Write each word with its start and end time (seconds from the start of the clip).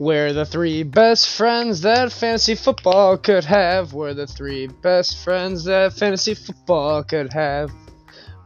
We're 0.00 0.32
the 0.32 0.44
three 0.44 0.82
best 0.82 1.28
friends 1.36 1.82
that 1.82 2.10
fantasy 2.10 2.56
football 2.56 3.16
could 3.16 3.44
have. 3.44 3.92
We're 3.92 4.12
the 4.12 4.26
three 4.26 4.66
best 4.66 5.22
friends 5.22 5.62
that 5.66 5.92
fantasy 5.92 6.34
football 6.34 7.04
could 7.04 7.32
have. 7.32 7.70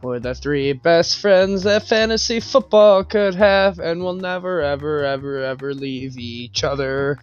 We're 0.03 0.19
the 0.19 0.35
three 0.35 0.73
best 0.73 1.17
friends 1.17 1.63
that 1.63 1.87
fantasy 1.87 2.39
football 2.39 3.03
could 3.03 3.33
have, 3.33 3.79
and 3.79 4.03
we'll 4.03 4.13
never, 4.13 4.61
ever, 4.61 5.03
ever, 5.03 5.43
ever 5.43 5.73
leave 5.73 6.19
each 6.19 6.63
other. 6.63 7.17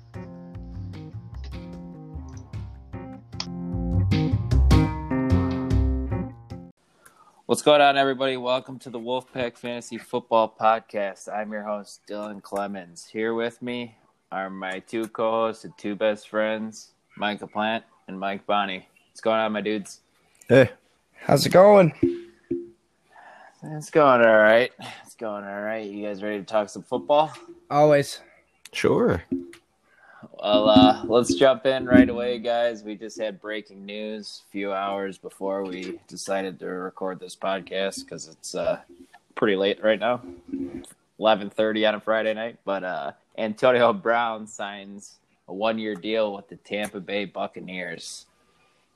What's 7.46 7.62
going 7.62 7.80
on, 7.80 7.96
everybody? 7.96 8.36
Welcome 8.36 8.80
to 8.80 8.90
the 8.90 8.98
Wolfpack 8.98 9.56
Fantasy 9.56 9.98
Football 9.98 10.52
Podcast. 10.60 11.32
I'm 11.32 11.52
your 11.52 11.62
host, 11.62 12.00
Dylan 12.10 12.42
Clemons. 12.42 13.08
Here 13.08 13.32
with 13.32 13.62
me 13.62 13.98
are 14.32 14.50
my 14.50 14.80
two 14.80 15.06
co-hosts 15.08 15.64
and 15.64 15.76
two 15.78 15.94
best 15.94 16.28
friends, 16.28 16.90
Mike 17.16 17.40
Laplant 17.40 17.82
and 18.08 18.18
Mike 18.18 18.46
Bonni. 18.46 18.84
What's 19.10 19.20
going 19.20 19.40
on, 19.40 19.52
my 19.52 19.60
dudes? 19.60 20.00
Hey, 20.48 20.70
how's 21.20 21.46
it 21.46 21.50
going? 21.50 21.92
It's 23.62 23.90
going 23.90 24.24
all 24.24 24.36
right. 24.36 24.70
It's 25.04 25.14
going 25.14 25.44
all 25.44 25.60
right. 25.60 25.84
You 25.88 26.06
guys 26.06 26.22
ready 26.22 26.38
to 26.38 26.44
talk 26.44 26.68
some 26.68 26.82
football? 26.82 27.32
Always. 27.70 28.20
Sure. 28.72 29.22
Well, 30.32 30.68
uh, 30.68 31.02
let's 31.06 31.34
jump 31.34 31.64
in 31.66 31.86
right 31.86 32.08
away, 32.08 32.38
guys. 32.38 32.82
We 32.82 32.94
just 32.94 33.18
had 33.18 33.40
breaking 33.40 33.86
news 33.86 34.42
a 34.46 34.52
few 34.52 34.72
hours 34.72 35.18
before 35.18 35.64
we 35.64 35.98
decided 36.08 36.58
to 36.60 36.66
record 36.66 37.18
this 37.18 37.34
podcast 37.34 38.04
because 38.04 38.28
it's 38.28 38.54
uh, 38.54 38.80
pretty 39.34 39.56
late 39.56 39.82
right 39.82 39.98
now, 39.98 40.20
eleven 41.18 41.48
thirty 41.48 41.86
on 41.86 41.94
a 41.94 42.00
Friday 42.00 42.34
night. 42.34 42.58
But 42.64 42.84
uh, 42.84 43.12
Antonio 43.38 43.92
Brown 43.92 44.46
signs 44.46 45.16
a 45.48 45.54
one-year 45.54 45.94
deal 45.94 46.34
with 46.34 46.48
the 46.48 46.56
Tampa 46.56 47.00
Bay 47.00 47.24
Buccaneers. 47.24 48.26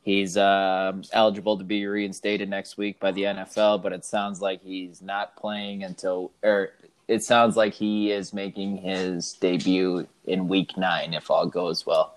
He's 0.03 0.37
uh, 0.37 0.93
eligible 1.13 1.59
to 1.59 1.65
be 1.65 1.87
reinstated 1.87 2.49
next 2.49 2.79
week 2.79 2.99
by 2.99 3.13
the 3.13 3.23
NFL, 3.23 3.83
but 3.83 3.93
it 3.93 4.05
sounds 4.05 4.41
like 4.41 4.63
he's 4.63 5.03
not 5.03 5.37
playing 5.37 5.85
until, 5.85 6.33
or 6.43 6.71
it 7.07 7.23
sounds 7.23 7.57
like 7.57 7.75
he 7.75 8.11
is 8.11 8.33
making 8.33 8.79
his 8.79 9.35
debut 9.35 10.07
in 10.25 10.49
Week 10.49 10.77
Nine 10.77 11.13
if 11.13 11.31
all 11.31 11.47
goes 11.47 11.85
well. 11.85 12.15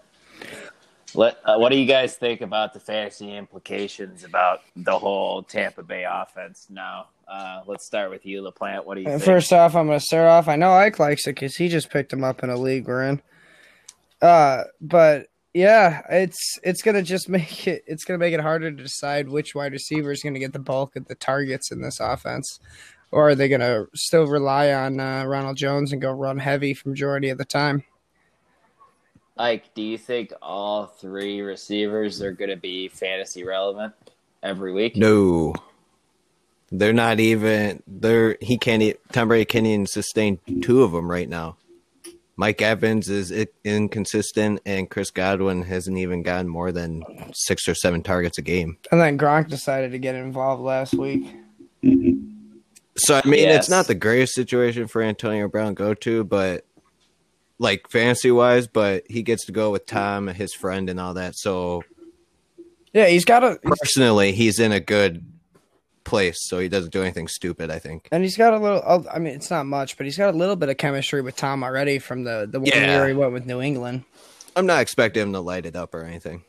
Let, 1.15 1.37
uh, 1.45 1.57
what 1.57 1.69
do 1.69 1.77
you 1.77 1.85
guys 1.85 2.15
think 2.15 2.41
about 2.41 2.73
the 2.73 2.79
fantasy 2.79 3.35
implications 3.35 4.23
about 4.23 4.61
the 4.75 4.97
whole 4.97 5.43
Tampa 5.43 5.83
Bay 5.83 6.05
offense 6.09 6.67
now? 6.69 7.07
Uh, 7.27 7.61
let's 7.67 7.85
start 7.85 8.09
with 8.09 8.25
you, 8.25 8.41
Laplant. 8.41 8.85
What 8.85 8.95
do 8.95 9.01
you 9.01 9.07
think? 9.07 9.23
First 9.23 9.53
off, 9.53 9.75
I'm 9.75 9.87
going 9.87 9.99
to 9.99 10.05
start 10.05 10.27
off. 10.27 10.47
I 10.47 10.55
know 10.55 10.71
Ike 10.71 10.99
likes 10.99 11.27
it 11.27 11.35
because 11.35 11.55
he 11.55 11.69
just 11.69 11.89
picked 11.89 12.11
him 12.11 12.23
up 12.23 12.43
in 12.43 12.49
a 12.49 12.57
league 12.57 12.87
we're 12.87 13.03
in. 13.03 13.21
Uh, 14.21 14.63
but 14.79 15.27
yeah, 15.53 16.01
it's 16.09 16.57
it's 16.63 16.81
gonna 16.81 17.03
just 17.03 17.29
make 17.29 17.67
it 17.67 17.83
it's 17.85 18.05
gonna 18.05 18.17
make 18.17 18.33
it 18.33 18.39
harder 18.39 18.71
to 18.71 18.83
decide 18.83 19.29
which 19.29 19.53
wide 19.53 19.73
receiver 19.73 20.11
is 20.11 20.23
gonna 20.23 20.39
get 20.39 20.53
the 20.53 20.59
bulk 20.59 20.95
of 20.95 21.07
the 21.07 21.15
targets 21.15 21.71
in 21.71 21.81
this 21.81 21.99
offense, 21.99 22.59
or 23.11 23.29
are 23.29 23.35
they 23.35 23.49
gonna 23.49 23.85
still 23.93 24.25
rely 24.25 24.71
on 24.71 24.99
uh, 24.99 25.25
Ronald 25.25 25.57
Jones 25.57 25.91
and 25.91 26.01
go 26.01 26.11
run 26.11 26.39
heavy 26.39 26.73
for 26.73 26.89
majority 26.89 27.29
of 27.29 27.37
the 27.37 27.45
time? 27.45 27.83
Ike, 29.37 29.73
do 29.73 29.81
you 29.81 29.97
think 29.97 30.31
all 30.41 30.85
three 30.85 31.41
receivers 31.41 32.21
are 32.21 32.31
going 32.31 32.51
to 32.51 32.55
be 32.57 32.87
fantasy 32.87 33.43
relevant 33.43 33.93
every 34.43 34.71
week? 34.73 34.95
No, 34.95 35.53
they're 36.71 36.93
not 36.93 37.19
even. 37.19 37.81
They're 37.87 38.37
he 38.41 38.57
can't. 38.57 38.95
Tom 39.11 39.27
Brady 39.29 39.45
can't 39.45 39.65
even 39.65 39.87
sustain 39.87 40.39
two 40.61 40.83
of 40.83 40.91
them 40.91 41.09
right 41.09 41.27
now. 41.27 41.57
Mike 42.35 42.61
Evans 42.63 43.09
is 43.09 43.31
inconsistent, 43.63 44.59
and 44.65 44.89
Chris 44.89 45.11
Godwin 45.11 45.63
hasn't 45.63 45.97
even 45.97 46.23
gotten 46.23 46.47
more 46.47 46.71
than 46.71 47.03
six 47.33 47.67
or 47.67 47.75
seven 47.75 48.01
targets 48.01 48.37
a 48.39 48.41
game. 48.41 48.77
And 48.91 48.99
then 48.99 49.17
Gronk 49.19 49.49
decided 49.49 49.91
to 49.91 49.99
get 49.99 50.15
involved 50.15 50.61
last 50.63 50.95
week. 50.95 51.27
So 52.95 53.19
I 53.23 53.27
mean, 53.27 53.43
Yes. 53.43 53.57
it's 53.63 53.69
not 53.69 53.87
the 53.87 53.95
greatest 53.95 54.33
situation 54.35 54.87
for 54.87 55.01
Antonio 55.01 55.47
Brown 55.47 55.69
to 55.69 55.73
go 55.73 55.93
to, 55.95 56.23
but 56.23 56.65
like 57.63 57.89
fantasy 57.89 58.29
wise, 58.29 58.67
but 58.67 59.03
he 59.09 59.23
gets 59.23 59.45
to 59.45 59.51
go 59.51 59.71
with 59.71 59.85
Tom, 59.85 60.27
his 60.27 60.53
friend, 60.53 60.89
and 60.89 60.99
all 60.99 61.13
that. 61.15 61.35
So 61.35 61.83
Yeah, 62.93 63.07
he's 63.07 63.25
got 63.25 63.43
a 63.43 63.57
personally, 63.63 64.33
he's 64.33 64.59
in 64.59 64.71
a 64.73 64.79
good 64.81 65.25
place, 66.03 66.39
so 66.47 66.59
he 66.59 66.67
doesn't 66.67 66.91
do 66.91 67.01
anything 67.01 67.27
stupid. 67.29 67.71
I 67.71 67.79
think. 67.79 68.09
and 68.11 68.21
he's 68.23 68.35
got 68.37 68.53
a 68.53 68.59
little. 68.59 68.83
oh, 68.85 69.05
I 69.11 69.17
mean, 69.19 69.33
it's 69.33 69.49
not 69.49 69.65
much, 69.65 69.95
but 69.97 70.05
he's 70.05 70.17
got 70.17 70.33
a 70.33 70.37
little 70.37 70.57
bit 70.57 70.67
of 70.69 70.77
chemistry 70.77 71.21
with 71.21 71.35
Tom 71.37 71.63
already 71.63 71.97
from 71.99 72.23
the 72.25 72.47
the 72.51 72.59
one 72.59 72.67
Yeah. 72.67 72.91
year 72.91 73.07
he 73.07 73.13
went 73.13 73.31
with 73.31 73.45
New 73.45 73.61
England. 73.61 74.03
I'm 74.55 74.65
not 74.67 74.81
expecting 74.81 75.23
him 75.23 75.33
to 75.33 75.39
light 75.39 75.65
it 75.65 75.75
up 75.75 75.95
or 75.95 76.03
anything. 76.03 76.43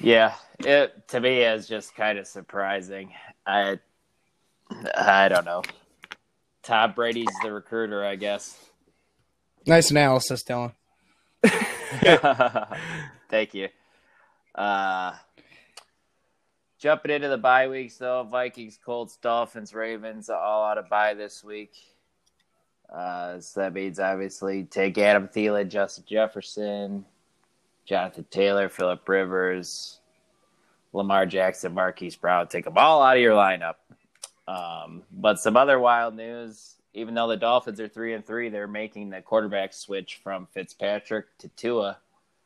Yeah, 0.00 0.34
it 0.60 1.06
to 1.08 1.20
me 1.20 1.42
is 1.42 1.68
just 1.68 1.94
kind 1.94 2.18
of 2.18 2.26
surprising. 2.26 3.12
I 3.46 3.78
I 4.96 5.28
don't 5.28 5.44
know. 5.44 5.62
Tom 6.62 6.92
Brady's 6.92 7.26
the 7.42 7.52
recruiter, 7.52 8.04
I 8.04 8.16
guess. 8.16 8.56
Nice 9.66 9.90
analysis, 9.90 10.42
Dylan. 10.44 10.72
Thank 13.28 13.54
you. 13.54 13.68
Uh, 14.54 15.14
jumping 16.78 17.10
into 17.10 17.28
the 17.28 17.38
bye 17.38 17.68
weeks, 17.68 17.96
though 17.96 18.24
Vikings, 18.24 18.78
Colts, 18.84 19.16
Dolphins, 19.16 19.74
Ravens, 19.74 20.28
all 20.28 20.64
out 20.64 20.78
of 20.78 20.88
bye 20.88 21.14
this 21.14 21.42
week. 21.42 21.72
Uh, 22.92 23.40
so 23.40 23.60
that 23.60 23.72
means 23.72 23.98
obviously 23.98 24.64
take 24.64 24.98
Adam 24.98 25.28
Thielen, 25.28 25.68
Justin 25.68 26.04
Jefferson, 26.06 27.04
Jonathan 27.86 28.26
Taylor, 28.30 28.68
Philip 28.68 29.08
Rivers, 29.08 30.00
Lamar 30.92 31.24
Jackson, 31.24 31.72
Marquise 31.72 32.16
Brown. 32.16 32.48
Take 32.48 32.64
them 32.64 32.76
all 32.76 33.02
out 33.02 33.16
of 33.16 33.22
your 33.22 33.34
lineup. 33.34 33.74
Um, 34.52 35.02
but 35.10 35.38
some 35.38 35.56
other 35.56 35.78
wild 35.78 36.14
news. 36.14 36.74
Even 36.94 37.14
though 37.14 37.28
the 37.28 37.38
Dolphins 37.38 37.80
are 37.80 37.88
three 37.88 38.12
and 38.12 38.26
three, 38.26 38.50
they're 38.50 38.66
making 38.66 39.08
the 39.08 39.22
quarterback 39.22 39.72
switch 39.72 40.20
from 40.22 40.46
Fitzpatrick 40.52 41.26
to 41.38 41.48
Tua. 41.48 41.96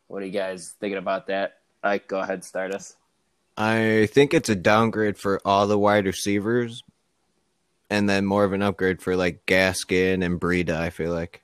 What 0.07 0.23
are 0.23 0.27
you 0.27 0.33
guys 0.33 0.75
thinking 0.79 0.99
about 0.99 1.27
that? 1.27 1.59
Ike, 1.83 2.07
go 2.07 2.21
ahead, 2.21 2.45
start 2.45 2.73
us. 2.73 2.95
I 3.57 4.09
think 4.13 4.35
it's 4.35 4.49
a 4.49 4.55
downgrade 4.55 5.19
for 5.19 5.41
all 5.45 5.67
the 5.67 5.79
wide 5.79 6.07
receivers, 6.07 6.85
and 7.91 8.09
then 8.09 8.25
more 8.25 8.45
of 8.45 8.53
an 8.53 8.63
upgrade 8.63 9.03
for 9.03 9.17
like 9.17 9.45
Gaskin 9.47 10.25
and 10.25 10.41
Breida. 10.41 10.77
I 10.77 10.91
feel 10.91 11.13
like. 11.13 11.43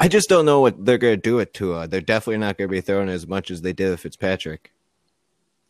I 0.00 0.08
just 0.08 0.28
don't 0.28 0.44
know 0.44 0.60
what 0.60 0.84
they're 0.84 0.98
gonna 0.98 1.16
do 1.16 1.36
with 1.36 1.54
Tua. 1.54 1.88
They're 1.88 2.00
definitely 2.02 2.38
not 2.38 2.58
gonna 2.58 2.68
be 2.68 2.82
throwing 2.82 3.08
as 3.08 3.26
much 3.26 3.50
as 3.50 3.62
they 3.62 3.72
did 3.72 3.90
with 3.90 4.00
Fitzpatrick. 4.00 4.72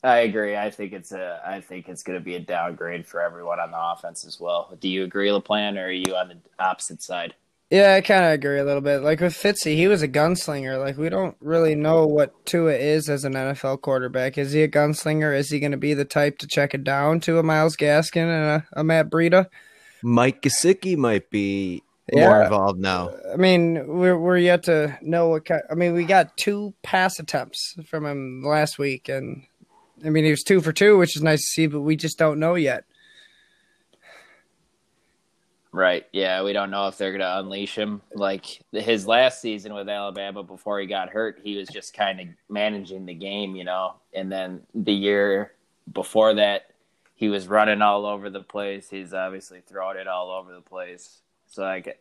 I 0.05 0.19
agree. 0.19 0.57
I 0.57 0.71
think 0.71 0.93
it's 0.93 1.13
a. 1.13 1.43
I 1.45 1.61
think 1.61 1.89
it's 1.89 2.03
going 2.03 2.19
to 2.19 2.25
be 2.25 2.37
a 2.37 2.41
downgrade 2.41 3.07
for 3.07 3.21
everyone 3.21 3.59
on 3.59 3.73
the 3.73 3.79
offense 3.81 4.25
as 4.25 4.39
well. 4.39 4.77
Do 4.81 4.89
you 4.89 5.03
agree, 5.03 5.29
Laplant, 5.29 5.77
or 5.77 5.87
are 5.87 5.91
you 5.91 6.15
on 6.15 6.29
the 6.29 6.37
opposite 6.59 7.03
side? 7.03 7.35
Yeah, 7.71 7.95
I 7.95 8.01
kind 8.01 8.25
of 8.25 8.31
agree 8.31 8.59
a 8.59 8.65
little 8.65 8.81
bit. 8.81 9.03
Like 9.03 9.21
with 9.21 9.35
Fitzy, 9.35 9.75
he 9.75 9.89
was 9.89 10.01
a 10.01 10.09
gunslinger. 10.09 10.79
Like 10.79 10.97
we 10.97 11.11
don't 11.11 11.37
really 11.41 11.75
know 11.75 12.07
what 12.07 12.47
Tua 12.47 12.75
is 12.75 13.11
as 13.11 13.25
an 13.25 13.35
NFL 13.35 13.83
quarterback. 13.83 14.39
Is 14.39 14.53
he 14.53 14.63
a 14.63 14.69
gunslinger? 14.69 15.37
Is 15.37 15.51
he 15.51 15.61
going 15.61 15.73
to 15.73 15.79
be 15.79 15.93
the 15.93 16.07
type 16.07 16.39
to 16.39 16.47
check 16.47 16.73
it 16.73 16.83
down 16.83 17.21
to 17.21 17.39
a 17.39 17.43
Myles 17.43 17.77
Gaskin 17.77 18.23
and 18.23 18.63
a, 18.73 18.81
a 18.81 18.85
Matt 18.85 19.11
Breida? 19.11 19.49
Mike 20.03 20.41
Gesicki 20.43 20.97
might 20.97 21.29
be 21.29 21.83
more 22.11 22.43
involved 22.43 22.81
now. 22.81 23.11
I 23.31 23.37
mean, 23.37 23.87
we're 23.87 24.19
we're 24.19 24.39
yet 24.39 24.63
to 24.65 24.97
know 25.03 25.29
what 25.29 25.45
kind. 25.45 25.63
I 25.71 25.75
mean, 25.75 25.93
we 25.93 26.05
got 26.05 26.37
two 26.39 26.73
pass 26.83 27.19
attempts 27.19 27.75
from 27.87 28.07
him 28.07 28.43
last 28.47 28.79
week, 28.79 29.11
and 29.11 29.43
I 30.05 30.11
mean 30.11 30.25
he 30.25 30.31
was 30.31 30.43
two 30.43 30.61
for 30.61 30.73
two, 30.73 30.99
which 30.99 31.17
is 31.17 31.23
nice 31.23 31.41
to 31.41 31.47
see. 31.47 31.67
But 31.67 31.81
we 31.81 31.97
just 31.97 32.19
don't 32.19 32.39
know 32.39 32.55
yet. 32.55 32.85
Right. 35.71 36.07
Yeah, 36.13 36.43
we 36.43 36.53
don't 36.53 36.71
know 36.71 36.89
if 36.89 36.97
they're 36.97 37.11
going 37.11 37.21
to 37.21 37.39
unleash 37.39 37.77
him. 37.77 38.01
Like 38.15 38.47
his 38.73 39.07
last 39.07 39.41
season 39.41 39.75
with 39.75 39.89
Alabama 39.89 40.43
before 40.43 40.81
he 40.81 40.87
got 40.87 41.11
hurt, 41.11 41.41
he 41.43 41.57
was 41.57 41.69
just 41.69 41.95
kind 41.95 42.21
of 42.21 42.27
managing 42.49 43.05
the 43.05 43.15
game, 43.15 43.55
you 43.55 43.65
know. 43.65 43.95
And 44.15 44.33
then 44.33 44.63
the 44.75 44.95
year 44.95 45.53
before 45.93 46.35
that, 46.35 46.71
he 47.15 47.29
was 47.29 47.49
running 47.49 47.83
all 47.83 48.07
over 48.07 48.31
the 48.31 48.41
place. 48.41 48.89
He's 48.89 49.13
obviously 49.13 49.61
throwing 49.67 49.99
it 49.99 50.09
all 50.09 50.31
over 50.31 50.55
the 50.55 50.63
place. 50.63 51.21
So 51.49 51.63
like 51.63 52.01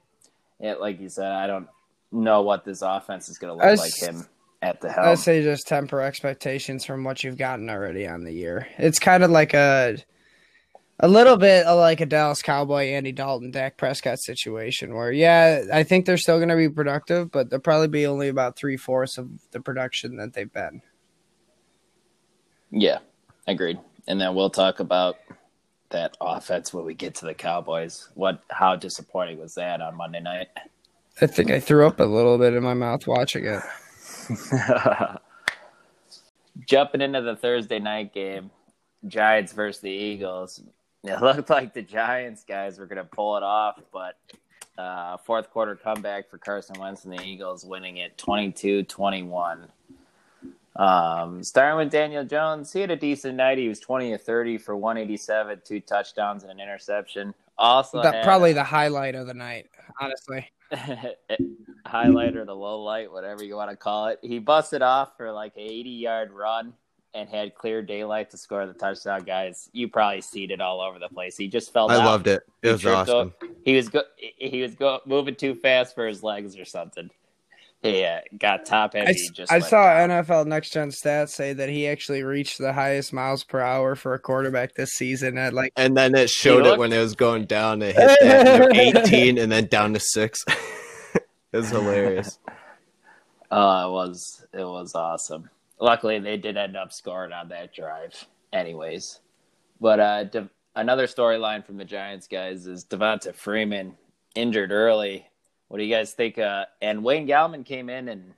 it 0.59 0.79
like 0.79 1.01
you 1.01 1.09
said, 1.09 1.31
I 1.31 1.47
don't 1.47 1.67
know 2.11 2.43
what 2.43 2.63
this 2.63 2.81
offense 2.81 3.27
is 3.27 3.37
going 3.37 3.57
to 3.57 3.65
look 3.65 3.79
like 3.79 3.97
him 4.01 4.25
at 4.61 4.81
the 4.81 4.89
I 4.89 5.05
helm. 5.05 5.15
say 5.17 5.43
just 5.43 5.67
temper 5.67 6.01
expectations 6.01 6.85
from 6.85 7.03
what 7.03 7.23
you've 7.23 7.37
gotten 7.37 7.69
already 7.69 8.07
on 8.07 8.23
the 8.23 8.33
year. 8.33 8.67
It's 8.77 8.99
kind 8.99 9.23
of 9.23 9.31
like 9.31 9.53
a 9.53 9.97
a 10.99 11.07
little 11.07 11.37
bit 11.37 11.67
like 11.67 12.01
a 12.01 12.07
Dallas 12.07 12.41
Cowboy, 12.41 12.85
Andy 12.85 13.11
Dalton, 13.11 13.51
Dak 13.51 13.77
Prescott 13.77 14.19
situation 14.19 14.95
where 14.95 15.11
yeah, 15.11 15.63
I 15.71 15.83
think 15.83 16.05
they're 16.05 16.17
still 16.17 16.37
going 16.37 16.49
to 16.49 16.55
be 16.55 16.69
productive, 16.69 17.31
but 17.31 17.49
they'll 17.49 17.59
probably 17.59 17.87
be 17.87 18.07
only 18.07 18.29
about 18.29 18.55
three 18.55 18.77
fourths 18.77 19.17
of 19.17 19.29
the 19.51 19.61
production 19.61 20.17
that 20.17 20.33
they've 20.33 20.51
been. 20.51 20.81
Yeah, 22.71 22.99
agreed. 23.47 23.79
And 24.07 24.19
then 24.19 24.33
we'll 24.33 24.49
talk 24.49 24.79
about 24.79 25.17
that 25.89 26.17
offense 26.19 26.73
when 26.73 26.83
we 26.85 26.93
get 26.93 27.15
to 27.15 27.25
the 27.25 27.33
Cowboys. 27.33 28.09
What 28.15 28.41
how 28.49 28.75
disappointing 28.75 29.39
was 29.39 29.55
that 29.55 29.81
on 29.81 29.95
Monday 29.95 30.19
night? 30.19 30.47
I 31.21 31.27
think 31.27 31.51
I 31.51 31.59
threw 31.59 31.87
up 31.87 31.99
a 31.99 32.03
little 32.03 32.37
bit 32.37 32.53
in 32.53 32.63
my 32.63 32.73
mouth 32.73 33.07
watching 33.07 33.45
it. 33.45 33.61
Jumping 36.65 37.01
into 37.01 37.21
the 37.21 37.35
Thursday 37.35 37.79
night 37.79 38.13
game, 38.13 38.49
Giants 39.07 39.53
versus 39.53 39.81
the 39.81 39.89
Eagles. 39.89 40.61
It 41.03 41.21
looked 41.21 41.49
like 41.49 41.73
the 41.73 41.81
Giants 41.81 42.43
guys 42.43 42.79
were 42.79 42.85
going 42.85 42.97
to 42.97 43.03
pull 43.03 43.37
it 43.37 43.43
off, 43.43 43.79
but 43.93 44.17
uh, 44.77 45.17
fourth 45.17 45.49
quarter 45.51 45.75
comeback 45.75 46.29
for 46.29 46.37
Carson 46.37 46.79
Wentz 46.79 47.05
and 47.05 47.17
the 47.17 47.23
Eagles, 47.23 47.65
winning 47.65 47.97
it 47.97 48.17
22 48.17 48.83
21. 48.83 49.67
Um, 50.75 51.43
starting 51.43 51.77
with 51.77 51.91
Daniel 51.91 52.23
Jones, 52.23 52.71
he 52.71 52.81
had 52.81 52.91
a 52.91 52.95
decent 52.95 53.35
night. 53.35 53.57
He 53.57 53.67
was 53.67 53.79
20 53.79 54.11
to 54.11 54.17
30 54.17 54.59
for 54.59 54.77
187, 54.77 55.61
two 55.65 55.79
touchdowns 55.79 56.43
and 56.43 56.51
an 56.51 56.59
interception. 56.59 57.33
Also, 57.57 58.01
had, 58.01 58.23
probably 58.23 58.53
the 58.53 58.63
highlight 58.63 59.15
of 59.15 59.25
the 59.25 59.33
night, 59.33 59.69
honestly. 59.99 60.47
Eh, 61.29 61.35
highlight 61.85 62.35
or 62.35 62.43
the 62.45 62.55
low 62.55 62.81
light, 62.83 63.11
whatever 63.11 63.43
you 63.43 63.55
want 63.55 63.69
to 63.69 63.77
call 63.77 64.07
it. 64.07 64.19
He 64.21 64.39
busted 64.39 64.81
off 64.81 65.15
for 65.17 65.31
like 65.31 65.53
an 65.55 65.61
80 65.63 65.89
yard 65.89 66.31
run 66.31 66.73
and 67.13 67.29
had 67.29 67.55
clear 67.55 67.81
daylight 67.81 68.29
to 68.31 68.37
score 68.37 68.65
the 68.67 68.73
touchdown. 68.73 69.23
Guys, 69.23 69.69
you 69.71 69.87
probably 69.87 70.21
seen 70.21 70.51
it 70.51 70.59
all 70.61 70.81
over 70.81 70.99
the 70.99 71.07
place. 71.09 71.37
He 71.37 71.47
just 71.47 71.71
fell 71.71 71.89
I 71.89 71.95
down. 71.97 72.05
loved 72.05 72.27
it. 72.27 72.43
It 72.61 72.67
He 72.67 72.71
was 72.73 72.85
awesome. 72.85 73.33
up. 73.41 73.43
He 73.63 73.75
was 73.75 73.89
go- 73.89 74.03
he 74.17 74.61
was 74.61 74.75
go- 74.75 74.99
moving 75.05 75.35
too 75.35 75.55
fast 75.55 75.95
for 75.95 76.05
his 76.07 76.21
legs 76.23 76.57
or 76.57 76.65
something. 76.65 77.09
He 77.81 78.03
uh, 78.03 78.21
got 78.37 78.65
top 78.65 78.91
I, 78.95 78.99
heavy. 78.99 79.11
s- 79.11 79.29
just 79.33 79.51
I 79.51 79.59
saw 79.59 79.83
down. 80.05 80.09
NFL 80.09 80.47
Next 80.47 80.71
Gen 80.71 80.89
stats 80.89 81.29
say 81.29 81.53
that 81.53 81.69
he 81.69 81.87
actually 81.87 82.23
reached 82.23 82.57
the 82.57 82.73
highest 82.73 83.13
miles 83.13 83.43
per 83.43 83.59
hour 83.59 83.95
for 83.95 84.13
a 84.13 84.19
quarterback 84.19 84.73
this 84.73 84.91
season 84.91 85.37
at 85.37 85.53
like 85.53 85.73
And 85.75 85.95
then 85.95 86.15
it 86.15 86.29
showed 86.29 86.65
it 86.65 86.79
when 86.79 86.91
it 86.91 86.99
was 86.99 87.15
going 87.15 87.45
down. 87.45 87.81
It 87.81 87.95
hit 87.95 88.19
that 88.21 88.75
18 89.05 89.37
and 89.37 89.51
then 89.51 89.67
down 89.67 89.93
to 89.93 89.99
six. 89.99 90.43
it 91.15 91.23
was 91.53 91.69
hilarious. 91.69 92.39
Uh, 93.51 93.83
it 93.87 93.91
was 93.91 94.45
it 94.53 94.65
was 94.65 94.95
awesome. 94.95 95.49
Luckily, 95.79 96.17
they 96.19 96.37
did 96.37 96.57
end 96.57 96.75
up 96.75 96.91
scoring 96.91 97.31
on 97.31 97.49
that 97.49 97.73
drive, 97.75 98.25
anyways. 98.51 99.19
But 99.79 99.99
uh, 99.99 100.23
De- 100.23 100.49
another 100.75 101.05
storyline 101.05 101.63
from 101.63 101.77
the 101.77 101.85
Giants 101.85 102.27
guys 102.27 102.65
is 102.65 102.83
Devonta 102.83 103.35
Freeman 103.35 103.95
injured 104.33 104.71
early. 104.71 105.27
What 105.67 105.77
do 105.77 105.83
you 105.83 105.93
guys 105.93 106.13
think? 106.13 106.37
Uh, 106.37 106.65
and 106.81 107.03
Wayne 107.03 107.27
Gallman 107.27 107.65
came 107.65 107.89
in 107.89 108.07
and 108.09 108.33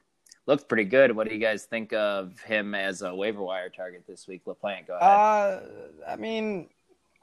looked 0.48 0.68
pretty 0.68 0.86
good. 0.86 1.16
What 1.16 1.28
do 1.28 1.34
you 1.34 1.40
guys 1.40 1.66
think 1.66 1.94
of 1.94 2.40
him 2.42 2.74
as 2.74 3.02
a 3.02 3.14
waiver 3.14 3.42
wire 3.42 3.70
target 3.70 4.04
this 4.08 4.28
week? 4.28 4.46
Laplant, 4.46 4.88
go 4.88 4.98
ahead. 4.98 5.10
Uh, 5.10 5.60
I 6.08 6.16
mean, 6.16 6.70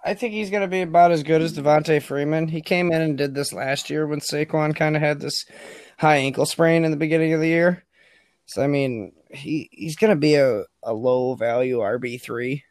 I 0.05 0.15
think 0.15 0.33
he's 0.35 0.51
going 0.51 0.63
to 0.63 0.69
be 0.69 0.83
about 0.83 1.11
as 1.11 1.25
good 1.25 1.43
as 1.43 1.59
Devonta 1.59 2.01
Freeman. 2.01 2.47
He 2.49 2.61
came 2.61 2.93
in 2.93 3.01
and 3.03 3.19
did 3.19 3.35
this 3.35 3.53
last 3.53 3.91
year 3.91 4.07
when 4.07 4.21
Saquon 4.21 4.77
kind 4.77 4.95
of 4.95 5.03
had 5.03 5.21
this 5.21 5.45
high 5.99 6.17
ankle 6.19 6.47
sprain 6.47 6.85
in 6.85 6.93
the 6.93 6.97
beginning 6.97 7.33
of 7.33 7.41
the 7.41 7.49
year. 7.49 7.83
So 8.47 8.63
I 8.63 8.69
mean, 8.69 9.13
he 9.31 9.69
he's 9.73 9.97
going 9.97 10.11
to 10.11 10.17
be 10.21 10.37
a, 10.37 10.63
a 10.85 10.93
low 10.93 11.35
value 11.35 11.79
RB 11.79 12.23
three. 12.23 12.63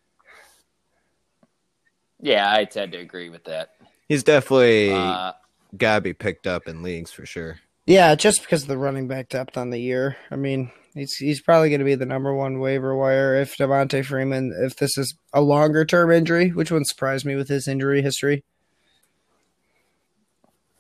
yeah, 2.22 2.50
I 2.56 2.64
tend 2.64 2.94
to 2.94 2.98
agree 2.98 3.30
with 3.30 3.44
that. 3.46 3.72
He's 4.08 4.24
definitely 4.24 4.94
Uh, 4.94 5.34
got 5.78 5.96
to 5.96 6.02
be 6.02 6.14
picked 6.14 6.48
up 6.48 6.68
in 6.68 6.82
leagues 6.82 7.12
for 7.12 7.26
sure. 7.26 7.60
Yeah, 7.86 8.16
just 8.16 8.42
because 8.42 8.64
of 8.64 8.68
the 8.68 8.78
running 8.78 9.08
back 9.08 9.30
depth 9.30 9.58
on 9.58 9.70
the 9.70 9.80
year. 9.80 10.18
I 10.32 10.36
mean, 10.36 10.72
he's 10.94 11.16
he's 11.16 11.42
probably 11.42 11.70
going 11.70 11.80
to 11.80 11.86
be 11.86 11.96
the 11.96 12.06
number 12.06 12.34
one 12.34 12.60
waiver 12.60 12.96
wire 12.96 13.36
if 13.36 13.56
Devonta 13.58 14.04
Freeman, 14.04 14.54
if 14.64 14.76
this 14.78 14.98
is 14.98 15.16
a 15.34 15.42
longer 15.42 15.86
term 15.86 16.12
injury, 16.12 16.50
which 16.50 16.72
wouldn't 16.72 16.88
surprise 16.88 17.26
me 17.26 17.36
with 17.36 17.48
his 17.48 17.68
injury 17.68 18.02
history. 18.02 18.44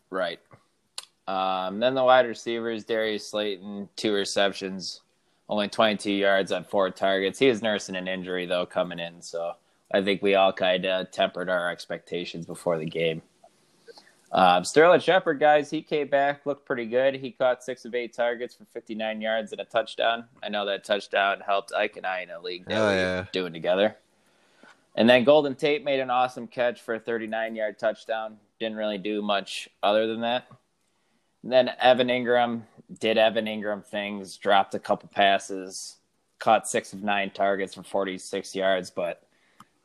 Right. 0.09 0.39
Um, 1.27 1.79
then 1.79 1.95
the 1.95 2.03
wide 2.03 2.27
receivers, 2.27 2.85
Darius 2.85 3.31
Slayton, 3.31 3.89
two 3.95 4.13
receptions, 4.13 5.01
only 5.49 5.67
22 5.67 6.11
yards 6.11 6.51
on 6.51 6.63
four 6.63 6.89
targets. 6.89 7.39
He 7.39 7.49
was 7.49 7.61
nursing 7.61 7.95
an 7.95 8.07
injury, 8.07 8.45
though, 8.45 8.65
coming 8.65 8.99
in. 8.99 9.21
So 9.21 9.53
I 9.93 10.03
think 10.03 10.21
we 10.21 10.35
all 10.35 10.53
kind 10.53 10.85
of 10.85 11.11
tempered 11.11 11.49
our 11.49 11.71
expectations 11.71 12.45
before 12.45 12.77
the 12.77 12.85
game. 12.85 13.21
Um, 14.31 14.63
Sterling 14.65 14.99
Shepard, 14.99 15.39
guys, 15.39 15.69
he 15.69 15.81
came 15.81 16.07
back, 16.07 16.45
looked 16.45 16.65
pretty 16.65 16.85
good. 16.87 17.15
He 17.15 17.31
caught 17.31 17.63
six 17.63 17.85
of 17.85 17.95
eight 17.95 18.13
targets 18.13 18.55
for 18.55 18.65
59 18.65 19.21
yards 19.21 19.51
and 19.51 19.61
a 19.61 19.65
touchdown. 19.65 20.25
I 20.43 20.49
know 20.49 20.65
that 20.65 20.83
touchdown 20.83 21.41
helped 21.45 21.71
Ike 21.73 21.97
and 21.97 22.05
I 22.05 22.21
in 22.21 22.29
a 22.31 22.39
league 22.39 22.65
that 22.65 22.77
Oh, 22.77 22.89
we 22.89 22.95
yeah. 22.95 23.19
were 23.21 23.27
doing 23.31 23.53
together. 23.53 23.95
And 24.95 25.09
then 25.09 25.23
Golden 25.23 25.55
Tate 25.55 25.83
made 25.83 25.99
an 25.99 26.09
awesome 26.09 26.47
catch 26.47 26.81
for 26.81 26.95
a 26.95 26.99
39 26.99 27.55
yard 27.55 27.77
touchdown. 27.79 28.37
Didn't 28.59 28.77
really 28.77 28.97
do 28.97 29.21
much 29.21 29.69
other 29.83 30.07
than 30.07 30.21
that. 30.21 30.47
And 31.43 31.51
then 31.51 31.71
Evan 31.79 32.07
Engram 32.07 32.63
did 32.99 33.17
Evan 33.17 33.45
Engram 33.45 33.85
things, 33.85 34.37
dropped 34.37 34.73
a 34.73 34.79
couple 34.79 35.07
passes, 35.09 35.97
caught 36.39 36.67
six 36.67 36.91
of 36.93 37.03
nine 37.03 37.29
targets 37.29 37.75
for 37.75 37.83
46 37.83 38.55
yards, 38.55 38.89
but 38.89 39.21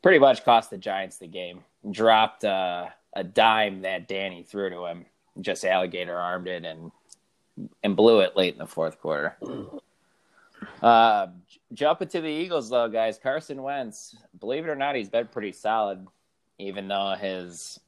pretty 0.02 0.18
much 0.18 0.44
cost 0.44 0.70
the 0.70 0.78
Giants 0.78 1.18
the 1.18 1.26
game. 1.26 1.62
Dropped 1.90 2.44
uh, 2.44 2.86
a 3.12 3.24
dime 3.24 3.82
that 3.82 4.08
Danny 4.08 4.42
threw 4.42 4.70
to 4.70 4.86
him, 4.86 5.06
just 5.40 5.64
alligator 5.64 6.16
armed 6.16 6.48
it 6.48 6.64
and 6.64 6.92
and 7.82 7.96
blew 7.96 8.20
it 8.20 8.36
late 8.36 8.54
in 8.54 8.58
the 8.58 8.66
fourth 8.66 9.00
quarter. 9.00 9.36
Uh, 10.82 11.28
jumping 11.72 12.08
to 12.08 12.20
the 12.20 12.28
Eagles, 12.28 12.68
though, 12.68 12.88
guys. 12.88 13.18
Carson 13.18 13.62
Wentz, 13.62 14.16
believe 14.38 14.64
it 14.64 14.70
or 14.70 14.76
not, 14.76 14.94
he's 14.94 15.08
been 15.08 15.26
pretty 15.26 15.52
solid, 15.52 16.06
even 16.58 16.88
though 16.88 17.14
his 17.18 17.80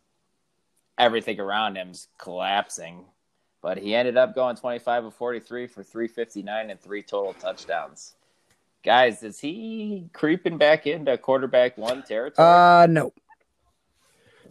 everything 0.99 1.41
around 1.41 1.77
him's 1.77 2.09
collapsing. 2.19 3.05
But 3.61 3.79
he 3.79 3.95
ended 3.95 4.17
up 4.17 4.35
going 4.35 4.57
25 4.57 5.07
of 5.07 5.15
43 5.15 5.67
for 5.67 5.83
359 5.83 6.71
and 6.71 6.81
three 6.81 7.03
total 7.03 7.33
touchdowns. 7.35 8.15
Guys, 8.85 9.23
is 9.23 9.39
he 9.39 10.09
creeping 10.13 10.59
back 10.59 10.87
into 10.87 11.17
quarterback 11.17 11.79
one 11.79 12.03
territory? 12.03 12.49
Uh, 12.49 12.87
no, 12.91 13.13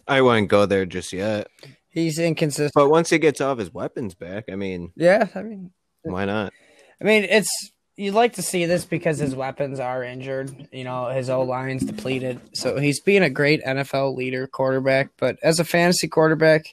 I 0.08 0.22
wouldn't 0.22 0.50
go 0.50 0.66
there 0.66 0.86
just 0.86 1.14
yet. 1.14 1.48
he's 1.90 2.20
inconsistent. 2.20 2.74
But 2.76 2.90
once 2.90 3.10
he 3.10 3.20
gets 3.20 3.42
all 3.42 3.52
of 3.52 3.58
his 3.58 3.74
weapons 3.74 4.14
back, 4.16 4.46
I 4.52 4.56
mean, 4.56 4.92
Yeah, 4.96 5.28
I 5.36 5.42
mean, 5.44 5.72
why 6.04 6.26
not? 6.26 6.54
I 7.00 7.04
mean, 7.04 7.24
it's 7.24 7.50
you'd 7.96 8.14
like 8.14 8.34
to 8.34 8.42
see 8.42 8.66
this 8.66 8.86
because 8.86 9.20
his 9.20 9.36
weapons 9.36 9.80
are 9.80 10.04
injured. 10.04 10.70
You 10.72 10.84
know, 10.84 11.10
his 11.10 11.30
O 11.30 11.42
line's 11.42 11.84
depleted, 11.84 12.40
so 12.54 12.78
he's 12.78 13.00
being 13.00 13.24
a 13.24 13.30
great 13.30 13.64
NFL 13.64 14.16
leader 14.16 14.48
quarterback. 14.48 15.10
But 15.18 15.38
as 15.44 15.60
a 15.60 15.64
fantasy 15.66 16.08
quarterback, 16.08 16.66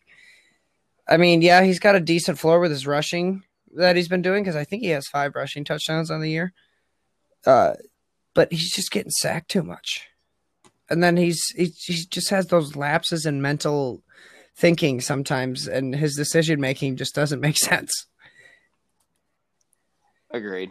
I 1.08 1.16
mean, 1.16 1.42
yeah, 1.42 1.62
he's 1.62 1.78
got 1.78 1.94
a 1.96 2.00
decent 2.00 2.38
floor 2.38 2.60
with 2.60 2.70
his 2.70 2.86
rushing 2.86 3.42
that 3.74 3.96
he's 3.96 4.08
been 4.08 4.22
doing 4.22 4.42
because 4.42 4.56
I 4.56 4.64
think 4.64 4.82
he 4.82 4.88
has 4.90 5.06
five 5.06 5.34
rushing 5.34 5.64
touchdowns 5.64 6.10
on 6.10 6.20
the 6.20 6.30
year. 6.30 6.52
Uh, 7.46 7.74
but 8.34 8.52
he's 8.52 8.72
just 8.72 8.90
getting 8.90 9.10
sacked 9.10 9.50
too 9.50 9.62
much, 9.62 10.07
and 10.90 11.02
then 11.02 11.16
he's 11.16 11.42
he, 11.56 11.66
he 11.66 12.04
just 12.10 12.30
has 12.30 12.46
those 12.46 12.76
lapses 12.76 13.26
in 13.26 13.42
mental 13.42 14.02
thinking 14.56 15.00
sometimes, 15.00 15.66
and 15.66 15.94
his 15.94 16.16
decision 16.16 16.60
making 16.60 16.96
just 16.96 17.14
doesn't 17.14 17.40
make 17.40 17.56
sense. 17.58 18.06
Agreed. 20.30 20.70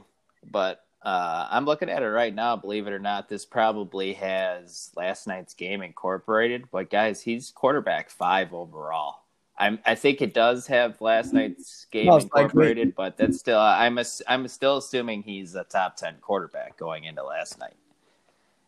But 0.50 0.81
uh, 1.03 1.47
I'm 1.50 1.65
looking 1.65 1.89
at 1.89 2.03
it 2.03 2.07
right 2.07 2.33
now. 2.33 2.55
Believe 2.55 2.88
it 2.88 2.93
or 2.93 3.00
not, 3.00 3.29
this 3.29 3.45
probably 3.45 4.13
has 4.13 4.91
last 4.95 5.27
night's 5.27 5.53
game 5.53 5.81
incorporated. 5.81 6.65
But 6.71 6.89
guys, 6.89 7.21
he's 7.21 7.51
quarterback 7.51 8.09
five 8.09 8.53
overall. 8.53 9.24
I'm, 9.59 9.79
I 9.86 9.95
think 9.95 10.21
it 10.21 10.36
does 10.36 10.67
have 10.67 11.01
last 11.01 11.33
night's 11.33 11.88
game 11.91 12.05
Most 12.05 12.25
likely. 12.25 12.43
incorporated, 12.43 12.95
but 12.95 13.17
that's 13.17 13.39
still 13.39 13.59
I'm 13.59 13.97
ass- 13.97 14.21
I'm 14.27 14.47
still 14.47 14.77
assuming 14.77 15.24
he's 15.24 15.55
a 15.55 15.63
top 15.63 15.95
ten 15.95 16.15
quarterback 16.21 16.77
going 16.77 17.05
into 17.05 17.24
last 17.24 17.57
night. 17.59 17.74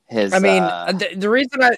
His 0.09 0.33
I 0.33 0.39
mean, 0.39 0.63
uh, 0.63 0.91
the, 0.91 1.15
the 1.15 1.29
reason 1.29 1.61
I 1.61 1.75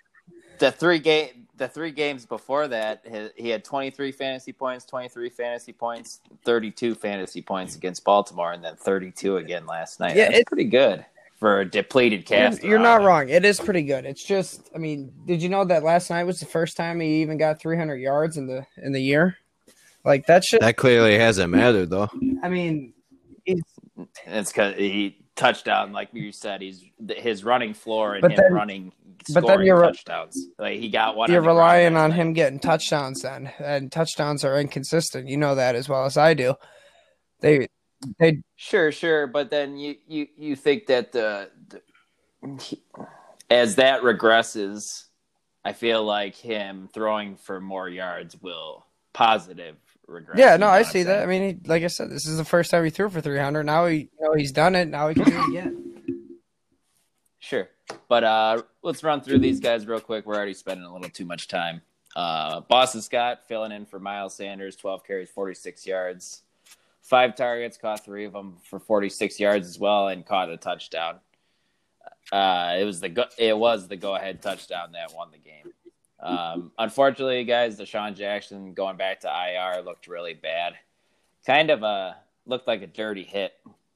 the 0.60 0.72
three 0.72 1.00
game 1.00 1.48
the 1.58 1.68
three 1.68 1.92
games 1.92 2.26
before 2.26 2.68
that 2.68 3.04
he, 3.36 3.44
he 3.44 3.50
had 3.50 3.64
23 3.64 4.12
fantasy 4.12 4.52
points 4.52 4.84
23 4.86 5.30
fantasy 5.30 5.72
points 5.72 6.22
32 6.44 6.96
fantasy 6.96 7.42
points 7.42 7.76
against 7.76 8.04
baltimore 8.04 8.52
and 8.54 8.64
then 8.64 8.76
32 8.76 9.38
again 9.38 9.68
last 9.68 10.00
night 10.00 10.16
Yeah, 10.16 10.28
that's 10.30 10.40
it- 10.40 10.48
pretty 10.48 10.64
good 10.64 11.06
for 11.38 11.62
a 11.62 11.66
depleted 11.66 12.30
You're, 12.30 12.40
cast 12.40 12.64
you're 12.64 12.80
not 12.80 13.02
wrong. 13.02 13.30
It 13.30 13.44
is 13.44 13.60
pretty 13.60 13.82
good. 13.82 14.06
It's 14.06 14.24
just, 14.24 14.70
I 14.76 14.78
mean, 14.78 15.12
did 15.26 15.42
you 15.42 15.50
know 15.50 15.66
that 15.66 15.82
last 15.84 16.12
night 16.12 16.24
was 16.26 16.40
the 16.40 16.46
first 16.46 16.78
time 16.78 17.00
he 17.00 17.24
even 17.24 17.40
got 17.40 17.60
300 17.60 17.96
yards 17.96 18.38
in 18.38 18.46
the 18.46 18.68
in 18.78 18.92
the 18.92 19.02
year? 19.02 19.38
Like 20.06 20.28
that 20.28 20.44
shit. 20.44 20.62
That 20.62 20.78
clearly 20.78 21.18
hasn't 21.18 21.52
mattered 21.52 21.90
though. 21.90 22.10
I 22.44 22.50
mean, 22.50 22.94
he's, 23.44 23.64
it's 24.28 24.52
because 24.52 24.76
he 24.76 25.21
touchdown 25.42 25.92
like 25.92 26.10
you 26.14 26.32
said 26.32 26.62
he's 26.62 26.84
his 27.18 27.44
running 27.44 27.74
floor 27.74 28.14
and 28.16 28.22
But 28.22 28.32
him 28.32 28.38
then- 28.38 28.54
running 28.54 28.94
but 29.34 29.42
then 29.42 29.44
scoring 29.44 29.68
you're- 29.68 29.88
touchdowns 29.88 30.48
like 30.58 30.80
he 30.80 30.90
got 30.90 31.16
one 31.16 31.32
you're 31.32 31.42
on 31.42 31.48
relying 31.48 31.96
on 31.98 32.12
him 32.12 32.34
getting 32.34 32.60
touchdowns 32.60 33.22
then, 33.22 33.52
and 33.60 33.92
touchdowns 33.92 34.44
are 34.44 34.60
inconsistent. 34.60 35.28
You 35.28 35.38
know 35.38 35.54
that 35.56 35.76
as 35.76 35.88
well 35.88 36.06
as 36.06 36.18
I 36.18 36.34
do. 36.34 36.56
They 37.40 37.68
they 38.20 38.42
Sure, 38.56 38.92
sure, 38.92 39.28
but 39.28 39.52
then 39.52 39.78
you 39.78 39.96
you 40.08 40.28
you 40.38 40.56
think 40.56 40.88
that 40.88 41.12
the, 41.12 41.52
the 41.70 41.82
as 43.50 43.76
that 43.76 44.02
regresses, 44.02 45.06
I 45.64 45.74
feel 45.74 46.04
like 46.04 46.36
him 46.36 46.90
throwing 46.92 47.36
for 47.36 47.62
more 47.62 47.88
yards 47.90 48.36
will 48.42 48.86
positive 49.14 49.76
regression. 50.12 50.40
Yeah, 50.40 50.58
no, 50.58 50.68
I 50.68 50.84
see 50.84 51.04
that. 51.04 51.24
I 51.24 51.26
mean, 51.26 51.42
he, 51.42 51.68
like 51.68 51.84
I 51.84 51.88
said, 51.88 52.10
this 52.10 52.28
is 52.28 52.38
the 52.38 52.46
first 52.46 52.72
time 52.72 52.84
he 52.84 52.90
threw 52.90 53.10
for 53.10 53.22
300. 53.22 53.64
Now 53.64 53.88
he, 53.88 53.98
you 53.98 54.10
know, 54.20 54.34
he's 54.34 54.52
done 54.52 54.76
it. 54.76 54.88
Now 54.88 55.08
he 55.08 55.16
can 55.16 55.24
do 55.26 55.38
it 55.38 55.50
again. 55.50 55.88
Sure. 57.40 57.68
But 58.08 58.24
uh, 58.24 58.62
let's 58.84 59.04
run 59.04 59.22
through 59.22 59.40
these 59.40 59.60
guys 59.60 59.88
real 59.88 60.00
quick. 60.00 60.26
We're 60.26 60.36
already 60.36 60.54
spending 60.54 60.86
a 60.86 60.94
little 60.94 61.10
too 61.10 61.26
much 61.26 61.48
time. 61.48 61.82
Uh, 62.16 62.62
Boston 62.62 63.02
Scott 63.02 63.48
filling 63.48 63.72
in 63.72 63.86
for 63.86 64.00
Miles 64.00 64.36
Sanders, 64.36 64.76
12 64.76 65.04
carries, 65.06 65.30
46 65.30 65.88
yards. 65.88 66.44
Five 67.02 67.36
targets, 67.36 67.78
caught 67.78 68.06
three 68.06 68.26
of 68.26 68.34
them 68.34 68.58
for 68.70 68.80
46 68.80 69.40
yards 69.40 69.68
as 69.68 69.80
well, 69.80 70.08
and 70.08 70.26
caught 70.26 70.50
a 70.50 70.58
touchdown. 70.58 71.16
Uh, 72.32 72.78
it 72.80 72.86
was 72.86 73.02
the 73.02 73.10
go- 73.10 73.26
it 73.38 73.58
was 73.58 73.88
the 73.88 73.98
go 73.98 74.16
ahead 74.16 74.42
touchdown 74.42 74.92
that 74.92 75.14
won 75.14 75.30
the 75.32 75.38
game. 75.38 75.74
Um, 76.22 76.72
unfortunately, 76.78 77.44
guys, 77.46 77.80
DeSean 77.80 78.16
Jackson 78.16 78.74
going 78.74 78.98
back 78.98 79.22
to 79.22 79.28
IR 79.28 79.82
looked 79.82 80.08
really 80.08 80.34
bad. 80.36 80.74
Kind 81.46 81.70
of 81.72 81.82
a 81.84 82.18
looked 82.46 82.68
like 82.68 82.82
a 82.82 82.88
dirty 82.88 83.24
hit 83.24 83.54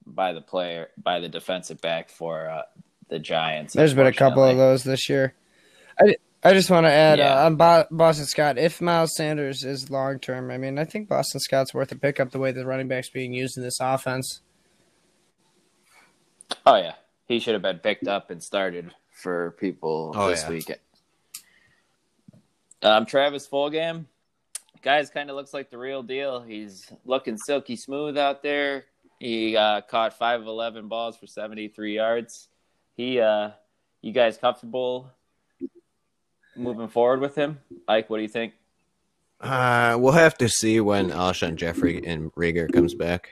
by 0.08 0.34
the 0.34 0.42
player 0.42 0.90
by 1.02 1.20
the 1.20 1.30
defensive 1.30 1.80
back 1.82 2.10
for 2.10 2.50
uh, 2.50 2.62
the 3.10 3.20
Giants. 3.20 3.74
There's 3.74 3.94
been 3.94 4.08
a 4.08 4.14
couple 4.14 4.44
of 4.44 4.58
those 4.58 4.84
this 4.84 5.08
year. 5.10 5.34
I, 6.00 6.16
I 6.44 6.54
just 6.54 6.70
want 6.72 6.86
to 6.86 6.92
add 6.92 7.20
Yeah. 7.20 7.42
uh, 7.42 7.46
on 7.46 7.56
Bo- 7.56 7.86
Boston 7.92 8.26
Scott. 8.26 8.58
If 8.58 8.82
Miles 8.82 9.16
Sanders 9.16 9.64
is 9.64 9.90
long 9.92 10.20
term, 10.20 10.50
I 10.52 10.58
mean, 10.58 10.78
I 10.80 10.86
think 10.86 11.08
Boston 11.08 11.40
Scott's 11.40 11.74
worth 11.74 11.92
a 11.92 11.96
pickup 11.96 12.32
the 12.32 12.40
way 12.40 12.52
the 12.52 12.66
running 12.66 12.88
back's 12.88 13.10
being 13.10 13.34
used 13.34 13.58
in 13.58 13.64
this 13.64 13.78
offense. 13.80 14.42
Oh 16.66 16.76
yeah, 16.76 16.94
he 17.28 17.40
should 17.40 17.54
have 17.54 17.62
been 17.62 17.80
picked 17.80 18.08
up 18.08 18.30
and 18.32 18.42
started 18.44 18.92
for 19.12 19.52
people 19.60 20.12
Oh, 20.16 20.30
this 20.30 20.44
yeah. 20.44 20.50
weekend. 20.50 20.80
Um, 22.86 23.06
Travis 23.08 23.48
Fulgham, 23.48 24.06
guys, 24.84 25.10
kind 25.10 25.32
of 25.32 25.36
looks 25.36 25.56
like 25.56 25.72
the 25.72 25.78
real 25.78 26.04
deal. 26.04 26.42
He's 26.42 26.92
looking 27.04 27.36
silky 27.36 27.76
smooth 27.76 28.16
out 28.16 28.44
there. 28.44 28.86
He 29.20 29.58
uh, 29.58 29.82
caught 29.82 30.14
five 30.14 30.42
of 30.42 30.48
eleven 30.48 30.88
balls 30.88 31.18
for 31.18 31.26
seventy 31.26 31.68
three 31.68 31.96
yards. 31.96 32.48
He, 32.96 33.20
uh, 33.20 33.50
you 34.02 34.12
guys 34.12 34.38
comfortable 34.38 35.10
moving 36.56 36.88
forward 36.88 37.22
with 37.22 37.34
him? 37.34 37.60
Ike, 37.88 38.10
what 38.10 38.18
do 38.18 38.24
you 38.24 38.30
think? 38.30 38.54
Uh, 39.42 39.98
we'll 40.00 40.14
have 40.14 40.38
to 40.38 40.48
see 40.48 40.80
when 40.80 41.10
Alshon 41.10 41.56
Jeffery 41.56 42.06
and 42.06 42.32
Reagor 42.36 42.72
comes 42.72 42.94
back. 42.94 43.32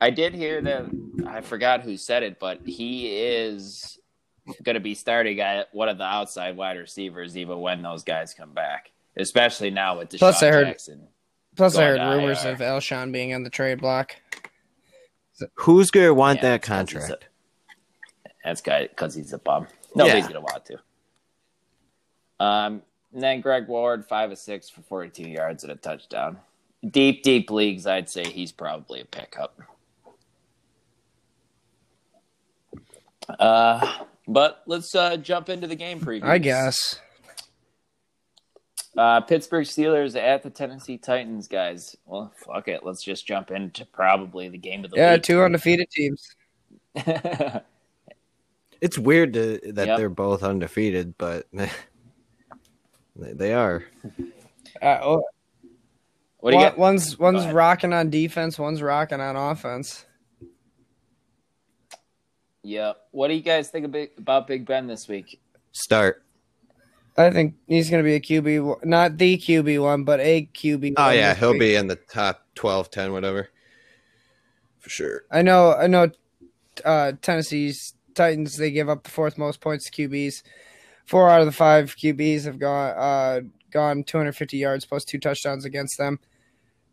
I 0.00 0.10
did 0.10 0.34
hear 0.34 0.60
that 0.62 0.86
I 1.26 1.40
forgot 1.40 1.82
who 1.82 1.96
said 1.96 2.24
it, 2.24 2.40
but 2.40 2.66
he 2.66 3.16
is 3.16 3.99
going 4.62 4.74
to 4.74 4.80
be 4.80 4.94
starting 4.94 5.40
at 5.40 5.72
one 5.74 5.88
of 5.88 5.98
the 5.98 6.04
outside 6.04 6.56
wide 6.56 6.76
receivers 6.78 7.36
even 7.36 7.60
when 7.60 7.82
those 7.82 8.02
guys 8.04 8.34
come 8.34 8.52
back, 8.52 8.90
especially 9.16 9.70
now 9.70 9.98
with 9.98 10.10
DeSean 10.10 10.18
Plus, 10.18 10.42
I 10.42 10.50
heard- 10.50 10.66
Jackson. 10.66 11.08
Plus, 11.56 11.76
I 11.76 11.84
heard 11.84 12.00
rumors 12.16 12.44
IR. 12.44 12.52
of 12.52 12.58
Alshon 12.60 13.12
being 13.12 13.34
on 13.34 13.42
the 13.42 13.50
trade 13.50 13.80
block. 13.80 14.16
Who's 15.54 15.90
gonna 15.90 16.14
want 16.14 16.36
Yeah, 16.38 16.42
that 16.42 16.54
it's 16.56 16.66
'cause 16.68 16.74
a- 16.94 16.98
contract? 16.98 17.24
That's 18.44 18.60
guy 18.60 18.86
because 18.86 19.14
he's 19.14 19.32
a 19.32 19.38
bum. 19.38 19.66
Nobody's 19.94 20.24
Yeah. 20.26 20.32
going 20.32 20.34
to 20.34 20.40
want 20.40 20.64
to. 20.66 20.78
Um, 22.44 22.82
and 23.12 23.22
then 23.22 23.40
Greg 23.42 23.66
Ward, 23.68 24.06
five 24.06 24.30
of 24.30 24.38
six 24.38 24.70
for 24.70 24.80
42 24.82 25.28
yards 25.28 25.62
and 25.64 25.72
a 25.72 25.76
touchdown. 25.76 26.38
Deep, 26.88 27.22
deep 27.22 27.50
leagues, 27.50 27.86
I'd 27.86 28.08
say 28.08 28.24
he's 28.24 28.52
probably 28.52 29.00
a 29.00 29.04
pickup. 29.04 29.60
Uh, 33.38 34.04
but 34.28 34.62
let's 34.66 34.94
uh, 34.94 35.16
jump 35.16 35.48
into 35.48 35.66
the 35.66 35.76
game 35.76 36.00
preview. 36.00 36.24
I 36.24 36.38
guess. 36.38 36.98
Uh, 38.96 39.20
Pittsburgh 39.20 39.66
Steelers 39.66 40.20
at 40.20 40.42
the 40.42 40.50
Tennessee 40.50 40.98
Titans, 40.98 41.46
guys. 41.46 41.94
Well, 42.06 42.32
fuck 42.44 42.66
it. 42.68 42.84
Let's 42.84 43.04
just 43.04 43.26
jump 43.26 43.50
into 43.50 43.86
probably 43.86 44.48
the 44.48 44.58
game 44.58 44.84
of 44.84 44.90
the 44.90 44.94
week. 44.96 45.00
Yeah, 45.00 45.14
week. 45.14 45.22
two 45.22 45.42
undefeated 45.42 45.88
teams. 45.90 46.34
It's 48.80 48.98
weird 48.98 49.34
to, 49.34 49.60
that 49.74 49.88
Yep. 49.88 49.98
they're 49.98 50.08
both 50.08 50.42
undefeated, 50.42 51.14
but 51.18 51.46
they, 51.52 51.68
they 53.14 53.52
are. 53.52 53.84
Uh, 54.80 54.98
oh, 55.02 55.22
what 56.38 56.52
do 56.52 56.56
you 56.56 56.62
one- 56.62 56.70
got? 56.70 56.78
One's 56.78 57.18
one's 57.18 57.46
rocking 57.46 57.92
on 57.92 58.08
defense. 58.08 58.58
One's 58.58 58.80
rocking 58.80 59.20
on 59.20 59.36
offense. 59.36 60.06
Yeah. 62.62 62.92
What 63.10 63.28
do 63.28 63.34
you 63.34 63.42
guys 63.42 63.70
think 63.70 63.94
about 64.18 64.46
Big 64.46 64.66
Ben 64.66 64.86
this 64.86 65.08
week? 65.08 65.40
Start. 65.72 66.22
I 67.16 67.30
think 67.30 67.54
he's 67.66 67.90
going 67.90 68.02
to 68.02 68.06
be 68.06 68.14
a 68.14 68.20
QB, 68.20 68.84
not 68.84 69.18
the 69.18 69.36
QB 69.36 69.82
one, 69.82 70.04
but 70.04 70.20
a 70.20 70.48
QB. 70.54 70.94
Oh 70.96 71.06
one 71.06 71.16
yeah, 71.16 71.34
he'll 71.34 71.52
week. 71.52 71.60
be 71.60 71.74
in 71.74 71.86
the 71.86 71.96
top 71.96 72.46
12, 72.54 72.90
10, 72.90 73.12
whatever. 73.12 73.48
For 74.78 74.90
sure. 74.90 75.22
I 75.30 75.42
know. 75.42 75.74
I 75.74 75.86
know. 75.86 76.10
Uh, 76.84 77.12
Tennessee's 77.20 77.94
Titans 78.14 78.56
they 78.56 78.70
give 78.70 78.88
up 78.88 79.04
the 79.04 79.10
fourth 79.10 79.36
most 79.38 79.60
points 79.60 79.90
to 79.90 80.08
QBs. 80.08 80.42
Four 81.04 81.28
out 81.28 81.40
of 81.40 81.46
the 81.46 81.52
five 81.52 81.96
QBs 81.96 82.44
have 82.44 82.58
gone 82.58 82.94
uh, 82.96 83.40
gone 83.70 84.04
250 84.04 84.56
yards 84.56 84.84
plus 84.84 85.04
two 85.04 85.18
touchdowns 85.18 85.64
against 85.64 85.98
them. 85.98 86.18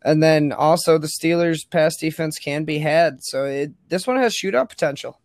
And 0.02 0.22
then 0.22 0.52
also 0.52 0.98
the 0.98 1.08
Steelers' 1.08 1.68
pass 1.68 1.96
defense 1.96 2.38
can 2.38 2.64
be 2.64 2.78
had, 2.78 3.18
so 3.20 3.44
it, 3.44 3.72
this 3.88 4.06
one 4.06 4.16
has 4.16 4.34
shootout 4.34 4.68
potential. 4.68 5.20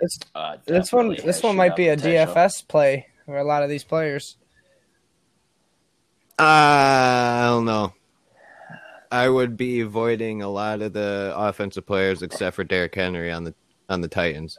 This 0.00 0.18
Uh, 0.34 0.56
this 0.66 0.92
one 0.92 1.16
this 1.24 1.42
one 1.42 1.56
might 1.56 1.76
be 1.76 1.88
a 1.88 1.96
potential. 1.96 2.34
DFS 2.34 2.68
play 2.68 3.06
for 3.24 3.38
a 3.38 3.44
lot 3.44 3.62
of 3.62 3.68
these 3.70 3.84
players. 3.84 4.36
I 6.38 7.46
don't 7.48 7.64
know. 7.64 7.94
I 9.10 9.28
would 9.28 9.56
be 9.56 9.80
avoiding 9.80 10.42
a 10.42 10.48
lot 10.48 10.82
of 10.82 10.92
the 10.92 11.32
offensive 11.34 11.86
players 11.86 12.22
except 12.22 12.56
for 12.56 12.64
Derrick 12.64 12.94
Henry 12.94 13.32
on 13.32 13.44
the 13.44 13.54
on 13.88 14.00
the 14.00 14.08
Titans. 14.08 14.58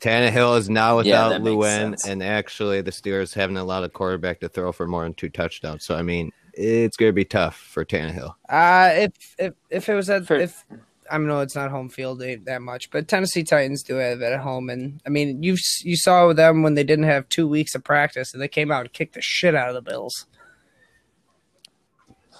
Tannehill 0.00 0.58
is 0.58 0.68
now 0.68 0.96
without 0.96 1.28
that 1.28 1.42
makes 1.42 1.54
Luen, 1.56 2.08
and 2.08 2.22
actually 2.22 2.80
the 2.80 2.90
Steelers 2.90 3.32
haven't 3.32 3.56
allowed 3.56 3.84
a 3.84 3.88
quarterback 3.88 4.40
to 4.40 4.48
throw 4.48 4.72
for 4.72 4.88
more 4.88 5.04
than 5.04 5.14
two 5.14 5.28
touchdowns. 5.28 5.84
So 5.84 5.94
I 5.94 6.02
mean, 6.02 6.32
it's 6.54 6.96
going 6.96 7.08
to 7.08 7.14
be 7.14 7.24
tough 7.24 7.56
for 7.56 7.84
Tannehill. 7.84 8.34
Uh 8.48 8.90
if 8.94 9.12
if 9.38 9.54
if 9.70 9.88
it 9.88 9.94
was 9.94 10.10
at 10.10 10.26
For- 10.26 10.36
if 10.36 10.64
I 11.12 11.18
know 11.18 11.40
it's 11.40 11.54
not 11.54 11.70
home 11.70 11.88
field 11.88 12.20
that 12.20 12.62
much, 12.62 12.90
but 12.90 13.06
Tennessee 13.06 13.44
Titans 13.44 13.82
do 13.82 13.96
have 13.96 14.20
it 14.20 14.32
at 14.32 14.40
home, 14.40 14.70
and 14.70 15.00
I 15.06 15.10
mean 15.10 15.42
you 15.42 15.56
you 15.82 15.96
saw 15.96 16.32
them 16.32 16.62
when 16.62 16.74
they 16.74 16.84
didn't 16.84 17.04
have 17.04 17.28
two 17.28 17.46
weeks 17.46 17.74
of 17.74 17.84
practice, 17.84 18.32
and 18.32 18.42
they 18.42 18.48
came 18.48 18.70
out 18.72 18.80
and 18.82 18.92
kicked 18.92 19.14
the 19.14 19.22
shit 19.22 19.54
out 19.54 19.68
of 19.68 19.74
the 19.74 19.82
Bills. 19.82 20.26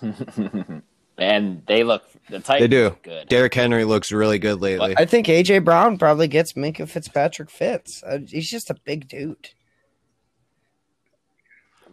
and 1.18 1.62
they 1.66 1.84
look 1.84 2.04
the 2.28 2.40
Titans 2.40 2.60
They 2.60 2.68
do. 2.68 2.84
look 2.84 3.02
good. 3.02 3.28
Derrick 3.28 3.54
Henry 3.54 3.84
looks 3.84 4.10
really 4.10 4.38
good 4.38 4.60
lately. 4.60 4.94
I 4.96 5.04
think 5.04 5.26
AJ 5.26 5.64
Brown 5.64 5.98
probably 5.98 6.28
gets 6.28 6.54
Minkah 6.54 6.88
Fitzpatrick 6.88 7.50
fits. 7.50 8.02
Uh, 8.04 8.18
he's 8.26 8.50
just 8.50 8.70
a 8.70 8.74
big 8.84 9.08
dude. 9.08 9.50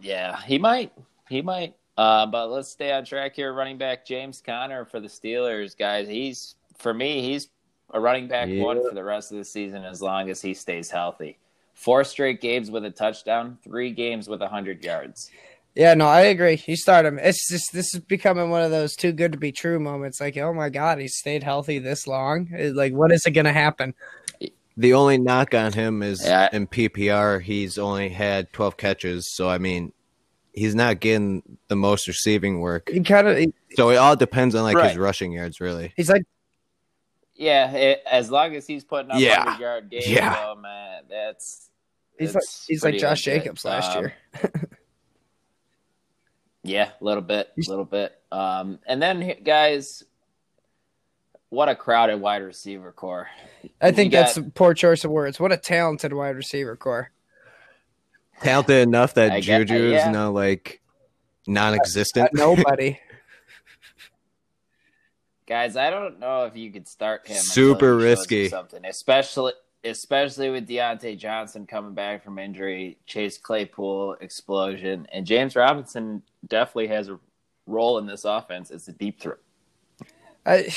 Yeah, 0.00 0.40
he 0.42 0.58
might. 0.58 0.92
He 1.28 1.42
might. 1.42 1.74
Uh, 1.96 2.26
but 2.26 2.48
let's 2.48 2.70
stay 2.70 2.92
on 2.92 3.04
track 3.04 3.36
here. 3.36 3.52
Running 3.52 3.76
back 3.76 4.06
James 4.06 4.42
Conner 4.44 4.86
for 4.86 5.00
the 5.00 5.08
Steelers, 5.08 5.76
guys. 5.76 6.08
He's 6.08 6.56
for 6.80 6.92
me. 6.94 7.22
He's 7.22 7.48
a 7.92 8.00
running 8.00 8.28
back 8.28 8.48
Yeah. 8.48 8.62
one 8.62 8.76
for 8.88 8.94
the 8.94 9.04
rest 9.04 9.30
of 9.32 9.38
the 9.38 9.44
season 9.44 9.84
as 9.84 10.00
long 10.00 10.30
as 10.30 10.40
he 10.40 10.54
stays 10.54 10.90
healthy. 10.90 11.38
Four 11.74 12.04
straight 12.04 12.40
games 12.40 12.70
with 12.70 12.84
a 12.84 12.90
touchdown. 12.90 13.58
Three 13.64 13.90
games 13.92 14.28
with 14.28 14.40
hundred 14.42 14.84
yards. 14.84 15.30
Yeah, 15.74 15.94
no, 15.94 16.06
I 16.06 16.22
agree. 16.22 16.62
You 16.66 16.76
start 16.76 17.06
him. 17.06 17.18
It's 17.18 17.48
just 17.48 17.72
this 17.72 17.94
is 17.94 18.00
becoming 18.00 18.50
one 18.50 18.62
of 18.62 18.70
those 18.72 18.96
too 18.96 19.12
good 19.12 19.32
to 19.32 19.38
be 19.38 19.52
true 19.52 19.78
moments. 19.78 20.20
Like, 20.20 20.36
oh 20.36 20.52
my 20.52 20.68
god, 20.68 20.98
he 20.98 21.06
stayed 21.08 21.42
healthy 21.42 21.78
this 21.78 22.06
long. 22.06 22.48
Like, 22.74 22.92
what 22.92 23.12
is 23.12 23.24
it 23.24 23.30
going 23.30 23.44
to 23.46 23.52
happen? 23.52 23.94
The 24.76 24.94
only 24.94 25.16
knock 25.18 25.54
on 25.54 25.72
him 25.72 26.02
is 26.02 26.24
Yeah. 26.26 26.48
in 26.52 26.66
PPR, 26.66 27.38
he's 27.40 27.78
only 27.78 28.08
had 28.08 28.52
12 28.52 28.76
catches. 28.76 29.32
So, 29.34 29.48
I 29.48 29.58
mean, 29.58 29.92
he's 30.52 30.74
not 30.74 31.00
getting 31.00 31.42
the 31.68 31.76
most 31.76 32.08
receiving 32.08 32.60
work. 32.60 32.88
He 32.90 33.00
kind 33.00 33.28
of 33.28 33.38
So, 33.76 33.90
it 33.90 33.96
all 33.96 34.16
depends 34.16 34.54
on 34.54 34.64
like 34.64 34.76
Right. 34.76 34.88
his 34.90 34.98
rushing 34.98 35.32
yards, 35.32 35.60
really. 35.60 35.92
he's 35.96 36.08
like 36.10 36.22
Yeah, 37.40 37.70
it, 37.72 38.02
as 38.10 38.30
long 38.30 38.54
as 38.54 38.66
he's 38.66 38.84
putting 38.84 39.10
up 39.10 39.18
Yeah. 39.18 39.42
hundred 39.44 39.60
yard 39.62 39.90
games, 39.90 40.06
Yeah. 40.08 40.34
though, 40.34 40.56
man, 40.60 41.04
that's 41.08 41.70
he's 42.18 42.34
like 42.34 42.44
he's 42.68 42.84
like 42.84 42.98
Josh 42.98 43.26
legit. 43.26 43.42
Jacobs 43.44 43.64
last 43.64 43.96
Um, 43.96 44.02
year. 44.04 44.14
Yeah, 46.62 46.90
a 47.00 47.04
little 47.04 47.22
bit, 47.22 47.48
a 47.56 47.70
little 47.70 47.86
bit. 47.86 48.12
Um, 48.30 48.80
and 48.86 49.00
then 49.02 49.36
guys, 49.42 50.04
what 51.48 51.70
a 51.70 51.74
crowded 51.74 52.20
wide 52.20 52.42
receiver 52.42 52.92
corps. 52.92 53.28
I 53.80 53.92
think 53.92 54.12
you 54.12 54.18
that's 54.18 54.36
got- 54.36 54.46
a 54.46 54.50
poor 54.50 54.74
choice 54.74 55.02
of 55.04 55.10
words. 55.10 55.40
What 55.40 55.52
a 55.52 55.56
talented 55.56 56.12
wide 56.12 56.36
receiver 56.36 56.76
corps. 56.76 57.10
Talented 58.42 58.86
enough 58.86 59.14
that 59.14 59.32
I 59.32 59.40
get- 59.40 59.66
Juju 59.68 59.88
yeah. 59.88 60.08
is 60.08 60.12
now 60.12 60.30
like 60.30 60.82
non 61.46 61.72
existent. 61.74 62.30
Nobody. 62.34 63.00
Guys, 65.50 65.76
I 65.76 65.90
don't 65.90 66.20
know 66.20 66.44
if 66.44 66.56
you 66.56 66.70
could 66.70 66.86
start 66.86 67.26
him. 67.26 67.36
Super 67.36 67.74
he 67.74 67.80
shows 67.80 68.02
you 68.02 68.08
risky. 68.08 68.48
Something, 68.48 68.84
especially 68.84 69.52
especially 69.82 70.48
with 70.48 70.68
Diontae 70.68 71.18
Johnson 71.18 71.66
coming 71.66 71.92
back 71.92 72.22
from 72.22 72.38
injury, 72.38 72.98
Chase 73.04 73.36
Claypool 73.36 74.18
explosion, 74.20 75.08
and 75.10 75.26
James 75.26 75.56
Robinson 75.56 76.22
definitely 76.46 76.86
has 76.86 77.08
a 77.08 77.18
role 77.66 77.98
in 77.98 78.06
this 78.06 78.24
offense 78.24 78.70
as 78.70 78.86
a 78.86 78.92
deep 78.92 79.20
threat. 79.20 79.38
I, 80.46 80.72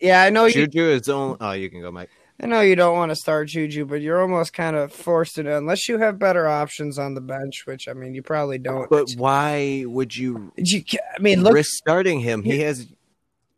yeah, 0.00 0.22
I 0.22 0.30
know 0.30 0.44
you. 0.44 0.52
Juju 0.52 0.84
is 0.84 1.08
only. 1.08 1.38
Oh, 1.40 1.50
you 1.50 1.68
can 1.68 1.80
go, 1.80 1.90
Mike. 1.90 2.10
I 2.40 2.46
know 2.46 2.60
you 2.60 2.76
don't 2.76 2.96
want 2.96 3.10
to 3.10 3.16
start 3.16 3.48
Juju, 3.48 3.86
but 3.86 4.02
you're 4.02 4.22
almost 4.22 4.52
kind 4.52 4.76
of 4.76 4.92
forced 4.92 5.34
to 5.34 5.56
unless 5.56 5.88
you 5.88 5.98
have 5.98 6.20
better 6.20 6.46
options 6.46 6.96
on 6.96 7.14
the 7.14 7.20
bench, 7.20 7.64
which 7.64 7.88
I 7.88 7.92
mean 7.92 8.14
you 8.14 8.22
probably 8.22 8.58
don't. 8.58 8.88
But 8.88 9.10
why 9.16 9.82
would 9.84 10.16
you 10.16 10.52
you, 10.56 10.84
I 11.12 11.20
mean, 11.20 11.42
look, 11.42 11.54
risk 11.54 11.72
starting 11.72 12.20
him? 12.20 12.44
He 12.44 12.60
has 12.60 12.86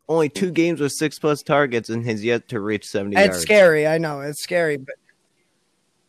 only 0.07 0.29
two 0.29 0.51
games 0.51 0.79
with 0.79 0.91
six 0.91 1.19
plus 1.19 1.41
targets 1.41 1.89
and 1.89 2.05
has 2.05 2.23
yet 2.23 2.47
to 2.49 2.59
reach 2.59 2.85
seventy 2.85 3.15
it's 3.17 3.25
yards. 3.25 3.41
scary. 3.41 3.87
I 3.87 3.97
know 3.97 4.21
it's 4.21 4.41
scary, 4.41 4.77
but 4.77 4.95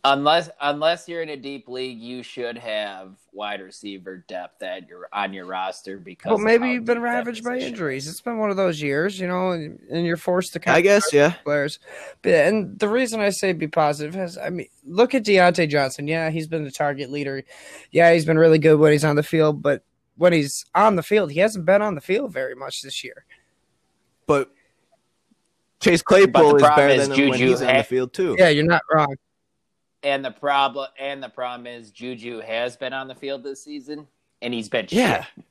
Unless 0.09 0.51
unless 0.61 1.09
you're 1.09 1.23
in 1.23 1.31
a 1.31 1.37
deep 1.37 1.67
league, 1.67 1.99
you 1.99 2.23
should 2.23 2.57
have 2.57 3.17
wide 3.33 3.61
receiver 3.61 4.19
depth 4.29 4.63
at 4.63 4.89
your 4.89 5.09
on 5.13 5.33
your 5.33 5.47
roster 5.47 5.97
because. 5.97 6.31
well, 6.31 6.39
maybe 6.39 6.71
you've 6.71 6.85
been 6.85 7.03
ravaged 7.03 7.43
by 7.43 7.59
injuries. 7.59 8.07
It's 8.07 8.21
been 8.21 8.39
one 8.39 8.51
of 8.51 8.57
those 8.57 8.81
years, 8.81 9.19
you 9.19 9.27
know, 9.27 9.51
and, 9.51 9.81
and 9.91 10.07
you're 10.07 10.17
forced 10.17 10.53
to. 10.53 10.61
Kind 10.61 10.77
I 10.77 10.81
guess, 10.81 11.13
yeah. 11.13 11.33
players. 11.43 11.81
But 12.23 12.35
and 12.35 12.79
the 12.79 12.89
reason 12.89 13.21
I 13.21 13.31
say 13.31 13.53
be 13.53 13.67
positive 13.67 14.15
is, 14.15 14.39
I 14.39 14.51
mean, 14.51 14.69
look 14.85 15.13
at 15.13 15.25
Diontae 15.25 15.69
Johnson. 15.69 16.07
Yeah, 16.07 16.31
he's 16.31 16.47
been 16.47 16.63
the 16.63 16.71
target 16.71 17.11
leader. 17.11 17.43
Yeah, 17.91 18.13
he's 18.13 18.25
been 18.25 18.39
really 18.39 18.61
good 18.61 18.79
when 18.79 18.93
he's 18.93 19.05
on 19.05 19.17
the 19.17 19.25
field, 19.25 19.61
but 19.61 19.83
when 20.17 20.33
he's 20.33 20.65
on 20.73 20.95
the 20.95 21.03
field, 21.03 21.33
he 21.33 21.41
hasn't 21.41 21.67
been 21.67 21.83
on 21.83 21.97
the 21.97 22.01
field 22.01 22.33
very 22.33 22.55
much 22.55 22.81
this 22.83 23.03
year. 23.03 23.25
But 24.27 24.51
Chase 25.81 26.03
Claypool 26.03 26.53
But 26.53 26.57
is 26.57 26.63
better 26.63 26.89
is 26.89 27.09
than 27.09 27.19
him 27.19 27.29
when 27.31 27.39
Juju 27.39 27.51
he's 27.53 27.63
on 27.63 27.77
the 27.77 27.85
field 27.85 28.13
too. 28.13 28.37
Yeah, 28.39 28.49
you're 28.49 28.65
not 28.65 28.83
wrong. 28.93 29.15
And 30.03 30.25
the 30.25 30.31
problem 30.31 30.89
and 30.99 31.23
the 31.23 31.29
problem 31.29 31.67
is 31.67 31.91
Juju 31.91 32.41
has 32.41 32.77
been 32.77 32.93
on 32.93 33.09
the 33.09 33.15
field 33.15 33.43
this 33.43 33.63
season 33.65 34.07
and 34.43 34.53
he's 34.53 34.69
been 34.69 34.87
Yeah. 34.91 35.25
shit. 35.25 35.45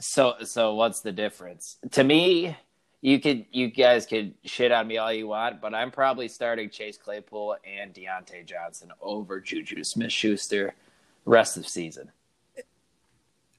So 0.00 0.34
so 0.44 0.74
what's 0.74 1.00
the 1.00 1.12
difference? 1.12 1.78
To 1.92 2.02
me, 2.04 2.56
you 3.00 3.20
could 3.20 3.46
you 3.50 3.68
guys 3.68 4.06
could 4.06 4.34
shit 4.44 4.72
on 4.72 4.86
me 4.88 4.98
all 4.98 5.12
you 5.12 5.28
want, 5.28 5.60
but 5.60 5.74
I'm 5.74 5.90
probably 5.90 6.28
starting 6.28 6.70
Chase 6.70 6.96
Claypool 6.96 7.56
and 7.64 7.94
Diontae 7.94 8.44
Johnson 8.46 8.90
over 9.00 9.40
Juju 9.40 9.84
Smith 9.84 10.12
Schuster 10.12 10.74
rest 11.24 11.56
of 11.56 11.68
season. 11.68 12.10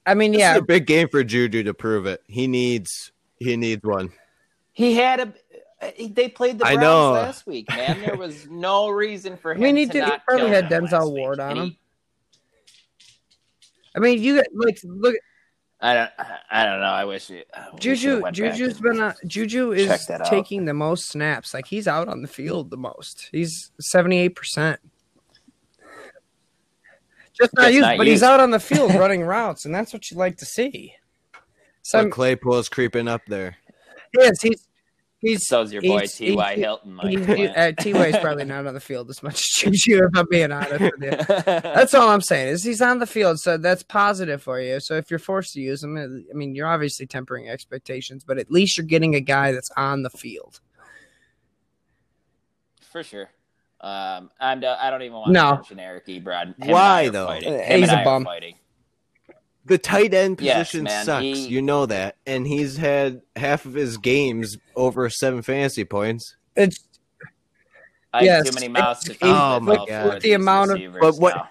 I 0.05 0.15
mean, 0.15 0.33
This 0.33 0.39
yeah, 0.39 0.53
is 0.53 0.59
a 0.59 0.63
big 0.63 0.85
game 0.85 1.07
for 1.07 1.23
Juju 1.23 1.63
to 1.63 1.73
prove 1.73 2.05
it. 2.05 2.21
He 2.27 2.45
needs 2.47 3.12
he 3.43 3.57
needs 3.57 3.83
one. 3.83 4.11
He 4.71 4.95
had 4.95 5.19
a 5.19 5.33
they 6.09 6.29
played 6.29 6.59
the 6.59 6.65
I 6.65 6.75
Browns 6.75 6.81
know. 6.83 7.11
last 7.11 7.45
week, 7.45 7.67
man. 7.69 8.01
There 8.01 8.15
was 8.15 8.47
no 8.49 8.89
reason 8.89 9.35
for 9.37 9.51
him 9.53 9.59
mean, 9.61 9.75
he 9.75 9.85
to 9.85 9.91
did- 9.91 10.05
he 10.05 10.11
probably 10.27 10.49
had 10.49 10.69
them 10.69 10.87
Denzel. 10.87 11.11
Ward 11.11 11.39
on 11.39 11.51
And 11.51 11.59
he- 11.59 11.65
him. 11.67 11.77
I 13.95 13.99
mean, 13.99 14.21
you 14.23 14.37
got- 14.37 14.45
like 14.53 14.79
look. 14.83 15.15
I 15.81 15.93
don't. 15.95 16.11
I 16.49 16.65
don't 16.65 16.79
know. 16.79 16.85
I 16.85 17.03
wish 17.03 17.29
it. 17.29 17.45
we 17.53 17.61
should've 17.65 17.79
Juju, 17.81 18.11
went 18.21 18.23
back 18.23 18.33
Juju's 18.33 18.73
and- 18.75 18.81
been 18.83 19.01
on, 19.01 19.13
Juju 19.27 19.71
is 19.73 20.05
that 20.07 20.21
out. 20.21 20.27
taking 20.29 20.63
the 20.63 20.73
most 20.73 21.09
snaps. 21.09 21.53
Like 21.53 21.67
he's 21.67 21.87
out 21.89 22.07
on 22.07 22.21
the 22.21 22.27
field 22.29 22.69
the 22.69 22.77
most. 22.77 23.27
He's 23.33 23.71
seventy 23.81 24.17
eight 24.17 24.35
percent. 24.35 24.79
Just 27.33 27.53
not 27.55 27.63
Just 27.63 27.73
used, 27.73 27.81
not 27.87 27.97
but 27.97 28.07
he's 28.07 28.23
out 28.23 28.39
on 28.39 28.51
the 28.51 28.59
field 28.59 28.93
running 28.95 29.23
routes, 29.23 29.65
and 29.65 29.73
that's 29.75 29.91
what 29.91 30.09
you 30.09 30.17
like 30.17 30.37
to 30.37 30.45
see. 30.45 30.93
So 31.83 32.03
But 32.03 32.11
Claypool's 32.11 32.69
creeping 32.69 33.07
up 33.07 33.21
there. 33.27 33.57
yes, 34.17 34.41
he's 34.41 34.67
he's 35.19 35.47
So's 35.47 35.71
your 35.71 35.81
boy 35.81 36.05
T. 36.07 36.33
Y. 36.35 36.55
he's- 36.55 36.59
Hilton. 36.59 36.93
Mike. 36.95 37.19
he, 37.37 37.47
uh, 37.47 37.71
T 37.77 37.93
Way's 37.93 38.17
probably 38.21 38.45
not 38.45 38.65
on 38.65 38.73
the 38.73 38.79
field 38.79 39.09
as 39.09 39.21
much 39.21 39.35
as 39.35 39.41
Juju. 39.57 40.03
If 40.05 40.17
I'm 40.17 40.25
being 40.29 40.51
honest 40.51 40.79
with 40.79 40.93
you. 41.01 41.11
That's 41.45 41.93
all 41.93 42.09
I'm 42.09 42.21
saying 42.21 42.47
is 42.49 42.63
he's 42.63 42.81
on 42.81 42.99
the 42.99 43.05
field, 43.07 43.39
so 43.39 43.57
that's 43.57 43.83
positive 43.83 44.41
for 44.41 44.59
you. 44.61 44.79
So 44.79 44.95
if 44.95 45.09
you're 45.11 45.19
forced 45.19 45.53
to 45.53 45.61
use 45.61 45.83
him, 45.83 45.97
I 45.97 46.33
mean, 46.35 46.55
you're 46.55 46.67
obviously 46.67 47.05
tempering 47.05 47.49
expectations, 47.49 48.23
but 48.25 48.37
at 48.37 48.49
least 48.51 48.77
you're 48.77 48.85
getting 48.87 49.15
a 49.15 49.21
guy 49.21 49.51
that's 49.51 49.69
on 49.77 50.03
the 50.03 50.09
field. 50.09 50.59
for 52.91 53.03
sure. 53.03 53.29
Um, 53.81 54.29
I'm. 54.39 54.63
I 54.63 54.89
don't 54.89 55.01
even 55.01 55.13
want 55.17 55.31
No. 55.31 55.49
to 55.49 55.55
mention 55.55 55.79
Eric 55.79 56.05
Ebron. 56.07 56.57
Him 56.63 56.71
Why, 56.71 57.09
though? 57.09 57.27
Fighting. 57.27 57.53
Uh, 57.55 57.63
he's 57.63 57.89
and 57.89 57.91
a 57.91 57.95
I 57.97 58.01
are 58.01 58.05
bum. 58.05 58.23
Fighting. 58.23 58.55
The 59.65 59.77
tight 59.77 60.13
end 60.13 60.39
position 60.39 60.83
man, 60.83 61.05
sucks. 61.05 61.23
he- 61.23 61.47
You 61.47 61.61
know 61.61 61.85
that. 61.85 62.17
And 62.25 62.45
he's 62.45 62.77
had 62.77 63.21
half 63.35 63.65
of 63.65 63.73
his 63.73 63.97
games 63.97 64.57
over 64.75 65.09
seven 65.09 65.41
fantasy 65.41 65.85
points. 65.85 66.35
It's 66.55 66.83
I 68.13 68.17
have 68.17 68.25
Yes, 68.25 68.49
too 68.49 68.53
many 68.55 68.67
mouths 68.67 69.03
to 69.05 69.13
feed. 69.13 69.19
Oh 69.23 69.59
my 69.59 69.77
God. 69.87 70.13
With 70.15 70.23
the 70.23 70.33
amount 70.33 70.71
of- 70.71 70.79
But 70.99 71.15
what- 71.15 71.35
now. 71.35 71.49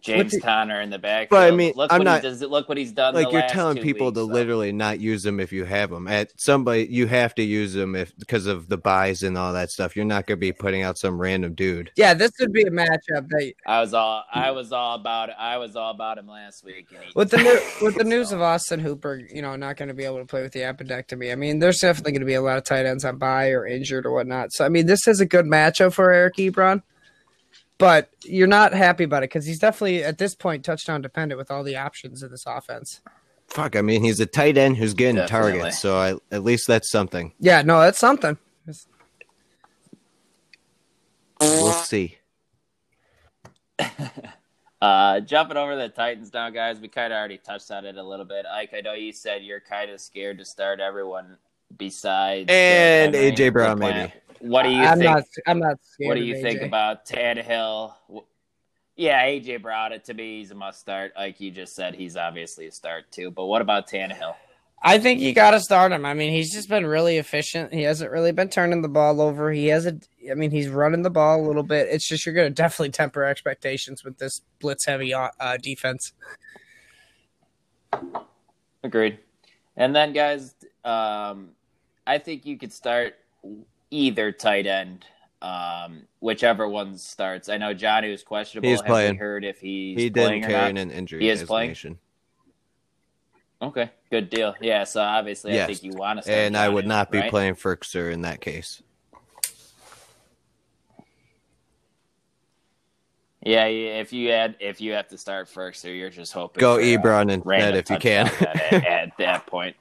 James 0.00 0.32
the- 0.32 0.40
Conner 0.40 0.80
in 0.80 0.90
the 0.90 0.98
backfield. 0.98 1.30
But 1.30 1.52
I 1.52 1.56
mean, 1.56 1.72
look 1.76 1.92
I'm 1.92 1.98
what 2.00 2.04
not- 2.04 2.22
he 2.22 2.28
does. 2.28 2.40
Look 2.42 2.68
what 2.68 2.78
he's 2.78 2.92
done. 2.92 3.14
Like 3.14 3.26
the 3.26 3.32
you're 3.32 3.40
last 3.42 3.52
telling 3.52 3.76
two 3.76 3.82
people 3.82 4.06
weeks, 4.08 4.14
to 4.16 4.20
though. 4.20 4.26
literally 4.32 4.72
not 4.72 5.00
use 5.00 5.22
them 5.22 5.40
if 5.40 5.52
you 5.52 5.64
have 5.64 5.90
them. 5.90 6.06
At 6.08 6.32
somebody, 6.40 6.86
you 6.90 7.06
have 7.06 7.34
to 7.36 7.42
use 7.42 7.72
them 7.74 7.94
if 7.94 8.16
because 8.18 8.46
of 8.46 8.68
the 8.68 8.76
byes 8.78 9.22
and 9.22 9.36
all 9.38 9.52
that 9.52 9.70
stuff. 9.70 9.96
You're 9.96 10.04
not 10.04 10.26
going 10.26 10.36
to 10.38 10.40
be 10.40 10.52
putting 10.52 10.82
out 10.82 10.98
some 10.98 11.20
random 11.20 11.54
dude. 11.54 11.90
yeah, 11.96 12.14
this 12.14 12.30
would 12.40 12.52
be 12.52 12.62
a 12.62 12.70
matchup 12.70 13.28
that 13.28 13.52
I 13.66 13.80
was 13.80 13.94
all. 13.94 14.24
I 14.32 14.50
was 14.50 14.72
all 14.72 14.94
about. 14.94 15.30
I 15.38 15.56
was 15.58 15.76
all 15.76 15.90
about 15.90 16.18
him 16.18 16.28
last 16.28 16.64
week. 16.64 16.86
And 16.94 17.02
he, 17.04 17.12
with 17.14 17.30
the 17.30 17.38
new, 17.38 17.60
with 17.86 17.94
the 17.96 18.04
news 18.04 18.30
So- 18.30 18.36
of 18.36 18.42
Austin 18.42 18.80
Hooper, 18.80 19.20
you 19.32 19.42
know, 19.42 19.56
not 19.56 19.76
going 19.76 19.88
to 19.88 19.94
be 19.94 20.04
able 20.04 20.18
to 20.18 20.24
play 20.26 20.42
with 20.42 20.52
the 20.52 20.60
appendectomy. 20.60 21.32
I 21.32 21.34
mean, 21.34 21.58
there's 21.58 21.78
definitely 21.78 22.12
going 22.12 22.20
to 22.20 22.26
be 22.26 22.34
a 22.34 22.42
lot 22.42 22.58
of 22.58 22.64
tight 22.64 22.86
ends 22.86 23.04
on 23.04 23.18
bye 23.18 23.48
or 23.50 23.66
injured 23.66 24.06
or 24.06 24.12
whatnot. 24.12 24.52
So 24.52 24.64
I 24.64 24.68
mean, 24.68 24.86
this 24.86 25.06
is 25.06 25.20
a 25.20 25.26
good 25.26 25.46
matchup 25.46 25.92
for 25.92 26.12
Eric 26.12 26.36
Ebron. 26.36 26.82
But 27.78 28.10
you're 28.24 28.48
not 28.48 28.72
happy 28.72 29.04
about 29.04 29.22
it 29.22 29.30
because 29.30 29.46
he's 29.46 29.60
definitely 29.60 30.02
at 30.02 30.18
this 30.18 30.34
point 30.34 30.64
touchdown 30.64 31.00
dependent 31.00 31.38
with 31.38 31.50
all 31.50 31.62
the 31.62 31.76
options 31.76 32.22
in 32.22 32.30
this 32.30 32.44
offense. 32.46 33.00
Fuck, 33.46 33.76
I 33.76 33.82
mean, 33.82 34.02
he's 34.02 34.20
a 34.20 34.26
tight 34.26 34.58
end 34.58 34.76
who's 34.76 34.94
getting 34.94 35.16
Definitely. 35.16 35.52
targets, 35.52 35.78
so 35.80 35.96
I, 35.96 36.16
at 36.34 36.44
least 36.44 36.66
that's 36.66 36.90
something. 36.90 37.32
Yeah, 37.40 37.62
no, 37.62 37.80
that's 37.80 37.98
something. 37.98 38.36
We'll 41.40 41.72
see. 41.72 42.18
Uh, 44.80 45.18
jumping 45.18 45.56
over 45.56 45.74
the 45.74 45.88
Titans 45.88 46.32
now, 46.32 46.50
guys. 46.50 46.78
We 46.78 46.86
kind 46.86 47.12
of 47.12 47.16
already 47.16 47.38
touched 47.38 47.70
on 47.72 47.84
it 47.84 47.96
a 47.96 48.02
little 48.02 48.24
bit. 48.24 48.46
Ike, 48.46 48.74
I 48.76 48.80
know 48.80 48.92
you 48.92 49.12
said 49.12 49.42
you're 49.42 49.60
kind 49.60 49.90
of 49.90 50.00
scared 50.00 50.38
to 50.38 50.44
start 50.44 50.78
everyone 50.78 51.36
besides 51.76 52.46
And 52.48 53.14
Henry. 53.14 53.32
AJ 53.32 53.52
Brown, 53.52 53.78
The 53.78 53.86
maybe. 53.92 54.12
What 54.40 54.62
do 54.62 54.70
you 54.70 54.82
I'm 54.82 54.98
think? 54.98 55.10
not. 55.10 55.24
I'm 55.46 55.58
not 55.58 55.78
scared. 55.82 56.08
what 56.08 56.14
do 56.14 56.20
of 56.20 56.26
you 56.26 56.40
think 56.40 56.60
AJ. 56.60 56.66
about 56.66 57.06
Tannehill? 57.06 57.92
W- 58.08 58.26
Yeah, 58.96 59.24
AJ 59.24 59.62
Brown. 59.62 59.92
It 59.92 60.04
to 60.04 60.14
me, 60.14 60.38
he's 60.38 60.50
a 60.50 60.54
must 60.54 60.80
start. 60.80 61.12
Like 61.16 61.40
you 61.40 61.50
just 61.50 61.74
said, 61.74 61.94
he's 61.94 62.16
obviously 62.16 62.66
a 62.66 62.72
start 62.72 63.10
too. 63.10 63.30
But 63.30 63.46
what 63.46 63.62
about 63.62 63.88
Tannehill? 63.88 64.34
I 64.80 64.98
think 65.00 65.18
you 65.18 65.32
got 65.34 65.50
to 65.50 65.60
start 65.60 65.90
him. 65.90 66.04
I 66.06 66.14
mean, 66.14 66.30
he's 66.32 66.52
just 66.52 66.68
been 66.68 66.86
really 66.86 67.16
efficient. 67.16 67.74
He 67.74 67.82
hasn't 67.82 68.12
really 68.12 68.30
been 68.30 68.48
turning 68.48 68.80
the 68.80 68.88
ball 68.88 69.20
over. 69.20 69.50
He 69.50 69.66
hasn't. 69.66 70.06
I 70.30 70.34
mean, 70.34 70.52
he's 70.52 70.68
running 70.68 71.02
the 71.02 71.10
ball 71.10 71.40
a 71.40 71.44
little 71.44 71.64
bit. 71.64 71.88
It's 71.90 72.06
just 72.06 72.24
you're 72.24 72.34
going 72.34 72.46
to 72.48 72.54
definitely 72.54 72.90
temper 72.90 73.24
expectations 73.24 74.04
with 74.04 74.18
this 74.18 74.40
blitz 74.60 74.86
heavy 74.86 75.12
uh, 75.12 75.30
defense. 75.60 76.12
Agreed. 78.84 79.18
And 79.76 79.96
then, 79.96 80.12
guys, 80.12 80.54
um, 80.84 81.50
I 82.08 82.16
think 82.16 82.46
you 82.46 82.56
could 82.56 82.72
start 82.72 83.16
either 83.90 84.32
tight 84.32 84.66
end, 84.66 85.04
um, 85.42 86.04
whichever 86.20 86.66
one 86.66 86.96
starts. 86.96 87.50
I 87.50 87.58
know 87.58 87.74
Jonnu 87.74 88.10
was 88.10 88.22
questionable. 88.22 88.70
He's 88.70 88.80
Have 88.80 88.86
we 88.86 88.92
playing. 88.92 89.16
heard 89.16 89.44
if 89.44 89.60
he's 89.60 90.00
he 90.00 90.10
playing 90.10 90.40
didn't 90.40 90.50
carry 90.50 90.70
an 90.70 90.90
injury 90.90 91.20
He 91.20 91.28
is 91.28 91.42
playing? 91.42 91.98
Okay, 93.60 93.90
good 94.10 94.30
deal. 94.30 94.54
Yeah, 94.58 94.84
so 94.84 95.02
obviously, 95.02 95.60
I 95.60 95.66
think 95.66 95.82
you 95.82 95.92
want 95.92 96.20
to 96.20 96.22
start. 96.22 96.38
And 96.38 96.56
I 96.56 96.70
would 96.70 96.86
not 96.86 97.10
be 97.10 97.18
right? 97.18 97.30
playing 97.30 97.56
Firkser 97.56 98.10
in 98.10 98.22
that 98.22 98.40
case. 98.40 98.82
Yeah, 103.44 103.66
if 103.66 104.12
you 104.14 104.30
had, 104.30 104.56
if 104.60 104.80
you 104.80 104.92
have 104.92 105.08
to 105.08 105.18
start 105.18 105.48
or 105.56 105.72
you're 105.84 106.10
just 106.10 106.32
hoping 106.32 106.60
Go 106.60 106.78
Ebron 106.78 107.32
and 107.32 107.44
random 107.44 107.76
if 107.76 107.90
you 107.90 107.98
can. 107.98 108.26
at, 108.40 108.72
at 108.72 109.18
that 109.18 109.46
point. 109.46 109.76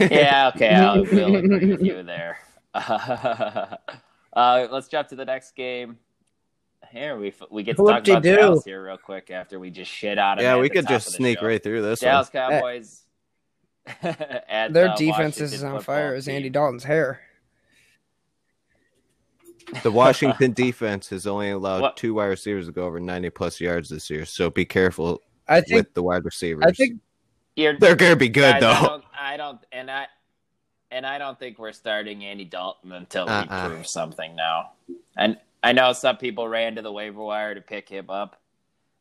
Yeah, 0.00 0.50
okay, 0.54 0.74
I'll 0.74 1.04
we'll 1.04 1.36
agree 1.36 1.66
with 1.72 1.82
you 1.82 2.02
there. 2.02 2.38
uh, 2.74 3.76
let's 4.34 4.88
jump 4.88 5.08
to 5.08 5.16
the 5.16 5.24
next 5.24 5.54
game. 5.56 5.98
Here 6.90 7.16
we 7.18 7.32
we 7.50 7.62
get 7.62 7.76
to 7.76 7.82
talk 7.82 7.88
about 7.88 8.04
the 8.04 8.12
Whoop-de-doo. 8.14 8.36
Dallas 8.36 8.64
here 8.64 8.84
real 8.84 8.96
quick 8.98 9.30
after 9.30 9.58
we 9.58 9.70
just 9.70 9.90
shit 9.90 10.18
on 10.18 10.38
'em 10.38 10.44
yeah, 10.44 10.56
we 10.58 10.68
could 10.68 10.86
just 10.86 11.10
sneak 11.12 11.40
show. 11.40 11.46
right 11.46 11.62
through 11.62 11.82
this 11.82 12.00
Dallas 12.00 12.28
one. 12.32 12.50
Cowboys. 12.50 13.02
at 14.02 14.72
Their 14.72 14.88
the 14.88 14.94
defense 14.96 15.40
is 15.40 15.62
on 15.64 15.80
fire 15.80 16.14
as 16.14 16.26
team. 16.26 16.36
Andy 16.36 16.50
Dalton's 16.50 16.84
hair. 16.84 17.20
The 19.82 19.90
Washington 19.90 20.52
defense 20.52 21.08
has 21.08 21.26
only 21.26 21.50
allowed 21.50 21.82
What? 21.82 21.96
two 21.96 22.14
wide 22.14 22.26
receivers 22.26 22.66
to 22.66 22.72
go 22.72 22.84
over 22.86 23.00
90 23.00 23.30
plus 23.30 23.60
yards 23.60 23.88
this 23.88 24.08
year, 24.10 24.24
so 24.24 24.48
be 24.48 24.64
careful 24.64 25.22
I 25.48 25.60
think. 25.60 25.74
with 25.74 25.94
the 25.94 26.02
wide 26.04 26.24
receivers. 26.24 26.64
I 26.66 26.70
think. 26.72 27.00
You're- 27.56 27.76
they're 27.80 27.96
going 27.96 28.12
to 28.12 28.16
be 28.16 28.28
good, 28.28 28.60
Guys, 28.60 28.62
I 28.62 28.82
though. 28.82 29.02
Don't, 29.36 29.46
I 29.46 29.50
don't, 29.50 29.60
and 29.72 29.90
I, 29.90 30.06
and 30.90 31.06
I 31.06 31.18
don't 31.18 31.38
think 31.38 31.58
we're 31.58 31.72
starting 31.72 32.24
Andy 32.24 32.44
Dalton 32.44 32.92
until 32.92 33.26
he 33.26 33.32
Uh-uh. 33.32 33.68
proves 33.68 33.92
something 33.92 34.34
now. 34.36 34.72
And 35.16 35.38
I 35.62 35.72
know 35.72 35.92
some 35.92 36.16
people 36.16 36.48
ran 36.48 36.76
to 36.76 36.82
the 36.82 36.92
waiver 36.92 37.22
wire 37.22 37.54
to 37.54 37.60
pick 37.60 37.88
him 37.88 38.08
up 38.10 38.40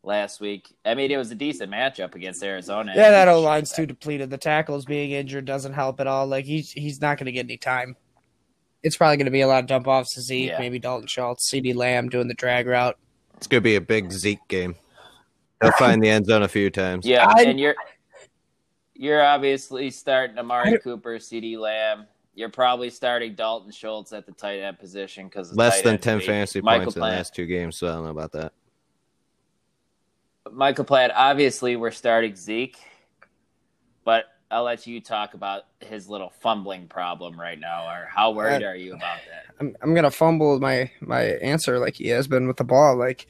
last 0.04 0.40
week. 0.42 0.68
I 0.84 0.96
mean, 0.96 1.12
it 1.12 1.18
was 1.18 1.32
a 1.32 1.36
decent 1.36 1.72
matchup 1.72 2.16
against 2.16 2.44
Arizona. 2.44 2.94
Yeah, 2.96 3.12
that 3.12 3.28
O 3.28 3.40
line's 3.42 3.72
too 3.72 3.86
depleted. 3.86 4.30
The 4.30 4.38
tackles 4.38 4.86
being 4.86 5.12
injured 5.12 5.46
doesn't 5.46 5.74
help 5.74 6.00
at 6.00 6.08
all. 6.08 6.26
Like 6.28 6.46
he's 6.46 6.72
he's 6.72 7.02
not 7.02 7.18
going 7.18 7.26
to 7.26 7.32
get 7.32 7.46
any 7.46 7.58
time. 7.58 7.96
It's 8.84 8.98
probably 8.98 9.18
going 9.18 9.26
to 9.26 9.32
be 9.32 9.42
a 9.42 9.48
lot 9.48 9.64
of 9.64 9.68
dump 9.68 9.88
offs 9.88 10.14
to 10.14 10.22
Zeke, 10.22 10.50
Yeah. 10.50 10.60
maybe 10.60 10.78
Dalton 10.80 11.08
Schultz, 11.08 11.52
CeeDee 11.52 11.76
Lamb 11.76 12.08
doing 12.10 12.28
the 12.28 12.36
drag 12.36 12.68
route. 12.68 12.98
It's 13.38 13.48
gonna 13.48 13.62
be 13.62 13.76
a 13.76 13.82
big 13.82 14.12
Zeke 14.12 14.48
game. 14.48 14.76
He'll 15.62 15.72
find 15.74 16.02
the 16.04 16.10
end 16.10 16.26
zone 16.28 16.44
a 16.44 16.48
few 16.48 16.70
times. 16.70 17.06
Yeah, 17.06 17.28
I- 17.28 17.44
and 17.44 17.60
you're 17.60 17.76
you're 18.96 19.24
obviously 19.24 19.92
starting 19.92 20.38
Amari 20.38 20.74
I- 20.74 20.78
Cooper, 20.78 21.18
CeeDee 21.18 21.58
Lamb. 21.58 22.08
You're 22.34 22.50
probably 22.50 22.90
starting 22.90 23.34
Dalton 23.34 23.72
Schultz 23.72 24.12
at 24.12 24.26
the 24.26 24.34
tight 24.34 24.60
end 24.60 24.78
position 24.78 25.28
because 25.28 25.56
Less 25.56 25.82
than 25.82 25.98
ten 26.00 26.20
fantasy 26.20 26.60
Michael 26.60 26.86
points 26.86 26.96
in 26.98 27.02
the 27.02 27.08
last 27.08 27.34
two 27.36 27.46
games, 27.46 27.78
so 27.78 27.88
I 27.88 27.92
don't 27.92 28.04
know 28.04 28.10
about 28.10 28.34
that. 28.34 28.52
Mike 30.52 30.76
Laplant, 30.76 31.12
obviously 31.16 31.76
we're 31.76 31.92
starting 31.92 32.36
Zeke, 32.36 32.78
but 34.04 34.26
I'll 34.52 34.64
let 34.64 34.86
you 34.86 35.02
talk 35.02 35.34
about 35.34 35.64
his 35.80 36.08
little 36.08 36.32
fumbling 36.42 36.88
problem 36.88 37.40
right 37.40 37.60
now, 37.60 37.88
or 37.88 38.08
how 38.14 38.32
worried 38.32 38.64
Uh, 38.64 38.68
are 38.68 38.76
you 38.76 38.94
about 38.96 39.20
that? 39.30 39.56
I'm 39.60 39.76
I'm 39.82 39.96
gonna 39.96 40.12
fumble 40.12 40.60
my 40.60 40.92
my 41.02 41.22
answer 41.22 41.80
like 41.80 41.96
he 41.96 42.10
has 42.10 42.28
been 42.28 42.48
with 42.48 42.58
the 42.58 42.64
ball. 42.64 42.98
Like 42.98 43.28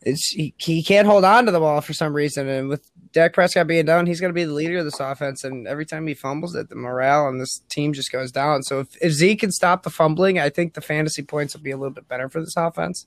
it's 0.00 0.28
he, 0.30 0.54
he 0.56 0.82
can't 0.82 1.06
hold 1.06 1.24
on 1.24 1.46
to 1.46 1.52
the 1.52 1.60
ball 1.60 1.80
for 1.80 1.92
some 1.92 2.14
reason, 2.14 2.48
and 2.48 2.68
with 2.68 2.90
Dak 3.12 3.34
Prescott 3.34 3.66
being 3.66 3.84
down, 3.84 4.06
he's 4.06 4.20
gonna 4.20 4.32
be 4.32 4.44
the 4.44 4.52
leader 4.52 4.78
of 4.78 4.84
this 4.84 5.00
offense. 5.00 5.44
And 5.44 5.66
every 5.66 5.86
time 5.86 6.06
he 6.06 6.14
fumbles 6.14 6.54
it, 6.54 6.68
the 6.68 6.74
morale 6.74 7.26
on 7.26 7.38
this 7.38 7.60
team 7.68 7.92
just 7.92 8.10
goes 8.10 8.32
down. 8.32 8.62
So 8.62 8.80
if, 8.80 8.96
if 9.00 9.12
Zeke 9.12 9.40
can 9.40 9.52
stop 9.52 9.82
the 9.82 9.90
fumbling, 9.90 10.38
I 10.38 10.48
think 10.48 10.74
the 10.74 10.80
fantasy 10.80 11.22
points 11.22 11.54
will 11.54 11.62
be 11.62 11.70
a 11.70 11.76
little 11.76 11.92
bit 11.92 12.08
better 12.08 12.28
for 12.28 12.40
this 12.40 12.56
offense. 12.56 13.06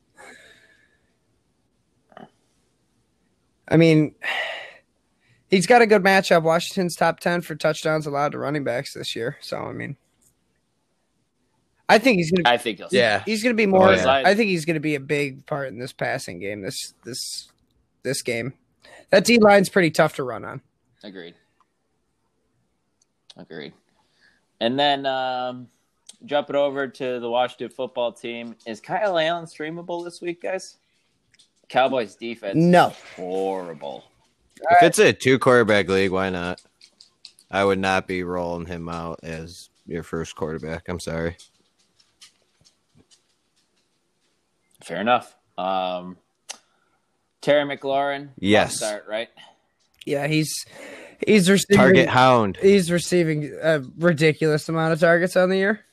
I 3.68 3.78
mean, 3.78 4.16
he's 5.50 5.68
got 5.68 5.82
a 5.82 5.88
good 5.88 6.04
matchup. 6.04 6.44
Washington's 6.44 6.96
top 6.96 7.20
ten 7.20 7.42
for 7.42 7.56
touchdowns 7.56 8.06
allowed 8.06 8.34
to 8.34 8.38
running 8.38 8.64
backs 8.64 8.94
this 8.94 9.16
year. 9.16 9.38
So 9.42 9.58
I 9.58 9.74
mean, 9.74 9.98
I 11.88 12.00
think 12.00 12.18
he's 12.18 12.32
gonna. 12.32 12.50
I 12.50 12.58
think 12.58 12.78
he'll 12.80 12.90
Yeah. 12.92 13.24
He's 13.26 13.44
going 13.44 13.56
to 13.56 13.58
be 13.58 13.68
more. 13.68 13.90
Oh, 13.90 13.92
yeah. 13.92 14.24
I 14.26 14.36
think 14.36 14.50
he's 14.50 14.66
going 14.66 14.76
to 14.76 14.80
be 14.80 14.96
a 14.96 15.00
big 15.00 15.46
part 15.46 15.68
in 15.68 15.80
this 15.80 15.94
passing 15.94 16.40
game. 16.40 16.62
This 16.62 16.94
this 17.04 17.52
this 18.04 18.22
game. 18.22 18.54
That 19.12 19.26
D 19.26 19.40
line's 19.40 19.70
pretty 19.70 19.92
tough 19.92 20.16
to 20.16 20.24
run 20.24 20.44
on. 20.46 20.62
Agreed. 21.04 21.36
Agreed. 23.38 23.74
And 24.60 24.80
then 24.80 25.06
um, 25.06 25.68
it 26.50 26.56
over 26.56 26.88
to 26.88 27.20
the 27.20 27.30
Washington 27.30 27.70
football 27.70 28.12
team. 28.12 28.56
Is 28.66 28.80
Kyle 28.80 29.18
Allen 29.18 29.46
streamable 29.46 30.04
this 30.04 30.22
week, 30.22 30.42
guys? 30.42 30.78
Cowboys 31.68 32.16
defense. 32.16 32.56
No. 32.56 32.94
Horrible. 33.16 34.06
If 34.72 34.84
it's 34.84 35.00
a 35.00 35.12
two 35.12 35.38
quarterback 35.38 35.90
league, 35.90 36.12
why 36.12 36.30
not? 36.30 36.62
I 37.52 37.64
would 37.64 37.80
not 37.80 38.08
be 38.08 38.24
rolling 38.24 38.66
him 38.66 38.90
out 38.90 39.20
as 39.24 39.70
your 39.86 40.04
first 40.04 40.36
quarterback. 40.36 40.88
I'm 40.88 41.00
sorry. 41.00 41.38
Fair 44.84 45.02
enough. 45.02 45.36
Um, 45.58 46.18
Terry 47.46 47.64
McLaurin. 47.78 48.30
Yes. 48.40 48.78
Start, 48.78 49.06
right? 49.08 49.30
Yeah, 50.04 50.26
he's 50.26 50.52
he's 51.28 51.48
receiving 51.50 51.78
Target 51.78 52.10
hound, 52.10 52.58
He's 52.62 52.92
receiving 52.92 53.56
a 53.62 53.82
ridiculous 53.98 54.68
amount 54.68 54.94
of 54.94 55.00
targets 55.00 55.36
on 55.36 55.50
the 55.50 55.58
year. 55.58 55.86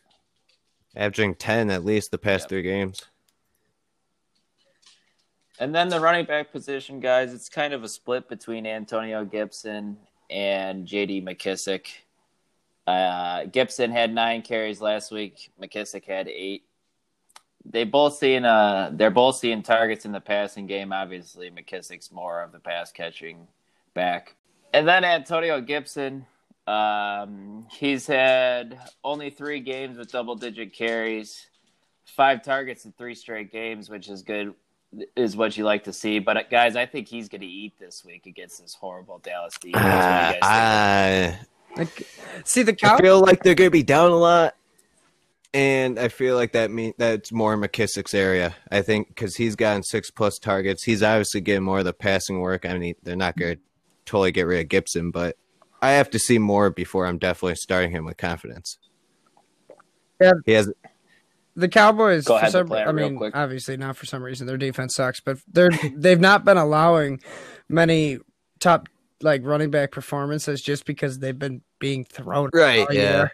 averaging 0.96 1.34
ten 1.34 1.70
at 1.70 1.84
least 1.84 2.10
the 2.10 2.16
past 2.18 2.44
Yep. 2.44 2.48
three 2.48 2.62
games. 2.62 3.00
And 5.60 5.74
then 5.74 5.88
the 5.90 6.00
running 6.00 6.24
back 6.24 6.50
position, 6.52 6.98
guys, 7.00 7.32
it's 7.34 7.48
kind 7.48 7.72
of 7.74 7.84
a 7.84 7.88
split 7.88 8.28
between 8.28 8.66
Antonio 8.66 9.24
Gibson 9.24 9.96
and 10.30 10.86
JD 10.86 11.22
McKissic. 11.22 11.86
Uh, 12.86 13.44
Gibson 13.44 13.92
had 13.92 14.12
nine 14.12 14.42
carries 14.42 14.80
last 14.80 15.12
week. 15.12 15.52
McKissic 15.62 16.04
had 16.04 16.28
eight. 16.28 16.64
They 17.64 17.84
both 17.84 18.16
seeing 18.16 18.44
uh 18.44 18.90
they're 18.92 19.10
both 19.10 19.36
seeing 19.36 19.62
targets 19.62 20.04
in 20.04 20.12
the 20.12 20.20
passing 20.20 20.66
game. 20.66 20.92
Obviously, 20.92 21.50
McKissic's 21.50 22.10
more 22.12 22.42
of 22.42 22.52
the 22.52 22.58
pass 22.58 22.90
catching 22.92 23.46
back. 23.94 24.34
And 24.74 24.88
then 24.88 25.04
Antonio 25.04 25.60
Gibson, 25.60 26.26
um, 26.66 27.66
he's 27.70 28.06
had 28.06 28.78
only 29.04 29.30
three 29.30 29.60
games 29.60 29.98
with 29.98 30.10
double 30.10 30.34
digit 30.34 30.72
carries, 30.72 31.46
five 32.06 32.42
targets 32.42 32.84
in 32.84 32.92
three 32.92 33.14
straight 33.14 33.52
games, 33.52 33.90
which 33.90 34.08
is 34.08 34.22
good 34.22 34.54
is 35.16 35.36
what 35.36 35.56
you 35.56 35.64
like 35.64 35.84
to 35.84 35.92
see. 35.92 36.18
But 36.18 36.36
uh, 36.36 36.42
guys, 36.50 36.74
I 36.76 36.86
think 36.86 37.08
he's 37.08 37.28
going 37.28 37.40
to 37.42 37.46
eat 37.46 37.78
this 37.78 38.04
week 38.04 38.26
against 38.26 38.60
this 38.60 38.74
horrible 38.74 39.18
Dallas 39.18 39.54
defense. 39.60 40.00
What 40.00 40.08
do 40.08 40.14
you 40.16 40.26
guys 40.28 40.48
think? 40.50 40.64
I, 40.66 41.38
Like, 41.76 42.02
see 42.44 42.62
the 42.62 42.72
I 42.72 42.74
cow. 42.74 42.98
feel 42.98 43.20
like 43.20 43.42
they're 43.42 43.54
gonna 43.54 43.70
be 43.70 43.82
down 43.82 44.10
a 44.10 44.16
lot, 44.16 44.56
and 45.54 45.98
I 45.98 46.08
feel 46.08 46.36
like 46.36 46.52
that 46.52 46.70
mean 46.70 46.94
that's 46.98 47.32
more 47.32 47.56
McKissic's 47.56 48.14
area. 48.14 48.54
I 48.70 48.82
think 48.82 49.08
because 49.08 49.36
he's 49.36 49.56
gotten 49.56 49.82
six 49.82 50.10
plus 50.10 50.38
targets, 50.38 50.82
he's 50.82 51.02
obviously 51.02 51.40
getting 51.40 51.64
more 51.64 51.80
of 51.80 51.84
the 51.84 51.92
passing 51.92 52.40
work. 52.40 52.64
I 52.66 52.78
mean, 52.78 52.94
they're 53.02 53.16
not 53.16 53.36
gonna 53.36 53.56
totally 54.06 54.32
get 54.32 54.46
rid 54.46 54.60
of 54.60 54.68
Gibson, 54.68 55.10
but 55.10 55.36
I 55.80 55.92
have 55.92 56.10
to 56.10 56.18
see 56.18 56.38
more 56.38 56.70
before 56.70 57.06
I'm 57.06 57.18
definitely 57.18 57.56
starting 57.56 57.90
him 57.90 58.04
with 58.04 58.16
confidence. 58.16 58.78
Yeah. 60.20 60.32
he 60.46 60.52
has. 60.52 60.70
the 61.56 61.68
Cowboys, 61.68 62.24
Go 62.24 62.34
for 62.34 62.38
ahead, 62.38 62.52
some, 62.52 62.66
play 62.68 62.82
it 62.82 62.86
I 62.86 62.90
real 62.90 63.08
mean, 63.10 63.18
quick. 63.18 63.36
obviously 63.36 63.76
not 63.76 63.96
for 63.96 64.06
some 64.06 64.22
reason. 64.22 64.46
Their 64.46 64.56
defense 64.56 64.94
sucks, 64.94 65.20
but 65.20 65.38
they're 65.52 65.70
they've 65.96 66.20
not 66.20 66.44
been 66.44 66.56
allowing 66.58 67.20
many 67.68 68.18
top 68.60 68.88
like 69.20 69.44
running 69.44 69.70
back 69.70 69.90
performances 69.92 70.62
just 70.62 70.84
because 70.86 71.18
they've 71.18 71.38
been 71.38 71.62
being 71.78 72.04
thrown 72.04 72.50
Right, 72.54 72.86
all 72.88 72.94
yeah. 72.94 73.16
year. 73.16 73.32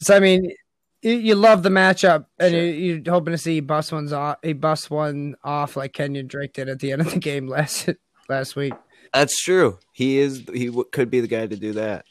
So 0.00 0.16
I 0.16 0.20
mean, 0.20 0.52
you, 1.02 1.12
you 1.12 1.34
love 1.34 1.62
the 1.62 1.68
matchup, 1.68 2.26
and 2.38 2.52
Sure. 2.52 2.60
you, 2.62 2.94
you're 3.04 3.12
hoping 3.14 3.32
to 3.32 3.38
see 3.38 3.54
he 3.54 3.60
bust 3.60 3.92
one's 3.92 4.12
off. 4.12 4.38
He 4.42 4.52
bust 4.52 4.90
one 4.90 5.36
off 5.44 5.76
like 5.76 5.92
Kenyan 5.92 6.26
Drake 6.28 6.52
did 6.54 6.68
at 6.68 6.80
the 6.80 6.92
end 6.92 7.02
of 7.02 7.10
the 7.12 7.18
game 7.18 7.46
last 7.48 7.88
last 8.28 8.56
week. 8.56 8.74
That's 9.14 9.40
true. 9.42 9.78
He 9.92 10.18
is. 10.18 10.44
He 10.52 10.66
w- 10.66 10.84
could 10.92 11.10
be 11.10 11.20
the 11.20 11.28
guy 11.28 11.46
to 11.46 11.56
do 11.56 11.72
that. 11.74 12.04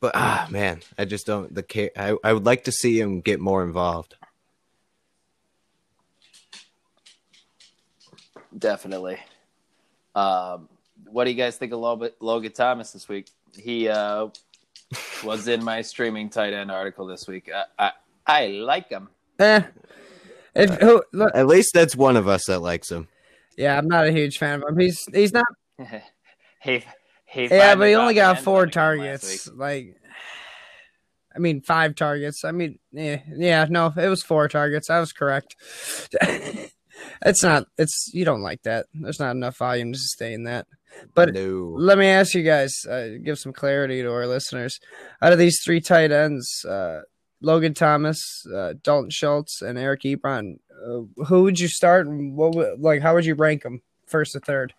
But 0.00 0.12
ah, 0.16 0.48
man, 0.50 0.80
I 0.98 1.04
just 1.04 1.26
don't. 1.26 1.54
The 1.54 1.62
ca- 1.62 1.90
I 1.96 2.16
I 2.24 2.32
would 2.32 2.44
like 2.44 2.64
to 2.64 2.72
see 2.72 2.98
him 3.00 3.20
get 3.20 3.38
more 3.40 3.62
involved. 3.62 4.16
Definitely. 8.56 9.18
Um, 10.14 10.68
what 11.06 11.24
do 11.24 11.30
you 11.30 11.36
guys 11.36 11.56
think 11.56 11.72
of 11.72 11.80
Logan, 11.80 12.10
Logan 12.20 12.52
Thomas 12.52 12.90
this 12.92 13.08
week? 13.08 13.28
He 13.56 13.88
uh, 13.88 14.28
was 15.24 15.48
in 15.48 15.64
my 15.64 15.82
streaming 15.82 16.30
tight 16.30 16.52
end 16.52 16.70
article 16.70 17.06
this 17.06 17.26
week. 17.26 17.50
I 17.54 17.64
I, 17.78 17.92
I 18.26 18.46
like 18.46 18.88
him. 18.88 19.08
Eh. 19.38 19.62
If, 20.54 20.70
who, 20.80 21.02
look, 21.12 21.32
At 21.34 21.46
least 21.46 21.70
that's 21.72 21.96
one 21.96 22.16
of 22.16 22.28
us 22.28 22.44
that 22.46 22.60
likes 22.60 22.90
him. 22.90 23.08
yeah, 23.56 23.78
I'm 23.78 23.88
not 23.88 24.06
a 24.06 24.12
huge 24.12 24.38
fan 24.38 24.62
of 24.62 24.68
him. 24.68 24.78
He's 24.78 25.00
he's 25.12 25.32
not 25.32 25.46
he 26.62 26.84
he. 27.24 27.46
Yeah, 27.46 27.74
but 27.74 27.88
he 27.88 27.94
only 27.94 28.14
got 28.14 28.34
got 28.34 28.36
the 28.36 28.38
end 28.38 28.44
four 28.44 28.60
zone 28.60 28.68
again 28.68 28.98
last 28.98 29.22
targets. 29.22 29.50
Like, 29.54 29.96
I 31.34 31.38
mean, 31.38 31.62
five 31.62 31.94
targets. 31.94 32.44
I 32.44 32.52
mean, 32.52 32.78
yeah, 32.92 33.20
yeah, 33.34 33.66
no, 33.70 33.92
it 33.96 34.08
was 34.08 34.22
four 34.22 34.48
targets. 34.48 34.90
I 34.90 35.00
was 35.00 35.12
correct. 35.12 35.56
it's 37.24 37.42
not. 37.42 37.66
It's 37.78 38.10
you 38.12 38.24
don't 38.24 38.42
like 38.42 38.62
that. 38.64 38.86
There's 38.92 39.20
not 39.20 39.30
enough 39.34 39.56
volume 39.56 39.92
to 39.92 39.98
sustain 39.98 40.44
that. 40.44 40.66
But 41.14 41.34
no. 41.34 41.74
let 41.76 41.98
me 41.98 42.06
ask 42.06 42.34
you 42.34 42.42
guys, 42.42 42.84
uh, 42.86 43.10
give 43.22 43.38
some 43.38 43.52
clarity 43.52 44.02
to 44.02 44.10
our 44.12 44.26
listeners. 44.26 44.80
Out 45.20 45.32
of 45.32 45.38
these 45.38 45.60
three 45.64 45.80
tight 45.80 46.12
ends, 46.12 46.64
uh, 46.64 47.02
Logan 47.40 47.74
Thomas, 47.74 48.46
uh, 48.54 48.74
Dalton 48.82 49.10
Schultz, 49.10 49.62
and 49.62 49.78
Eric 49.78 50.02
Ebron, 50.02 50.58
uh, 50.86 51.24
who 51.24 51.42
would 51.42 51.58
you 51.58 51.68
start? 51.68 52.06
And 52.06 52.36
what 52.36 52.54
would, 52.54 52.80
like? 52.80 53.02
How 53.02 53.14
would 53.14 53.26
you 53.26 53.34
rank 53.34 53.62
them, 53.62 53.82
first 54.06 54.32
to 54.32 54.40
third? 54.40 54.74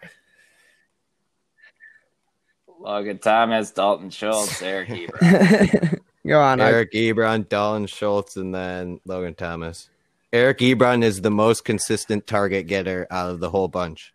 Logan 2.80 3.20
Thomas, 3.20 3.72
Dalton 3.72 4.10
Schultz, 4.10 4.62
Eric 4.62 4.90
Ebron. 4.90 6.00
Go 6.28 6.42
on, 6.42 6.62
I- 6.62 6.70
Eric 6.70 6.92
Ebron, 6.94 7.48
Dalton 7.48 7.88
Schultz, 7.88 8.38
and 8.38 8.54
then 8.54 9.00
Logan 9.06 9.36
Thomas. 9.36 9.90
Eric 10.32 10.60
Ebron 10.60 11.04
is 11.04 11.22
the 11.22 11.32
most 11.32 11.64
consistent 11.64 12.26
target 12.26 12.66
getter 12.68 13.06
out 13.12 13.30
of 13.30 13.40
the 13.40 13.50
whole 13.50 13.68
bunch. 13.68 14.14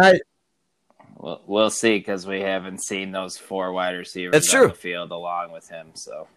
I, 0.00 0.20
We'll, 1.16 1.42
we'll 1.46 1.70
see 1.70 1.98
because 1.98 2.26
we 2.26 2.40
haven't 2.40 2.82
seen 2.82 3.12
those 3.12 3.36
four 3.36 3.72
wide 3.72 3.90
receivers 3.90 4.32
That's 4.32 4.54
on 4.54 4.60
true. 4.60 4.68
the 4.68 4.74
field 4.74 5.10
along 5.10 5.52
with 5.52 5.68
him. 5.68 5.88
So 5.94 6.28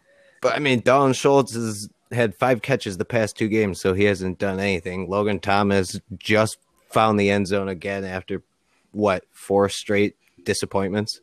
But 0.41 0.55
I 0.55 0.59
mean, 0.59 0.81
Dalton 0.81 1.13
Schultz 1.13 1.53
has 1.53 1.89
had 2.11 2.35
five 2.35 2.61
catches 2.61 2.97
the 2.97 3.05
past 3.05 3.37
two 3.37 3.47
games, 3.47 3.79
so 3.79 3.93
he 3.93 4.03
hasn't 4.03 4.39
done 4.39 4.59
anything. 4.59 5.09
Logan 5.09 5.39
Thomas 5.39 5.99
just 6.17 6.57
found 6.89 7.17
the 7.17 7.29
end 7.29 7.47
zone 7.47 7.69
again 7.69 8.03
after 8.03 8.43
what 8.91 9.23
four 9.31 9.69
straight 9.69 10.15
disappointments. 10.43 11.21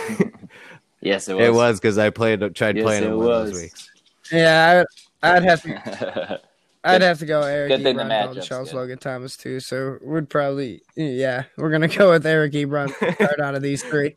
Yes, 1.05 1.29
it 1.29 1.35
was. 1.35 1.45
It 1.45 1.53
was 1.53 1.79
because 1.81 1.99
I 1.99 2.09
played 2.09 2.41
tried 2.55 2.77
Yes, 2.79 2.85
playing 2.85 3.03
it 3.05 3.09
it 3.09 3.15
one 3.15 3.27
was. 3.27 3.51
those 3.51 3.61
weeks. 3.63 3.91
Yeah, 4.33 4.85
I, 5.23 5.37
I'd 5.37 5.45
have 5.45 5.61
to. 5.63 6.41
I'd 6.85 7.03
have 7.03 7.19
to 7.21 7.27
go 7.27 7.43
Eric 7.43 7.71
good 7.71 7.83
thing 7.83 7.97
the 7.97 8.03
Ebron 8.05 8.25
called 8.25 8.37
matchup's 8.37 8.47
Charles 8.47 8.71
good. 8.71 8.77
Logan 8.77 8.99
Thomas 8.99 9.37
too. 9.37 9.59
So 9.61 9.99
we'd 10.03 10.29
probably 10.29 10.83
yeah, 10.97 11.45
we're 11.57 11.71
gonna 11.71 11.89
go 11.89 12.11
with 12.11 12.27
Eric 12.27 12.53
Ebron 12.53 12.91
start 13.15 13.41
out 13.41 13.55
of 13.55 13.63
these 13.63 13.83
three. 13.83 14.17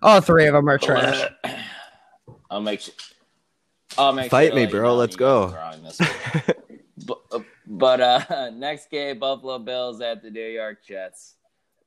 All 0.00 0.20
three 0.20 0.46
of 0.46 0.54
them 0.54 0.68
are 0.68 0.78
trash. 0.78 1.28
I'll 2.50 2.60
make 2.60 2.80
sure. 2.80 2.94
I'll 3.96 4.12
make 4.12 4.30
Fight 4.30 4.52
sure 4.52 4.56
me, 4.56 4.66
bro. 4.66 4.94
Let's 4.94 5.16
go. 5.16 5.48
guys 5.48 5.54
are 5.54 5.58
wrong 5.58 5.82
this 5.82 6.00
week. 6.00 6.80
but, 7.06 7.18
uh, 7.32 7.40
but 7.66 8.00
uh, 8.00 8.50
next 8.54 8.90
game, 8.90 9.18
Buffalo 9.18 9.58
Bills 9.58 10.00
at 10.00 10.22
the 10.22 10.30
New 10.30 10.40
York 10.46 10.84
Jets. 10.86 11.34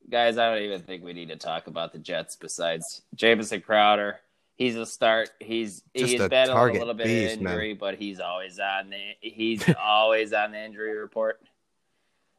Guys, 0.09 0.37
I 0.37 0.53
don't 0.53 0.63
even 0.63 0.81
think 0.81 1.03
we 1.03 1.13
need 1.13 1.29
to 1.29 1.35
talk 1.35 1.67
about 1.67 1.93
the 1.93 1.99
Jets. 1.99 2.35
Besides 2.35 3.03
Jamison 3.15 3.61
Crowder, 3.61 4.19
he's 4.61 4.75
a 4.75 4.85
start. 4.85 5.31
He's 5.39 5.81
Just 5.95 6.11
he's 6.11 6.21
a 6.21 6.29
battling 6.29 6.75
a 6.75 6.79
little 6.79 6.93
bit 6.93 7.07
beast, 7.07 7.35
of 7.37 7.41
man. 7.41 7.53
injury, 7.53 7.73
but 7.73 7.95
he's 7.95 8.19
always 8.19 8.59
on 8.59 8.89
the 8.91 8.97
he's 9.21 9.63
always 9.81 10.33
on 10.33 10.51
the 10.51 10.59
injury 10.63 10.97
report. 10.97 11.41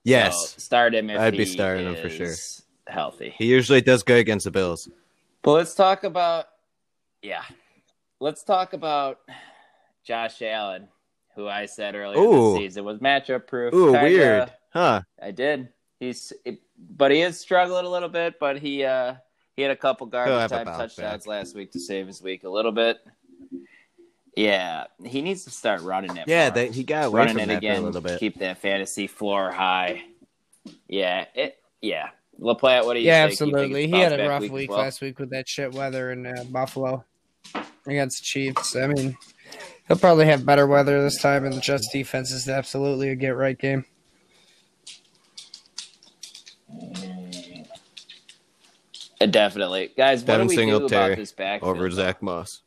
Yes, 0.05 0.51
So 0.55 0.59
start 0.59 0.95
him 0.95 1.11
if 1.11 1.21
I'd 1.21 1.37
be 1.37 1.45
starting 1.45 1.87
him 1.87 1.97
for 1.97 2.09
sure. 2.09 2.35
Healthy. 2.89 3.35
he 3.39 3.47
usually 3.47 3.81
does 3.81 4.03
good 4.03 4.19
against 4.19 4.45
the 4.45 4.51
Bills. 4.51 4.89
But 5.43 5.53
let's 5.53 5.75
talk 5.75 6.03
about, 6.05 6.47
yeah, 7.23 7.43
let's 8.21 8.43
talk 8.43 8.73
about 8.73 9.19
Josh 10.05 10.43
Allen, 10.43 10.89
who 11.37 11.47
I 11.49 11.67
said 11.67 11.95
earlier 11.95 12.19
Ooh. 12.21 12.53
this 12.55 12.59
season 12.59 12.85
was 12.85 12.99
matchup 12.99 13.47
proof. 13.47 13.73
Ooh, 13.75 13.93
Kinda- 13.93 14.03
weird, 14.03 14.53
huh? 14.71 15.03
I 15.23 15.31
did. 15.31 15.69
He's, 16.01 16.33
but 16.77 17.13
he 17.13 17.23
is 17.23 17.39
struggling 17.39 17.87
a 17.87 17.89
little 17.89 18.09
bit. 18.09 18.41
But 18.41 18.59
he, 18.59 18.85
uh, 18.85 19.15
he 19.63 19.69
had 19.69 19.71
a 19.71 19.77
couple 19.77 20.07
He'll 20.07 20.11
garbage 20.11 20.51
have 20.51 20.53
a 20.53 20.65
time 20.65 20.67
touchdowns 20.77 21.25
back. 21.25 21.27
last 21.27 21.55
week 21.55 21.71
to 21.71 21.79
save 21.79 22.09
his 22.09 22.21
week 22.21 22.43
a 22.43 22.49
little 22.49 22.73
bit. 22.73 22.99
Yeah, 24.35 24.87
he 25.05 25.23
needs 25.23 25.45
to 25.45 25.51
start 25.51 25.83
running 25.83 26.17
it. 26.17 26.25
Yeah, 26.27 26.49
more. 26.49 26.55
that 26.57 26.71
he 26.73 26.83
got 26.83 27.13
running 27.13 27.39
it 27.39 27.47
that 27.47 27.59
again. 27.59 27.77
a 27.77 27.81
little 27.83 28.01
bit. 28.01 28.19
Keep 28.19 28.39
that 28.41 28.59
fantasy 28.59 29.07
floor 29.07 29.53
high. 29.53 30.03
Yeah, 30.89 31.27
it. 31.37 31.59
Yeah, 31.81 32.09
Laplant. 32.41 32.85
What 32.87 32.95
do 32.95 33.01
you 33.01 33.07
Yeah, 33.07 33.29
think? 33.29 33.39
You 33.41 33.47
think 33.47 33.55
absolutely. 33.55 33.85
it's 33.85 33.93
He 33.95 34.01
had 34.01 34.19
a 34.19 34.29
rough 34.29 34.41
week 34.43 34.53
week 34.53 34.71
last 34.71 35.01
week 35.01 35.19
with 35.21 35.31
that 35.31 35.49
shit 35.49 35.73
weather 35.73 36.11
in 36.11 36.27
uh, 36.27 36.45
Buffalo 36.51 37.05
against 37.87 38.21
the 38.21 38.25
Chiefs. 38.25 38.75
I 38.75 38.89
mean, 38.89 39.17
he'll 39.87 39.97
probably 39.99 40.27
have 40.27 40.45
better 40.45 40.67
weather 40.67 41.01
this 41.03 41.21
time, 41.21 41.45
and 41.45 41.55
the 41.55 41.61
Jets 41.61 41.89
defense 41.93 42.33
is 42.33 42.49
absolutely 42.49 43.11
a 43.11 43.15
get 43.15 43.37
right 43.37 43.59
game. 43.59 43.85
Definitely, 49.27 49.91
guys. 49.97 50.21
What 50.23 50.27
Devin 50.27 50.47
do 50.47 50.51
we 50.51 50.57
do 50.57 50.61
Singletary 50.63 51.05
about 51.13 51.19
this 51.19 51.33
backfield? 51.33 51.77
over 51.77 51.91
Zack 51.91 52.23
Moss, 52.23 52.63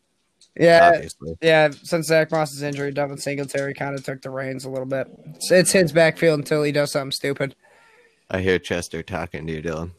Yeah, 0.59 0.91
obviously. 0.93 1.35
yeah. 1.41 1.69
Since 1.71 2.07
Zack 2.07 2.31
Moss's 2.31 2.61
injury, 2.61 2.91
Devin 2.91 3.17
Singletary 3.17 3.73
kind 3.73 3.97
of 3.97 4.03
took 4.03 4.21
the 4.21 4.29
reins 4.29 4.65
a 4.65 4.69
little 4.69 4.85
bit. 4.85 5.07
It's, 5.35 5.51
it's 5.51 5.71
his 5.71 5.91
backfield 5.91 6.39
until 6.39 6.63
he 6.63 6.71
does 6.71 6.91
something 6.91 7.11
stupid. 7.11 7.55
I 8.29 8.41
hear 8.41 8.57
Chester 8.59 9.03
talking 9.03 9.45
to 9.47 9.53
you, 9.53 9.61
Dylan. 9.61 9.91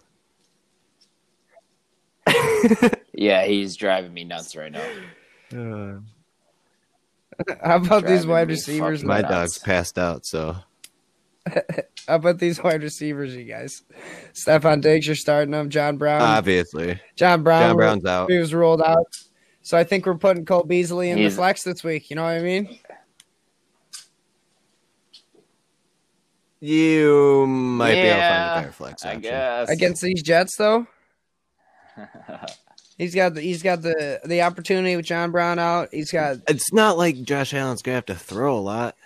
Yeah, 3.18 3.46
he's 3.46 3.76
driving 3.76 4.12
me 4.12 4.24
nuts 4.24 4.54
right 4.54 4.70
now. 4.70 4.82
Uh, 5.50 6.00
How 7.64 7.76
about 7.76 8.06
these 8.06 8.26
wide 8.26 8.48
receivers? 8.48 9.02
my 9.02 9.22
nuts. 9.22 9.32
dog's 9.32 9.58
passed 9.58 9.98
out, 9.98 10.26
so 10.26 10.56
How 12.08 12.16
about 12.16 12.38
these 12.38 12.62
wide 12.62 12.82
receivers, 12.82 13.34
you 13.34 13.44
guys? 13.44 13.82
Stefon 14.34 14.80
Diggs, 14.80 15.06
you're 15.06 15.16
starting 15.16 15.52
them. 15.52 15.70
John 15.70 15.96
Brown. 15.96 16.20
obviously 16.22 17.00
John 17.16 17.42
Brown. 17.42 17.70
John 17.70 17.76
Brown's 17.76 18.04
out. 18.04 18.30
He 18.30 18.38
was 18.38 18.52
ruled 18.54 18.82
out. 18.82 19.06
So 19.62 19.76
I 19.76 19.84
think 19.84 20.06
we're 20.06 20.16
putting 20.18 20.44
Cole 20.44 20.62
Beasley 20.64 21.10
in 21.10 21.18
He's- 21.18 21.32
the 21.32 21.36
flex 21.38 21.62
this 21.64 21.82
week. 21.82 22.10
You 22.10 22.16
know 22.16 22.22
what 22.22 22.34
I 22.34 22.40
mean? 22.40 22.78
You 26.60 27.46
might 27.46 27.92
be 27.92 27.98
able 27.98 28.16
to 28.16 28.20
find 28.22 28.50
a 28.50 28.60
better 28.62 28.72
flex 28.72 29.04
I 29.04 29.16
guess 29.16 29.68
Against 29.68 30.02
these 30.02 30.22
Jets, 30.22 30.56
though, 30.56 30.86
he's 32.98 33.14
got 33.14 33.34
the 33.34 33.40
he's 33.42 33.62
got 33.62 33.82
the 33.82 34.20
the 34.24 34.42
opportunity 34.42 34.96
with 34.96 35.04
John 35.04 35.30
Brown 35.30 35.58
out. 35.58 35.88
He's 35.92 36.10
got 36.10 36.38
It's 36.48 36.72
not 36.72 36.96
like 36.96 37.22
Josh 37.22 37.52
Allen's 37.54 37.82
gonna 37.82 37.96
have 37.96 38.06
to 38.06 38.14
throw 38.14 38.56
a 38.56 38.60
lot. 38.60 38.96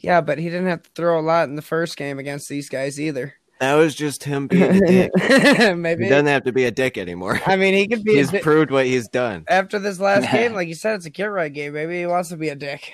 Yeah, 0.00 0.20
but 0.20 0.38
he 0.38 0.44
didn't 0.44 0.68
have 0.68 0.82
to 0.84 0.90
throw 0.94 1.18
a 1.18 1.22
lot 1.22 1.48
in 1.48 1.56
the 1.56 1.62
first 1.62 1.96
game 1.96 2.18
against 2.20 2.48
these 2.48 2.68
guys 2.68 3.00
either. 3.00 3.34
That 3.60 3.74
was 3.74 3.96
just 3.96 4.22
him 4.22 4.46
being 4.46 4.62
a 4.62 4.80
dick. 4.86 5.10
Maybe 5.76 6.04
he 6.04 6.08
doesn't 6.08 6.26
have 6.26 6.44
to 6.44 6.52
be 6.52 6.64
a 6.66 6.70
dick 6.70 6.96
anymore. 6.96 7.40
I 7.44 7.56
mean 7.56 7.74
he 7.74 7.88
could 7.88 8.04
be 8.04 8.14
a 8.14 8.18
He's 8.18 8.30
di- 8.30 8.38
proved 8.38 8.70
what 8.70 8.86
he's 8.86 9.08
done. 9.08 9.44
after 9.48 9.80
this 9.80 9.98
last 9.98 10.30
game, 10.32 10.54
like 10.54 10.68
you 10.68 10.74
said, 10.76 10.94
it's 10.94 11.06
a 11.06 11.10
get 11.10 11.24
right 11.24 11.52
game. 11.52 11.72
Maybe 11.72 11.98
he 11.98 12.06
wants 12.06 12.28
to 12.28 12.36
be 12.36 12.50
a 12.50 12.54
dick. 12.54 12.92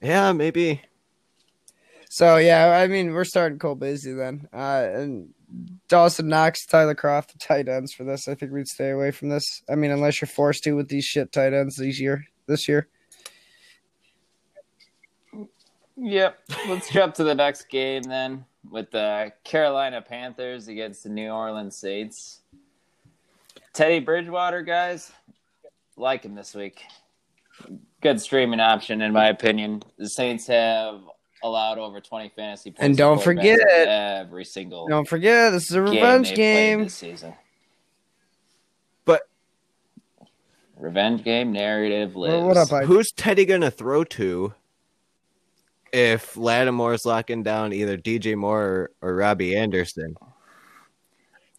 Yeah, 0.00 0.32
maybe. 0.32 0.80
So 2.08 2.36
yeah, 2.38 2.78
I 2.82 2.86
mean 2.86 3.12
we're 3.12 3.24
starting 3.24 3.58
Cole 3.58 3.74
Beasley 3.74 4.14
then, 4.14 4.48
uh, 4.54 4.88
and 4.94 5.34
Dawson 5.88 6.28
Knox, 6.28 6.64
Tyler 6.64 6.94
Kroft, 6.94 7.32
the 7.32 7.38
tight 7.38 7.68
ends 7.68 7.92
for 7.92 8.04
this. 8.04 8.28
I 8.28 8.34
think 8.34 8.52
we'd 8.52 8.68
stay 8.68 8.90
away 8.90 9.10
from 9.10 9.28
this. 9.28 9.62
I 9.68 9.74
mean, 9.74 9.90
unless 9.90 10.20
you're 10.22 10.28
forced 10.28 10.64
to 10.64 10.72
with 10.72 10.88
these 10.88 11.04
shit 11.04 11.32
tight 11.32 11.52
ends 11.52 11.76
these 11.76 12.00
year 12.00 12.24
this 12.46 12.66
year. 12.68 12.88
Yep. 16.00 16.38
Let's 16.68 16.90
jump 16.90 17.14
to 17.16 17.24
the 17.24 17.34
next 17.34 17.68
game 17.68 18.02
then 18.04 18.44
with 18.70 18.90
the 18.90 19.32
Carolina 19.44 20.00
Panthers 20.00 20.68
against 20.68 21.02
the 21.02 21.08
New 21.08 21.30
Orleans 21.30 21.76
Saints. 21.76 22.40
Teddy 23.72 23.98
Bridgewater, 24.00 24.62
guys, 24.62 25.10
like 25.96 26.24
him 26.24 26.34
this 26.34 26.54
week. 26.54 26.82
Good 28.00 28.20
streaming 28.20 28.60
option, 28.60 29.02
in 29.02 29.12
my 29.12 29.28
opinion. 29.28 29.82
The 29.98 30.08
Saints 30.08 30.46
have 30.46 31.00
allowed 31.42 31.78
over 31.78 32.00
20 32.00 32.30
fantasy 32.34 32.70
points. 32.70 32.82
And 32.82 32.96
don't 32.96 33.20
forget- 33.22 33.58
every 33.60 34.44
single 34.44 34.86
Don't 34.88 35.08
forget, 35.08 35.52
this 35.52 35.64
is 35.70 35.76
a 35.76 35.82
revenge 35.82 36.28
they've 36.28 36.36
game. 36.36 36.84
this 36.84 36.94
season. 36.94 37.34
But 39.04 39.22
Revenge 40.76 41.24
game 41.24 41.52
narrative 41.52 42.14
lives. 42.14 42.34
Well, 42.34 42.46
what 42.46 42.56
up, 42.56 42.72
I- 42.72 42.84
who's 42.84 43.10
Teddy 43.12 43.44
gonna 43.44 43.70
throw 43.70 44.04
to 44.04 44.54
if 45.92 46.36
Lattimore's 46.36 47.04
locking 47.04 47.42
down 47.42 47.72
either 47.72 47.96
DJ 47.96 48.36
Moore 48.36 48.62
or, 48.62 48.90
or 49.10 49.16
Robbie 49.16 49.56
Anderson? 49.56 50.14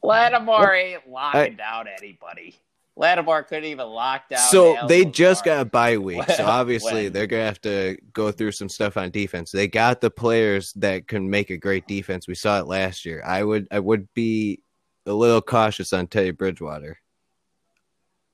Lattimore 0.01 0.73
ain't 0.73 1.09
locking 1.09 1.39
I- 1.41 1.49
down 1.49 1.87
anybody. 1.87 2.55
Lattimore 2.95 3.43
couldn't 3.43 3.63
even 3.63 3.87
lock 3.87 4.27
down. 4.27 4.39
So 4.49 4.75
Al 4.75 4.87
they 4.87 5.05
just 5.05 5.45
got 5.45 5.61
a 5.61 5.65
bye 5.65 5.97
week, 5.97 6.29
so 6.35 6.45
obviously 6.45 7.03
when? 7.05 7.13
they're 7.13 7.27
gonna 7.27 7.45
have 7.45 7.61
to 7.61 7.97
go 8.11 8.29
through 8.29 8.51
some 8.51 8.67
stuff 8.67 8.97
on 8.97 9.09
defense. 9.09 9.51
They 9.51 9.69
got 9.69 10.01
the 10.01 10.11
players 10.11 10.73
that 10.73 11.07
can 11.07 11.29
make 11.29 11.49
a 11.49 11.55
great 11.57 11.87
defense. 11.87 12.27
We 12.27 12.35
saw 12.35 12.59
it 12.59 12.67
last 12.67 13.05
year. 13.05 13.23
I 13.25 13.41
would 13.41 13.69
I 13.71 13.79
would 13.79 14.13
be 14.13 14.61
a 15.05 15.13
little 15.13 15.41
cautious 15.41 15.93
on 15.93 16.07
Teddy 16.07 16.31
Bridgewater, 16.31 16.99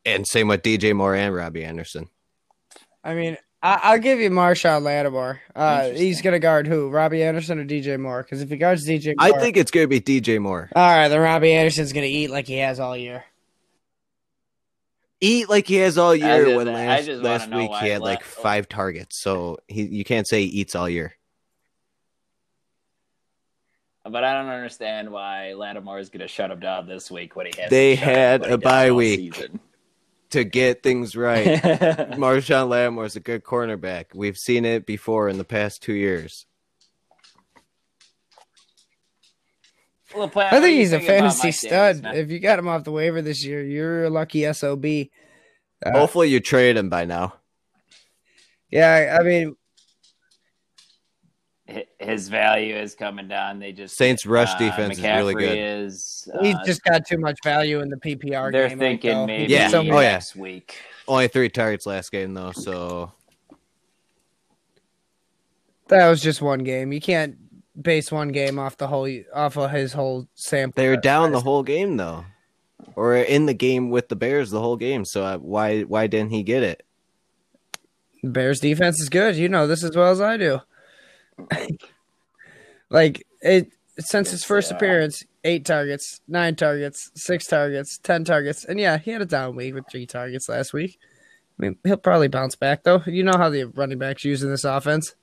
and 0.03 0.25
same 0.25 0.47
with 0.47 0.63
DJ 0.63 0.95
Moore 0.95 1.13
and 1.13 1.35
Robbie 1.35 1.63
Anderson. 1.63 2.09
I 3.03 3.13
mean, 3.13 3.37
I, 3.65 3.79
I'll 3.81 3.99
give 3.99 4.19
you 4.19 4.29
Marshon 4.29 4.83
Lattimore. 4.83 5.41
Uh, 5.55 5.89
he's 5.89 6.21
gonna 6.21 6.37
guard 6.39 6.67
who? 6.67 6.89
Robbie 6.89 7.23
Anderson 7.23 7.57
or 7.59 7.65
DJ 7.65 7.99
Moore? 7.99 8.21
Because 8.21 8.41
if 8.41 8.49
he 8.49 8.57
guards 8.57 8.87
DJ, 8.87 9.15
Moore, 9.17 9.37
I 9.37 9.39
think 9.39 9.57
it's 9.57 9.71
gonna 9.71 9.87
be 9.87 9.99
DJ 9.99 10.39
Moore. 10.39 10.69
all 10.75 10.83
right, 10.95 11.07
then 11.07 11.19
Robbie 11.19 11.51
Anderson's 11.53 11.91
gonna 11.91 12.05
eat 12.05 12.29
like 12.29 12.45
he 12.45 12.57
has 12.59 12.79
all 12.79 12.95
year. 12.95 13.23
Eat 15.19 15.49
like 15.49 15.65
he 15.65 15.75
has 15.77 15.97
all 15.97 16.15
year. 16.15 16.45
just- 16.45 16.55
when 16.57 16.69
I 16.69 16.73
last 16.73 17.05
just 17.05 17.23
last 17.23 17.49
week 17.49 17.71
he 17.81 17.87
had 17.87 18.01
La- 18.01 18.07
like 18.09 18.23
five 18.23 18.69
targets, 18.69 19.19
so 19.19 19.57
he 19.67 19.81
you 19.83 20.03
can't 20.03 20.27
say 20.27 20.41
he 20.45 20.59
eats 20.59 20.75
all 20.75 20.87
year. 20.87 21.15
But 24.07 24.23
I 24.23 24.33
don't 24.39 24.51
understand 24.51 25.09
why 25.09 25.53
Lattimore 25.53 25.97
is 25.97 26.09
going 26.09 26.19
to 26.21 26.27
shut 26.27 26.51
him 26.51 26.59
down 26.59 26.87
this 26.87 27.09
week 27.09 27.35
when 27.35 27.47
he 27.47 27.59
has. 27.59 27.71
They 27.71 27.95
had 27.95 28.45
a 28.45 28.55
bye 28.55 28.91
week. 28.91 29.33
Season. 29.33 29.59
To 30.35 30.43
get 30.43 30.83
things 30.83 31.15
right, 31.15 31.45
Marshon 32.17 32.67
Lattimore 32.67 33.05
is 33.05 33.15
a 33.15 33.21
good 33.21 33.45
cornerback. 33.45 34.07
We've 34.13 34.37
seen 34.37 34.65
it 34.65 34.85
before 34.85 35.29
in 35.29 35.37
the 35.37 35.45
past 35.45 35.81
two 35.81 35.93
years. 35.93 36.45
Laplant, 40.11 40.51
I 40.51 40.59
think 40.59 40.77
he's 40.77 40.91
a 40.91 40.99
fantasy 40.99 41.53
stud. 41.53 42.01
Davis, 42.01 42.17
if 42.19 42.31
you 42.31 42.39
got 42.39 42.59
him 42.59 42.67
off 42.67 42.83
the 42.83 42.91
waiver 42.91 43.21
this 43.21 43.45
year, 43.45 43.63
you're 43.63 44.03
a 44.03 44.09
lucky 44.09 44.51
sob. 44.51 44.83
Uh, 44.83 45.91
Hopefully, 45.93 46.27
you 46.27 46.41
trade 46.41 46.75
him 46.75 46.89
by 46.89 47.05
now. 47.05 47.35
Yeah, 48.69 49.17
I 49.17 49.23
mean, 49.23 49.47
Hi- 49.47 49.53
His 51.99 52.29
value 52.29 52.75
is 52.75 52.95
coming 52.95 53.27
down. 53.27 53.59
They 53.59 53.71
just 53.71 53.97
Saints' 53.97 54.25
rush 54.25 54.53
uh, 54.53 54.57
defense 54.57 54.97
is 54.97 55.03
really 55.03 55.33
good. 55.35 55.57
Is, 55.57 56.27
he's 56.41 56.55
uh, 56.55 56.63
just 56.65 56.83
got 56.83 57.05
too 57.05 57.17
much 57.17 57.37
value 57.43 57.79
in 57.81 57.89
the 57.89 57.97
PPR 57.97 58.51
they're 58.51 58.69
game. 58.69 58.79
thinking 58.79 59.11
though. 59.11 59.25
maybe 59.27 59.51
Yeah. 59.53 59.67
So 59.69 59.79
Oh, 59.79 59.83
yeah. 59.99 60.11
next 60.13 60.35
week. 60.35 60.77
Only 61.07 61.27
three 61.27 61.49
targets 61.49 61.85
last 61.85 62.11
game 62.11 62.33
though, 62.33 62.51
so 62.51 63.11
that 65.87 66.09
was 66.09 66.21
just 66.21 66.41
one 66.41 66.63
game. 66.63 66.91
You 66.91 67.01
can't 67.01 67.35
base 67.79 68.11
one 68.11 68.29
game 68.29 68.57
off 68.59 68.77
the 68.77 68.87
whole 68.87 69.09
off 69.33 69.57
of 69.57 69.71
his 69.71 69.93
whole 69.93 70.27
sample. 70.35 70.81
they 70.81 70.89
were 70.89 70.97
down 70.97 71.31
the 71.31 71.41
whole 71.41 71.63
game 71.63 71.97
though. 71.97 72.25
or 72.95 73.15
in 73.15 73.45
the 73.45 73.53
game 73.53 73.89
with 73.89 74.09
the 74.09 74.15
Bears 74.15 74.49
the 74.51 74.59
whole 74.61 74.77
game. 74.77 75.05
So 75.05 75.23
uh, 75.23 75.37
why 75.37 75.81
why 75.81 76.07
didn't 76.07 76.31
he 76.31 76.43
get 76.43 76.63
it? 76.63 76.83
Bears 78.23 78.59
defense 78.59 78.99
is 78.99 79.09
good. 79.09 79.35
You 79.35 79.49
know 79.49 79.67
this 79.67 79.83
as 79.83 79.95
well 79.95 80.11
as 80.11 80.21
I 80.21 80.37
do. 80.37 80.61
Like 82.89 83.25
it 83.41 83.69
since 83.99 84.31
his 84.31 84.43
first 84.43 84.71
appearance, 84.71 85.23
eight 85.43 85.65
targets, 85.65 86.21
nine 86.27 86.55
targets, 86.55 87.11
six 87.15 87.45
targets, 87.47 87.97
ten 87.97 88.23
targets, 88.23 88.65
and 88.65 88.79
yeah, 88.79 88.97
he 88.97 89.11
had 89.11 89.21
a 89.21 89.25
down 89.25 89.55
week 89.55 89.73
with 89.73 89.85
three 89.89 90.05
targets 90.05 90.49
last 90.49 90.73
week. 90.73 90.97
I 91.57 91.61
mean, 91.63 91.77
he'll 91.85 91.97
probably 91.97 92.27
bounce 92.27 92.55
back 92.55 92.83
though. 92.83 93.01
You 93.05 93.23
know 93.23 93.37
how 93.37 93.49
the 93.49 93.65
running 93.65 93.97
backs 93.97 94.25
use 94.25 94.43
in 94.43 94.49
this 94.49 94.65
offense. 94.65 95.15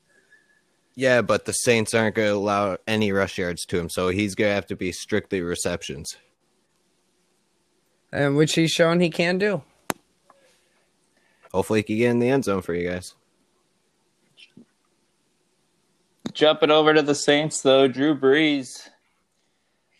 Yeah, 0.95 1.21
but 1.21 1.45
the 1.45 1.53
Saints 1.53 1.93
aren't 1.95 2.15
going 2.15 2.29
to 2.29 2.35
allow 2.35 2.77
any 2.85 3.11
rush 3.11 3.39
yards 3.39 3.65
to 3.65 3.79
him, 3.79 3.89
so 3.89 4.09
he's 4.09 4.35
going 4.35 4.51
to 4.51 4.55
have 4.55 4.67
to 4.67 4.75
be 4.75 4.91
strictly 4.91 5.41
receptions. 5.41 6.17
and 8.11 8.35
which 8.35 8.53
he's 8.53 8.69
shown 8.69 8.99
he 8.99 9.09
can 9.09 9.39
do. 9.39 9.63
Hopefully, 11.51 11.79
he 11.79 11.83
can 11.83 11.97
get 11.97 12.11
in 12.11 12.19
the 12.19 12.29
end 12.29 12.43
zone 12.45 12.61
for 12.61 12.73
you 12.75 12.89
guys. 12.89 13.15
Jumping 16.33 16.71
over 16.71 16.93
to 16.93 17.01
the 17.01 17.15
Saints, 17.15 17.61
though, 17.61 17.87
Drew 17.87 18.17
Brees 18.17 18.89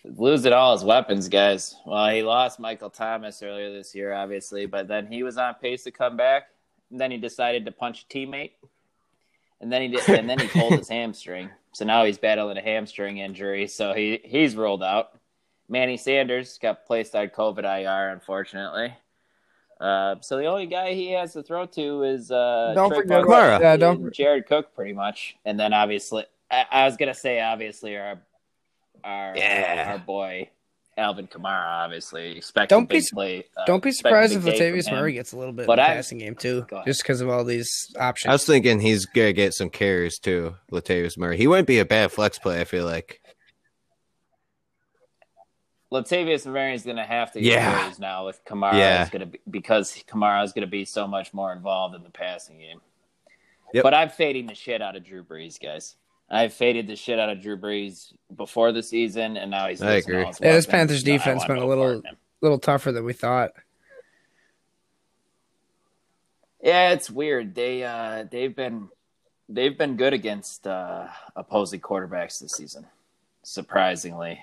losing 0.04 0.54
all 0.54 0.74
his 0.74 0.84
weapons, 0.84 1.30
guys. 1.30 1.76
Well, 1.86 2.10
he 2.10 2.24
lost 2.24 2.60
Michael 2.60 2.90
Thomas 2.90 3.42
earlier 3.42 3.72
this 3.72 3.96
year, 3.96 4.14
obviously, 4.14 4.66
but 4.66 4.88
then 4.88 5.08
he 5.08 5.24
was 5.24 5.38
on 5.38 5.56
pace 5.56 5.84
to 5.84 5.92
come 5.92 6.18
back. 6.18 6.48
And 6.92 7.00
then 7.00 7.12
he 7.12 7.18
decided 7.18 7.66
to 7.66 7.72
punch 7.72 8.04
a 8.04 8.14
teammate, 8.14 8.52
and 9.60 9.72
then 9.72 9.82
he 9.82 9.88
did, 9.88 10.08
and 10.10 10.30
then 10.30 10.38
he 10.38 10.48
pulled 10.48 10.74
his 10.74 10.90
hamstring. 10.90 11.50
So 11.72 11.86
now 11.86 12.06
he's 12.06 12.20
battling 12.20 12.58
a 12.58 12.62
hamstring 12.62 13.18
injury. 13.18 13.68
So 13.68 13.94
he 13.94 14.20
he's 14.24 14.56
rolled 14.56 14.84
out. 14.84 15.18
Manny 15.68 15.98
Sanders 15.98 16.60
got 16.62 16.86
placed 16.86 17.16
on 17.16 17.30
COVID 17.30 17.64
IR, 17.64 18.10
unfortunately. 18.10 18.94
Uh, 19.84 20.16
so 20.22 20.38
the 20.38 20.46
only 20.46 20.66
guy 20.66 20.94
he 20.94 21.12
has 21.12 21.34
to 21.34 21.44
throw 21.44 21.66
to 21.66 22.04
is 22.04 22.32
uh, 22.32 22.72
Don't 22.74 22.90
Trey 22.90 23.00
forget- 23.02 23.24
Kamara. 23.24 23.60
Yeah, 23.60 23.76
don't- 23.78 24.02
and 24.02 24.14
Jared 24.14 24.46
Cook, 24.48 24.74
pretty 24.74 24.94
much, 24.94 25.36
and 25.44 25.60
then 25.60 25.74
obviously, 25.74 26.26
I, 26.50 26.66
I 26.72 26.86
was 26.86 26.96
gonna 26.98 27.14
say 27.14 27.42
obviously 27.42 27.98
our 27.98 28.20
our 29.04 29.36
Yeah. 29.36 29.92
our 29.92 29.98
boy 30.00 30.50
Alvin 30.96 31.28
Kamara, 31.28 31.84
obviously 31.84 32.38
expect 32.38 32.70
Don't 32.70 32.84
a 32.84 32.88
be 32.96 33.02
play. 33.12 33.46
uh, 33.58 33.66
Don't 33.66 33.82
be 33.84 33.92
surprised 33.92 34.36
if 34.36 34.46
big 34.46 34.58
day 34.60 34.72
Latavius. 34.72 34.92
Murray 34.92 35.14
gets 35.14 35.34
a 35.34 35.38
little 35.38 35.52
bit 35.52 35.66
But 35.66 35.80
in 35.80 35.86
the 35.86 35.92
I- 35.92 35.96
passing 35.96 36.20
game 36.20 36.36
too, 36.36 36.66
just 36.86 37.02
because 37.02 37.20
of 37.20 37.30
all 37.30 37.44
these 37.44 37.94
options. 38.00 38.30
I 38.30 38.34
was 38.34 38.46
thinking 38.46 38.80
he's 38.80 39.06
going 39.08 39.30
to 39.30 39.34
get 39.34 39.54
some 39.56 39.70
carries 39.72 40.20
too, 40.20 40.56
Latavius 40.72 41.18
Murray. 41.18 41.36
He 41.38 41.48
wouldn't 41.48 41.68
be 41.68 41.80
a 41.80 41.86
bad 41.86 42.12
flex 42.12 42.38
play, 42.38 42.62
I 42.62 42.64
feel 42.66 42.86
like. 42.86 43.20
Latavius 45.94 46.46
Murray 46.52 46.74
is 46.74 46.84
going 46.84 46.98
to 46.98 47.04
have 47.04 47.32
to 47.34 47.40
get 47.40 47.54
Yeah. 47.54 47.80
carries 47.82 48.00
now 48.00 48.26
with 48.26 48.44
Kamara. 48.46 48.74
Yeah. 48.74 49.04
Is 49.04 49.10
going 49.10 49.20
to 49.22 49.26
be, 49.28 49.40
because 49.50 49.94
Kamara 50.08 50.44
is 50.44 50.52
going 50.52 50.66
to 50.66 50.72
be 50.72 50.86
so 50.86 51.06
much 51.08 51.34
more 51.34 51.54
involved 51.54 51.94
in 51.96 52.02
the 52.04 52.10
passing 52.10 52.58
game. 52.58 52.82
Yep. 53.74 53.84
But 53.84 53.94
I'm 53.94 54.10
fading 54.10 54.48
the 54.48 54.56
shit 54.56 54.82
out 54.82 54.96
of 54.96 55.04
Drew 55.06 55.24
Brees, 55.24 55.62
guys. 55.62 55.96
I 56.30 56.48
faded 56.48 56.88
the 56.88 56.96
shit 56.96 57.20
out 57.20 57.30
of 57.30 57.42
Drew 57.42 57.58
Brees 57.58 58.12
before 58.36 58.72
the 58.72 58.82
season, 58.82 59.38
and 59.38 59.52
now 59.52 59.68
he's 59.68 59.82
I 59.84 59.96
agree. 59.96 60.22
all 60.22 60.28
his 60.30 60.40
Yeah, 60.42 60.54
this. 60.54 60.66
Panthers 60.66 61.04
defense 61.04 61.40
want 61.40 61.48
been 61.50 61.58
a 61.58 61.66
little- 61.66 61.84
part 61.86 61.96
in 61.98 62.06
him. 62.06 62.16
a 62.16 62.46
little 62.46 62.60
tougher 62.60 62.92
than 62.92 63.04
we 63.06 63.14
thought. 63.14 63.52
Yeah, 66.62 66.92
it's 66.92 67.10
weird. 67.10 67.56
They 67.56 67.84
uh 67.84 68.26
they've 68.32 68.56
been 68.56 68.90
they've 69.50 69.78
been 69.78 69.98
good 69.98 70.14
against 70.14 70.66
uh 70.66 71.08
opposing 71.36 71.82
quarterbacks 71.82 72.40
this 72.40 72.54
season. 72.54 72.88
Surprisingly. 73.44 74.40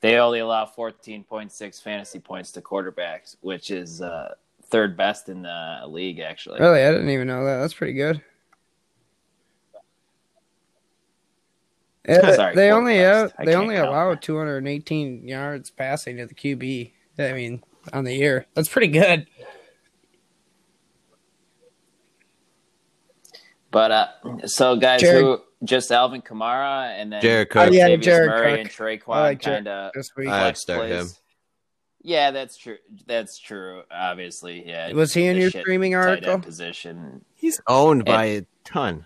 They 0.00 0.16
only 0.16 0.38
allow 0.38 0.64
14.6 0.64 1.82
fantasy 1.82 2.20
points 2.20 2.52
to 2.52 2.60
quarterbacks, 2.62 3.36
which 3.40 3.70
is 3.70 4.00
uh 4.00 4.34
third 4.64 4.96
best 4.96 5.28
in 5.28 5.42
the 5.42 5.82
league 5.86 6.20
actually. 6.20 6.60
Really, 6.60 6.82
I 6.82 6.92
didn't 6.92 7.08
even 7.10 7.26
know 7.26 7.44
that. 7.44 7.58
That's 7.58 7.74
pretty 7.74 7.94
good. 7.94 8.22
Yeah, 12.08 12.34
Sorry, 12.36 12.54
they 12.54 12.70
only 12.70 12.94
they 12.96 13.54
only 13.54 13.76
allow 13.76 14.14
218 14.14 15.28
yards 15.28 15.68
passing 15.68 16.16
to 16.16 16.24
the 16.24 16.34
QB. 16.34 16.92
I 17.18 17.32
mean, 17.34 17.62
on 17.92 18.04
the 18.04 18.14
year, 18.14 18.46
that's 18.54 18.70
pretty 18.70 18.86
good. 18.88 19.26
But 23.70 23.90
uh 23.90 24.46
so 24.46 24.76
guys 24.76 25.02
Jared- 25.02 25.22
who 25.22 25.42
just 25.64 25.90
Alvin 25.90 26.22
Kamara 26.22 26.88
and 26.98 27.12
then 27.12 27.20
Jared 27.20 27.50
Cook. 27.50 27.68
Oh, 27.68 27.72
yeah, 27.72 27.88
Latavius 27.88 28.02
Jared 28.02 28.30
Murray 28.30 28.50
Cook. 28.50 28.60
and 28.60 28.70
Tre'Quan 28.70 29.14
I 29.16 29.20
like 29.22 29.42
kind 29.42 29.68
of 29.68 29.92
I- 29.94 29.98
I'd 29.98 30.04
flex 30.26 30.60
start 30.60 30.78
plays. 30.80 31.12
him. 31.12 31.16
Yeah, 32.02 32.30
that's 32.30 32.56
true. 32.56 32.78
That's 33.06 33.38
true. 33.38 33.82
Obviously, 33.90 34.66
yeah. 34.66 34.92
was 34.92 35.12
he 35.12 35.26
in 35.26 35.34
the 35.34 35.42
your 35.42 35.50
shit 35.50 35.62
streaming 35.62 35.92
tight 35.92 35.98
end 36.00 36.08
article? 36.26 36.38
position 36.38 37.24
He's 37.34 37.60
owned 37.66 38.04
by 38.04 38.24
a 38.24 38.42
ton. 38.64 39.04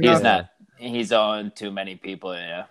He's 0.00 0.20
not. 0.20 0.50
He's 0.76 1.12
owned 1.12 1.56
too 1.56 1.70
many 1.70 1.96
people. 1.96 2.34
Yeah. 2.34 2.64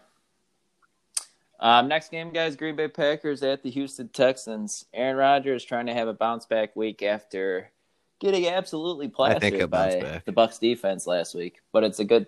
Um, 1.60 1.88
next 1.88 2.12
game, 2.12 2.32
guys. 2.32 2.56
Green 2.56 2.76
Bay 2.76 2.88
Packers 2.90 3.42
at 3.44 3.64
the 3.64 3.70
Houston 3.70 4.10
Texans. 4.10 4.86
Aaron 4.94 5.16
Rodgers 5.16 5.64
trying 5.64 5.86
to 5.88 5.94
have 5.94 6.08
a 6.08 6.14
bounce 6.14 6.46
back 6.46 6.76
week 6.76 7.02
after 7.02 7.72
getting 8.20 8.48
absolutely 8.48 9.08
I 9.08 9.10
plastered 9.10 9.70
by 9.70 10.00
back. 10.02 10.26
the 10.26 10.32
Bucks 10.32 10.58
defense 10.58 11.08
last 11.08 11.34
week. 11.36 11.62
But 11.72 11.84
it's 11.84 12.00
a 12.00 12.06
good. 12.06 12.28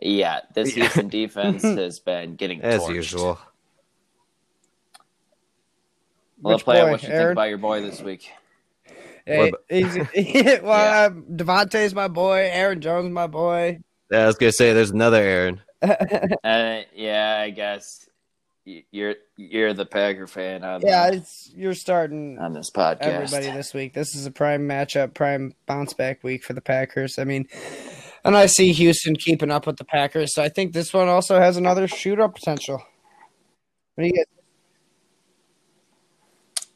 Yeah, 0.00 0.40
this 0.54 0.74
Houston 0.74 1.08
defense 1.08 1.62
has 1.62 2.00
been 2.00 2.36
getting 2.36 2.62
As 2.62 2.80
torched. 2.82 2.94
usual. 2.94 3.38
Well, 6.40 6.56
Which 6.56 6.64
player, 6.64 6.84
boy, 6.84 6.90
what 6.92 7.02
you 7.02 7.08
think 7.08 7.30
about 7.32 7.48
your 7.48 7.58
boy 7.58 7.80
this 7.80 8.02
week? 8.02 8.30
Hey, 9.24 9.50
What 9.50 9.64
he's, 9.68 9.96
well, 10.62 11.06
um, 11.06 11.24
Davante's 11.30 11.94
my 11.94 12.08
boy. 12.08 12.48
Aaron 12.52 12.80
Jones 12.80 13.10
my 13.10 13.26
boy. 13.26 13.80
Yeah, 14.10 14.24
I 14.24 14.26
was 14.26 14.36
going 14.36 14.50
to 14.50 14.56
say 14.56 14.72
there's 14.72 14.90
another 14.90 15.22
Aaron. 15.22 15.60
Uh, 15.82 16.82
yeah, 16.94 17.40
I 17.40 17.50
guess 17.50 18.08
you're 18.64 19.16
you're 19.36 19.74
the 19.74 19.84
Packer 19.84 20.26
fan 20.26 20.64
on 20.64 20.80
yeah, 20.80 21.10
the, 21.10 21.16
it's 21.18 21.50
you're 21.54 21.74
starting 21.74 22.38
on 22.38 22.52
this 22.54 22.70
podcast. 22.70 23.00
everybody 23.02 23.50
this 23.50 23.74
week. 23.74 23.92
This 23.92 24.14
is 24.14 24.24
a 24.26 24.30
prime 24.30 24.66
matchup, 24.68 25.14
prime 25.14 25.54
bounce 25.66 25.92
back 25.92 26.22
week 26.24 26.42
for 26.42 26.54
the 26.54 26.62
Packers. 26.62 27.18
I 27.18 27.24
mean, 27.24 27.46
and 28.24 28.36
I 28.36 28.46
see 28.46 28.72
Houston 28.72 29.16
keeping 29.16 29.50
up 29.50 29.66
with 29.66 29.76
the 29.76 29.84
Packers, 29.84 30.34
so 30.34 30.42
I 30.42 30.48
think 30.48 30.72
this 30.72 30.92
one 30.92 31.08
also 31.08 31.38
has 31.38 31.56
another 31.56 31.86
shootout 31.86 32.34
potential. 32.34 32.82
What 33.94 34.02
do 34.02 34.06
you 34.06 34.12
get? 34.12 34.28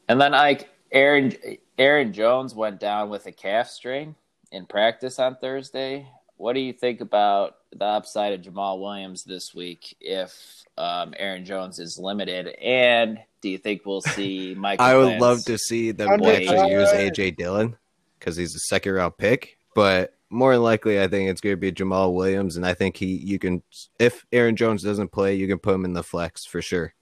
And 0.07 0.19
then 0.19 0.33
I 0.33 0.59
Aaron 0.91 1.33
Aaron 1.77 2.13
Jones 2.13 2.55
went 2.55 2.79
down 2.79 3.09
with 3.09 3.25
a 3.25 3.31
calf 3.31 3.69
strain 3.69 4.15
in 4.51 4.65
practice 4.65 5.19
on 5.19 5.37
Thursday. 5.37 6.07
What 6.37 6.53
do 6.53 6.61
you 6.61 6.73
think 6.73 7.01
about 7.01 7.55
the 7.71 7.85
upside 7.85 8.33
of 8.33 8.41
Jamaal 8.41 8.79
Williams 8.79 9.23
this 9.23 9.53
week 9.53 9.95
if 9.99 10.33
um, 10.77 11.13
Aaron 11.17 11.43
Jones 11.45 11.79
is 11.79 11.99
limited? 12.01 12.47
And 12.47 13.19
do 13.41 13.49
you 13.49 13.57
think 13.57 13.85
we'll 13.85 14.01
see 14.01 14.55
Mike? 14.57 14.79
I 14.79 14.95
would 14.95 15.17
Plants- 15.17 15.21
love 15.21 15.45
to 15.45 15.57
see 15.57 15.91
them 15.91 16.09
actually 16.09 16.71
use. 16.71 16.89
AJ 16.89 17.35
Dillon 17.35 17.75
because 18.17 18.35
he's 18.35 18.55
a 18.55 18.59
second 18.59 18.93
round 18.93 19.17
pick. 19.17 19.57
But 19.75 20.15
more 20.29 20.53
than 20.53 20.63
likely, 20.63 21.01
I 21.01 21.07
think 21.07 21.29
it's 21.29 21.41
going 21.41 21.53
to 21.53 21.57
be 21.57 21.71
Jamaal 21.71 22.13
Williams, 22.13 22.55
and 22.55 22.65
I 22.65 22.73
think 22.73 22.97
he 22.97 23.07
you 23.07 23.39
can 23.39 23.63
if 23.99 24.25
Aaron 24.31 24.55
Jones 24.55 24.83
doesn't 24.83 25.11
play, 25.11 25.35
you 25.35 25.47
can 25.47 25.59
put 25.59 25.75
him 25.75 25.85
in 25.85 25.93
the 25.93 26.03
flex 26.03 26.45
for 26.45 26.61
sure. 26.61 26.93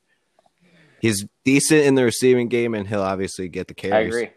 He's 0.99 1.25
decent 1.45 1.81
in 1.81 1.95
the 1.95 2.03
receiving 2.03 2.47
game, 2.47 2.73
and 2.73 2.87
he'll 2.87 3.01
obviously 3.01 3.49
get 3.49 3.67
the 3.67 3.73
carries. 3.73 3.93
I 3.93 3.99
agree. 3.99 4.29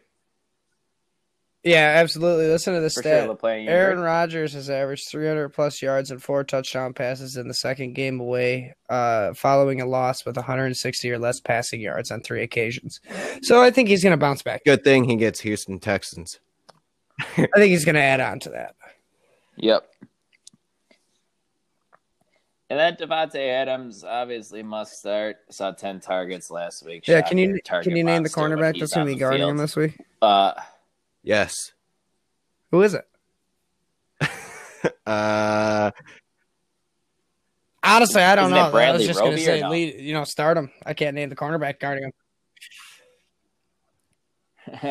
Yeah, 1.62 1.96
absolutely. 1.98 2.46
Listen 2.46 2.72
to 2.74 2.80
the 2.80 2.88
For 2.88 3.02
stat. 3.02 3.26
sure, 3.26 3.50
Aaron 3.50 3.98
agree? 3.98 4.04
Rodgers 4.06 4.54
has 4.54 4.70
averaged 4.70 5.08
300 5.10 5.50
plus 5.50 5.82
yards 5.82 6.10
and 6.10 6.22
four 6.22 6.42
touchdown 6.42 6.94
passes 6.94 7.36
in 7.36 7.48
the 7.48 7.54
second 7.54 7.92
game 7.92 8.18
away, 8.18 8.74
uh, 8.88 9.34
following 9.34 9.82
a 9.82 9.86
loss 9.86 10.24
with 10.24 10.36
160 10.36 11.10
or 11.10 11.18
less 11.18 11.38
passing 11.38 11.82
yards 11.82 12.10
on 12.10 12.22
three 12.22 12.42
occasions. 12.42 13.00
So 13.42 13.62
I 13.62 13.70
think 13.70 13.88
he's 13.90 14.02
going 14.02 14.12
to 14.12 14.16
bounce 14.16 14.42
back. 14.42 14.64
Good 14.64 14.84
thing 14.84 15.04
he 15.04 15.16
gets 15.16 15.40
Houston 15.40 15.78
Texans. 15.78 16.40
I 17.36 17.46
think 17.56 17.70
he's 17.70 17.84
going 17.84 17.94
to 17.96 18.00
add 18.00 18.20
on 18.20 18.40
to 18.40 18.50
that. 18.50 18.74
Yep. 19.56 19.86
And 22.70 22.78
then 22.78 22.94
Davante 22.94 23.48
Adams 23.48 24.04
obviously 24.04 24.62
must 24.62 24.92
start. 24.92 25.36
Saw 25.50 25.72
ten 25.72 26.00
targets 26.00 26.50
last 26.50 26.84
week. 26.86 27.06
Yeah, 27.08 27.20
can 27.20 27.36
you 27.36 27.58
can 27.64 27.96
you 27.96 28.04
name 28.04 28.22
the 28.22 28.28
cornerback 28.28 28.78
that's 28.78 28.94
going 28.94 29.08
to 29.08 29.12
be 29.12 29.18
guarding 29.18 29.40
field. 29.40 29.50
him 29.50 29.56
this 29.56 29.74
week? 29.74 29.96
Uh, 30.22 30.52
Yes. 31.22 31.72
Who 32.70 32.82
is 32.82 32.94
it? 32.94 33.06
Uh, 35.04 35.90
Honestly, 37.82 38.22
I 38.22 38.34
don't 38.34 38.50
know. 38.50 38.68
it 38.68 38.74
I 38.74 38.92
was 38.92 39.06
just 39.06 39.20
going 39.20 39.36
to 39.36 39.42
say, 39.42 39.60
no? 39.60 39.70
lead, 39.70 40.00
you 40.00 40.14
know, 40.14 40.24
start 40.24 40.56
him. 40.56 40.70
I 40.86 40.94
can't 40.94 41.14
name 41.14 41.28
the 41.28 41.36
cornerback 41.36 41.80
guarding 41.80 42.04
him. 42.04 42.12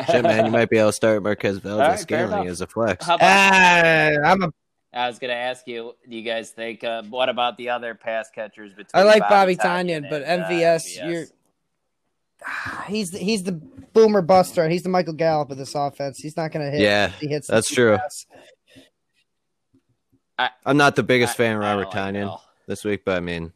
Shit, 0.06 0.22
man, 0.22 0.46
you 0.46 0.50
might 0.52 0.68
be 0.70 0.78
able 0.78 0.90
to 0.90 0.92
start 0.92 1.22
Marquez 1.22 1.56
All 1.64 1.78
right, 1.78 1.86
Valdes 1.88 2.04
fair 2.04 2.26
Scantling 2.26 2.48
as 2.48 2.60
a 2.60 2.66
flex. 2.66 3.04
About, 3.06 3.20
Uh, 3.22 4.18
I'm 4.24 4.42
a, 4.42 4.52
I 4.92 5.06
was 5.06 5.18
going 5.18 5.30
to 5.30 5.36
ask 5.36 5.66
you, 5.66 5.94
do 6.08 6.16
you 6.16 6.22
guys 6.22 6.50
think, 6.50 6.82
uh, 6.84 7.02
what 7.04 7.28
about 7.28 7.56
the 7.56 7.68
other 7.70 7.94
pass 7.94 8.28
catchers 8.34 8.72
between 8.72 8.90
I 8.94 9.04
like 9.04 9.20
Bobby 9.28 9.54
Bobby 9.54 9.56
Tonyan, 9.56 10.02
Tonyan 10.04 10.10
but 10.10 10.22
and, 10.22 10.42
uh, 10.42 10.48
MVS, 10.48 11.08
you're 11.08 11.24
he's 12.88 13.10
the, 13.12 13.18
he's 13.18 13.42
the 13.44 13.52
boomer 13.52 14.22
buster. 14.22 14.68
He's 14.68 14.82
the 14.82 14.88
Michael 14.88 15.12
Gallup 15.14 15.50
of 15.50 15.58
this 15.58 15.74
offense. 15.74 16.18
He's 16.18 16.36
not 16.36 16.52
going 16.52 16.64
to 16.64 16.70
hit. 16.70 16.80
Yeah, 16.80 17.08
he 17.20 17.28
hits. 17.28 17.46
that's 17.46 17.72
true. 17.72 17.98
pass. 17.98 18.26
I'm 20.64 20.76
not 20.76 20.96
the 20.96 21.02
biggest 21.02 21.34
I- 21.34 21.36
fan 21.36 21.56
of 21.56 21.60
Robert 21.62 21.86
like 21.86 21.94
Tonyan 21.94 22.28
all. 22.28 22.44
this 22.66 22.84
week, 22.84 23.04
but 23.04 23.16
I 23.16 23.20
mean, 23.20 23.52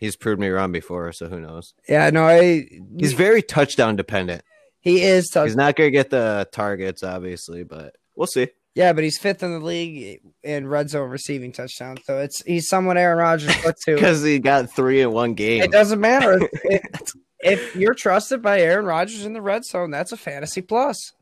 he's 0.00 0.16
proved 0.16 0.40
me 0.40 0.48
wrong 0.48 0.72
before, 0.72 1.12
so 1.12 1.28
who 1.28 1.40
knows? 1.40 1.74
Yeah, 1.88 2.10
no, 2.10 2.24
I. 2.26 2.68
He's 2.98 3.12
very 3.12 3.42
touchdown 3.42 3.96
dependent. 3.96 4.42
He 4.86 5.02
is. 5.02 5.26
Tough. 5.30 5.46
He's 5.46 5.56
not 5.56 5.74
going 5.74 5.88
to 5.88 5.90
get 5.90 6.10
the 6.10 6.48
targets, 6.52 7.02
obviously, 7.02 7.64
but 7.64 7.96
we'll 8.14 8.28
see. 8.28 8.46
Yeah, 8.76 8.92
but 8.92 9.02
he's 9.02 9.18
fifth 9.18 9.42
in 9.42 9.50
the 9.50 9.58
league 9.58 10.20
in 10.44 10.68
red 10.68 10.90
zone 10.90 11.10
receiving 11.10 11.50
touchdowns. 11.50 12.02
So 12.04 12.20
it's 12.20 12.40
he's 12.44 12.68
someone 12.68 12.96
Aaron 12.96 13.18
Rodgers 13.18 13.56
put 13.56 13.74
to. 13.86 13.96
Because 13.96 14.22
he 14.22 14.38
got 14.38 14.70
three 14.70 15.00
in 15.00 15.10
one 15.10 15.34
game. 15.34 15.60
It 15.60 15.72
doesn't 15.72 16.00
matter 16.00 16.38
if, 16.62 17.12
if 17.40 17.74
you're 17.74 17.94
trusted 17.94 18.42
by 18.42 18.60
Aaron 18.60 18.86
Rodgers 18.86 19.24
in 19.24 19.32
the 19.32 19.42
red 19.42 19.64
zone. 19.64 19.90
That's 19.90 20.12
a 20.12 20.16
fantasy 20.16 20.62
plus. 20.62 21.14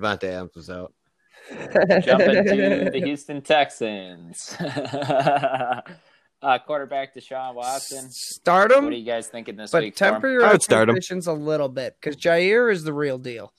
Davante 0.00 0.24
Adams 0.24 0.54
was 0.56 0.70
out. 0.70 0.94
Jumping 1.50 2.42
to 2.46 2.90
the 2.90 3.00
Houston 3.04 3.42
Texans. 3.42 4.56
Uh, 6.44 6.58
quarterback 6.58 7.14
Deshaun 7.14 7.54
Watson. 7.54 8.10
Start 8.10 8.70
him. 8.70 8.84
What 8.84 8.92
are 8.92 8.96
you 8.96 9.04
guys 9.04 9.28
thinking 9.28 9.56
this 9.56 9.70
but 9.70 9.82
week? 9.82 9.96
for 9.96 10.04
him? 10.04 10.12
temper 10.12 10.28
your 10.28 10.40
start 10.60 10.90
him. 10.90 10.96
expectations 10.96 11.26
a 11.26 11.32
little 11.32 11.70
bit 11.70 11.96
because 11.98 12.16
Jaire 12.16 12.70
is 12.70 12.84
the 12.84 12.92
real 12.92 13.16
deal. 13.16 13.50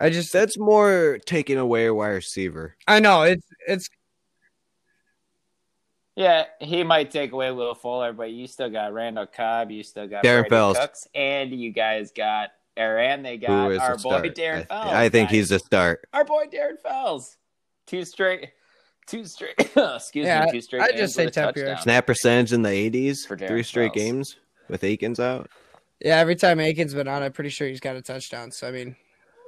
I 0.00 0.10
just, 0.10 0.32
That's 0.32 0.58
more 0.58 1.20
taking 1.26 1.58
away 1.58 1.86
a 1.86 1.94
wide 1.94 2.08
receiver. 2.08 2.74
I 2.88 2.98
know 2.98 3.22
it's 3.22 3.46
it's 3.68 3.88
Yeah, 6.16 6.46
he 6.58 6.82
might 6.82 7.10
take 7.12 7.30
away 7.32 7.52
Will 7.52 7.74
Fuller, 7.74 8.12
but 8.12 8.30
you 8.32 8.46
still 8.48 8.70
got 8.70 8.92
Randall 8.92 9.26
Cobb, 9.26 9.70
you 9.70 9.82
still 9.84 10.08
got 10.08 10.24
Darren 10.24 10.40
Brady 10.40 10.48
Fells. 10.48 10.78
Cooks, 10.78 11.06
and 11.14 11.52
you 11.52 11.70
guys 11.70 12.10
got 12.10 12.50
Aaron. 12.76 13.22
They 13.22 13.36
got 13.36 13.50
our 13.50 13.96
boy 13.96 13.98
start? 13.98 14.34
Darren 14.34 14.62
I, 14.62 14.64
Fells. 14.64 14.92
I 14.92 15.08
think 15.08 15.28
guys. 15.28 15.36
he's 15.36 15.50
a 15.52 15.58
start. 15.60 16.08
our 16.12 16.24
boy 16.24 16.46
Darren 16.52 16.80
Fells. 16.82 17.36
Two 17.86 18.04
straight, 18.04 18.50
two 19.10 19.24
straight. 19.24 19.54
excuse 19.58 20.26
Yeah, 20.26 20.44
me, 20.46 20.52
two 20.52 20.60
straight. 20.60 20.82
I'd 20.82 20.96
just 20.96 21.14
say 21.14 21.24
with 21.26 21.36
a 21.36 21.40
temper 21.40 21.58
your 21.60 21.68
touchdown. 21.68 21.82
Snap 21.82 22.06
percentage 22.06 22.52
in 22.52 22.62
the 22.62 22.68
80s, 22.70 23.26
For 23.26 23.36
Darren 23.36 23.48
three 23.48 23.62
straight 23.62 23.92
Fells. 23.94 24.04
games 24.04 24.36
with 24.68 24.84
Akins 24.84 25.18
out. 25.20 25.50
yeah. 26.00 26.16
Every 26.18 26.36
time 26.36 26.60
Aiken's 26.60 26.94
been 26.94 27.08
on, 27.08 27.22
I'm 27.22 27.32
pretty 27.32 27.50
sure 27.50 27.66
he's 27.68 27.80
got 27.80 27.96
a 27.96 28.02
touchdown. 28.02 28.50
So 28.52 28.68
I 28.68 28.70
mean, 28.70 28.96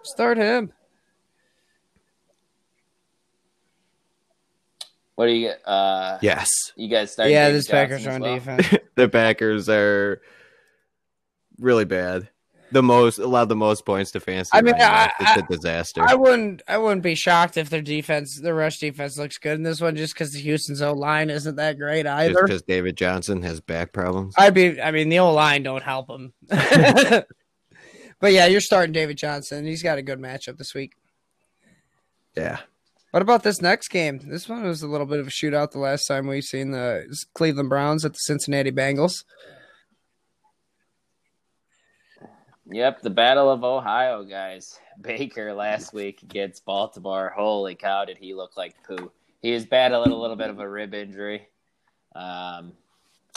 start 0.05 0.37
him. 0.39 0.73
What 5.15 5.27
do 5.27 5.33
you? 5.33 5.49
Uh, 5.51 6.19
Yes. 6.23 6.49
you 6.77 6.89
guys 6.89 7.13
start. 7.13 7.31
yeah, 7.31 7.47
David 7.47 7.59
this 7.59 7.69
Packers 7.69 8.03
Johnson 8.03 8.23
run 8.23 8.39
as 8.39 8.47
well? 8.47 8.57
defense. 8.57 8.83
the 8.97 9.09
Packers 9.09 9.69
are 9.69 10.21
really 11.59 11.85
bad. 11.85 12.29
The 12.73 12.83
most 12.83 13.19
allowed 13.19 13.49
the 13.51 13.57
most 13.57 13.85
points 13.85 14.11
to 14.13 14.21
fantasy. 14.21 14.51
I 14.53 14.63
mean. 14.63 14.75
I- 14.77 15.13
it's 15.21 15.43
a 15.43 15.47
disaster. 15.55 16.03
I 16.03 16.15
wouldn't. 16.15 16.63
I 16.67 16.79
wouldn't 16.79 17.03
be 17.03 17.15
shocked 17.15 17.57
if 17.57 17.69
their 17.71 17.83
defense, 17.83 18.41
their 18.41 18.55
rush 18.55 18.79
defense, 18.79 19.19
looks 19.19 19.39
good 19.39 19.55
in 19.55 19.63
this 19.63 19.81
one, 19.81 19.95
just 19.97 20.15
because 20.15 20.33
the 20.33 20.41
Houston's 20.41 20.81
O 20.83 20.93
line 20.93 21.31
isn't 21.31 21.57
that 21.57 21.79
great 21.79 22.07
either. 22.07 22.33
just 22.33 22.43
because 22.47 22.63
David 22.63 22.97
Johnson 22.97 23.43
has 23.43 23.61
back 23.61 23.93
problems. 23.93 24.35
I'd 24.39 24.55
be. 24.55 24.81
I 24.81 24.91
mean, 24.91 25.09
the 25.11 25.19
O 25.21 25.33
line 25.33 25.63
don't 25.63 25.83
help 25.83 26.09
him. 26.11 26.33
but 26.49 27.27
yeah, 28.33 28.47
you're 28.47 28.61
starting 28.61 28.93
David 28.93 29.19
Johnson. 29.19 29.67
He's 29.67 29.83
got 29.83 29.99
a 29.99 30.03
good 30.03 30.19
matchup 30.21 30.57
this 30.59 30.75
week. 30.75 30.93
yeah. 32.37 32.59
What 33.11 33.21
about 33.21 33.43
this 33.43 33.61
next 33.61 33.89
game? 33.89 34.21
This 34.25 34.49
one 34.49 34.63
was 34.65 34.83
a 34.83 34.89
little 34.89 35.07
bit 35.07 35.21
of 35.21 35.27
a 35.27 35.31
shootout. 35.31 35.73
The 35.73 35.79
last 35.79 36.07
time 36.07 36.27
we've 36.27 36.43
seen 36.43 36.71
the 36.71 37.15
Cleveland 37.35 37.69
Browns 37.69 38.07
at 38.07 38.13
the 38.13 38.19
Cincinnati 38.21 38.73
Bengals. 38.73 39.25
Yep, 42.73 43.03
the 43.03 43.11
Battle 43.11 43.51
of 43.51 43.65
Ohio, 43.65 44.25
guys. 44.25 44.79
Baker 45.01 45.53
last 45.53 45.93
week 45.93 46.23
against 46.23 46.65
Baltimore. 46.65 47.33
Holy 47.37 47.75
cow, 47.75 48.05
did 48.05 48.17
he 48.19 48.35
look 48.35 48.57
like 48.57 48.75
poo? 48.85 49.11
He 49.43 49.53
was 49.53 49.67
battling 49.67 50.11
a 50.13 50.17
little 50.17 50.37
bit 50.37 50.51
of 50.51 50.59
a 50.61 50.69
rib 50.69 50.95
injury. 50.95 51.49
Um, 52.15 52.73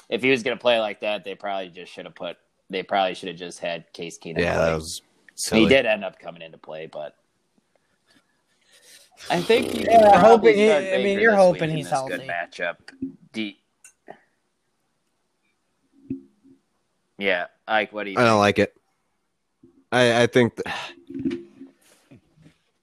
if 0.09 0.21
he 0.21 0.29
was 0.29 0.43
going 0.43 0.55
to 0.57 0.61
play 0.61 0.79
like 0.79 0.99
that, 1.01 1.23
they 1.23 1.33
probably 1.35 1.69
just 1.69 1.91
should 1.91 2.05
have 2.05 2.15
put. 2.15 2.37
They 2.69 2.83
probably 2.83 3.15
should 3.15 3.29
have 3.29 3.37
just 3.37 3.59
had 3.59 3.91
Case 3.93 4.17
Keenum. 4.17 4.39
Yeah, 4.39 4.55
play. 4.55 4.65
that 4.65 4.75
was 4.75 5.01
he 5.51 5.67
did 5.67 5.85
end 5.85 6.03
up 6.03 6.17
coming 6.19 6.41
into 6.41 6.57
play, 6.57 6.85
but 6.87 7.15
I 9.29 9.41
think 9.41 9.73
you 9.75 9.85
Yeah, 9.89 10.11
can 10.11 10.19
hoping 10.21 10.55
he- 10.57 10.67
start 10.67 10.83
I 10.83 10.97
mean, 11.03 11.19
you're 11.19 11.31
this 11.31 11.39
hoping 11.39 11.69
he's 11.71 11.89
this 11.89 12.01
Good 12.07 12.21
healthy. 12.21 12.27
matchup. 12.61 12.75
D- 13.33 13.59
yeah, 17.17 17.47
Ike, 17.67 17.91
what 17.93 18.03
do 18.05 18.11
you? 18.11 18.19
I 18.19 18.23
don't 18.25 18.39
like 18.39 18.59
it. 18.59 18.75
I 19.91 20.23
I 20.23 20.27
think 20.27 20.55
th- 20.55 20.75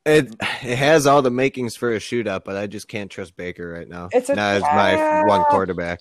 it 0.05 0.34
it 0.62 0.76
has 0.78 1.07
all 1.07 1.22
the 1.22 1.30
makings 1.30 1.76
for 1.76 1.92
a 1.92 1.98
shootout, 1.98 2.44
but 2.44 2.57
I 2.57 2.66
just 2.66 2.88
can't 2.88 3.11
trust 3.11 3.36
Baker 3.36 3.68
right 3.68 3.88
now. 3.88 4.09
It's 4.12 4.28
a 4.28 4.34
not 4.34 4.57
as 4.57 4.62
my 4.62 5.22
one 5.26 5.44
quarterback. 5.44 6.00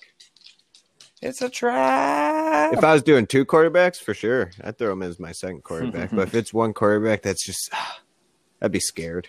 It's 1.20 1.40
a 1.40 1.48
trap. 1.48 2.72
If 2.72 2.82
I 2.82 2.92
was 2.94 3.02
doing 3.04 3.26
two 3.28 3.44
quarterbacks, 3.44 3.98
for 3.98 4.12
sure, 4.12 4.50
I'd 4.64 4.76
throw 4.76 4.92
him 4.92 5.02
as 5.02 5.20
my 5.20 5.30
second 5.30 5.62
quarterback. 5.64 6.10
but 6.10 6.28
if 6.28 6.34
it's 6.34 6.52
one 6.52 6.72
quarterback, 6.72 7.22
that's 7.22 7.44
just 7.46 7.70
I'd 8.62 8.72
be 8.72 8.80
scared. 8.80 9.28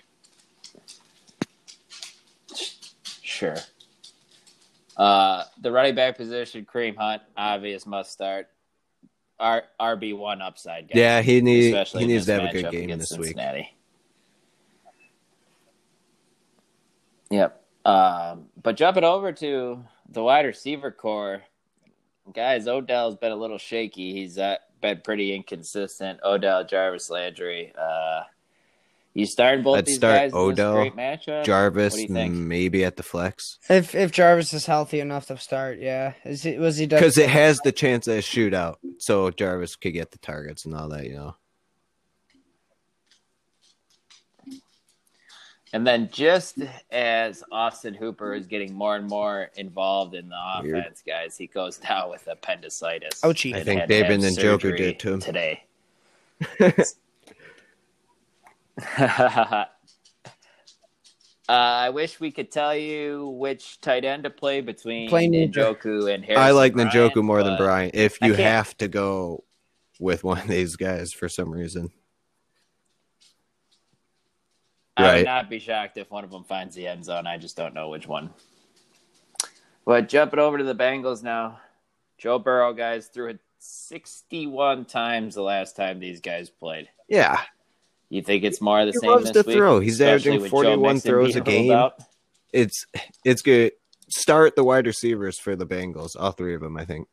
Sure. 3.21 3.57
Uh, 4.97 5.43
the 5.61 5.71
running 5.71 5.95
back 5.95 6.17
position, 6.17 6.65
Kareem 6.71 6.95
Hunt, 6.95 7.21
obvious 7.35 7.85
must 7.85 8.11
start. 8.11 8.47
R 9.43 9.63
RB 9.79 10.17
one 10.17 10.41
upside 10.41 10.87
guy. 10.87 10.99
Yeah, 10.99 11.21
he 11.21 11.41
needs 11.41 11.91
he 11.91 12.05
needs 12.05 12.25
to 12.27 12.33
have 12.33 12.43
a 12.43 12.61
good 12.61 12.71
game 12.71 12.97
this 12.97 13.11
week. 13.11 13.27
Cincinnati. 13.27 13.75
Yep. 17.29 17.61
Um, 17.85 18.45
but 18.61 18.77
jumping 18.77 19.03
over 19.03 19.33
to 19.33 19.83
the 20.09 20.23
wide 20.23 20.45
receiver 20.45 20.91
corps, 20.91 21.43
guys, 22.33 22.67
Odell's 22.67 23.17
been 23.17 23.31
a 23.31 23.35
little 23.35 23.57
shaky. 23.57 24.13
He's 24.13 24.37
uh, 24.37 24.57
been 24.81 25.01
pretty 25.03 25.35
inconsistent. 25.35 26.19
Odell, 26.23 26.63
Jarvis, 26.63 27.09
Landry. 27.09 27.73
Uh, 27.77 28.21
you 29.13 29.25
starting 29.25 29.63
both 29.63 29.77
I'd 29.77 29.85
these 29.85 29.95
start 29.97 30.15
guys 30.15 30.31
in 30.31 30.37
Odell, 30.37 30.73
this 30.83 30.93
great 30.93 30.95
matchup? 30.95 31.43
Jarvis, 31.45 31.95
do 31.95 32.07
maybe 32.07 32.83
at 32.83 32.95
the 32.97 33.03
flex 33.03 33.59
If 33.69 33.93
if 33.95 34.11
Jarvis 34.11 34.53
is 34.53 34.65
healthy 34.65 34.99
enough 34.99 35.27
to 35.27 35.37
start, 35.37 35.79
yeah. 35.79 36.13
Is 36.25 36.43
he 36.43 36.57
was 36.57 36.77
he 36.77 36.87
done? 36.87 36.99
because 36.99 37.17
it 37.17 37.29
has 37.29 37.59
the 37.59 37.71
chance 37.71 38.07
of 38.07 38.15
a 38.15 38.19
shootout, 38.21 38.75
so 38.97 39.29
Jarvis 39.31 39.75
could 39.75 39.93
get 39.93 40.11
the 40.11 40.17
targets 40.17 40.65
and 40.65 40.73
all 40.75 40.89
that. 40.89 41.05
You 41.05 41.13
know, 41.15 41.35
And 45.73 45.87
then 45.87 46.09
just 46.11 46.59
as 46.91 47.43
Austin 47.51 47.95
Hooper 47.95 48.35
is 48.35 48.45
getting 48.45 48.73
more 48.75 48.95
and 48.95 49.07
more 49.09 49.49
involved 49.55 50.13
in 50.13 50.29
the 50.29 50.35
Weird. 50.61 50.77
offense, 50.77 51.01
guys, 51.05 51.35
he 51.35 51.47
goes 51.47 51.77
down 51.77 52.11
with 52.11 52.27
appendicitis. 52.27 53.21
Ouchie. 53.21 53.55
I 53.55 53.63
think 53.63 53.81
had 53.81 53.89
to 53.89 54.01
David 54.01 54.21
have 54.21 54.33
Njoku 54.33 54.61
surgery 54.61 54.77
did 54.77 54.99
too. 54.99 55.17
today. 55.19 55.63
uh, 58.97 59.65
I 61.47 61.89
wish 61.89 62.19
we 62.19 62.31
could 62.31 62.51
tell 62.51 62.75
you 62.75 63.27
which 63.27 63.81
tight 63.81 64.05
end 64.05 64.23
to 64.23 64.29
play 64.29 64.61
between 64.61 65.09
Play 65.09 65.27
Ninja. 65.27 65.53
Njoku 65.53 66.13
and 66.13 66.23
Harrison 66.23 66.43
I 66.43 66.51
like 66.51 66.73
Bryant, 66.73 66.91
Njoku 66.91 67.23
more 67.23 67.43
than 67.43 67.57
Bryant. 67.57 67.95
If 67.95 68.19
you 68.21 68.33
have 68.33 68.75
to 68.77 68.87
go 68.87 69.43
with 69.99 70.23
one 70.23 70.39
of 70.39 70.47
these 70.47 70.75
guys 70.75 71.13
for 71.13 71.29
some 71.29 71.51
reason, 71.51 71.91
I 74.97 75.17
would 75.17 75.25
not 75.25 75.49
be 75.49 75.59
shocked 75.59 75.97
if 75.97 76.11
one 76.11 76.23
of 76.23 76.31
them 76.31 76.43
finds 76.43 76.75
the 76.75 76.87
end 76.87 77.05
zone. 77.05 77.27
I 77.27 77.37
just 77.37 77.57
don't 77.57 77.73
know 77.73 77.89
which 77.89 78.07
one. 78.07 78.31
But 79.85 80.07
jumping 80.07 80.39
over 80.39 80.57
to 80.57 80.63
the 80.63 80.75
Bengals 80.75 81.23
now, 81.23 81.59
Joe 82.17 82.39
Burrow, 82.39 82.73
guys, 82.73 83.07
threw 83.07 83.29
it 83.29 83.39
61 83.59 84.85
times 84.85 85.35
the 85.35 85.41
last 85.41 85.75
time 85.75 85.99
these 85.99 86.21
guys 86.21 86.49
played. 86.49 86.89
yeah, 87.07 87.41
You 88.13 88.21
think 88.21 88.43
it's 88.43 88.61
more 88.61 88.79
of 88.81 88.85
the 88.85 88.91
He 88.91 88.99
same 88.99 89.09
loves 89.09 89.31
this 89.31 89.43
to 89.43 89.47
week? 89.47 89.57
throw. 89.57 89.79
He's 89.79 89.99
especially 89.99 90.33
averaging 90.35 90.49
41 90.51 90.99
throws 90.99 91.35
a 91.35 91.41
game. 91.41 91.71
ruled 91.71 91.93
it's 92.51 92.85
it's 93.25 93.41
good. 93.41 93.71
Start 94.09 94.55
the 94.55 94.63
wide 94.63 94.85
receivers 94.85 95.39
for 95.39 95.55
the 95.55 95.65
Bengals, 95.65 96.11
all 96.19 96.31
three 96.31 96.53
of 96.53 96.61
them. 96.61 96.77
I 96.77 96.85
think. 96.85 97.07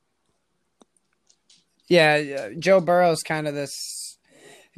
Yeah, 1.89 2.17
yeah, 2.19 2.49
Joe 2.59 2.81
Burrow's 2.81 3.23
kind 3.23 3.49
of 3.49 3.55
this 3.55 4.19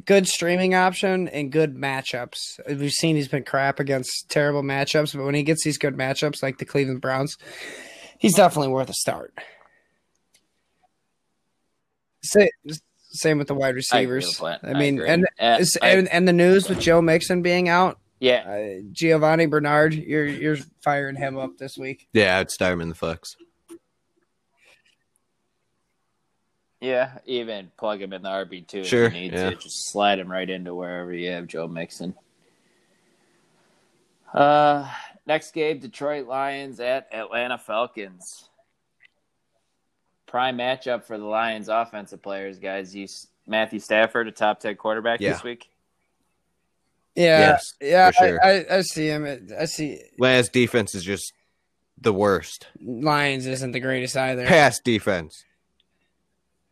good 0.05 0.25
streaming 0.27 0.73
option 0.73 1.27
and 1.27 1.51
good 1.51 1.75
matchups. 1.75 2.37
We've 2.67 2.89
seen 2.91 3.17
he's 3.17 3.27
been 3.27 3.43
crap 3.43 3.79
against 3.81 4.29
terrible 4.29 4.63
matchups, 4.63 5.15
but 5.15 5.25
when 5.25 5.35
he 5.35 5.43
gets 5.43 5.63
these 5.65 5.77
good 5.77 5.95
matchups 5.95 6.41
like 6.41 6.57
the 6.57 6.65
Cleveland 6.65 7.01
Browns, 7.01 7.35
he's 8.17 8.35
definitely 8.35 8.71
worth 8.71 8.89
a 8.89 8.93
start. 8.93 9.33
Sa- 12.23 12.45
Same 13.13 13.37
with 13.37 13.47
the 13.47 13.53
wide 13.55 13.75
receivers. 13.75 14.41
I, 14.41 14.57
I 14.63 14.73
mean, 14.73 14.95
agree. 14.97 15.09
and, 15.09 15.25
Uh, 15.39 15.63
I- 15.81 15.89
and 15.89 16.07
and 16.09 16.27
the 16.27 16.33
news 16.33 16.67
with 16.67 16.79
Joe 16.79 17.01
Mixon 17.01 17.41
being 17.43 17.69
out, 17.69 17.99
Yeah, 18.19 18.39
uh, 18.47 18.81
Giovani 18.91 19.45
Bernard, 19.45 19.93
you're 19.93 20.25
you're 20.25 20.57
firing 20.83 21.15
him 21.15 21.37
up 21.37 21.57
this 21.57 21.77
week. 21.77 22.07
Yeah, 22.13 22.39
I'd 22.39 22.49
start 22.51 22.73
him 22.73 22.81
in 22.81 22.89
the 22.89 22.95
flex. 22.95 23.35
Yeah, 26.81 27.19
even 27.25 27.71
plug 27.77 28.01
him 28.01 28.11
in 28.11 28.23
the 28.23 28.29
RB 28.29 28.67
two 28.67 28.83
Sure, 28.83 29.05
if 29.05 29.13
you 29.13 29.21
need 29.21 29.33
yeah. 29.33 29.51
to. 29.51 29.55
Just 29.55 29.91
slide 29.91 30.19
him 30.19 30.29
right 30.29 30.49
into 30.49 30.75
wherever 30.75 31.13
you 31.13 31.29
have 31.31 31.47
Joe 31.47 31.67
Mixon. 31.67 32.13
Uh, 34.33 34.89
next 35.25 35.51
game: 35.53 35.79
Detroit 35.79 36.27
Lions 36.27 36.79
at 36.81 37.07
Atlanta 37.13 37.57
Falcons. 37.57 38.49
Prime 40.33 40.57
matchup 40.57 41.03
for 41.03 41.19
the 41.19 41.25
Lions 41.25 41.69
offensive 41.69 42.19
players, 42.23 42.57
guys. 42.57 42.95
You 42.95 43.05
Matthew 43.45 43.77
Stafford, 43.77 44.27
a 44.27 44.31
top 44.31 44.59
ten 44.59 44.75
quarterback 44.75 45.21
Yeah. 45.21 45.33
this 45.33 45.43
week. 45.43 45.69
Yeah, 47.13 47.39
Yes, 47.39 47.73
yeah, 47.79 48.09
sure. 48.09 48.43
I, 48.43 48.61
I, 48.61 48.77
I 48.77 48.81
see 48.81 49.05
him. 49.05 49.47
I 49.59 49.65
see 49.65 50.01
Last 50.17 50.51
defense 50.51 50.95
is 50.95 51.03
just 51.03 51.33
the 52.01 52.11
worst. 52.11 52.65
Lions 52.81 53.45
isn't 53.45 53.73
the 53.73 53.79
greatest 53.79 54.17
either. 54.17 54.47
Pass 54.47 54.79
defense. 54.79 55.45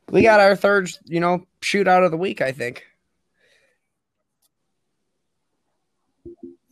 We 0.09 0.23
got 0.23 0.39
our 0.39 0.55
third, 0.55 0.89
you 1.05 1.19
know, 1.19 1.45
shootout 1.61 2.03
of 2.03 2.09
the 2.09 2.17
week. 2.17 2.41
I 2.41 2.53
think. 2.53 2.87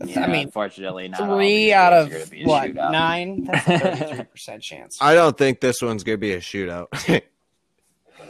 Yeah, 0.05 0.23
I 0.23 0.27
mean, 0.27 0.45
unfortunately, 0.45 1.09
not 1.09 1.19
three 1.19 1.73
out 1.73 1.91
of 1.93 2.07
are 2.07 2.11
gonna 2.11 2.25
be 2.27 2.43
a 2.43 2.45
what 2.45 2.71
shootout. 2.71 2.91
nine? 2.91 3.43
That's 3.43 3.67
a 3.67 3.79
thirty-three 3.79 4.23
percent 4.25 4.61
chance. 4.63 4.97
I 5.01 5.13
don't 5.13 5.37
think 5.37 5.59
this 5.59 5.81
one's 5.81 6.03
gonna 6.03 6.17
be 6.17 6.33
a 6.33 6.39
shootout. 6.39 7.21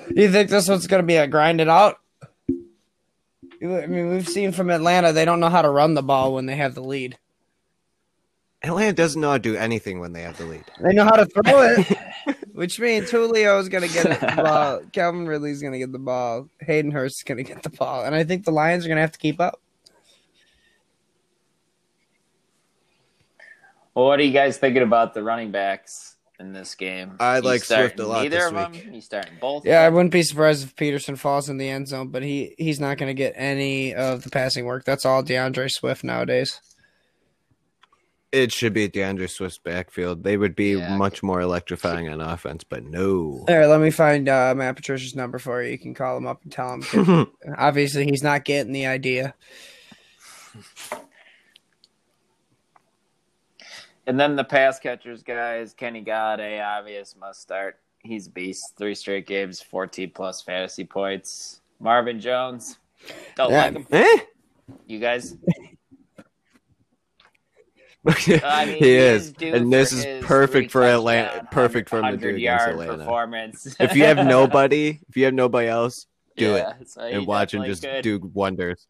You 0.16 0.32
think 0.32 0.50
this 0.50 0.68
one's 0.68 0.88
going 0.88 1.04
to 1.04 1.08
be 1.08 1.18
a 1.18 1.28
grind 1.28 1.62
it 1.62 1.70
out? 1.70 2.00
I 3.62 3.86
mean, 3.88 4.10
we've 4.10 4.28
seen 4.28 4.52
from 4.52 4.70
Atlanta 4.70 5.12
they 5.12 5.26
don't 5.26 5.40
know 5.40 5.50
how 5.50 5.62
to 5.62 5.70
run 5.70 5.94
the 5.94 6.02
ball 6.02 6.34
when 6.34 6.46
they 6.46 6.56
have 6.56 6.76
the 6.76 6.84
lead. 6.84 7.18
Atlanta 8.64 8.94
doesn't 8.94 9.22
know 9.22 9.30
how 9.30 9.38
to 9.38 9.40
do 9.40 9.56
anything 9.56 10.00
when 10.00 10.14
they 10.14 10.22
have 10.22 10.38
the 10.38 10.46
lead. 10.46 10.64
They 10.82 10.94
know 10.94 11.06
how 11.06 11.16
to 11.16 11.26
throw 11.26 11.62
it, 11.62 11.98
which 12.54 12.80
means 12.80 13.10
Julio 13.10 13.60
is 13.60 13.70
going 13.70 13.88
to 13.88 13.94
get 13.94 14.20
the 14.20 14.42
ball. 14.42 14.82
Calvin 14.92 15.28
Ridley's 15.28 15.62
going 15.62 15.74
to 15.74 15.80
get 15.80 15.92
the 15.92 16.00
ball. 16.00 16.50
Hayden 16.62 16.92
Hurst 16.92 17.20
is 17.20 17.24
going 17.24 17.38
to 17.38 17.44
get 17.44 17.64
the 17.64 17.70
ball, 17.70 18.04
and 18.04 18.16
I 18.16 18.24
think 18.24 18.46
the 18.46 18.52
Lions 18.52 18.84
are 18.86 18.90
going 18.90 18.98
to 18.98 19.02
have 19.02 19.14
to 19.14 19.20
keep 19.20 19.40
up. 19.40 19.62
Well, 24.00 24.08
what 24.08 24.20
are 24.22 24.24
you 24.24 24.32
guys 24.32 24.58
thinking 24.58 24.82
about 24.82 25.14
the 25.14 25.22
running 25.22 25.52
backs 25.52 26.16
in 26.40 26.54
this 26.54 26.74
game? 26.74 27.18
I 27.20 27.36
You 27.40 27.42
like 27.42 27.66
Swift 27.66 28.00
a 28.00 28.08
lot 28.08 28.22
Neither 28.24 28.38
this 28.38 28.46
of 28.48 28.54
them. 28.54 28.72
week. 28.72 28.88
You 28.94 29.02
starting 29.02 29.34
both? 29.42 29.66
Yeah, 29.66 29.82
I 29.82 29.84
of 29.84 29.88
them? 29.88 29.96
wouldn't 29.96 30.14
be 30.14 30.24
surprised 30.24 30.64
if 30.64 30.74
Peterson 30.78 31.18
falls 31.18 31.50
in 31.50 31.58
the 31.58 31.68
end 31.68 31.90
zone, 31.90 32.08
but 32.08 32.24
he 32.24 32.56
he's 32.58 32.80
not 32.80 32.98
going 32.98 33.10
to 33.10 33.14
get 33.14 33.34
any 33.36 33.94
of 33.94 34.24
the 34.24 34.30
passing 34.30 34.64
work. 34.64 34.86
That's 34.86 35.06
all 35.06 35.22
D'Andre 35.22 35.68
Swift 35.68 36.06
nowadays. 36.06 36.62
It 38.32 38.54
should 38.54 38.72
be 38.72 38.88
D'Andre 38.88 39.28
Swift's 39.28 39.58
backfield. 39.58 40.24
They 40.24 40.38
would 40.38 40.56
be 40.56 40.76
Yeah. 40.78 40.96
much 40.96 41.22
more 41.22 41.42
electrifying 41.42 42.08
on 42.08 42.22
offense, 42.22 42.64
but 42.64 42.86
no. 42.86 43.44
All 43.50 43.58
right, 43.58 43.66
let 43.68 43.82
me 43.82 43.92
find 43.92 44.30
uh, 44.30 44.54
Matt 44.56 44.78
Patricia's 44.78 45.14
number 45.14 45.40
for 45.40 45.62
you. 45.62 45.72
You 45.72 45.78
can 45.78 45.94
call 45.94 46.16
him 46.16 46.26
up 46.26 46.42
and 46.44 46.52
tell 46.54 46.74
him. 46.76 46.84
'cause 46.84 47.28
Obviously, 47.58 48.06
he's 48.06 48.24
not 48.24 48.46
getting 48.46 48.72
the 48.72 48.86
idea. 48.86 49.34
And 54.10 54.20
then 54.20 54.36
the 54.36 54.44
pass 54.44 54.80
catchers, 54.80 55.22
guys. 55.22 55.76
Kenny 55.76 56.04
Golladay, 56.04 56.66
obvious 56.66 57.16
must 57.16 57.44
start. 57.44 57.78
He's 58.00 58.26
a 58.26 58.32
beast. 58.32 58.74
Three 58.76 58.96
straight 58.96 59.28
games, 59.28 59.62
14 59.62 60.10
plus 60.16 60.42
fantasy 60.42 60.84
points. 60.84 61.62
Marvin 61.80 62.20
Jones, 62.20 62.80
don't 63.36 63.52
Yeah. 63.52 63.66
like 63.66 63.74
him. 63.74 63.88
eh? 63.92 64.18
You 64.88 64.98
guys, 65.00 65.36
I 68.44 68.66
mean, 68.66 68.78
he 68.84 68.96
is, 68.96 69.36
and 69.44 69.72
this 69.72 69.94
is 69.94 70.26
perfect 70.26 70.72
for 70.72 70.84
Atlanta. 70.84 71.48
Perfect 71.52 71.88
for 71.88 72.00
him 72.00 72.06
to 72.06 72.18
do 72.18 72.26
100 72.30 72.36
against 72.38 72.68
Atlanta. 72.68 72.98
performance. 72.98 73.76
If 73.80 73.96
you 73.96 74.06
have 74.06 74.18
nobody, 74.26 75.02
if 75.08 75.18
you 75.18 75.26
have 75.26 75.36
nobody 75.36 75.68
else, 75.68 76.08
do 76.36 76.56
Yeah, 76.56 76.74
it 76.80 76.88
he 76.96 77.14
and 77.18 77.28
watch 77.28 77.54
him 77.54 77.64
just 77.64 77.86
do 78.02 78.20
wonders. 78.34 78.88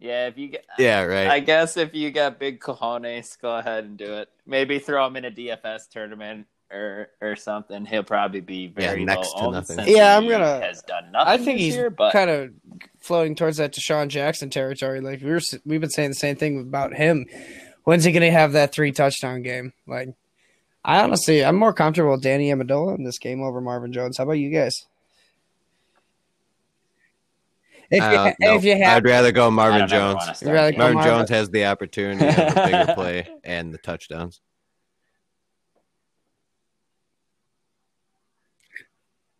Yeah, 0.00 0.26
if 0.28 0.38
you 0.38 0.48
get, 0.48 0.64
Yeah, 0.78 1.02
right. 1.02 1.28
I 1.28 1.40
guess 1.40 1.76
if 1.76 1.94
you 1.94 2.10
got 2.10 2.38
big 2.38 2.58
cojones, 2.60 3.38
go 3.40 3.56
ahead 3.56 3.84
and 3.84 3.96
do 3.98 4.14
it. 4.14 4.28
Maybe 4.46 4.78
throw 4.78 5.06
him 5.06 5.16
in 5.16 5.26
a 5.26 5.30
DFS 5.30 5.88
tournament 5.90 6.46
or 6.72 7.10
or 7.20 7.36
something. 7.36 7.84
He'll 7.84 8.02
probably 8.02 8.40
be 8.40 8.66
very 8.68 9.04
next 9.04 9.34
low 9.36 9.46
to 9.46 9.52
nothing. 9.52 9.78
Yeah, 9.86 10.16
I'm 10.16 10.26
gonna- 10.28 10.60
Has 10.60 10.82
done 10.82 11.12
nothing. 11.12 11.28
I 11.28 11.36
think 11.44 11.58
he's 11.58 11.74
year, 11.76 11.90
but 11.90 12.12
kind 12.12 12.30
of 12.30 12.50
floating 13.00 13.34
towards 13.34 13.58
that 13.58 13.72
DeSean 13.72 14.08
Jackson 14.08 14.48
territory. 14.50 15.00
Like 15.00 15.20
we 15.20 15.30
were, 15.30 15.40
we've 15.66 15.80
been 15.80 15.90
saying 15.90 16.10
the 16.10 16.14
same 16.14 16.36
thing 16.36 16.60
about 16.60 16.94
him. 16.94 17.26
When's 17.84 18.04
he 18.04 18.12
going 18.12 18.22
to 18.22 18.30
have 18.30 18.52
that 18.52 18.72
three 18.72 18.92
touchdown 18.92 19.42
game? 19.42 19.72
Like, 19.86 20.10
I 20.84 21.00
honestly, 21.00 21.44
I'm 21.44 21.56
more 21.56 21.72
comfortable 21.72 22.12
with 22.12 22.22
Danny 22.22 22.50
Amendola 22.50 22.96
in 22.96 23.04
this 23.04 23.18
game 23.18 23.42
over 23.42 23.60
Marvin 23.60 23.92
Jones. 23.92 24.18
How 24.18 24.24
about 24.24 24.34
you 24.34 24.50
guys? 24.50 24.86
If 27.90 27.96
you, 27.98 28.02
Uh, 28.08 28.32
no, 28.38 28.54
if 28.54 28.64
you 28.64 28.76
have, 28.76 28.98
I'd 28.98 29.04
rather 29.04 29.32
go 29.32 29.50
Marvin 29.50 29.88
Jones. 29.88 30.14
wanna 30.16 30.34
start 30.34 30.42
You'd 30.42 30.52
rather 30.52 30.72
go 30.72 30.78
Marvin 30.78 30.94
Marvin- 30.96 31.12
Jones 31.18 31.30
has 31.30 31.50
the 31.50 31.64
opportunity 31.66 32.24
of 32.26 32.38
a 32.38 32.54
bigger 32.66 32.92
play 32.94 33.28
and 33.44 33.74
the 33.74 33.78
touchdowns. 33.78 34.40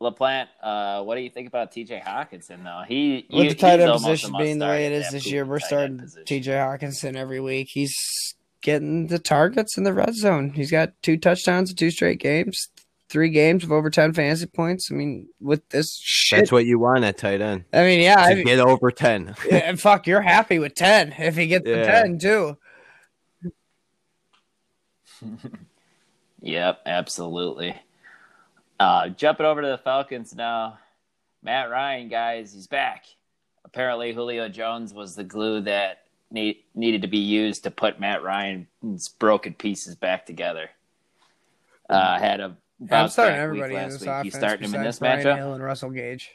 Laplant, 0.02 0.46
uh, 0.62 1.02
what 1.02 1.16
do 1.16 1.20
you 1.20 1.28
think 1.28 1.46
about 1.46 1.72
TJ 1.72 2.02
Hockenson 2.02 2.64
though? 2.64 2.82
He 2.88 3.26
with 3.30 3.44
you- 3.44 3.48
the 3.50 3.54
tight 3.54 3.72
he's 3.72 3.80
end 3.82 3.90
almost 3.90 4.04
position 4.06 4.34
being 4.38 4.58
the 4.58 4.66
way 4.66 4.86
it 4.86 4.92
at 4.92 4.98
is 4.98 5.04
that 5.06 5.12
this 5.12 5.26
year, 5.30 5.44
we're 5.44 5.60
starting. 5.60 6.00
T.J. 6.24 6.52
Hockenson 6.52 7.16
every 7.16 7.38
week. 7.40 7.68
He's 7.70 7.94
getting 8.62 9.08
the 9.08 9.18
targets 9.18 9.76
in 9.76 9.84
the 9.84 9.92
red 9.92 10.14
zone. 10.14 10.50
He's 10.50 10.70
got 10.70 10.92
two 11.02 11.18
touchdowns 11.18 11.70
in 11.70 11.76
two 11.76 11.90
straight 11.90 12.18
games, 12.18 12.68
three 13.10 13.28
games 13.28 13.64
of 13.64 13.72
over 13.72 13.90
ten 13.90 14.14
fantasy 14.14 14.46
points. 14.46 14.90
I 14.90 14.94
mean, 14.94 15.28
with 15.40 15.68
this 15.68 15.96
shit, 15.96 16.38
That's 16.38 16.52
what 16.52 16.64
you 16.64 16.78
want 16.78 17.04
at 17.04 17.18
tight 17.18 17.40
end. 17.42 17.64
I 17.72 17.82
mean, 17.82 18.00
yeah, 18.00 18.32
To 18.32 18.40
I, 18.40 18.42
get 18.42 18.60
over 18.60 18.90
ten. 18.90 19.34
and 19.50 19.78
fuck, 19.78 20.06
you're 20.06 20.22
happy 20.22 20.58
with 20.58 20.74
ten 20.74 21.12
if 21.18 21.36
he 21.36 21.46
gets 21.46 21.64
the 21.64 21.84
ten 21.84 22.18
too. 22.18 22.56
Yep, 26.42 26.80
absolutely. 26.86 27.76
Uh, 28.78 29.08
jumping 29.10 29.46
over 29.46 29.60
to 29.60 29.68
the 29.68 29.78
Falcons 29.78 30.34
now. 30.34 30.78
Matt 31.42 31.70
Ryan, 31.70 32.08
guys, 32.08 32.54
he's 32.54 32.66
back. 32.66 33.04
Apparently, 33.64 34.12
Julio 34.12 34.48
Jones 34.48 34.94
was 34.94 35.14
the 35.14 35.24
glue 35.24 35.60
that 35.62 36.04
need, 36.30 36.64
needed 36.74 37.02
to 37.02 37.08
be 37.08 37.18
used 37.18 37.64
to 37.64 37.70
put 37.70 38.00
Matt 38.00 38.22
Ryan's 38.22 39.08
broken 39.08 39.54
pieces 39.54 39.94
back 39.94 40.26
together. 40.26 40.70
Uh, 41.88 42.18
had 42.18 42.40
a 42.40 42.56
I'm 42.90 43.08
starting 43.08 43.38
everybody 43.38 43.74
week 43.74 43.82
in 43.82 43.88
this 43.90 44.00
week. 44.00 44.08
offense 44.08 44.24
You 44.24 44.30
starting 44.30 44.58
him 44.68 44.74
in 44.74 44.80
besides 44.82 44.86
this 44.86 44.98
Brian 45.00 45.26
matchup? 45.26 45.36
Hill 45.36 45.54
and 45.54 45.62
Russell 45.64 45.90
Gage. 45.90 46.30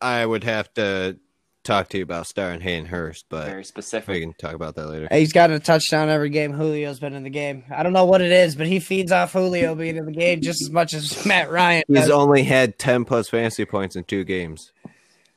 I 0.00 0.24
would 0.24 0.44
have 0.44 0.72
to 0.74 1.18
talk 1.64 1.88
to 1.90 1.98
you 1.98 2.02
about 2.04 2.26
starting 2.26 2.54
and 2.54 2.62
Hayden 2.62 2.86
Hurst, 2.86 3.26
but 3.28 3.46
Very 3.46 3.64
specific. 3.64 4.08
we 4.08 4.20
can 4.20 4.32
talk 4.32 4.54
about 4.54 4.74
that 4.76 4.86
later. 4.86 5.08
He's 5.10 5.32
got 5.32 5.50
a 5.50 5.58
touchdown 5.58 6.08
every 6.08 6.30
game. 6.30 6.52
Julio's 6.56 6.98
been 7.00 7.12
in 7.14 7.24
the 7.24 7.30
game. 7.30 7.64
I 7.70 7.82
don't 7.82 7.92
know 7.92 8.06
what 8.06 8.22
it 8.22 8.30
is, 8.32 8.54
but 8.56 8.66
he 8.66 8.78
feeds 8.80 9.12
off 9.12 9.32
Julio 9.32 9.74
being 9.74 9.96
in 9.96 10.06
the 10.06 10.12
game 10.12 10.40
just 10.40 10.62
as 10.62 10.70
much 10.70 10.94
as 10.94 11.26
Matt 11.26 11.50
Ryan. 11.50 11.82
He's 11.88 12.08
only 12.08 12.44
had 12.44 12.78
ten 12.78 13.04
plus 13.04 13.28
fantasy 13.28 13.64
points 13.66 13.96
in 13.96 14.04
two 14.04 14.24
games. 14.24 14.72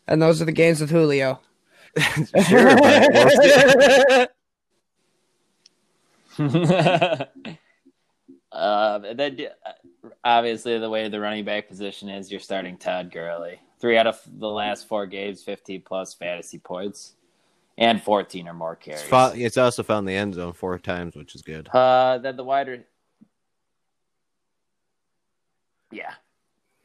and 0.08 0.22
those 0.22 0.42
are 0.42 0.46
the 0.46 0.52
games 0.54 0.80
with 0.80 0.92
Julio. 0.92 1.40
Sure, 2.48 2.78
but 8.52 8.60
we'll 8.60 9.00
see. 9.00 9.06
um, 9.06 9.06
and 9.06 9.20
then 9.20 9.48
uh, 9.66 10.10
obviously 10.24 10.78
the 10.80 10.90
way 10.90 11.08
the 11.10 11.20
running 11.20 11.46
back 11.46 11.68
position 11.68 12.10
is, 12.10 12.32
you're 12.32 12.40
starting 12.40 12.78
Todd 12.78 13.12
Gurley. 13.12 13.60
Three 13.80 13.98
out 13.98 14.08
of 14.08 14.20
the 14.28 14.48
last 14.50 14.88
four 14.88 15.06
games, 15.08 15.42
15 15.44 15.82
plus 15.82 16.14
fantasy 16.14 16.60
points, 16.60 17.14
and 17.78 18.02
14 18.02 18.48
or 18.48 18.54
more 18.54 18.76
carries. 18.76 19.02
It's, 19.02 19.10
fo- 19.10 19.34
it's 19.36 19.58
also 19.58 19.82
found 19.82 20.08
the 20.08 20.14
end 20.16 20.36
zone 20.36 20.54
four 20.54 20.78
times, 20.78 21.16
which 21.16 21.34
is 21.34 21.42
good. 21.42 21.68
Uh, 21.70 22.20
then 22.20 22.36
the 22.36 22.44
wider, 22.44 22.84
yeah, 25.92 26.14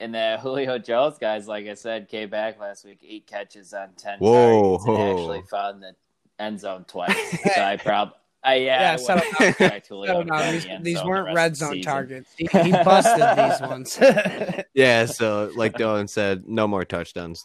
and 0.00 0.14
the 0.14 0.38
Julio 0.42 0.78
Jones 0.78 1.18
guys, 1.18 1.46
like 1.46 1.66
I 1.66 1.74
said, 1.74 2.08
came 2.08 2.30
back 2.30 2.58
last 2.58 2.84
week, 2.84 3.04
eight 3.06 3.26
catches 3.26 3.74
on 3.74 3.90
10 3.96 4.18
Whoa. 4.18 4.78
targets, 4.78 4.86
and 4.86 4.98
actually 5.18 5.42
found 5.50 5.82
the 5.82 5.94
end 6.38 6.60
zone 6.60 6.84
twice. 6.88 7.40
so 7.54 7.60
I 7.62 7.76
probably. 7.76 8.14
I, 8.46 8.54
yeah, 8.56 8.80
Yeah, 8.80 8.92
I 8.92 8.96
settle 8.96 9.16
wouldn't 9.16 9.38
down. 9.38 9.48
expect 9.48 9.86
Julio 9.88 10.06
Settle 10.06 10.22
to 10.22 10.28
down. 10.28 10.38
find 10.38 10.54
These, 10.54 10.66
end 10.66 10.84
these 10.84 10.98
zone 10.98 11.08
weren't 11.08 11.26
rest 11.26 11.36
red 11.36 11.56
zone 11.56 11.72
season. 11.74 11.92
targets. 11.92 12.30
He, 12.38 12.46
he 12.46 12.70
busted 12.70 13.38
these 13.38 13.60
ones. 13.68 13.98
Yeah, 14.74 15.06
so 15.06 15.50
like 15.56 15.72
Dylan 15.74 16.08
said, 16.08 16.44
no 16.46 16.68
more 16.68 16.84
touchdowns. 16.84 17.44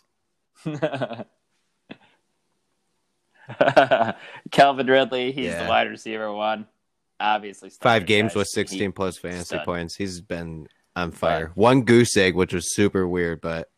Calvin 4.52 4.88
Ridley, 4.88 5.32
he's 5.32 5.46
Yeah. 5.48 5.64
the 5.64 5.70
wide 5.70 5.90
receiver 5.90 6.32
one. 6.32 6.68
Obviously, 7.20 7.70
Five 7.70 8.06
games 8.06 8.30
guys. 8.32 8.36
with 8.38 8.48
He- 8.48 8.54
16 8.54 8.92
plus 8.94 9.18
fantasy 9.18 9.44
stud. 9.44 9.66
points. 9.66 9.96
He's 9.96 10.22
been 10.22 10.68
on 10.96 11.12
fire. 11.12 11.52
One 11.56 11.84
goose 11.84 12.18
egg, 12.18 12.36
which 12.36 12.54
was 12.54 12.74
super 12.74 13.08
weird, 13.08 13.42
but 13.42 13.70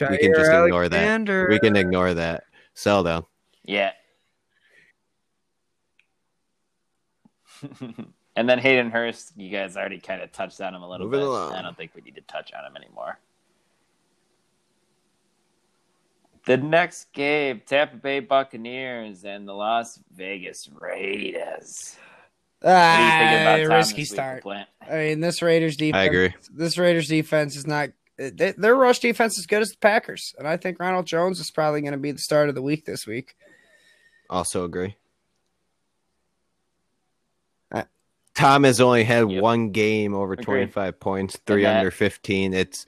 we 0.00 0.18
can 0.18 0.32
Jair 0.32 0.36
just 0.36 0.50
ignore 0.50 0.88
that. 0.88 1.48
We 1.48 1.58
can 1.60 1.76
ignore 1.76 2.14
that. 2.14 2.44
Sell 2.74 3.04
down. 3.04 3.24
Yeah. 3.64 3.92
And 8.36 8.48
then 8.48 8.58
Hayden 8.58 8.90
Hurst, 8.90 9.32
you 9.36 9.48
guys 9.48 9.76
already 9.76 10.00
kind 10.00 10.20
of 10.20 10.32
touched 10.32 10.60
on 10.60 10.74
him 10.74 10.82
a 10.82 10.88
little 10.90 11.06
Moving 11.06 11.20
bit. 11.20 11.28
along. 11.28 11.52
I 11.52 11.62
don't 11.62 11.76
think 11.76 11.92
we 11.94 12.00
need 12.00 12.16
to 12.16 12.20
touch 12.22 12.52
on 12.52 12.64
him 12.64 12.76
anymore. 12.76 13.20
The 16.46 16.56
next 16.56 17.12
game, 17.12 17.62
Tampa 17.64 17.96
Bay 17.96 18.18
Buccaneers 18.20 19.24
and 19.24 19.46
the 19.48 19.52
Las 19.54 20.00
Vegas 20.14 20.68
Raiders. 20.80 21.96
What 22.60 22.70
do 22.70 23.02
you 23.02 23.08
think 23.10 23.70
Ah, 23.70 23.74
risky 23.76 24.04
start. 24.04 24.42
Plant? 24.42 24.68
I 24.82 24.96
mean, 24.96 25.20
this 25.20 25.40
Raiders 25.40 25.76
defense. 25.76 25.96
I 26.00 26.04
agree. 26.04 26.34
This 26.52 26.76
Raiders 26.76 27.08
defense 27.08 27.56
is 27.56 27.66
not. 27.66 27.90
they- 28.16 28.52
Their 28.56 28.74
rush 28.74 28.98
defense 28.98 29.38
is 29.38 29.46
good 29.46 29.62
as 29.62 29.70
the 29.70 29.76
Packers, 29.78 30.34
and 30.38 30.46
I 30.48 30.56
think 30.56 30.80
Ronald 30.80 31.06
Jones 31.06 31.40
is 31.40 31.50
probably 31.50 31.82
going 31.82 31.92
to 31.92 31.98
be 31.98 32.10
the 32.10 32.18
start 32.18 32.48
of 32.48 32.54
the 32.56 32.62
week 32.62 32.84
this 32.84 33.06
week. 33.06 33.36
Also 34.28 34.64
agree. 34.64 34.96
Uh, 37.72 37.84
Tom 38.34 38.64
has 38.64 38.80
only 38.80 39.04
had 39.04 39.30
Yep. 39.30 39.42
one 39.42 39.70
game 39.70 40.14
over 40.14 40.32
Agreed. 40.32 40.44
25 40.72 40.98
points, 41.00 41.38
three 41.46 41.62
that- 41.62 41.78
under 41.78 41.90
15. 41.90 42.52
It's 42.54 42.84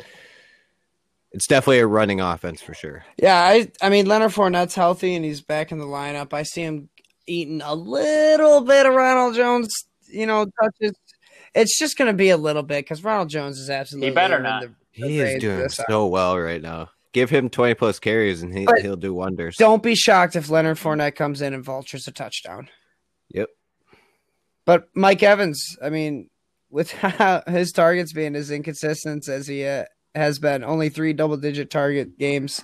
it's 1.32 1.46
definitely 1.46 1.80
a 1.80 1.86
running 1.86 2.20
offense 2.20 2.62
for 2.62 2.72
sure. 2.74 3.04
Yeah, 3.18 3.36
I 3.38 3.70
I 3.82 3.88
mean 3.90 4.06
Leonard 4.06 4.32
Fournette's 4.32 4.74
healthy 4.74 5.14
and 5.14 5.24
he's 5.24 5.40
back 5.42 5.70
in 5.72 5.78
the 5.78 5.84
lineup. 5.84 6.32
I 6.32 6.42
see 6.44 6.62
him 6.62 6.88
eating 7.26 7.60
a 7.62 7.74
little 7.74 8.60
bit 8.62 8.86
of 8.86 8.94
Ronald 8.94 9.34
Jones, 9.34 9.72
you 10.08 10.26
know, 10.26 10.46
touches. 10.62 10.92
It's 11.54 11.78
just 11.78 11.96
going 11.98 12.08
to 12.10 12.16
be 12.16 12.30
a 12.30 12.36
little 12.36 12.62
bit 12.62 12.84
because 12.84 13.02
Ronald 13.02 13.28
Jones 13.30 13.58
is 13.58 13.70
absolutely 13.70 14.08
He 14.10 14.14
better 14.14 14.36
in 14.36 14.42
not. 14.44 14.62
the- 14.62 14.74
He 14.92 15.18
is 15.20 15.40
doing 15.40 15.58
this 15.58 15.80
out. 15.80 15.86
so 15.88 16.06
well 16.06 16.38
right 16.38 16.60
now. 16.62 16.90
Give 17.12 17.28
him 17.30 17.48
20 17.50 17.74
plus 17.74 17.98
carries 17.98 18.42
and 18.42 18.56
he, 18.56 18.64
But 18.66 18.80
he'll 18.82 18.96
do 18.96 19.12
wonders. 19.14 19.56
Don't 19.56 19.82
be 19.82 19.94
shocked 19.94 20.36
if 20.36 20.50
Leonard 20.50 20.76
Fournette 20.76 21.14
comes 21.14 21.40
in 21.42 21.54
and 21.54 21.64
vultures 21.64 22.06
a 22.06 22.12
touchdown. 22.12 22.68
Yep. 23.30 23.48
But 24.66 24.88
Mike 24.94 25.22
Evans, 25.22 25.76
I 25.82 25.88
mean, 25.88 26.28
with 26.70 26.90
how 26.92 27.42
his 27.46 27.72
targets 27.72 28.12
being 28.12 28.36
as 28.36 28.50
inconsistent 28.50 29.26
as 29.28 29.46
he 29.46 29.64
uh, 29.64 29.84
has 30.14 30.38
been, 30.38 30.62
only 30.62 30.90
three 30.90 31.14
double 31.14 31.38
digit 31.38 31.70
target 31.70 32.18
games 32.18 32.62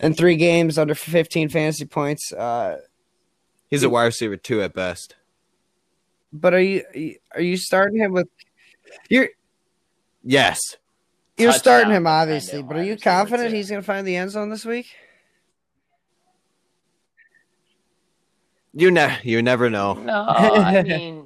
and 0.00 0.16
three 0.16 0.34
games 0.36 0.76
under 0.78 0.94
15 0.96 1.48
fantasy 1.50 1.84
points. 1.84 2.32
Uh, 2.32 2.78
He's 3.68 3.82
a 3.84 3.90
wide 3.90 4.04
receiver 4.06 4.36
two 4.36 4.62
at 4.62 4.74
best. 4.74 5.14
but 6.32 6.54
are 6.54 6.60
you 6.60 6.82
are 7.34 7.40
you 7.40 7.56
starting 7.56 7.98
him 7.98 8.12
with 8.12 8.28
you're 9.10 9.28
Yes. 10.22 10.58
you're 11.36 11.50
Touchdown 11.52 11.60
starting 11.80 11.92
him 11.92 12.06
obviously, 12.06 12.62
but 12.62 12.76
are 12.76 12.82
you 12.84 12.96
confident 12.96 13.52
he's 13.52 13.68
going 13.68 13.82
to 13.82 13.86
find 13.86 14.06
the 14.06 14.16
end 14.16 14.30
zone 14.30 14.50
this 14.50 14.64
week? 14.64 14.86
You 18.72 18.90
ne- 18.90 19.18
you 19.22 19.42
never 19.42 19.70
know. 19.70 19.94
No, 19.94 20.24
I 20.28 20.82
mean, 20.82 21.25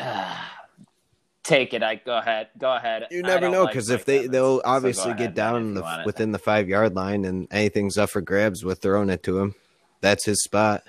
take 1.42 1.74
it. 1.74 1.82
I 1.82 1.96
go 1.96 2.18
ahead. 2.18 2.48
Go 2.58 2.74
ahead. 2.74 3.06
You 3.10 3.22
never 3.22 3.48
know 3.48 3.66
because 3.66 3.88
Mike 3.88 4.00
if 4.00 4.04
they 4.04 4.26
they'll 4.26 4.60
obviously 4.64 5.14
get 5.14 5.34
down 5.34 5.74
the, 5.74 6.02
within 6.04 6.32
the 6.32 6.38
five 6.38 6.68
yard 6.68 6.94
line 6.94 7.24
and 7.24 7.48
anything's 7.50 7.96
up 7.98 8.10
for 8.10 8.20
grabs 8.20 8.64
with 8.64 8.80
throwing 8.80 9.10
it 9.10 9.22
to 9.24 9.38
him. 9.38 9.54
That's 10.00 10.24
his 10.24 10.42
spot. 10.42 10.84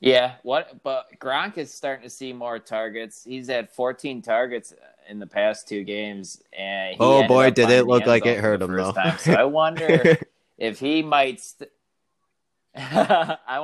Yeah, 0.00 0.34
what? 0.42 0.82
But 0.84 1.06
Gronk 1.18 1.58
is 1.58 1.74
starting 1.76 2.04
to 2.04 2.10
see 2.10 2.32
more 2.32 2.58
targets. 2.60 3.24
He's 3.24 3.48
had 3.48 3.68
14 3.70 4.22
targets 4.22 4.72
in 5.08 5.18
the 5.18 5.26
past 5.26 5.66
two 5.66 5.82
games, 5.82 6.40
and 6.56 6.92
he 6.92 6.96
Oh, 7.00 7.26
boy, 7.26 7.50
did 7.50 7.68
it 7.70 7.84
look 7.86 8.06
like 8.06 8.24
it 8.24 8.38
hurt 8.38 8.62
him, 8.62 8.72
though. 8.76 8.92
time. 8.92 9.18
So 9.18 9.32
I 9.32 9.44
wonder 9.44 10.16
if 10.58 10.78
he 10.78 11.02
might. 11.02 11.40
St- 11.40 11.70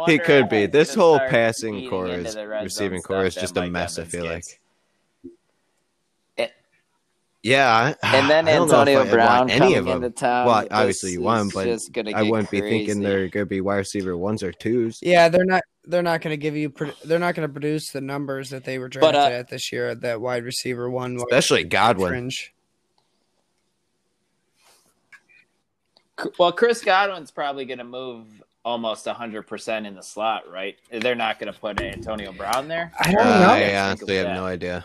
He 0.07 0.19
could 0.19 0.49
be. 0.49 0.67
This 0.67 0.95
whole 0.95 1.19
passing 1.19 1.89
corps 1.89 2.09
is 2.09 2.35
the 2.35 2.47
red 2.49 2.59
zone 2.59 2.65
receiving 2.65 3.03
corps 3.03 3.25
is 3.25 3.35
just 3.35 3.57
a 3.57 3.61
Mike 3.61 3.73
mess. 3.73 3.99
I 3.99 4.03
Evans 4.03 4.13
feel 4.15 4.25
like. 4.27 4.35
gets. 4.35 4.59
Yeah, 7.43 7.95
I, 8.03 8.17
And 8.17 8.31
then 8.31 8.49
I 8.49 8.53
don't 8.55 8.69
know 8.71 8.81
if 8.81 8.89
Antonio 8.89 9.01
I 9.03 9.11
Brown 9.11 9.51
any 9.51 9.59
coming 9.59 9.77
of 9.77 9.85
them. 9.85 10.03
into 10.05 10.19
town. 10.19 10.47
Well, 10.47 10.67
obviously 10.71 11.13
you 11.13 11.21
want 11.21 11.41
'em, 11.41 11.47
is 11.49 11.53
but 11.53 11.65
just 11.67 11.93
gonna 11.93 12.13
I 12.13 12.23
wouldn't 12.23 12.51
be 12.51 12.61
thinking 12.63 12.87
crazy. 12.87 13.01
they're 13.03 13.29
going 13.29 13.45
to 13.45 13.47
be 13.47 13.61
wide 13.61 13.77
receiver 13.77 14.17
ones 14.17 14.43
or 14.43 14.51
twos. 14.51 14.99
Yeah, 15.03 15.29
they're 15.29 15.45
not. 15.45 15.63
They're 15.87 16.03
not 16.03 16.23
going 16.23 16.33
to 16.33 16.39
give 16.39 16.57
you. 16.57 16.73
They're 17.05 17.19
not 17.19 17.35
going 17.35 17.47
to 17.47 17.53
produce 17.53 17.91
the 17.91 18.01
numbers 18.01 18.49
that 18.49 18.65
they 18.65 18.79
were 18.79 18.89
drafted 18.89 19.13
But, 19.13 19.33
uh, 19.33 19.35
at 19.37 19.49
this 19.51 19.71
year. 19.71 19.95
That 19.95 20.23
wide 20.23 20.45
receiver 20.45 20.89
one, 20.89 21.17
Especially 21.17 21.65
Godwin. 21.65 22.09
fringe. 22.09 22.55
Well, 26.39 26.53
Chris 26.53 26.83
Godwin's 26.83 27.31
probably 27.31 27.65
going 27.67 27.79
to 27.79 27.85
move 27.85 28.43
almost 28.65 29.05
100% 29.07 29.87
in 29.87 29.95
the 29.95 30.03
slot, 30.03 30.51
right? 30.51 30.77
They're 30.91 31.15
not 31.15 31.39
going 31.39 31.53
to 31.53 31.59
put 31.59 31.81
Antonio 31.81 32.33
Brown 32.33 32.67
there. 32.69 32.93
I 32.99 33.11
Uh, 33.11 33.13
don't 33.13 33.25
know. 33.41 33.49
What 33.49 33.55
do 33.59 33.65
you 33.65 33.71
I 33.71 33.77
honestly 33.89 34.17
have 34.17 34.27
that? 34.27 34.35
no 34.35 34.47
idea. 34.47 34.85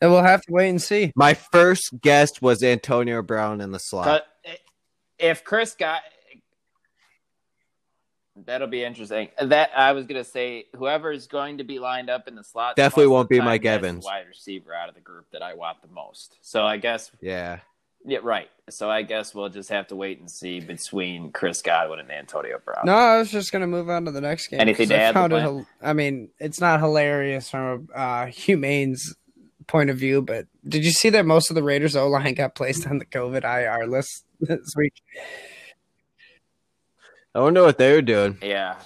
And 0.00 0.10
we'll 0.10 0.22
have 0.22 0.42
to 0.42 0.52
wait 0.52 0.68
and 0.68 0.80
see. 0.82 1.10
My 1.16 1.32
first 1.34 2.00
guess 2.02 2.42
was 2.42 2.62
Antonio 2.62 3.22
Brown 3.22 3.60
in 3.62 3.72
the 3.72 3.78
slot. 3.78 4.04
But 4.04 4.58
if 5.18 5.42
Chris 5.42 5.74
got 5.74 6.02
that'll 8.44 8.68
be 8.68 8.84
interesting. 8.84 9.30
That 9.40 9.70
I 9.74 9.92
was 9.92 10.04
gonna 10.04 10.22
say, 10.22 10.66
whoever 10.76 11.10
is 11.10 11.26
going 11.26 11.56
to 11.56 11.64
be 11.64 11.78
lined 11.78 12.10
up 12.10 12.28
in 12.28 12.34
the 12.34 12.44
slot 12.44 12.76
Definitely 12.76 13.06
won't 13.06 13.30
be 13.30 13.40
Mike 13.40 13.64
Evans. 13.64 14.04
wide 14.04 14.26
receiver 14.28 14.74
out 14.74 14.90
of 14.90 14.94
the 14.94 15.00
group 15.00 15.24
that 15.32 15.40
I 15.42 15.54
want 15.54 15.80
the 15.80 15.88
most. 15.88 16.36
So 16.42 16.66
I 16.66 16.76
guess 16.76 17.10
Yeah. 17.22 17.60
Yeah, 18.06 18.18
right. 18.22 18.48
So 18.70 18.88
I 18.90 19.02
guess 19.02 19.34
we'll 19.34 19.48
just 19.48 19.68
have 19.70 19.86
to 19.88 19.96
wait 19.96 20.18
and 20.20 20.30
see 20.30 20.60
between 20.60 21.30
Chris 21.32 21.60
Godwin 21.62 22.00
and 22.00 22.10
Antonio 22.10 22.58
Brown. 22.64 22.84
No, 22.86 22.94
I 22.94 23.18
was 23.18 23.30
just 23.30 23.52
going 23.52 23.60
to 23.60 23.66
move 23.66 23.88
on 23.90 24.04
to 24.06 24.10
the 24.10 24.20
next 24.20 24.48
game. 24.48 24.60
Anything 24.60 24.88
'cause 24.88 24.96
to 24.96 25.00
I 25.00 25.04
add, 25.04 25.14
found 25.14 25.32
it. 25.32 25.66
I 25.82 25.92
mean, 25.92 26.30
it's 26.40 26.60
not 26.60 26.80
hilarious 26.80 27.50
from 27.50 27.88
a 27.94 27.98
uh, 27.98 28.26
humane's 28.26 29.14
point 29.66 29.90
of 29.90 29.98
view, 29.98 30.22
but 30.22 30.46
did 30.66 30.84
you 30.84 30.90
see 30.92 31.10
that 31.10 31.26
most 31.26 31.50
of 31.50 31.54
the 31.56 31.62
Raiders 31.62 31.94
O 31.96 32.08
line 32.08 32.34
got 32.34 32.54
placed 32.54 32.86
on 32.86 32.98
the 32.98 33.04
COVID 33.06 33.44
IR 33.44 33.86
list 33.86 34.24
this 34.40 34.72
week? 34.76 34.94
I 37.34 37.40
wonder 37.40 37.62
what 37.62 37.78
they 37.78 37.92
were 37.92 38.02
doing. 38.02 38.38
Yeah. 38.42 38.76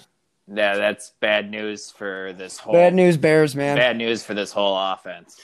Yeah, 0.53 0.77
that's 0.77 1.13
bad 1.21 1.49
news 1.49 1.91
for 1.91 2.33
this 2.37 2.59
whole 2.59 2.73
Bad 2.73 2.93
news, 2.93 3.17
Bears, 3.17 3.55
man. 3.55 3.77
bad 3.77 3.97
news 3.97 4.25
for 4.25 4.35
this 4.35 4.51
whole 4.51 4.77
offense. 4.77 5.41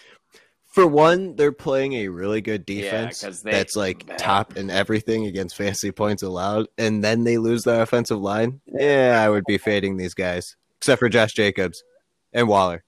For 0.77 0.87
one, 0.87 1.37
they're 1.37 1.53
playing 1.53 1.95
a 1.95 2.09
really 2.09 2.43
good 2.43 2.68
Yeah, 2.68 3.11
they- 3.11 3.51
that's 3.51 3.77
like 3.77 4.05
bad. 4.05 4.18
top 4.18 4.59
in 4.59 4.68
everything 4.68 5.24
against 5.24 5.57
fantasy 5.57 5.91
points 5.91 6.22
allowed, 6.22 6.66
and 6.77 7.03
then 7.03 7.24
they 7.24 7.39
lose 7.39 7.62
their 7.62 7.81
offensive 7.81 8.18
line. 8.20 8.61
Yeah, 8.66 9.18
I 9.24 9.31
would 9.31 9.45
be 9.47 9.57
fading 9.57 9.97
these 9.97 10.12
guys, 10.12 10.55
except 10.77 10.99
for 10.99 11.09
Josh 11.09 11.33
Jacobs 11.33 11.83
and 12.35 12.47
Waller. 12.47 12.85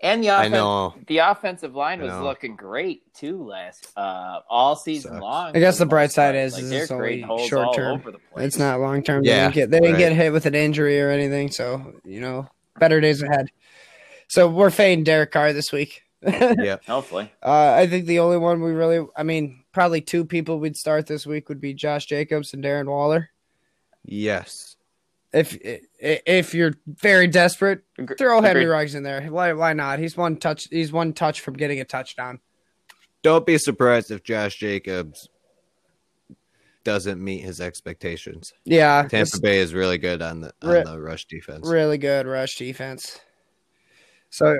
And 0.00 0.24
the 0.24 0.30
I 0.30 0.38
offense, 0.46 0.52
know. 0.54 0.94
the 1.06 1.18
offensive 1.18 1.74
line 1.74 2.00
I 2.00 2.04
was 2.04 2.22
looking 2.22 2.56
great 2.56 3.02
too 3.12 3.44
last 3.44 3.88
uh 3.94 4.40
all 4.48 4.74
season 4.74 5.10
Sucks. 5.10 5.20
long. 5.22 5.54
I 5.54 5.58
guess 5.60 5.76
the 5.76 5.84
bright 5.84 6.12
side 6.12 6.34
is, 6.34 6.54
Like, 6.54 6.62
is 6.62 6.70
they're 6.70 6.82
it's 6.84 6.90
only 6.90 7.26
short 7.46 7.74
term. 7.76 8.00
over 8.00 8.12
the 8.12 8.20
place. 8.32 8.46
It's 8.46 8.58
not 8.58 8.80
long 8.80 9.02
term. 9.02 9.22
They 9.22 9.28
Yeah, 9.32 9.42
didn't 9.50 9.54
get 9.54 9.70
they 9.70 9.80
didn't 9.80 9.96
right. 9.96 9.98
get 9.98 10.12
hit 10.14 10.32
with 10.32 10.46
an 10.46 10.54
injury 10.54 10.98
or 10.98 11.10
anything, 11.10 11.50
so 11.50 11.92
you 12.06 12.22
know, 12.22 12.48
better 12.78 13.02
days 13.02 13.20
ahead. 13.20 13.50
So 14.28 14.48
we're 14.48 14.70
fading 14.70 15.04
Derek 15.04 15.30
Carr 15.30 15.52
this 15.52 15.72
week. 15.72 16.04
Yeah, 16.22 16.76
Hopefully, 16.86 17.30
Uh, 17.42 17.74
I 17.76 17.86
think 17.86 18.06
the 18.06 18.18
only 18.18 18.38
one 18.38 18.60
we 18.60 18.72
really, 18.72 19.06
I 19.16 19.22
mean, 19.22 19.62
probably 19.72 20.00
two 20.00 20.24
people 20.24 20.58
we'd 20.58 20.76
start 20.76 21.06
this 21.06 21.26
week 21.26 21.48
would 21.48 21.60
be 21.60 21.74
Josh 21.74 22.06
Jacobs 22.06 22.52
and 22.54 22.62
Darren 22.64 22.86
Waller. 22.86 23.30
yes. 24.04 24.74
If 25.30 25.58
if 26.00 26.54
you're 26.54 26.72
very 26.86 27.26
desperate, 27.26 27.82
throw 28.16 28.40
Henry 28.40 28.62
agreed. 28.62 28.72
Ruggs 28.72 28.94
in 28.94 29.02
there. 29.02 29.20
Why 29.24 29.52
why 29.52 29.74
not? 29.74 29.98
He's 29.98 30.16
one 30.16 30.38
touch. 30.38 30.68
He's 30.70 30.90
one 30.90 31.12
touch 31.12 31.42
from 31.42 31.52
getting 31.52 31.80
a 31.80 31.84
touchdown. 31.84 32.40
Don't 33.22 33.44
be 33.44 33.58
surprised 33.58 34.10
if 34.10 34.22
Josh 34.22 34.56
Jacobs 34.56 35.28
doesn't 36.82 37.22
meet 37.22 37.42
his 37.42 37.60
expectations. 37.60 38.54
Yeah, 38.64 39.06
Tampa 39.06 39.38
Bay 39.40 39.58
is 39.58 39.74
really 39.74 39.98
good 39.98 40.22
on 40.22 40.40
the 40.40 40.52
on 40.62 40.70
Re- 40.70 40.82
the 40.84 40.98
rush 40.98 41.26
defense. 41.26 41.68
really 41.68 41.98
good 41.98 42.26
rush 42.26 42.56
defense. 42.56 43.20
So 44.30 44.58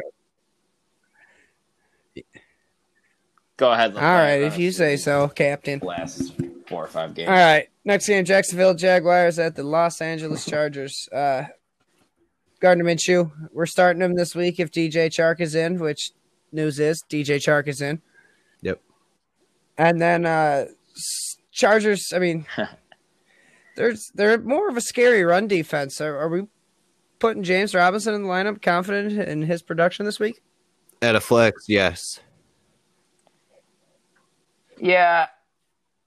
Go 3.59 3.71
ahead. 3.73 3.91
all 3.91 3.97
LeBlanc. 3.97 4.19
right, 4.19 4.43
if 4.43 4.59
you 4.59 4.73
say 4.73 4.97
so, 4.97 5.29
Captain. 5.29 5.81
Last 5.81 6.33
four 6.67 6.85
or 6.85 6.89
five 6.89 7.15
games. 7.15 7.29
All 7.29 7.35
right, 7.35 7.69
next 7.85 8.07
game: 8.07 8.25
Jacksonville 8.25 8.75
Jaguars 8.75 9.39
at 9.39 9.55
the 9.55 9.63
Los 9.63 10.01
Angeles 10.01 10.47
Chargers. 10.47 11.09
Uh, 11.13 11.45
Gardner 12.61 12.85
Minshew, 12.85 13.31
we're 13.53 13.67
starting 13.67 14.03
him 14.03 14.15
this 14.15 14.35
week 14.35 14.59
if 14.59 14.71
DJ 14.71 15.09
Chark 15.09 15.41
is 15.41 15.55
in, 15.55 15.79
which 15.79 16.13
news 16.51 16.81
is 16.81 17.03
DJ 17.09 17.37
Chark 17.37 17.69
is 17.69 17.81
in. 17.81 18.01
Yep. 18.63 18.81
And 19.77 20.01
then 20.01 20.27
uh 20.27 20.67
Chargers, 21.53 22.13
I 22.15 22.19
mean, 22.19 22.47
there's 23.77 24.11
they're 24.15 24.39
more 24.39 24.69
of 24.69 24.77
a 24.77 24.81
scary 24.81 25.25
run 25.25 25.47
defense. 25.47 26.01
Are, 26.01 26.17
are 26.19 26.29
we 26.29 26.47
putting 27.19 27.43
James 27.43 27.75
Robinson 27.75 28.15
in 28.15 28.23
the 28.23 28.29
lineup, 28.29 28.63
confident 28.63 29.13
in 29.21 29.43
his 29.43 29.63
production 29.63 30.05
this 30.07 30.21
week? 30.21 30.41
At 31.01 31.15
a 31.15 31.21
flex, 31.21 31.65
yes. 31.69 32.21
Yeah, 34.81 35.27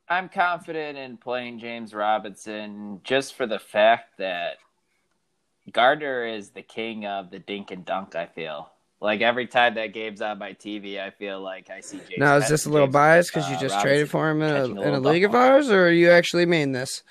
I'm 0.08 0.30
confident 0.30 0.98
in 0.98 1.18
playing 1.18 1.60
James 1.60 1.94
Robinson 1.94 3.02
just 3.04 3.36
for 3.36 3.48
the 3.48 3.60
fact 3.60 4.18
that 4.18 4.58
Gardner 5.72 6.26
is 6.26 6.50
the 6.50 6.62
king 6.62 7.06
of 7.06 7.32
the 7.32 7.40
dink 7.40 7.72
and 7.72 7.86
dunk. 7.86 8.16
I 8.16 8.26
feel 8.26 8.70
like 9.00 9.22
every 9.22 9.48
time 9.48 9.76
that 9.76 9.94
game's 9.94 10.22
on 10.22 10.38
my 10.38 10.54
TV, 10.54 11.00
I 11.00 11.12
feel 11.12 11.42
like 11.42 11.70
I 11.70 11.82
see. 11.82 11.98
Jason 12.00 12.16
Now, 12.20 12.38
is 12.38 12.50
this 12.50 12.66
a 12.66 12.70
little 12.70 12.88
Jason, 12.88 12.94
biased 12.94 13.34
because 13.34 13.50
you 13.50 13.56
uh, 13.56 13.60
just 13.60 13.76
Robinson 13.76 13.90
traded 13.90 14.10
for 14.10 14.30
him 14.30 14.42
in 14.42 14.56
catching 14.56 14.78
a, 14.78 14.82
in 14.82 14.94
a 14.96 15.00
league 15.00 15.24
of 15.24 15.36
ours, 15.36 15.70
or 15.70 15.92
you 15.92 16.12
actually 16.12 16.46
mean 16.46 16.72
this? 16.72 17.04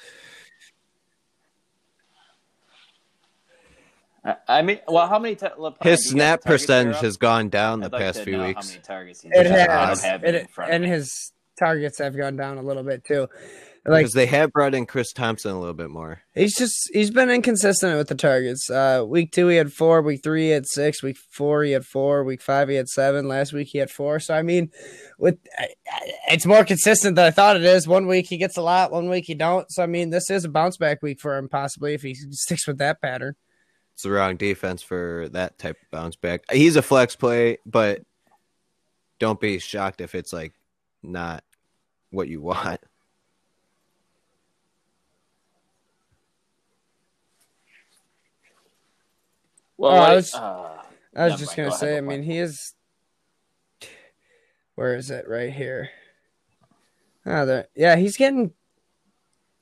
I- 4.24 4.36
I 4.48 4.62
mean, 4.62 4.80
well, 4.86 5.08
how 5.08 5.18
many? 5.18 5.34
T- 5.36 5.46
look, 5.56 5.82
His 5.82 6.10
snap 6.10 6.40
the 6.42 6.48
target 6.48 6.60
share 6.60 6.76
percentage 6.76 7.00
has 7.00 7.16
gone 7.16 7.48
down 7.48 7.80
the 7.80 7.86
I'd 7.86 7.92
like 7.92 8.02
past 8.02 8.24
few 8.24 8.42
weeks. 8.42 8.66
How 8.66 8.70
many 8.72 8.82
targets 8.82 9.22
he's 9.22 9.32
It 9.32 9.44
got. 9.44 9.52
I 9.52 9.66
don't 9.66 9.88
has, 9.88 10.04
it, 10.04 10.34
it, 10.34 10.50
in 10.58 10.64
and 10.68 10.84
his 10.84 11.32
targets 11.60 11.98
have 11.98 12.16
gone 12.16 12.34
down 12.34 12.58
a 12.58 12.62
little 12.62 12.82
bit 12.82 13.04
too. 13.04 13.28
Like 13.86 14.00
because 14.00 14.12
they 14.12 14.26
have 14.26 14.52
brought 14.52 14.74
in 14.74 14.84
Chris 14.84 15.10
Thompson 15.12 15.52
a 15.52 15.58
little 15.58 15.74
bit 15.74 15.88
more. 15.88 16.20
he's 16.34 16.54
just 16.54 16.90
he's 16.92 17.10
been 17.10 17.30
inconsistent 17.30 17.96
with 17.96 18.08
the 18.08 18.14
targets. 18.14 18.68
Uh, 18.68 19.04
week 19.06 19.32
two 19.32 19.48
he 19.48 19.56
had 19.56 19.72
four, 19.72 20.02
week 20.02 20.20
three 20.22 20.46
he 20.46 20.50
had 20.50 20.66
six, 20.66 21.02
week 21.02 21.16
four 21.16 21.64
he 21.64 21.70
had 21.70 21.86
four, 21.86 22.22
week 22.22 22.42
five 22.42 22.68
he 22.68 22.74
had 22.74 22.88
seven. 22.88 23.26
Last 23.26 23.54
week 23.54 23.68
he 23.68 23.78
had 23.78 23.90
four. 23.90 24.20
So 24.20 24.34
I 24.34 24.42
mean, 24.42 24.70
with 25.18 25.38
it's 26.30 26.44
more 26.44 26.64
consistent 26.64 27.16
than 27.16 27.24
I 27.24 27.30
thought 27.30 27.56
it 27.56 27.64
is. 27.64 27.88
One 27.88 28.06
week 28.06 28.26
he 28.28 28.36
gets 28.36 28.58
a 28.58 28.62
lot, 28.62 28.92
one 28.92 29.08
week 29.08 29.24
he 29.26 29.34
don't. 29.34 29.70
So 29.72 29.82
I 29.82 29.86
mean, 29.86 30.10
this 30.10 30.28
is 30.28 30.44
a 30.44 30.50
bounce 30.50 30.76
back 30.76 31.02
week 31.02 31.18
for 31.18 31.38
him 31.38 31.48
possibly 31.48 31.94
if 31.94 32.02
he 32.02 32.14
sticks 32.14 32.66
with 32.66 32.78
that 32.78 33.00
pattern. 33.00 33.34
It's 33.94 34.02
the 34.02 34.10
wrong 34.10 34.36
defense 34.36 34.82
for 34.82 35.28
that 35.32 35.58
type 35.58 35.76
of 35.80 35.90
bounce 35.90 36.16
back. 36.16 36.44
He's 36.52 36.76
a 36.76 36.82
flex 36.82 37.16
play, 37.16 37.58
but 37.64 38.02
don't 39.18 39.40
be 39.40 39.58
shocked 39.58 40.02
if 40.02 40.14
it's 40.14 40.34
like 40.34 40.52
not 41.02 41.44
what 42.10 42.28
you 42.28 42.40
want. 42.40 42.80
well, 49.76 49.92
Oh, 49.92 49.94
I 49.94 50.08
what- 50.08 50.16
was- 50.16 50.34
uh, 50.34 50.82
I 51.16 51.24
was 51.26 51.40
just 51.40 51.56
gonna 51.56 51.70
Go 51.70 51.76
say, 51.76 51.96
I 51.96 52.00
mean, 52.00 52.22
he 52.22 52.38
is. 52.38 52.74
Where 54.76 54.94
is 54.94 55.10
it? 55.10 55.28
Right 55.28 55.52
here. 55.52 55.90
Oh, 57.26 57.44
there. 57.44 57.68
Yeah, 57.74 57.96
he's 57.96 58.16
getting 58.16 58.54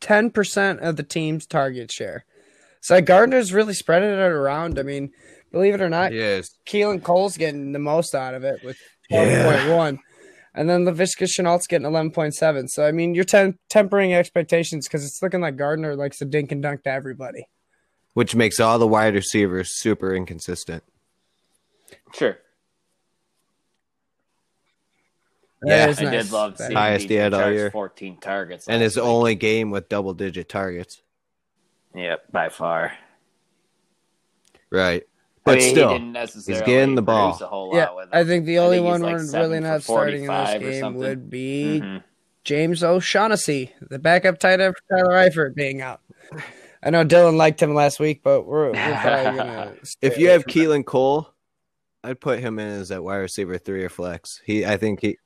ten 0.01 0.31
percent 0.31 0.81
of 0.81 0.97
the 0.97 1.03
team's 1.03 1.47
target 1.47 1.91
share. 1.91 2.25
So 2.81 3.01
Gardner's 3.01 3.53
really 3.53 3.75
spreading 3.75 4.11
it 4.11 4.19
around. 4.19 4.79
I 4.79 4.83
mean, 4.83 5.13
believe 5.51 5.75
it 5.75 5.81
or 5.81 5.89
not, 5.89 6.13
Yes. 6.13 6.57
Keelan 6.67 7.03
Cole's 7.03 7.37
getting 7.37 7.73
the 7.73 7.79
most 7.81 8.15
out 8.15 8.35
of 8.35 8.45
it 8.45 8.63
with 8.63 8.79
Yeah. 9.11 9.97
Twelve 10.65 10.69
point 10.69 10.79
one, 10.79 10.87
and 10.87 10.87
then 10.87 10.95
Laviska 10.95 11.25
Shenault's 11.29 11.67
getting 11.67 11.87
eleven 11.87 12.11
point 12.11 12.35
seven. 12.35 12.69
So 12.69 12.87
I 12.87 12.93
mean, 12.93 13.15
you're 13.15 13.25
tem- 13.25 13.59
tempering 13.69 14.15
expectations 14.15 14.87
because 14.87 15.05
it's 15.05 15.23
looking 15.23 15.41
like 15.41 15.57
Gardner 15.57 15.97
likes 15.97 16.19
to 16.19 16.25
dink 16.25 16.53
and 16.53 16.63
dunk 16.63 16.83
to 16.85 16.91
everybody. 16.91 17.47
Which 18.15 18.35
makes 18.35 18.59
all 18.61 18.79
the 18.79 18.87
wide 18.89 19.15
receivers 19.15 19.79
super 19.79 20.15
inconsistent. 20.15 20.83
sure. 22.15 22.39
That 25.63 25.69
Yeah, 25.69 25.83
I 25.85 25.87
nice. 25.87 26.27
did 26.27 26.33
love 26.33 26.57
That- 26.59 26.67
seeing 26.69 26.77
Highest 26.77 27.07
DJ 27.07 27.09
he 27.09 27.15
had 27.17 27.35
all 27.35 27.51
year. 27.53 27.71
14 27.73 28.17
targets. 28.19 28.69
And 28.69 28.77
last 28.77 28.83
his 28.85 28.97
week. 28.97 29.05
only 29.05 29.35
game 29.35 29.71
with 29.73 29.89
double 29.89 30.15
digit 30.15 30.49
targets. 30.49 31.03
Yep, 31.95 32.31
by 32.31 32.49
far. 32.49 32.93
Right. 34.71 35.05
I 35.49 35.53
But 35.53 35.59
mean, 35.59 35.65
he 35.65 35.71
still, 35.71 35.89
didn't 35.93 36.13
necessarily 36.13 36.65
getting 36.67 36.95
the 36.95 37.03
ball. 37.03 37.39
A 37.41 37.47
whole 37.47 37.75
Yeah, 37.75 37.87
lot 37.87 37.97
with 37.97 38.09
I 38.13 38.25
think 38.25 38.45
the 38.47 38.59
only 38.59 38.79
think 38.79 38.87
one 38.89 39.01
like 39.03 39.17
we're 39.17 39.33
really 39.41 39.61
not 39.61 39.83
starting 39.83 40.25
in 40.25 40.29
this 40.29 40.81
game 40.83 40.95
would 40.95 41.31
be 41.31 41.81
Mhm. 41.83 42.03
James 42.45 42.83
O'Shaughnessy, 42.85 43.73
the 43.81 43.99
backup 43.99 44.39
tight 44.39 44.61
end 44.61 44.75
for 44.75 44.97
Tyler 44.97 45.15
Eifert 45.15 45.55
being 45.55 45.81
out. 45.83 46.01
I 46.83 46.91
know 46.91 47.05
Dylan 47.05 47.37
liked 47.37 47.61
him 47.61 47.75
last 47.75 47.99
week, 48.01 48.21
but 48.23 48.43
we're, 48.47 48.67
we're 48.69 48.73
probably 49.03 49.37
gonna. 49.39 49.75
if 50.01 50.17
you 50.19 50.29
have 50.31 50.45
from 50.45 50.53
that. 50.53 50.59
Keelan 50.69 50.85
Cole, 50.85 51.29
I'd 52.05 52.21
put 52.21 52.39
him 52.39 52.59
in 52.59 52.69
as 52.69 52.89
that 52.91 53.03
wide 53.03 53.17
receiver 53.17 53.59
three 53.59 53.85
or 53.85 53.89
flex. 53.89 54.41
He, 54.45 54.65
I 54.65 54.77
think 54.77 55.01
he, 55.01 55.19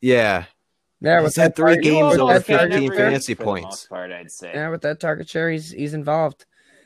yeah, 0.00 0.44
yeah, 1.00 1.20
he's 1.20 1.24
with 1.28 1.36
had 1.36 1.50
that 1.52 1.56
three 1.56 1.74
target- 1.76 1.84
games 1.84 2.16
over 2.18 2.40
15 2.40 2.92
fantasy 2.92 3.34
points. 3.34 3.64
most 3.66 3.88
part, 3.88 4.12
I'd 4.12 4.30
say. 4.30 4.52
Yeah, 4.54 4.68
with 4.68 4.82
that 4.82 5.00
target 5.00 5.28
share, 5.28 5.50
he's 5.50 5.70
he's 5.70 5.94
involved. 5.94 6.44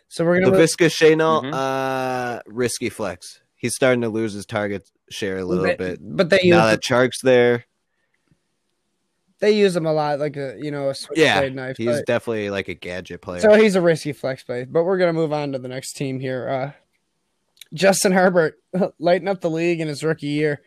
So 0.09 0.24
we're 0.24 0.40
gonna. 0.40 0.56
Laviska 0.56 0.88
Shenault, 0.88 1.44
Mhm. 1.44 1.54
uh, 1.54 2.40
risky 2.46 2.88
flex. 2.88 3.40
He's 3.54 3.74
starting 3.74 4.00
to 4.02 4.09
lose 4.09 4.32
his 4.32 4.46
target 4.46 4.88
share 5.11 5.38
a 5.38 5.44
little 5.44 5.64
but, 5.66 5.78
bit. 5.78 5.98
but 6.02 6.30
they 6.30 6.40
use 6.42 6.56
Now 6.56 6.66
that 6.66 6.82
Chark's 6.82 7.20
there, 7.22 7.64
they 9.40 9.52
use 9.52 9.76
him 9.76 9.86
a 9.86 9.92
lot, 9.92 10.18
like 10.18 10.36
a 10.36 10.56
you 10.59 10.70
know 10.70 10.84
a 10.90 10.94
yeah, 11.14 11.34
switchblade 11.34 11.54
knife. 11.54 11.76
he's 11.76 11.86
but- 11.98 12.06
definitely 12.06 12.50
like 12.50 12.68
a 12.68 12.74
gadget 12.74 13.20
player. 13.22 13.40
So 13.40 13.54
he's 13.54 13.74
a 13.76 13.80
risky 13.80 14.12
flex 14.12 14.42
play, 14.42 14.64
but 14.64 14.84
we're 14.84 14.98
gonna 14.98 15.12
move 15.12 15.32
on 15.32 15.52
to 15.52 15.59
the 15.59 15.68
next 15.68 15.92
team 15.94 16.20
here. 16.20 16.48
Uh, 16.48 16.72
Justin 17.74 18.12
Herbert 18.12 18.59
lighting 18.98 19.28
up 19.28 19.40
the 19.40 19.50
league 19.50 19.80
in 19.80 19.88
his 19.88 20.02
rookie 20.02 20.26
year. 20.28 20.61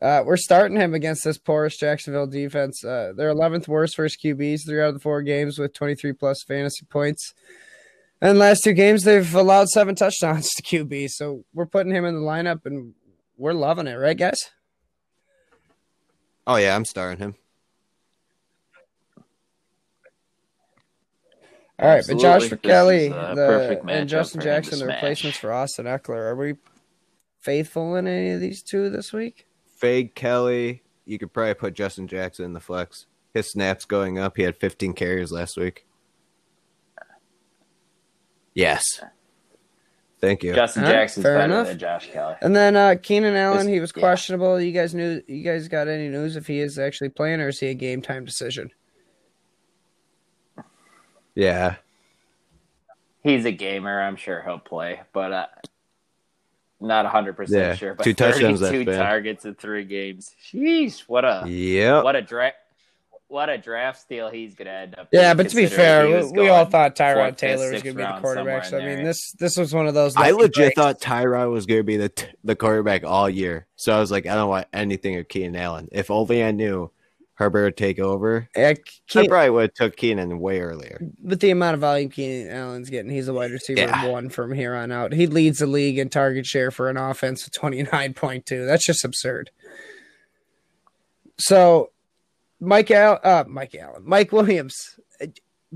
Uh, 0.00 0.24
we're 0.26 0.36
starting 0.36 0.76
him 0.76 0.94
against 0.94 1.22
this 1.22 1.38
porous 1.38 1.76
Jacksonville 1.78 2.26
defense. 2.26 2.84
Uh, 2.84 3.12
they're 3.16 3.32
11th 3.32 3.68
worst 3.68 3.96
versus 3.96 4.18
QBs, 4.22 4.66
three 4.66 4.80
out 4.82 4.88
of 4.88 4.94
the 4.94 5.00
four 5.00 5.22
games 5.22 5.58
with 5.60 5.72
23 5.72 6.12
plus 6.12 6.42
fantasy 6.42 6.84
points. 6.86 7.32
And 8.22 8.38
last 8.38 8.62
two 8.62 8.72
games, 8.72 9.02
they've 9.02 9.34
allowed 9.34 9.68
seven 9.68 9.96
touchdowns 9.96 10.48
to 10.50 10.62
QB. 10.62 11.10
So 11.10 11.44
we're 11.52 11.66
putting 11.66 11.92
him 11.92 12.04
in 12.04 12.14
the 12.14 12.20
lineup, 12.20 12.64
and 12.64 12.94
we're 13.36 13.52
loving 13.52 13.88
it, 13.88 13.96
right, 13.96 14.16
guys? 14.16 14.38
oh 16.46 16.56
yeah, 16.56 16.74
I'm 16.74 16.84
starring 16.84 17.18
him. 17.18 17.34
All 21.78 21.88
right, 21.88 22.04
but 22.06 22.18
Josh 22.18 22.42
Absolutely. 22.44 22.68
Kelley 22.68 23.06
is 23.06 23.12
a 23.12 23.34
the, 23.34 23.82
and 23.88 24.08
Justin 24.08 24.40
for 24.40 24.48
him 24.48 24.62
to 24.62 24.68
Jackson, 24.70 24.86
the 24.86 24.92
replacements 24.92 25.38
for 25.38 25.52
Austin 25.52 25.86
Ekeler. 25.86 26.30
Are 26.30 26.36
we 26.36 26.54
faithful 27.40 27.96
in 27.96 28.06
any 28.06 28.30
of 28.30 28.40
these 28.40 28.62
two 28.62 28.88
this 28.88 29.12
week? 29.12 29.46
Fade 29.78 30.14
Kelley, 30.14 30.82
you 31.06 31.18
could 31.18 31.32
probably 31.32 31.54
put 31.54 31.74
Justin 31.74 32.06
Jackson 32.06 32.44
in 32.44 32.52
the 32.52 32.60
flex. 32.60 33.06
His 33.34 33.50
snaps 33.50 33.84
going 33.84 34.18
up. 34.18 34.36
He 34.36 34.44
had 34.44 34.56
15 34.56 34.92
carries 34.92 35.32
last 35.32 35.56
week. 35.56 35.86
Yes. 38.54 39.00
Thank 40.20 40.42
you. 40.44 40.54
Justin 40.54 40.84
All 40.84 40.90
right, 40.90 40.96
Jackson's 41.00 41.24
fair 41.24 41.38
better 41.38 41.52
enough. 41.52 41.66
than 41.66 41.78
Josh 41.78 42.08
Kelley. 42.10 42.36
And 42.42 42.54
then 42.54 42.76
uh 42.76 42.94
Keenan 43.02 43.34
Allen, 43.34 43.66
This- 43.66 43.74
he 43.74 43.80
was 43.80 43.92
yeah. 43.96 44.00
questionable. 44.00 44.60
You 44.60 44.70
guys 44.72 44.94
knew 44.94 45.20
you 45.26 45.42
guys 45.42 45.66
got 45.68 45.88
any 45.88 46.08
news 46.08 46.36
if 46.36 46.46
he 46.46 46.60
is 46.60 46.78
actually 46.78 47.08
playing 47.08 47.40
or 47.40 47.48
is 47.48 47.58
he 47.58 47.68
a 47.68 47.74
game 47.74 48.00
time 48.02 48.24
decision? 48.24 48.70
Yeah. 51.34 51.76
He's 53.22 53.44
a 53.44 53.52
gamer. 53.52 54.00
I'm 54.00 54.16
sure 54.16 54.42
he'll 54.42 54.58
play, 54.58 55.00
but 55.12 55.32
uh, 55.32 55.46
not 56.80 57.04
100 57.04 57.30
Yeah, 57.30 57.34
percent 57.36 57.78
sure. 57.78 57.94
But 57.94 58.04
two 58.04 58.14
touchdowns, 58.14 58.60
that's 58.60 58.72
32 58.72 58.92
targets 58.96 59.44
in 59.44 59.54
three 59.54 59.84
games. 59.84 60.34
Sheesh! 60.52 61.00
What 61.02 61.24
a 61.24 61.44
Yep. 61.46 62.04
what 62.04 62.16
a 62.16 62.22
draft 62.22 62.56
what 63.32 63.48
a 63.48 63.56
draft 63.56 63.98
steal 63.98 64.28
he's 64.28 64.54
gonna 64.54 64.70
end 64.70 64.94
up. 64.98 65.08
Yeah, 65.10 65.32
but 65.32 65.48
to 65.48 65.56
be 65.56 65.66
fair, 65.66 66.06
we, 66.06 66.30
we 66.42 66.48
all 66.50 66.66
thought 66.66 66.94
Tyrod 66.94 67.28
fourth, 67.30 67.36
Taylor 67.38 67.72
was 67.72 67.82
going 67.82 67.96
to 67.96 68.02
be 68.02 68.04
the 68.04 68.20
quarterback. 68.20 68.66
So 68.66 68.78
I 68.78 68.84
mean, 68.84 69.04
this 69.04 69.32
this 69.38 69.56
was 69.56 69.72
one 69.74 69.86
of 69.86 69.94
those. 69.94 70.14
I 70.16 70.32
legit 70.32 70.54
breaks. 70.54 70.74
thought 70.74 71.00
Tyrod 71.00 71.50
was 71.50 71.64
going 71.64 71.80
to 71.80 71.84
be 71.84 71.96
the 71.96 72.10
t- 72.10 72.26
the 72.44 72.54
quarterback 72.54 73.04
all 73.04 73.30
year. 73.30 73.66
So 73.76 73.96
I 73.96 74.00
was 74.00 74.10
like, 74.10 74.26
I 74.26 74.34
don't 74.34 74.50
want 74.50 74.66
anything 74.74 75.16
of 75.16 75.28
Keenan 75.28 75.56
Allen. 75.56 75.88
If 75.92 76.10
only 76.10 76.44
I 76.44 76.50
knew 76.50 76.90
Herbert 77.34 77.64
would 77.64 77.76
take 77.78 77.98
over, 77.98 78.48
Yeah, 78.54 78.74
I 79.14 79.26
probably 79.26 79.50
would 79.50 79.62
have 79.62 79.74
took 79.74 79.96
Keenan 79.96 80.38
way 80.38 80.60
earlier. 80.60 81.00
But 81.18 81.40
the 81.40 81.50
amount 81.50 81.74
of 81.74 81.80
volume 81.80 82.10
Keenan 82.10 82.54
Allen's 82.54 82.90
getting, 82.90 83.10
he's 83.10 83.28
a 83.28 83.32
wide 83.32 83.50
receiver 83.50 83.80
Yeah. 83.80 84.08
one 84.08 84.28
from 84.28 84.52
here 84.52 84.74
on 84.74 84.92
out. 84.92 85.14
He 85.14 85.26
leads 85.26 85.58
the 85.60 85.66
league 85.66 85.98
in 85.98 86.10
target 86.10 86.44
share 86.44 86.70
for 86.70 86.90
an 86.90 86.98
offense 86.98 87.46
of 87.46 87.52
twenty 87.54 87.82
nine 87.82 88.12
point 88.12 88.44
two. 88.44 88.66
That's 88.66 88.84
just 88.84 89.04
absurd. 89.06 89.50
So, 91.38 91.90
Mike 92.64 92.92
Al, 92.92 93.18
uh, 93.24 93.42
Mike 93.48 93.74
Allen, 93.74 94.02
Mike 94.04 94.30
Williams, 94.30 95.00
uh, 95.20 95.26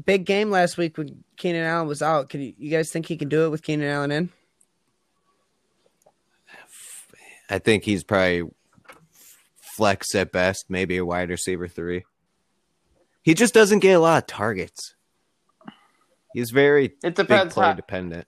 big 0.05 0.24
game 0.24 0.51
last 0.53 0.78
week 0.78 0.97
when 0.97 1.24
Keenan 1.37 1.64
Allen 1.64 1.89
was 1.89 2.01
out. 2.01 2.28
Can 2.28 2.41
you, 2.41 2.53
you 2.57 2.70
guys 2.70 2.93
think 2.93 3.07
he 3.07 3.16
can 3.16 3.28
do 3.28 3.45
it 3.45 3.49
with 3.49 3.62
Keenan 3.64 3.89
Allen 3.89 4.12
in? 4.12 4.28
I 7.51 7.59
think 7.59 7.82
he's 7.84 8.05
probably 8.05 8.45
flex 9.57 10.14
at 10.14 10.30
best, 10.30 10.66
maybe 10.68 10.97
a 10.97 11.05
wide 11.05 11.30
receiver 11.30 11.66
three. 11.68 12.05
He 13.22 13.34
just 13.34 13.53
doesn't 13.55 13.80
get 13.80 13.93
a 13.95 13.99
lot 13.99 14.22
of 14.22 14.26
targets. 14.28 14.95
He's 16.34 16.51
very 16.51 16.87
It 16.87 17.01
big 17.03 17.14
depends. 17.16 17.55
play 17.55 17.66
How, 17.66 17.72
dependent. 17.72 18.26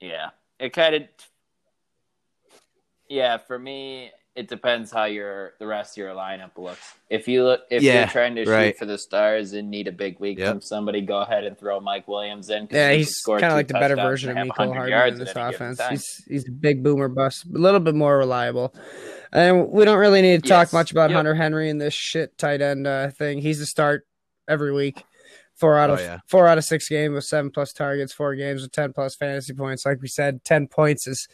yeah, 0.00 0.30
it 0.58 0.74
kind 0.74 0.94
of. 0.96 1.02
Yeah, 3.08 3.36
for 3.38 3.58
me, 3.58 4.10
it 4.34 4.48
depends 4.48 4.90
how 4.90 5.04
your 5.04 5.52
the 5.58 5.66
rest 5.66 5.92
of 5.92 5.98
your 5.98 6.14
lineup 6.14 6.56
looks. 6.56 6.94
If 7.10 7.28
you 7.28 7.44
look, 7.44 7.60
if 7.70 7.82
Yeah, 7.82 8.00
you're 8.00 8.06
trying 8.08 8.34
to 8.36 8.44
right. 8.46 8.68
shoot 8.68 8.78
for 8.78 8.86
the 8.86 8.96
stars 8.96 9.52
and 9.52 9.70
need 9.70 9.88
a 9.88 9.92
big 9.92 10.18
week 10.20 10.38
Yep. 10.38 10.48
from 10.50 10.60
somebody, 10.62 11.02
go 11.02 11.18
ahead 11.18 11.44
and 11.44 11.58
throw 11.58 11.80
Mike 11.80 12.08
Williams 12.08 12.48
in. 12.48 12.66
Yeah, 12.70 12.92
he 12.92 12.98
he's 12.98 13.20
kind 13.26 13.44
of 13.44 13.52
like 13.52 13.68
the 13.68 13.74
better 13.74 13.96
version 13.96 14.30
of 14.30 14.36
and 14.38 14.48
have 14.48 14.56
Mecole 14.56 14.68
100 14.70 14.90
Hardman 14.92 15.12
in 15.14 15.18
this 15.18 15.28
at 15.30 15.36
any 15.36 15.52
given 15.52 15.70
offense. 15.72 15.88
He's 15.90 16.24
he's 16.28 16.48
a 16.48 16.52
big 16.52 16.82
boomer 16.82 17.08
bust, 17.08 17.44
a 17.44 17.58
little 17.58 17.80
bit 17.80 17.94
more 17.94 18.16
reliable. 18.16 18.74
And 19.34 19.68
we 19.70 19.84
don't 19.84 19.98
really 19.98 20.22
need 20.22 20.42
to 20.42 20.48
talk 20.48 20.66
Yes. 20.68 20.72
much 20.72 20.92
about 20.92 21.10
Yep. 21.10 21.16
Hunter 21.16 21.34
Henry 21.34 21.68
and 21.70 21.80
this 21.80 21.94
shit 21.94 22.36
tight 22.38 22.60
end 22.62 22.86
uh, 22.86 23.10
thing. 23.10 23.38
He's 23.38 23.60
a 23.60 23.66
start 23.66 24.06
every 24.48 24.72
week. 24.72 25.04
Four 25.56 25.78
out 25.78 25.90
Oh, 25.90 25.94
of 25.94 26.00
yeah. 26.00 26.18
four 26.26 26.48
out 26.48 26.56
of 26.58 26.64
six 26.64 26.88
games 26.88 27.14
with 27.14 27.24
seven 27.24 27.50
plus 27.50 27.72
targets, 27.74 28.12
four 28.14 28.34
games 28.34 28.62
with 28.62 28.72
ten 28.72 28.92
plus 28.94 29.14
fantasy 29.14 29.52
points. 29.52 29.84
Like 29.84 30.00
we 30.00 30.08
said, 30.08 30.42
ten 30.44 30.66
points 30.68 31.06
is 31.06 31.28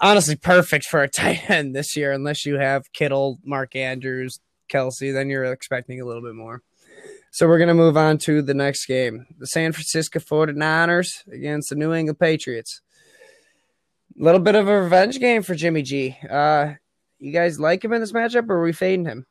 honestly 0.00 0.36
perfect 0.36 0.86
for 0.86 1.02
a 1.02 1.08
tight 1.08 1.48
end 1.50 1.74
this 1.74 1.96
year, 1.96 2.12
unless 2.12 2.46
you 2.46 2.58
have 2.58 2.92
Kittle, 2.92 3.38
Mark 3.44 3.76
Andrews, 3.76 4.40
Kelce, 4.68 5.12
then 5.12 5.28
you're 5.28 5.44
expecting 5.44 6.00
a 6.00 6.04
little 6.04 6.22
bit 6.22 6.34
more. 6.34 6.62
So 7.30 7.46
we're 7.46 7.58
going 7.58 7.68
to 7.68 7.74
move 7.74 7.96
on 7.96 8.18
to 8.18 8.42
the 8.42 8.54
next 8.54 8.86
game. 8.86 9.26
The 9.38 9.46
San 9.46 9.72
Francisco 9.72 10.18
49ers 10.18 11.26
against 11.28 11.70
the 11.70 11.76
New 11.76 11.92
England 11.92 12.18
Patriots. 12.18 12.80
A 14.18 14.24
little 14.24 14.40
bit 14.40 14.54
of 14.54 14.66
a 14.66 14.82
revenge 14.82 15.20
game 15.20 15.42
for 15.42 15.54
Jimmy 15.54 15.82
G. 15.82 16.16
Uh, 16.28 16.74
you 17.18 17.32
guys 17.32 17.60
like 17.60 17.84
him 17.84 17.92
in 17.92 18.00
this 18.00 18.12
matchup, 18.12 18.48
or 18.48 18.54
are 18.54 18.62
we 18.62 18.72
fading 18.72 19.04
him? 19.04 19.26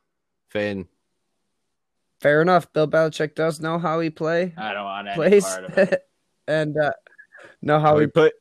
Finn. 0.50 0.88
Fair 2.22 2.42
enough. 2.42 2.72
Bill 2.72 2.88
Belichick 2.88 3.36
does 3.36 3.60
know 3.60 3.78
how 3.78 4.00
he 4.00 4.10
play 4.10 4.54
I 4.58 4.74
don't 4.74 4.86
want 4.86 5.08
any 5.08 5.16
plays, 5.16 5.46
part 5.46 5.66
of 5.66 5.78
it. 5.78 6.02
and 6.48 6.78
uh, 6.78 6.92
know 7.62 7.80
how 7.80 7.88
How 7.88 8.00
he 8.00 8.06
we 8.06 8.12
put 8.12 8.34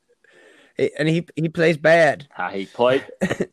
and 0.78 1.08
he 1.08 1.26
he 1.36 1.48
plays 1.48 1.76
bad. 1.76 2.26
How 2.30 2.48
he 2.50 2.66
played. 2.66 3.04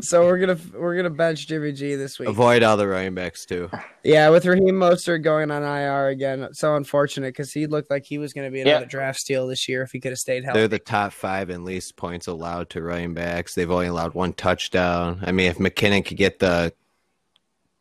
So 0.00 0.26
we're 0.26 0.38
gonna 0.38 0.56
we're 0.78 0.94
gonna 0.94 1.10
bench 1.10 1.48
Jimmy 1.48 1.72
G 1.72 1.96
this 1.96 2.20
week. 2.20 2.28
avoid 2.28 2.62
all 2.62 2.76
the 2.76 2.86
running 2.86 3.16
backs 3.16 3.44
too. 3.44 3.68
Yeah, 4.04 4.28
with 4.28 4.46
Raheem 4.46 4.76
Mostert 4.76 5.24
going 5.24 5.50
on 5.50 5.64
IR 5.64 6.06
again, 6.06 6.50
so 6.52 6.76
unfortunate 6.76 7.30
because 7.34 7.50
he 7.52 7.66
looked 7.66 7.90
like 7.90 8.04
he 8.04 8.16
was 8.18 8.32
going 8.32 8.46
to 8.46 8.52
be 8.52 8.60
another 8.60 8.84
Yeah. 8.84 8.88
draft 8.88 9.18
steal 9.18 9.48
this 9.48 9.68
year 9.68 9.82
if 9.82 9.90
he 9.90 9.98
could 9.98 10.12
have 10.12 10.18
stayed 10.18 10.44
healthy. 10.44 10.60
They're 10.60 10.68
the 10.68 10.78
top 10.78 11.12
five 11.12 11.50
in 11.50 11.64
least 11.64 11.96
points 11.96 12.28
allowed 12.28 12.70
to 12.70 12.80
running 12.82 13.12
backs. 13.12 13.56
They've 13.56 13.68
only 13.68 13.88
allowed 13.88 14.14
one 14.14 14.34
touchdown. 14.34 15.18
I 15.26 15.32
mean, 15.32 15.50
if 15.50 15.58
McKinnon 15.58 16.04
could 16.06 16.16
get 16.16 16.38
the 16.38 16.72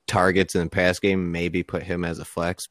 targets 0.07 0.55
in 0.55 0.63
the 0.63 0.69
pass 0.71 0.97
game, 0.99 1.31
maybe 1.31 1.61
put 1.61 1.83
him 1.83 2.03
as 2.03 2.17
a 2.17 2.25
flex. 2.25 2.67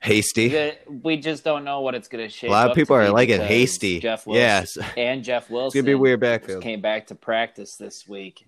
Hasty. 0.00 0.48
The- 0.48 0.76
we 0.88 1.18
just 1.18 1.44
don't 1.44 1.62
know 1.64 1.82
what 1.82 1.94
it's 1.94 2.08
going 2.08 2.24
to 2.26 2.30
shape. 2.34 2.48
A 2.50 2.52
lot 2.52 2.64
of 2.66 2.70
up 2.70 2.76
people 2.76 2.96
are 2.96 3.04
be 3.04 3.10
liking 3.10 3.40
hasty. 3.40 4.00
Jeff 4.00 4.26
Wilson 4.26 4.40
Yes. 4.40 4.78
and 4.96 5.22
Jeff 5.22 5.50
Wilson. 5.50 5.66
It's 5.78 5.84
gonna 5.86 5.94
be 5.96 6.00
weird 6.00 6.20
backfield. 6.20 6.62
Came 6.62 6.80
back 6.80 7.08
to 7.08 7.14
practice 7.14 7.76
this 7.78 8.08
week. 8.08 8.46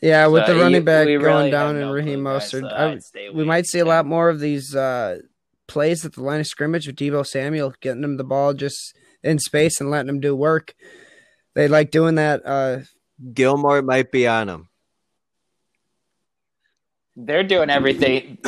yeah, 0.00 0.26
with 0.28 0.46
So 0.46 0.54
the 0.54 0.60
running 0.60 0.80
you- 0.82 0.84
back 0.86 1.06
we 1.06 1.14
going 1.14 1.24
really 1.24 1.50
down 1.50 1.74
have 1.74 1.82
and 1.82 1.90
no 1.90 1.92
Raheem 1.92 2.20
Mostert, 2.20 2.60
so 2.60 2.68
I- 2.68 3.30
we 3.32 3.44
might 3.44 3.66
see 3.66 3.80
a 3.80 3.84
lot 3.84 4.06
more 4.06 4.28
of 4.28 4.38
these 4.38 4.74
uh, 4.76 5.18
plays 5.66 6.04
at 6.04 6.12
the 6.12 6.22
line 6.22 6.40
of 6.40 6.46
scrimmage 6.46 6.86
with 6.86 6.96
Deebo 6.96 7.26
Samuel 7.26 7.74
getting 7.80 8.04
him 8.04 8.16
the 8.16 8.22
ball 8.24 8.54
just 8.54 8.94
in 9.24 9.38
space 9.40 9.80
and 9.80 9.90
letting 9.90 10.08
him 10.08 10.20
do 10.20 10.36
work. 10.36 10.74
They 11.54 11.66
like 11.68 11.90
doing 11.90 12.14
that. 12.16 12.42
Uh, 12.44 12.80
Gilmore 13.32 13.82
might 13.82 14.12
be 14.12 14.26
on 14.28 14.48
him. 14.48 14.68
They're 17.16 17.44
doing 17.44 17.70
everything. 17.70 18.38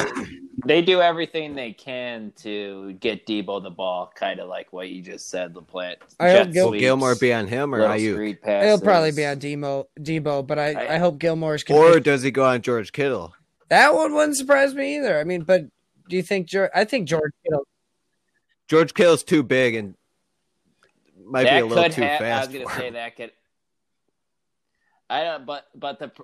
They 0.67 0.83
do 0.83 1.01
everything 1.01 1.55
they 1.55 1.73
can 1.73 2.33
to 2.43 2.93
get 2.95 3.27
Deebo 3.27 3.63
the 3.63 3.71
ball, 3.71 4.13
kind 4.15 4.41
of 4.41 4.49
like 4.49 4.73
what 4.73 4.89
you 4.89 5.01
just 5.03 5.31
said. 5.31 5.55
The 5.55 5.63
plant. 5.63 5.99
I 6.19 6.31
hope 6.33 6.51
Gil- 6.53 6.65
Will 6.65 6.71
sweeps, 6.73 6.81
Gilmore 6.83 7.15
be 7.15 7.33
on 7.33 7.47
him 7.47 7.75
or 7.75 7.81
little 7.81 7.97
Aiyuk? 7.97 8.13
screen 8.15 8.39
passes. 8.43 8.67
it'll 8.73 8.85
probably 8.85 9.13
be 9.13 9.25
on 9.27 9.39
Deebo, 9.39 9.87
Deebo, 10.01 10.47
but 10.47 10.59
I, 10.59 10.73
I, 10.73 10.95
I- 10.95 10.99
hope 10.99 11.19
Gilmore's 11.19 11.63
Or 11.65 11.67
convinced- 11.85 12.05
does 12.05 12.23
he 12.23 12.31
go 12.31 12.45
on 12.45 12.63
George 12.63 12.93
Kittle? 12.93 13.35
that 13.69 13.95
one 13.95 14.15
wouldn't 14.15 14.37
surprise 14.37 14.75
me 14.75 14.97
either. 14.97 15.19
I 15.21 15.25
mean, 15.25 15.43
but 15.43 15.63
do 16.09 16.17
you 16.17 16.23
think 16.23 16.47
George? 16.49 16.71
I 16.75 16.85
think 16.85 17.09
George 17.09 17.33
Kittle. 17.45 17.67
George 18.69 18.95
Kittle's 18.95 19.23
too 19.25 19.43
big 19.43 19.75
and 19.77 19.95
might 21.25 21.45
that 21.45 21.55
be 21.55 21.61
a 21.61 21.67
little 21.67 21.83
could 21.85 21.93
too 21.93 22.01
fast. 22.03 22.23
I 22.23 22.39
was 22.47 22.49
going 22.55 22.67
to 22.69 22.75
say 22.75 22.91
that 22.91 23.17
could. 23.17 23.33
I 25.11 25.23
don't, 25.25 25.47
but 25.47 25.67
but 25.75 25.99
the 25.99 26.09
pr- 26.09 26.23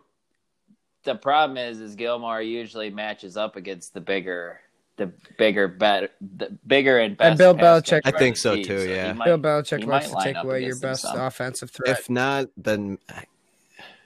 the 1.05 1.15
problem 1.15 1.57
is 1.57 1.81
is 1.81 1.95
Gilmore 1.95 2.41
usually 2.43 2.91
matches 2.91 3.37
up 3.37 3.57
against 3.57 3.95
the 3.95 4.01
bigger 4.01 4.61
the 4.97 5.11
bigger 5.39 5.69
better 5.69 6.11
the 6.37 6.57
bigger 6.67 6.99
and 6.99 7.17
best. 7.17 7.39
Bill 7.39 7.55
pass 7.55 7.83
Belichick- 7.83 8.03
I 8.05 8.11
think 8.11 8.37
so 8.37 8.57
the 8.57 8.65
too, 8.65 8.89
yeah. 8.89 9.09
he 9.09 9.19
might- 9.19 9.25
Bill 9.25 9.39
Belichick 9.39 9.81
he 9.81 9.85
likes 9.87 10.11
to 10.11 10.17
take 10.23 10.37
away 10.37 10.65
your 10.65 10.79
best 10.79 11.03
some. 11.03 11.19
offensive 11.19 11.71
threat. 11.71 11.99
If 11.99 12.11
not, 12.11 12.49
then 12.57 12.99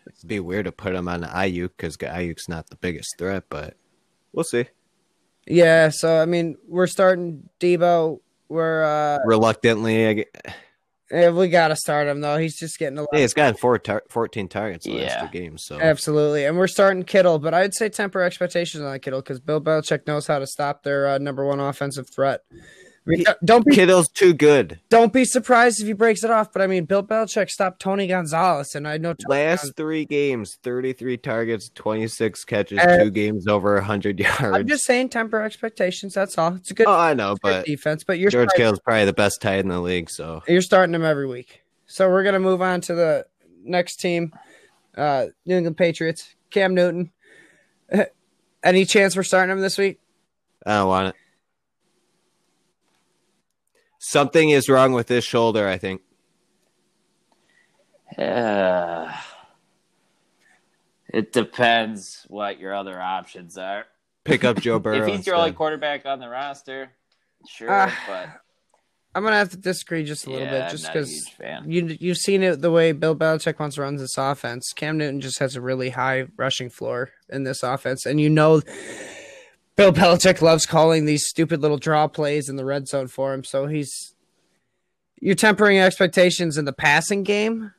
it'd 0.06 0.28
be 0.28 0.40
weird 0.40 0.66
to 0.66 0.72
put 0.72 0.94
him 0.94 1.08
on 1.08 1.22
Aiyuk 1.22 1.70
because 1.76 1.96
Aiyuk's 1.96 2.48
not 2.48 2.68
the 2.68 2.76
biggest 2.76 3.18
threat, 3.18 3.44
but 3.50 3.74
we'll 4.32 4.44
see. 4.44 4.66
Yeah, 5.46 5.90
so 5.90 6.20
I 6.20 6.24
mean, 6.24 6.56
we're 6.66 6.86
starting 6.86 7.48
Deebo. 7.60 8.20
We're 8.48 8.84
uh, 8.84 9.18
Reluctantly, 9.24 10.08
I 10.08 10.24
get, 11.10 11.16
eh, 11.24 11.28
we 11.30 11.48
got 11.48 11.68
to 11.68 11.76
start 11.76 12.08
him 12.08 12.20
though. 12.20 12.36
He's 12.38 12.58
just 12.58 12.78
getting 12.78 12.98
a 12.98 13.02
lot. 13.02 13.10
hey, 13.12 13.22
it's 13.24 13.34
gotten 13.34 13.56
four 13.56 13.78
tar- 13.78 14.02
14 14.10 14.48
targets 14.48 14.86
in 14.86 14.92
the 14.92 14.98
last 15.02 15.10
Yeah. 15.12 15.20
two 15.26 15.38
games. 15.38 15.64
So 15.64 15.80
Absolutely, 15.80 16.44
and 16.44 16.56
we're 16.58 16.66
starting 16.66 17.02
Kittle, 17.04 17.38
but 17.38 17.54
I'd 17.54 17.74
say 17.74 17.88
temper 17.88 18.22
expectations 18.22 18.82
on 18.82 18.98
Kittle 19.00 19.20
because 19.20 19.40
Bill 19.40 19.60
Belichick 19.60 20.06
knows 20.06 20.26
how 20.26 20.38
to 20.38 20.46
stop 20.46 20.82
their 20.82 21.08
uh, 21.08 21.18
number 21.18 21.44
one 21.44 21.60
offensive 21.60 22.08
threat. 22.14 22.40
Mean, 23.06 23.24
don't 23.44 23.64
be 23.64 23.74
Kittle's 23.74 24.08
too 24.08 24.34
good. 24.34 24.80
don't 24.88 25.12
be 25.12 25.24
surprised 25.24 25.80
if 25.80 25.86
he 25.86 25.92
breaks 25.92 26.24
it 26.24 26.30
off. 26.30 26.52
But 26.52 26.62
I 26.62 26.66
mean, 26.66 26.84
Bill 26.84 27.02
Belichick 27.02 27.50
stopped 27.50 27.80
Tony 27.80 28.06
Gonzalez, 28.06 28.74
and 28.74 28.88
I 28.88 28.98
know 28.98 29.14
Tony 29.14 29.40
Last 29.40 29.76
three 29.76 30.04
games, 30.04 30.58
33 30.62 31.16
targets, 31.18 31.70
26 31.74 32.44
catches, 32.44 32.80
two 32.98 33.10
games 33.10 33.46
over 33.46 33.74
100 33.74 34.18
yards. 34.18 34.40
I'm 34.42 34.66
just 34.66 34.84
saying 34.84 35.10
temper 35.10 35.42
expectations. 35.42 36.14
That's 36.14 36.36
all. 36.36 36.54
It's 36.56 36.70
a 36.70 36.74
good 36.74 36.86
oh, 36.88 36.92
I 36.92 37.14
know, 37.14 37.36
but 37.40 37.64
defense, 37.64 38.02
but 38.02 38.18
you're 38.18 38.30
George 38.30 38.50
Kittle's 38.56 38.80
probably 38.80 39.04
the 39.04 39.12
best 39.12 39.40
tight 39.40 39.60
in 39.60 39.68
the 39.68 39.80
league. 39.80 40.10
So 40.10 40.42
you're 40.48 40.62
starting 40.62 40.94
him 40.94 41.04
every 41.04 41.26
week. 41.26 41.62
So 41.86 42.08
we're 42.08 42.24
gonna 42.24 42.40
move 42.40 42.60
on 42.60 42.80
to 42.82 42.94
the 42.94 43.26
next 43.62 43.96
team, 43.96 44.32
uh, 44.96 45.26
New 45.44 45.56
England 45.56 45.76
Patriots. 45.76 46.34
Cam 46.50 46.74
Newton. 46.74 47.10
Any 48.64 48.84
chance 48.84 49.14
we're 49.14 49.22
starting 49.22 49.52
him 49.52 49.60
this 49.60 49.78
week? 49.78 50.00
I 50.64 50.78
don't 50.78 50.88
want 50.88 51.08
it. 51.08 51.14
Something 54.08 54.50
is 54.50 54.68
wrong 54.68 54.92
with 54.92 55.08
this 55.08 55.24
shoulder, 55.24 55.66
I 55.66 55.78
think. 55.78 56.00
Uh, 58.16 59.12
it 61.12 61.32
depends 61.32 62.24
what 62.28 62.60
your 62.60 62.72
other 62.72 63.00
options 63.00 63.58
are. 63.58 63.86
Pick 64.22 64.44
up 64.44 64.60
Joe 64.60 64.78
Burrow. 64.78 65.04
if 65.04 65.12
he's 65.12 65.26
your 65.26 65.34
only 65.34 65.50
quarterback 65.50 66.06
on 66.06 66.20
the 66.20 66.28
roster, 66.28 66.92
sure, 67.48 67.68
Ah, 67.68 67.98
but 68.06 68.28
I'm 69.12 69.24
gonna 69.24 69.38
have 69.38 69.50
to 69.50 69.56
disagree 69.56 70.04
just 70.04 70.24
a 70.26 70.30
little 70.30 70.46
yeah, 70.46 70.68
bit, 70.68 70.70
just 70.70 70.88
I'm 70.88 70.94
not 70.94 70.96
a 70.96 71.00
because 71.00 71.66
you 71.66 71.96
you've 71.98 72.18
seen 72.18 72.44
it 72.44 72.60
the 72.60 72.70
way 72.70 72.92
Bill 72.92 73.16
Belichick 73.16 73.58
wants 73.58 73.74
to 73.74 73.82
run 73.82 73.96
this 73.96 74.16
offense. 74.16 74.72
Cam 74.72 74.98
Newton 74.98 75.20
just 75.20 75.40
has 75.40 75.56
a 75.56 75.60
really 75.60 75.90
high 75.90 76.26
rushing 76.36 76.70
floor 76.70 77.10
in 77.28 77.42
this 77.42 77.64
offense, 77.64 78.06
and 78.06 78.20
you 78.20 78.30
know 78.30 78.62
Bill 79.76 79.92
Belichick 79.92 80.40
loves 80.40 80.64
calling 80.64 81.04
these 81.04 81.26
stupid 81.26 81.60
little 81.60 81.76
draw 81.76 82.08
plays 82.08 82.48
in 82.48 82.56
the 82.56 82.64
red 82.64 82.88
zone 82.88 83.08
for 83.08 83.34
him. 83.34 83.44
So 83.44 83.66
he's 83.66 84.14
you're 85.20 85.34
tempering 85.34 85.78
expectations 85.78 86.58
in 86.58 86.64
the 86.64 86.72
passing 86.72 87.22
game. 87.22 87.72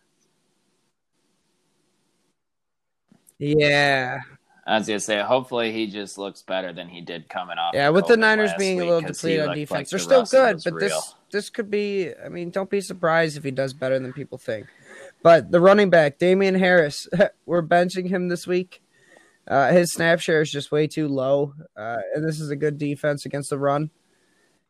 Yeah, 3.40 4.20
I 4.68 4.78
was 4.78 4.88
gonna 4.88 5.00
say, 5.00 5.22
hopefully 5.22 5.72
he 5.72 5.88
just 5.88 6.18
looks 6.18 6.42
better 6.42 6.74
than 6.74 6.90
he 6.90 7.02
did 7.02 7.30
coming 7.30 7.58
off. 7.58 7.74
yeah. 7.74 7.90
With 7.90 8.08
the 8.08 8.18
Niners 8.18 8.52
being 8.58 8.82
a 8.82 8.86
little 8.86 9.02
depleted 9.02 9.42
on 9.42 9.46
looked 9.48 9.56
defense, 9.56 9.72
like 9.72 9.90
they're 9.90 10.20
the 10.20 10.26
still 10.26 10.44
good, 10.46 10.62
but 10.64 10.74
real. 10.74 10.90
this 10.90 11.16
this 11.32 11.50
could 11.50 11.72
be. 11.72 12.12
I 12.24 12.30
mean, 12.30 12.50
don't 12.50 12.70
be 12.70 12.82
surprised 12.82 13.38
if 13.38 13.44
he 13.44 13.52
does 13.52 13.74
better 13.74 13.98
than 13.98 14.12
people 14.12 14.38
think. 14.38 14.68
But 15.24 15.52
the 15.52 15.60
running 15.62 15.90
back, 15.90 16.18
Damien 16.18 16.56
Harris, 16.56 17.08
we're 17.46 17.64
benching 17.64 18.10
him 18.10 18.28
this 18.28 18.46
week. 18.46 18.82
Uh, 19.48 19.72
his 19.72 19.94
snap 19.94 20.20
share 20.20 20.42
is 20.42 20.52
just 20.52 20.72
way 20.72 20.88
too 20.88 21.08
low, 21.08 21.54
uh, 21.78 21.98
and 22.14 22.28
this 22.28 22.40
is 22.42 22.50
a 22.50 22.56
good 22.56 22.78
defense 22.78 23.26
against 23.26 23.50
the 23.50 23.58
run. 23.58 23.90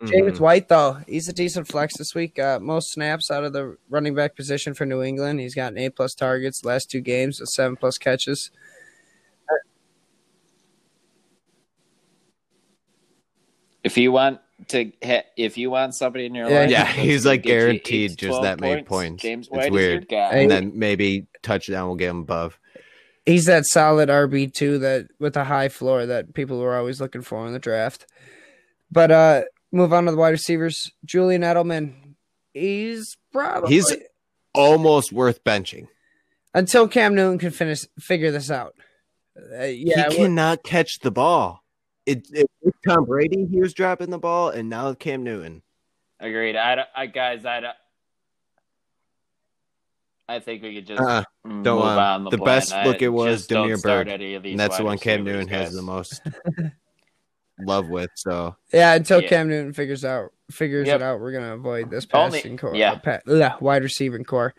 James 0.06 0.38
Mhm. 0.38 0.40
White, 0.42 0.68
though, 0.68 1.00
he's 1.08 1.28
a 1.28 1.34
decent 1.34 1.68
flex 1.68 1.98
this 1.98 2.14
week. 2.14 2.38
Uh, 2.38 2.60
most 2.62 2.92
snaps 2.92 3.32
out 3.32 3.44
of 3.44 3.54
the 3.54 3.78
running 3.90 4.14
back 4.14 4.36
position 4.36 4.76
for 4.76 4.86
New 4.86 5.02
England. 5.02 5.40
He's 5.40 5.56
gotten 5.56 5.80
eight 5.80 5.96
plus 5.96 6.14
targets 6.14 6.64
last 6.64 6.92
two 6.92 7.02
games 7.02 7.40
with 7.40 7.50
seven 7.50 7.76
plus 7.76 7.98
catches. 7.98 8.52
If 13.84 13.98
you 13.98 14.12
want 14.12 14.40
to, 14.70 14.92
ha- 15.04 15.24
if 15.38 15.58
you 15.58 15.70
want 15.70 15.96
somebody 15.96 16.26
in 16.26 16.36
your 16.36 16.50
Yeah, 16.50 16.60
life, 16.62 16.70
Yeah, 16.70 16.86
he's 16.86 17.26
like 17.26 17.44
guaranteed 17.44 18.18
just 18.18 18.30
12 18.30 18.44
that 18.44 18.60
many 18.60 18.84
points. 18.84 19.22
James 19.22 19.48
It's 19.48 19.56
White 19.56 19.66
is 19.68 19.72
weird. 19.72 20.12
your 20.12 20.20
guy. 20.30 20.36
And 20.38 20.52
then 20.52 20.72
maybe 20.76 21.28
touchdown 21.42 21.88
will 21.88 21.96
get 21.96 22.10
him 22.10 22.20
above. 22.20 22.60
He's 23.28 23.46
that 23.46 23.66
solid 23.66 24.10
RB 24.10 24.52
two 24.54 24.80
that 24.80 25.08
with 25.20 25.36
a 25.38 25.44
high 25.44 25.70
floor 25.70 26.06
that 26.08 26.34
people 26.34 26.58
were 26.60 26.76
always 26.76 27.00
looking 27.00 27.22
for 27.22 27.46
in 27.46 27.54
the 27.54 27.60
draft. 27.60 28.08
But 28.90 29.12
uh 29.12 29.42
move 29.72 29.92
on 29.94 30.06
to 30.06 30.12
the 30.12 30.18
wide 30.18 30.30
receivers. 30.30 30.90
Julian 31.06 31.42
Edelman, 31.44 32.16
he's 32.54 33.18
probably 33.32 33.74
He's 33.76 33.94
almost 34.56 35.12
worth 35.12 35.44
benching. 35.44 35.88
until 36.54 36.88
Cam 36.88 37.14
Newton 37.14 37.38
can 37.38 37.52
finish 37.52 37.86
figure 38.00 38.32
this 38.32 38.50
out. 38.50 38.74
Uh, 39.38 39.66
yeah, 39.66 40.10
he 40.10 40.16
cannot 40.16 40.64
catch 40.64 41.00
the 41.00 41.12
ball. 41.12 41.64
It, 42.08 42.26
it 42.32 42.50
with 42.64 42.74
Tom 42.88 43.04
Brady, 43.06 43.46
he 43.52 43.60
was 43.60 43.74
dropping 43.74 44.10
the 44.10 44.18
ball, 44.18 44.50
and 44.50 44.70
now 44.70 44.94
Cam 44.94 45.24
Newton. 45.24 45.62
Agreed. 46.20 46.56
I, 46.56 46.76
don't- 46.76 46.88
I 46.96 47.06
guys, 47.08 47.46
I 47.46 47.60
don't. 47.60 47.76
I 50.30 50.40
think 50.40 50.62
we 50.64 50.76
could 50.76 50.88
just 50.88 51.02
Uh-uh. 51.02 51.24
move 51.46 51.64
Don't 51.64 51.80
want- 51.80 52.00
on 52.00 52.24
the, 52.26 52.30
the 52.32 52.38
best 52.38 52.74
I 52.74 52.84
it 53.00 53.08
was 53.10 53.40
just 53.42 53.50
don't 53.50 53.70
Damiere 53.70 53.78
Byrd, 53.78 54.08
any 54.10 54.34
of 54.36 54.44
these 54.44 54.52
and 54.52 54.60
that's 54.60 54.78
the 54.78 54.84
one 54.84 54.98
Cam 54.98 55.24
receivers, 55.24 55.46
Newton 55.48 55.60
has 55.60 55.74
the 55.74 55.82
most 55.82 56.22
love 57.60 57.88
with. 57.90 58.10
So 58.16 58.56
Yeah, 58.74 58.94
until 58.96 59.22
Yeah. 59.22 59.30
Cam 59.30 59.48
Newton 59.50 59.74
figures 59.74 60.04
out 60.06 60.32
figures 60.52 60.88
Yep. 60.88 60.96
it 61.02 61.04
out, 61.04 61.20
we're 61.20 61.32
gonna 61.32 61.54
avoid 61.56 61.90
this 61.90 62.06
Only- 62.14 62.40
passing 62.40 62.58
corps, 62.58 62.76
yeah. 62.76 62.94
uh, 62.94 63.00
pa- 63.00 63.20
ugh, 63.32 63.62
wide 63.62 63.84
receiving 63.84 64.24
corps. 64.24 64.54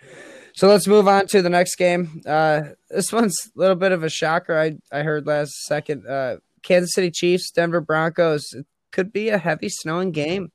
So 0.55 0.69
let's 0.69 0.87
move 0.89 1.07
on 1.07 1.27
to 1.29 1.41
the 1.43 1.51
next 1.51 1.77
game. 1.77 2.21
Uh, 2.27 2.63
this 2.91 3.13
one's 3.13 3.37
a 3.55 3.59
little 3.59 3.77
bit 3.77 3.93
of 3.93 4.03
a 4.03 4.09
shocker. 4.11 4.59
I 4.59 4.79
I 4.91 5.03
heard 5.03 5.27
last 5.27 5.53
second. 5.67 6.07
Uh, 6.07 6.39
Kansas 6.63 6.93
City 6.95 7.11
Chiefs, 7.13 7.51
Denver 7.53 7.81
Broncos. 7.81 8.53
It 8.55 8.67
could 8.91 9.13
be 9.13 9.29
a 9.29 9.39
heavy 9.39 9.69
snowing 9.69 10.11
game. 10.11 10.51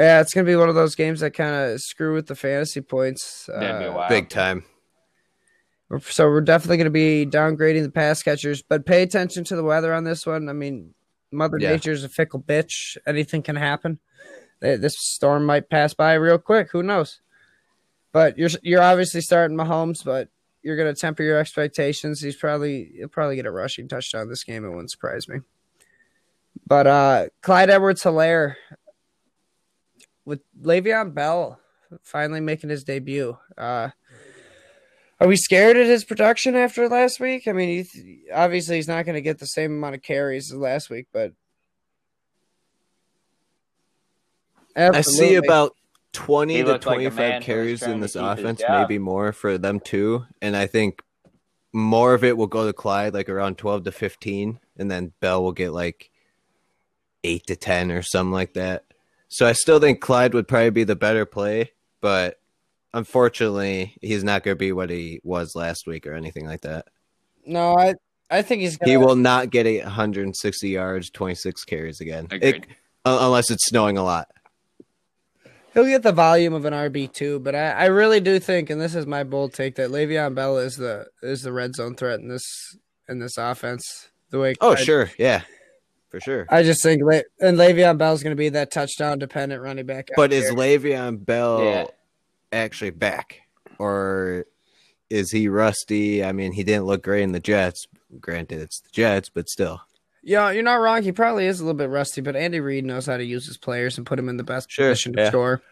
Wh- 0.00 0.02
Yeah, 0.02 0.20
it's 0.20 0.32
gonna 0.34 0.46
be 0.46 0.56
one 0.56 0.68
of 0.68 0.74
those 0.74 0.94
games 0.94 1.20
that 1.20 1.32
kind 1.32 1.54
of 1.72 1.80
screw 1.80 2.14
with 2.14 2.26
the 2.26 2.34
fantasy 2.34 2.80
points. 2.80 3.48
Uh, 3.48 3.60
big 4.08 4.28
time. 4.28 4.64
so 6.02 6.28
we're 6.28 6.40
definitely 6.40 6.76
going 6.76 6.84
to 6.84 6.90
be 6.90 7.26
downgrading 7.26 7.82
the 7.82 7.90
pass 7.90 8.22
catchers, 8.22 8.62
but 8.62 8.86
pay 8.86 9.02
attention 9.02 9.42
to 9.44 9.56
the 9.56 9.64
weather 9.64 9.92
on 9.92 10.04
this 10.04 10.24
one. 10.24 10.48
I 10.48 10.52
mean, 10.52 10.94
Mother 11.32 11.58
Yeah. 11.58 11.70
Nature's 11.70 12.04
a 12.04 12.08
fickle 12.08 12.40
bitch. 12.40 12.96
Anything 13.06 13.42
can 13.42 13.56
happen. 13.56 13.98
This 14.60 14.94
storm 14.98 15.46
might 15.46 15.68
pass 15.70 15.92
by 15.94 16.14
real 16.14 16.38
quick. 16.38 16.70
Who 16.70 16.82
knows? 16.84 17.20
But 18.12 18.38
you're 18.38 18.50
you're 18.62 18.82
obviously 18.82 19.20
starting 19.20 19.56
Mahomes, 19.56 20.04
but 20.04 20.28
you're 20.62 20.76
going 20.76 20.92
to 20.94 21.00
temper 21.00 21.22
your 21.22 21.38
expectations. 21.38 22.20
He's 22.20 22.36
probably 22.36 22.92
he'll 22.96 23.08
probably 23.08 23.36
get 23.36 23.46
a 23.46 23.50
rushing 23.50 23.88
touchdown 23.88 24.28
this 24.28 24.44
game. 24.44 24.64
It 24.64 24.68
wouldn't 24.70 24.90
surprise 24.90 25.28
me. 25.28 25.38
But 26.66 26.86
uh 26.86 27.26
Clyde 27.42 27.70
Edwards 27.70 28.02
Helaire 28.02 28.56
with 30.24 30.40
Le'Veon 30.60 31.14
Bell 31.14 31.58
finally 32.02 32.40
making 32.40 32.70
his 32.70 32.84
debut. 32.84 33.36
Uh 33.56 33.90
are 35.20 35.28
we 35.28 35.36
scared 35.36 35.76
at 35.76 35.86
his 35.86 36.02
production 36.02 36.56
after 36.56 36.88
last 36.88 37.20
week? 37.20 37.46
I 37.46 37.52
mean, 37.52 37.84
he, 37.84 38.22
obviously 38.32 38.76
he's 38.76 38.88
not 38.88 39.04
going 39.04 39.16
to 39.16 39.20
get 39.20 39.38
the 39.38 39.46
same 39.46 39.72
amount 39.72 39.94
of 39.94 40.02
carries 40.02 40.50
as 40.50 40.56
last 40.56 40.88
week, 40.88 41.08
but 41.12 41.34
I 44.74 45.02
see 45.02 45.34
about 45.34 45.76
20 46.12 46.56
to 46.56 46.64
looked 46.64 46.86
like 46.86 46.96
25 46.96 47.16
man 47.16 47.32
who 47.32 47.36
was 47.36 47.44
carries 47.44 47.82
in 47.82 48.00
this 48.00 48.12
keep 48.14 48.22
his 48.22 48.38
offense, 48.38 48.62
maybe 48.66 48.98
more 48.98 49.32
for 49.32 49.58
them 49.58 49.80
too. 49.80 50.24
And 50.40 50.56
I 50.56 50.66
think 50.66 51.02
more 51.72 52.14
of 52.14 52.24
it 52.24 52.36
will 52.36 52.46
go 52.46 52.66
to 52.66 52.72
Clyde, 52.72 53.14
like 53.14 53.28
around 53.28 53.58
12 53.58 53.84
to 53.84 53.92
15. 53.92 54.58
And 54.78 54.90
then 54.90 55.12
Bell 55.20 55.42
will 55.42 55.52
get 55.52 55.72
like 55.72 56.10
8 57.24 57.46
to 57.46 57.56
10 57.56 57.92
or 57.92 58.02
something 58.02 58.32
like 58.32 58.54
that. 58.54 58.84
So 59.30 59.46
I 59.46 59.52
still 59.52 59.78
think 59.80 60.00
Clyde 60.00 60.34
would 60.34 60.46
probably 60.48 60.70
be 60.70 60.84
the 60.84 60.96
better 60.96 61.24
play, 61.24 61.70
but 62.00 62.38
unfortunately, 62.92 63.96
he's 64.02 64.24
not 64.24 64.42
going 64.42 64.56
to 64.56 64.58
be 64.58 64.72
what 64.72 64.90
he 64.90 65.20
was 65.24 65.54
last 65.54 65.86
week 65.86 66.06
or 66.06 66.14
anything 66.14 66.46
like 66.46 66.62
that. 66.62 66.86
no, 67.46 67.76
I 67.78 67.94
I 68.32 68.42
think 68.42 68.60
he's 68.62 68.76
gonna, 68.76 68.90
He 68.90 68.96
will 68.96 69.16
not 69.16 69.50
get 69.50 69.66
160 69.84 70.68
yards, 70.68 71.10
26 71.10 71.64
carries 71.64 72.00
again, 72.00 72.28
It- 72.30 72.42
Agreed. 72.44 72.66
unless 73.04 73.50
it's 73.50 73.66
snowing 73.66 73.96
a 73.98 74.04
lot. 74.04 74.28
he'll 75.74 75.84
get 75.86 76.02
the 76.02 76.12
volume 76.12 76.52
of 76.52 76.64
an 76.64 76.72
RB 76.72 77.12
two, 77.12 77.38
but 77.40 77.54
I, 77.54 77.70
I 77.70 77.84
really 77.86 78.20
do 78.20 78.38
think, 78.38 78.70
and 78.70 78.80
this 78.80 78.94
is 78.94 79.06
my 79.06 79.24
bold 79.24 79.52
take, 79.52 79.76
that 79.76 79.90
Le'Veon 79.90 80.34
Bell 80.34 80.58
is 80.58 80.76
the 80.76 81.06
is 81.22 81.42
the 81.42 81.52
red 81.52 81.74
zone 81.74 81.94
threat 81.96 82.20
in 82.20 82.28
this 82.28 82.44
in 83.08 83.18
this 83.20 83.36
offense. 83.38 84.10
The 84.30 84.38
way 84.38 84.54
Oh, 84.60 84.72
I, 84.72 84.76
sure. 84.76 85.10
Yeah, 85.18 85.42
for 86.10 86.20
sure. 86.20 86.46
I 86.50 86.62
just 86.62 86.82
think 86.82 87.02
Le- 87.02 87.22
and 87.40 87.56
Le'Veon 87.56 87.96
Bell's 87.98 88.22
going 88.22 88.36
to 88.36 88.38
be 88.40 88.48
that 88.50 88.70
touchdown 88.72 89.18
dependent 89.18 89.62
running 89.62 89.86
back. 89.86 90.08
But 90.16 90.32
is 90.32 90.44
there. 90.44 90.54
Le'Veon 90.54 91.24
Bell 91.24 91.64
Yeah. 91.64 91.84
actually 92.52 92.90
back, 92.90 93.40
or 93.78 94.44
is 95.08 95.30
he 95.32 95.48
rusty? 95.48 96.22
I 96.24 96.32
mean, 96.32 96.52
he 96.52 96.62
didn't 96.64 96.84
look 96.84 97.02
great 97.02 97.22
in 97.22 97.32
the 97.32 97.40
Jets. 97.40 97.86
Granted, 98.20 98.60
it's 98.60 98.80
the 98.80 98.90
Jets, 98.92 99.28
but 99.28 99.48
still, 99.48 99.80
Yeah, 100.22 100.50
you're 100.50 100.62
not 100.64 100.74
wrong. 100.74 101.02
He 101.02 101.12
probably 101.12 101.46
is 101.46 101.60
a 101.60 101.64
little 101.64 101.78
bit 101.78 101.88
rusty, 101.88 102.20
but 102.20 102.36
Andy 102.36 102.60
Reid 102.60 102.84
knows 102.84 103.06
how 103.06 103.16
to 103.16 103.24
use 103.24 103.46
his 103.46 103.56
players 103.56 103.96
and 103.96 104.06
put 104.06 104.18
him 104.18 104.28
in 104.28 104.36
the 104.36 104.44
best 104.44 104.70
Sure, 104.70 104.90
position 104.90 105.12
to 105.14 105.22
yeah. 105.22 105.28
score. 105.28 105.62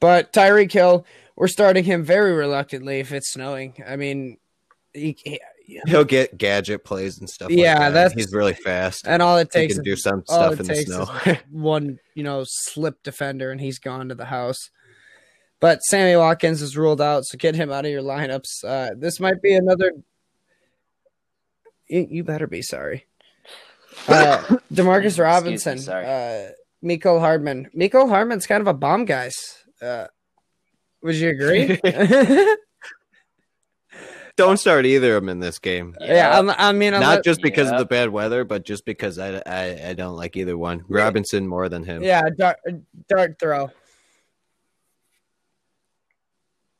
But 0.00 0.32
Tyreek 0.32 0.70
Hill, 0.72 1.04
we're 1.34 1.48
starting 1.48 1.84
him 1.84 2.04
very 2.04 2.32
reluctantly 2.32 3.00
if 3.00 3.12
it's 3.12 3.32
snowing. 3.32 3.82
I 3.86 3.96
mean, 3.96 4.38
he, 4.92 5.16
he- 5.24 5.40
he'll 5.86 6.04
get 6.04 6.36
gadget 6.38 6.84
plays 6.84 7.18
and 7.18 7.28
stuff. 7.28 7.50
Yeah, 7.50 7.72
like 7.72 7.78
that. 7.80 7.90
that's- 7.90 8.12
he's 8.14 8.32
really 8.32 8.54
fast. 8.54 9.06
and 9.06 9.20
all 9.22 9.36
it 9.38 9.48
He 9.52 9.60
takes 9.60 9.74
can 9.74 9.82
is 9.82 9.84
do 9.84 9.96
some 9.96 10.22
stuff 10.26 10.60
in 10.60 10.66
the 10.66 10.74
snow. 10.76 11.36
one, 11.50 11.98
you 12.14 12.22
know, 12.22 12.44
slip 12.46 13.02
defender, 13.02 13.50
and 13.50 13.60
he's 13.60 13.78
gone 13.78 14.08
to 14.08 14.14
the 14.14 14.24
house. 14.26 14.70
But 15.60 15.80
Sammy 15.82 16.16
Watkins 16.16 16.60
is 16.62 16.76
ruled 16.76 17.00
out, 17.00 17.24
so 17.24 17.38
get 17.38 17.54
him 17.54 17.72
out 17.72 17.84
of 17.86 17.90
your 17.90 18.02
lineups. 18.02 18.62
Uh, 18.64 18.90
this 18.96 19.18
might 19.20 19.40
be 19.42 19.54
another. 19.54 19.92
You, 21.88 22.06
you 22.10 22.24
better 22.24 22.46
be 22.46 22.62
sorry. 22.62 23.06
Uh, 24.08 24.42
Demarcus 24.70 25.04
Excuse 25.06 25.18
me, 25.18 25.24
Robinson, 25.24 25.78
sorry. 25.78 26.04
uh, 26.04 26.50
Mecole 26.84 27.18
Hardman. 27.18 27.70
Mecole 27.74 28.10
Hardman's 28.10 28.46
kind 28.46 28.60
of 28.60 28.66
a 28.66 28.74
bomb, 28.74 29.06
guys. 29.06 29.34
Uh, 29.80 30.06
would 31.02 31.14
you 31.14 31.30
agree? 31.30 31.80
Don't 34.36 34.58
start 34.58 34.84
either 34.84 35.16
of 35.16 35.22
them 35.22 35.30
in 35.30 35.40
this 35.40 35.58
game. 35.58 35.96
yeah, 36.00 36.38
I'm, 36.38 36.50
um, 36.50 36.56
I 36.58 36.72
mean, 36.72 36.92
Not 36.92 37.02
unless- 37.02 37.24
just 37.24 37.40
because 37.40 37.68
Yeah. 37.68 37.74
of 37.74 37.78
the 37.80 37.86
bad 37.86 38.10
weather, 38.10 38.44
but 38.44 38.64
just 38.64 38.84
because 38.84 39.18
I, 39.18 39.42
I, 39.46 39.88
I 39.88 39.94
don't 39.94 40.14
like 40.16 40.36
either 40.36 40.58
one. 40.58 40.84
Robinson 40.88 41.48
more 41.48 41.68
than 41.70 41.84
him. 41.84 42.02
yeah, 42.02 42.22
dart, 42.36 42.58
dart 43.08 43.38
throw. 43.40 43.70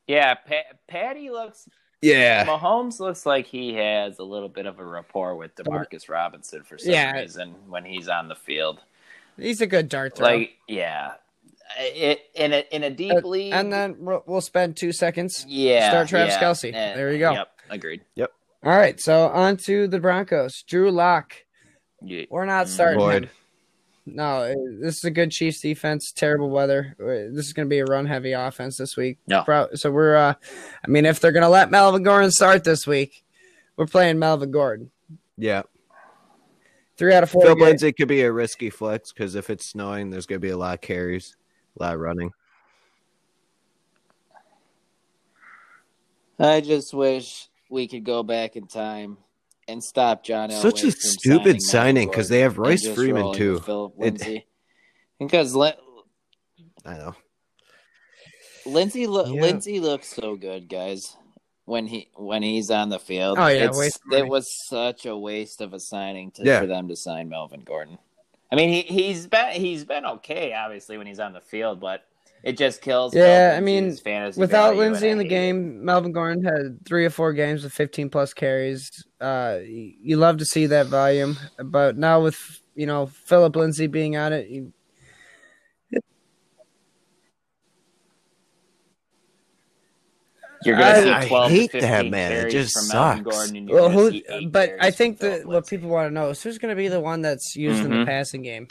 Yeah, 0.07 0.35
pa- 0.35 0.75
Patty 0.87 1.29
looks. 1.29 1.67
Yeah. 2.01 2.45
Mahomes 2.45 2.99
looks 2.99 3.25
like 3.25 3.47
he 3.47 3.73
has 3.73 4.19
a 4.19 4.23
little 4.23 4.49
bit 4.49 4.65
of 4.67 4.79
a 4.79 4.85
rapport 4.85 5.35
with 5.35 5.55
Demarcus 5.55 6.07
Robinson 6.09 6.63
for 6.63 6.77
some 6.77 6.93
Yeah. 6.93 7.11
reason 7.19 7.55
when 7.67 7.83
he's 7.83 8.07
on 8.07 8.27
the 8.27 8.35
field. 8.35 8.79
He's 9.35 9.61
a 9.61 9.67
good 9.67 9.89
dart 9.89 10.15
throw. 10.15 10.27
Like, 10.27 10.51
yeah, 10.67 11.13
it 11.79 12.21
in 12.35 12.53
a 12.53 12.63
in 12.71 12.83
a 12.83 12.89
deep 12.89 13.11
Uh, 13.23 13.27
league, 13.27 13.53
and 13.53 13.71
then 13.71 13.95
we'll 13.99 14.23
we'll 14.25 14.41
spend 14.41 14.77
two 14.77 14.91
seconds 14.91 15.45
yeah, 15.47 15.89
start 15.89 16.07
Travis 16.07 16.35
yeah, 16.35 16.41
Kelce. 16.41 16.73
eh, 16.73 16.95
There 16.95 17.11
you 17.11 17.19
go. 17.19 17.31
Yep, 17.33 17.47
agreed. 17.69 18.01
Yep. 18.15 18.31
All 18.63 18.75
right, 18.77 18.99
so 18.99 19.27
on 19.27 19.57
to 19.57 19.87
the 19.87 19.99
Broncos. 19.99 20.63
Drew 20.63 20.91
Lock. 20.91 21.33
Yeah. 22.01 22.25
We're 22.29 22.45
not 22.45 22.67
starting 22.67 22.99
Boyd. 22.99 23.23
him. 23.25 23.29
No, 24.09 24.23
uh, 24.43 24.53
this 24.79 24.97
is 24.97 25.03
a 25.03 25.11
good 25.11 25.31
Chiefs 25.31 25.59
defense. 25.61 26.11
Terrible 26.13 26.49
weather. 26.49 26.95
Uh, 26.99 27.33
This 27.35 27.45
is 27.45 27.53
going 27.53 27.67
to 27.67 27.69
be 27.69 27.79
a 27.79 27.85
run 27.85 28.05
heavy 28.05 28.31
offense 28.31 28.77
this 28.77 28.95
week. 28.95 29.17
No. 29.27 29.67
So 29.73 29.91
we're, 29.91 30.15
uh, 30.15 30.33
I 30.83 30.87
mean, 30.87 31.05
if 31.05 31.19
they're 31.19 31.33
going 31.33 31.43
to 31.43 31.49
let 31.49 31.69
Melvin 31.71 32.03
Gordon 32.03 32.31
start 32.31 32.63
this 32.63 32.87
week, 32.87 33.25
we're 33.75 33.85
playing 33.85 34.17
Melvin 34.17 34.49
Gordon. 34.51 34.91
Yeah. 35.37 35.63
Three 36.97 37.13
out 37.13 37.23
of 37.23 37.29
four. 37.29 37.41
Phil 37.43 37.55
games. 37.55 37.67
Lindsay 37.67 37.91
could 37.93 38.07
be 38.07 38.21
a 38.21 38.31
risky 38.31 38.69
flex 38.69 39.11
because 39.11 39.35
if 39.35 39.49
it's 39.49 39.65
snowing, 39.65 40.09
there's 40.09 40.25
going 40.25 40.39
to 40.41 40.45
be 40.45 40.51
a 40.51 40.57
lot 40.57 40.75
of 40.75 40.81
carries, 40.81 41.35
a 41.79 41.83
lot 41.83 41.93
of 41.95 41.99
running. 41.99 42.31
I 46.39 46.61
just 46.61 46.93
wish 46.93 47.47
we 47.69 47.87
could 47.87 48.03
go 48.03 48.23
back 48.23 48.55
in 48.55 48.67
time 48.67 49.17
and 49.67 49.83
stop 49.83 50.23
John 50.23 50.49
Elway. 50.49 50.61
Such 50.61 50.79
a 50.83 50.91
from 50.91 50.99
stupid 51.01 51.61
signing 51.61 52.07
because 52.09 52.29
they 52.29 52.41
have 52.41 52.57
Royce 52.57 52.85
and 52.85 52.95
Freeman, 52.95 53.33
too. 53.33 53.53
with 53.53 53.65
Philip 53.65 53.93
It- 53.93 53.99
Lindsay. 54.01 54.47
because 55.19 55.55
Lin- 55.55 55.73
I 56.85 56.93
know. 56.97 57.15
Lindsay 58.65 59.07
lo- 59.07 59.25
Yeah. 59.25 59.41
Lindsay 59.41 59.79
looks 59.79 60.07
so 60.13 60.35
good, 60.35 60.69
guys. 60.69 61.15
When 61.65 61.85
he 61.87 62.09
when 62.15 62.43
he's 62.43 62.71
on 62.71 62.87
the 62.89 62.99
field, 62.99 63.37
Oh, 63.39 63.47
yeah, 63.47 63.55
It's- 63.65 63.77
waste 63.77 63.97
of 63.97 64.05
money. 64.07 64.21
it 64.21 64.27
was 64.29 64.47
such 64.69 65.05
a 65.05 65.17
waste 65.17 65.59
of 65.59 65.73
a 65.73 65.79
signing 65.81 66.31
to, 66.31 66.43
Yeah. 66.45 66.61
for 66.61 66.65
them 66.67 66.87
to 66.87 66.95
sign 66.95 67.27
Melvin 67.27 67.63
Gordon. 67.65 67.97
I 68.51 68.55
mean, 68.55 68.69
he 68.69 68.81
he's 68.81 69.27
been 69.27 69.51
he's 69.51 69.83
been 69.83 70.05
okay, 70.05 70.53
obviously, 70.53 70.97
when 70.97 71.07
he's 71.07 71.19
on 71.19 71.33
the 71.33 71.41
field, 71.41 71.79
but 71.79 72.05
it 72.43 72.57
just 72.57 72.81
kills. 72.81 73.13
Yeah, 73.13 73.55
I 73.57 73.59
mean, 73.59 73.95
fantasy 73.95 74.39
Without 74.39 74.75
Lindsay 74.75 75.09
in 75.09 75.17
the 75.17 75.23
hate 75.23 75.31
it. 75.31 75.35
game, 75.35 75.83
Melvin 75.83 76.11
Gordon 76.11 76.43
had 76.43 76.85
three 76.85 77.05
or 77.05 77.09
four 77.09 77.33
games 77.33 77.63
with 77.63 77.73
15 77.73 78.09
plus 78.09 78.33
carries. 78.33 79.05
Uh, 79.19 79.57
you 79.63 80.17
love 80.17 80.37
to 80.37 80.45
see 80.45 80.67
that 80.67 80.87
volume, 80.87 81.35
but 81.63 81.97
now 81.97 82.21
with 82.21 82.61
you 82.75 82.85
know 82.85 83.07
Philip 83.07 83.55
Lindsay 83.55 83.87
being 83.87 84.15
on 84.15 84.33
it, 84.33 84.47
you, 84.49 84.71
You're 90.65 90.75
gonna 90.75 91.11
I- 91.11 91.25
see 91.27 91.35
I 91.35 91.49
hate 91.49 91.71
to 91.71 91.81
that, 91.81 92.07
man. 92.07 92.31
It 92.31 92.49
just 92.51 92.73
sucks. 92.73 93.21
Gordon, 93.21 93.55
and 93.57 93.69
you're 93.69 93.77
well, 93.79 93.89
who? 93.89 94.49
But 94.49 94.73
I 94.79 94.91
think 94.91 95.19
from 95.19 95.29
that 95.29 95.45
what 95.45 95.53
Lindsay. 95.53 95.77
people 95.77 95.89
want 95.89 96.07
to 96.09 96.13
know 96.13 96.29
is 96.29 96.41
who's 96.41 96.57
going 96.57 96.71
to 96.71 96.75
be 96.75 96.87
the 96.87 96.99
one 96.99 97.21
that's 97.21 97.55
used 97.55 97.83
in 97.83 97.89
the 97.91 97.95
Mhm. 97.97 98.05
passing 98.05 98.41
game. 98.41 98.67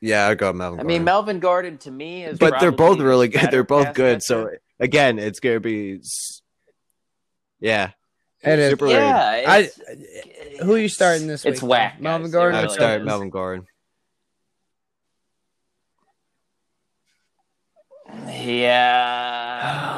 Yeah, 0.00 0.28
I'd 0.28 0.38
go 0.38 0.52
Melvin. 0.52 0.80
I 0.80 0.82
mean, 0.82 0.88
Gordon. 0.98 1.04
Melvin 1.04 1.40
Gordon 1.40 1.78
to 1.78 1.90
me 1.90 2.24
is, 2.24 2.38
but 2.38 2.60
they're 2.60 2.70
both 2.72 2.98
really 3.00 3.28
good. 3.28 3.50
They're 3.50 3.64
both 3.64 3.94
good. 3.94 4.16
catcher. 4.16 4.20
So 4.20 4.50
again, 4.78 5.18
it's 5.18 5.40
gonna 5.40 5.58
be, 5.60 6.00
yeah, 7.60 7.92
It 8.42 8.58
is. 8.58 8.70
super 8.70 8.88
yeah, 8.88 9.42
I- 9.46 9.58
it's- 9.60 10.60
Who 10.60 10.74
are 10.74 10.78
you 10.78 10.88
starting 10.90 11.26
this 11.26 11.44
It's 11.46 11.62
week? 11.62 11.70
whack. 11.70 12.00
Melvin. 12.00 12.30
Gordon 12.30 12.56
I'd 12.56 12.60
or 12.60 12.62
really 12.66 12.74
start 12.76 13.00
is. 13.00 13.06
Melvin 13.06 13.30
Gordon. 13.30 13.66
Yeah. 18.44 19.96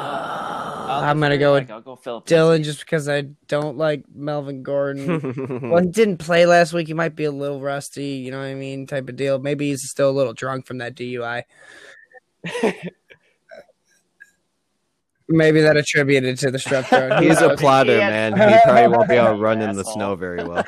I'll 0.89 1.03
I'm 1.03 1.19
gonna 1.19 1.37
go 1.37 1.53
with 1.53 1.69
I'll 1.69 1.81
go 1.81 1.95
Philip 1.95 2.25
Dylan 2.25 2.49
Lindsay. 2.49 2.71
just 2.71 2.79
because 2.79 3.07
I 3.07 3.21
don't 3.47 3.77
like 3.77 4.05
Melvin 4.13 4.63
Gordon. 4.63 5.61
well, 5.69 5.83
he 5.83 5.89
didn't 5.89 6.17
play 6.17 6.45
last 6.47 6.73
week. 6.73 6.87
He 6.87 6.93
might 6.95 7.15
be 7.15 7.25
a 7.25 7.31
little 7.31 7.61
rusty, 7.61 8.05
you 8.05 8.31
know 8.31 8.39
what 8.39 8.45
I 8.45 8.55
mean, 8.55 8.87
type 8.87 9.07
of 9.07 9.15
deal. 9.15 9.37
Maybe 9.39 9.69
he's 9.69 9.87
still 9.87 10.09
a 10.09 10.11
little 10.11 10.33
drunk 10.33 10.65
from 10.65 10.79
that 10.79 10.95
DUI. 10.95 11.43
Maybe 15.31 15.61
that 15.61 15.77
attributed 15.77 16.39
to 16.39 16.49
the 16.49 16.57
strep 16.57 16.85
throat. 16.85 17.21
He's 17.23 17.37
a 17.39 17.49
knows? 17.49 17.59
plotter, 17.59 17.95
man. 17.97 18.33
He 18.33 18.59
probably 18.63 18.87
won't 18.87 19.07
be 19.07 19.13
able 19.13 19.35
to 19.35 19.35
run 19.35 19.61
in 19.61 19.75
the 19.75 19.83
snow 19.83 20.15
very 20.15 20.43
well. 20.43 20.63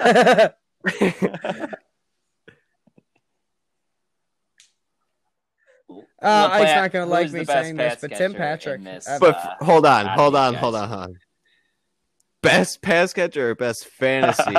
Uh, 6.21 6.49
Laplant, 6.49 6.59
he's 6.65 6.75
not 6.75 6.91
going 6.91 7.05
to 7.07 7.11
like 7.11 7.31
me 7.31 7.45
saying 7.45 7.75
this, 7.77 7.97
but 8.01 8.15
Tim 8.15 8.33
Patrick. 8.33 8.83
this, 8.83 9.07
uh, 9.07 9.17
But 9.19 9.35
f- 9.37 9.57
hold 9.61 9.85
on, 9.85 10.05
hold 10.05 10.35
on, 10.35 10.53
hold 10.53 10.75
on, 10.75 10.87
hold 10.87 11.01
on. 11.01 11.15
Best 12.43 12.81
pass 12.81 13.13
catcher 13.13 13.51
or 13.51 13.55
best 13.55 13.85
fantasy 13.99 14.53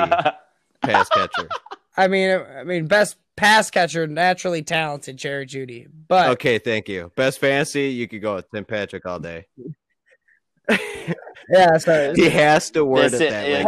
pass 0.83 1.09
catcher? 1.09 1.49
I 1.97 2.09
mean, 2.09 2.41
I 2.57 2.65
mean, 2.65 2.87
best 2.87 3.17
pass 3.37 3.71
catcher, 3.71 4.07
naturally 4.07 4.63
talented, 4.63 5.17
Jerry 5.17 5.47
Jeudy. 5.47 5.87
But 6.09 6.31
Okay, 6.31 6.59
thank 6.59 6.89
you. 6.89 7.13
Best 7.17 7.39
fantasy, 7.39 7.89
you 7.89 8.09
could 8.09 8.23
go 8.23 8.37
with 8.37 8.51
Tim 8.51 8.65
Patrick 8.65 9.07
all 9.07 9.19
day. 9.19 9.47
Yeah, 11.51 11.77
so 11.79 12.13
He 12.17 12.29
has 12.29 12.71
to 12.73 12.85
word 12.85 13.11
This 13.11 13.21
it 13.21 13.25
is- 13.27 13.31
that 13.33 13.49
yeah, 13.49 13.57
way. 13.57 13.63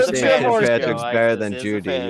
this 0.00 0.10
because 0.10 0.12
is 0.16 0.20
you're 0.20 0.28
a 0.30 0.32
saying 0.32 0.44
horse 0.44 0.66
Tim. 0.66 0.80
Patrick's 0.80 1.00
Like, 1.02 1.12
better 1.14 1.36
than 1.36 1.52
Jeudy. 1.54 1.62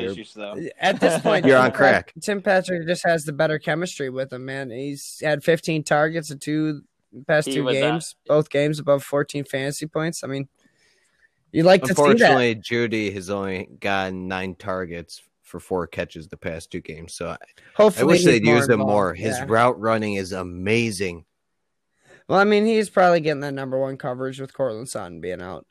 You're, 0.02 0.14
fantasy 0.14 0.24
show. 0.24 0.56
at 0.80 1.00
this 1.00 1.22
point, 1.22 1.44
You're 1.46 1.56
Tim 1.56 1.64
on 1.66 1.72
crack. 1.72 2.12
Tim 2.20 2.42
Patrick 2.42 2.86
just 2.86 3.04
has 3.04 3.24
the 3.24 3.32
better 3.32 3.58
chemistry 3.58 4.10
with 4.10 4.32
him, 4.32 4.44
man. 4.44 4.70
He's 4.70 5.20
had 5.22 5.42
15 5.44 5.84
targets 5.84 6.30
in 6.30 6.38
two 6.38 6.82
past 7.26 7.48
He 7.48 7.54
two 7.54 7.64
was, 7.64 7.76
uh, 7.76 7.80
games, 7.80 8.16
both 8.26 8.50
games 8.50 8.78
above 8.78 9.02
14 9.02 9.44
fantasy 9.44 9.86
points. 9.86 10.22
I 10.24 10.26
mean, 10.28 10.48
you 11.52 11.64
like 11.64 11.82
to 11.82 11.88
see 11.88 11.94
that. 11.94 12.00
unfortunately, 12.00 12.54
Jeudy 12.56 13.12
has 13.12 13.28
only 13.30 13.68
gotten 13.80 14.28
nine 14.28 14.54
targets 14.54 15.22
for 15.42 15.58
four 15.58 15.88
catches 15.88 16.28
the 16.28 16.36
past 16.36 16.70
two 16.70 16.80
games. 16.80 17.12
So 17.12 17.30
I, 17.30 17.36
I 17.98 18.04
wish 18.04 18.24
they'd 18.24 18.46
use 18.46 18.68
him 18.68 18.78
more. 18.78 19.14
His 19.14 19.36
Yeah. 19.36 19.46
route 19.48 19.80
running 19.80 20.14
is 20.14 20.30
amazing. 20.32 21.24
Well, 22.30 22.38
I 22.38 22.44
mean, 22.44 22.64
he's 22.64 22.88
probably 22.88 23.18
getting 23.18 23.40
that 23.40 23.54
number 23.54 23.76
one 23.76 23.96
coverage 23.96 24.40
with 24.40 24.54
Courtland 24.54 24.88
Sutton 24.88 25.20
being 25.20 25.42
out. 25.42 25.66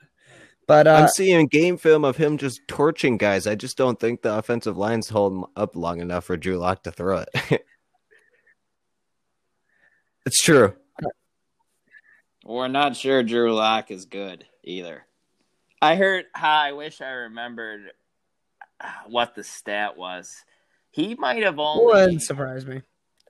But 0.68 0.88
uh, 0.88 0.96
I'm 0.96 1.08
seeing 1.08 1.48
game 1.48 1.78
film 1.78 2.04
of 2.04 2.18
him 2.18 2.38
just 2.38 2.68
torching 2.68 3.16
guys. 3.16 3.48
I 3.48 3.56
just 3.56 3.78
don't 3.78 3.98
think 3.98 4.22
the 4.22 4.38
offensive 4.38 4.78
line's 4.78 5.08
holding 5.08 5.46
up 5.56 5.78
long 5.78 6.02
enough 6.02 6.26
for 6.26 6.36
Drew 6.36 6.58
Lock 6.58 6.84
to 6.84 6.92
throw 6.92 7.20
it. 7.20 7.30
it's 10.26 10.44
true. 10.44 10.74
We're 12.44 12.68
not 12.68 12.98
sure 12.98 13.24
Drew 13.24 13.54
Lock 13.56 13.90
is 13.90 14.04
good 14.04 14.44
either. 14.62 15.06
I 15.82 15.96
heard. 15.96 16.26
how 16.34 16.60
I 16.60 16.74
wish 16.74 17.00
I 17.00 17.12
remembered 17.12 17.92
what 19.08 19.34
the 19.34 19.46
stat 19.46 19.96
was. 19.96 20.30
He 20.92 21.16
might 21.16 21.42
have 21.44 21.58
only 21.58 21.86
wouldn't 21.86 22.22
surprise 22.22 22.66
me. 22.66 22.82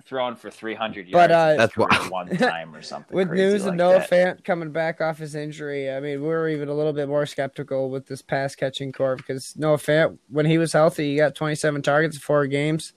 Thrown 0.09 0.35
for 0.35 0.49
300 0.49 1.07
yards. 1.07 1.11
But, 1.13 1.31
uh, 1.31 1.55
That's 1.55 1.73
career 1.75 1.87
wild. 1.91 2.09
one 2.09 2.27
time 2.35 2.75
or 2.75 2.81
something. 2.81 3.15
With 3.15 3.27
crazy 3.27 3.43
news 3.43 3.63
like 3.63 3.73
of 3.73 3.75
Noah 3.77 3.99
that. 3.99 4.09
Fant 4.09 4.43
coming 4.43 4.71
back 4.71 5.01
off 5.01 5.19
his 5.19 5.35
injury, 5.35 5.91
I 5.91 5.99
mean, 5.99 6.19
we 6.21 6.27
were 6.27 6.49
even 6.49 6.67
a 6.67 6.73
little 6.73 6.93
bit 6.93 7.07
more 7.07 7.27
skeptical 7.27 7.91
with 7.91 8.07
this 8.07 8.23
pass 8.23 8.55
catching 8.55 8.91
corps 8.91 9.15
because 9.17 9.53
Noah 9.55 9.77
Fant, 9.77 10.17
when 10.27 10.47
he 10.47 10.57
was 10.57 10.73
healthy, 10.73 11.11
he 11.11 11.17
got 11.17 11.35
27 11.35 11.83
targets 11.83 12.15
in 12.15 12.21
four 12.21 12.47
games, 12.47 12.91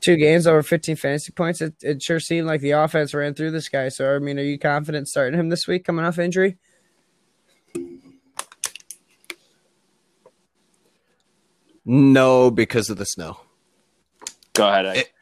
two 0.00 0.14
games 0.14 0.46
over 0.46 0.62
15 0.62 0.94
fantasy 0.94 1.32
points. 1.32 1.60
It, 1.60 1.74
it 1.82 2.00
sure 2.00 2.20
seemed 2.20 2.46
like 2.46 2.60
the 2.60 2.70
offense 2.70 3.12
ran 3.12 3.34
through 3.34 3.50
this 3.50 3.68
guy. 3.68 3.88
So, 3.88 4.14
I 4.14 4.20
mean, 4.20 4.38
are 4.38 4.42
you 4.44 4.56
confident 4.56 5.08
starting 5.08 5.36
him 5.40 5.48
this 5.48 5.66
week 5.66 5.84
coming 5.84 6.04
off 6.04 6.16
injury? 6.16 6.58
No, 11.84 12.50
because 12.50 12.90
of 12.90 12.96
the 12.98 13.04
snow. 13.04 13.38
Go 14.54 14.68
ahead. 14.68 14.86
Ike. 14.86 14.98
It- 14.98 15.12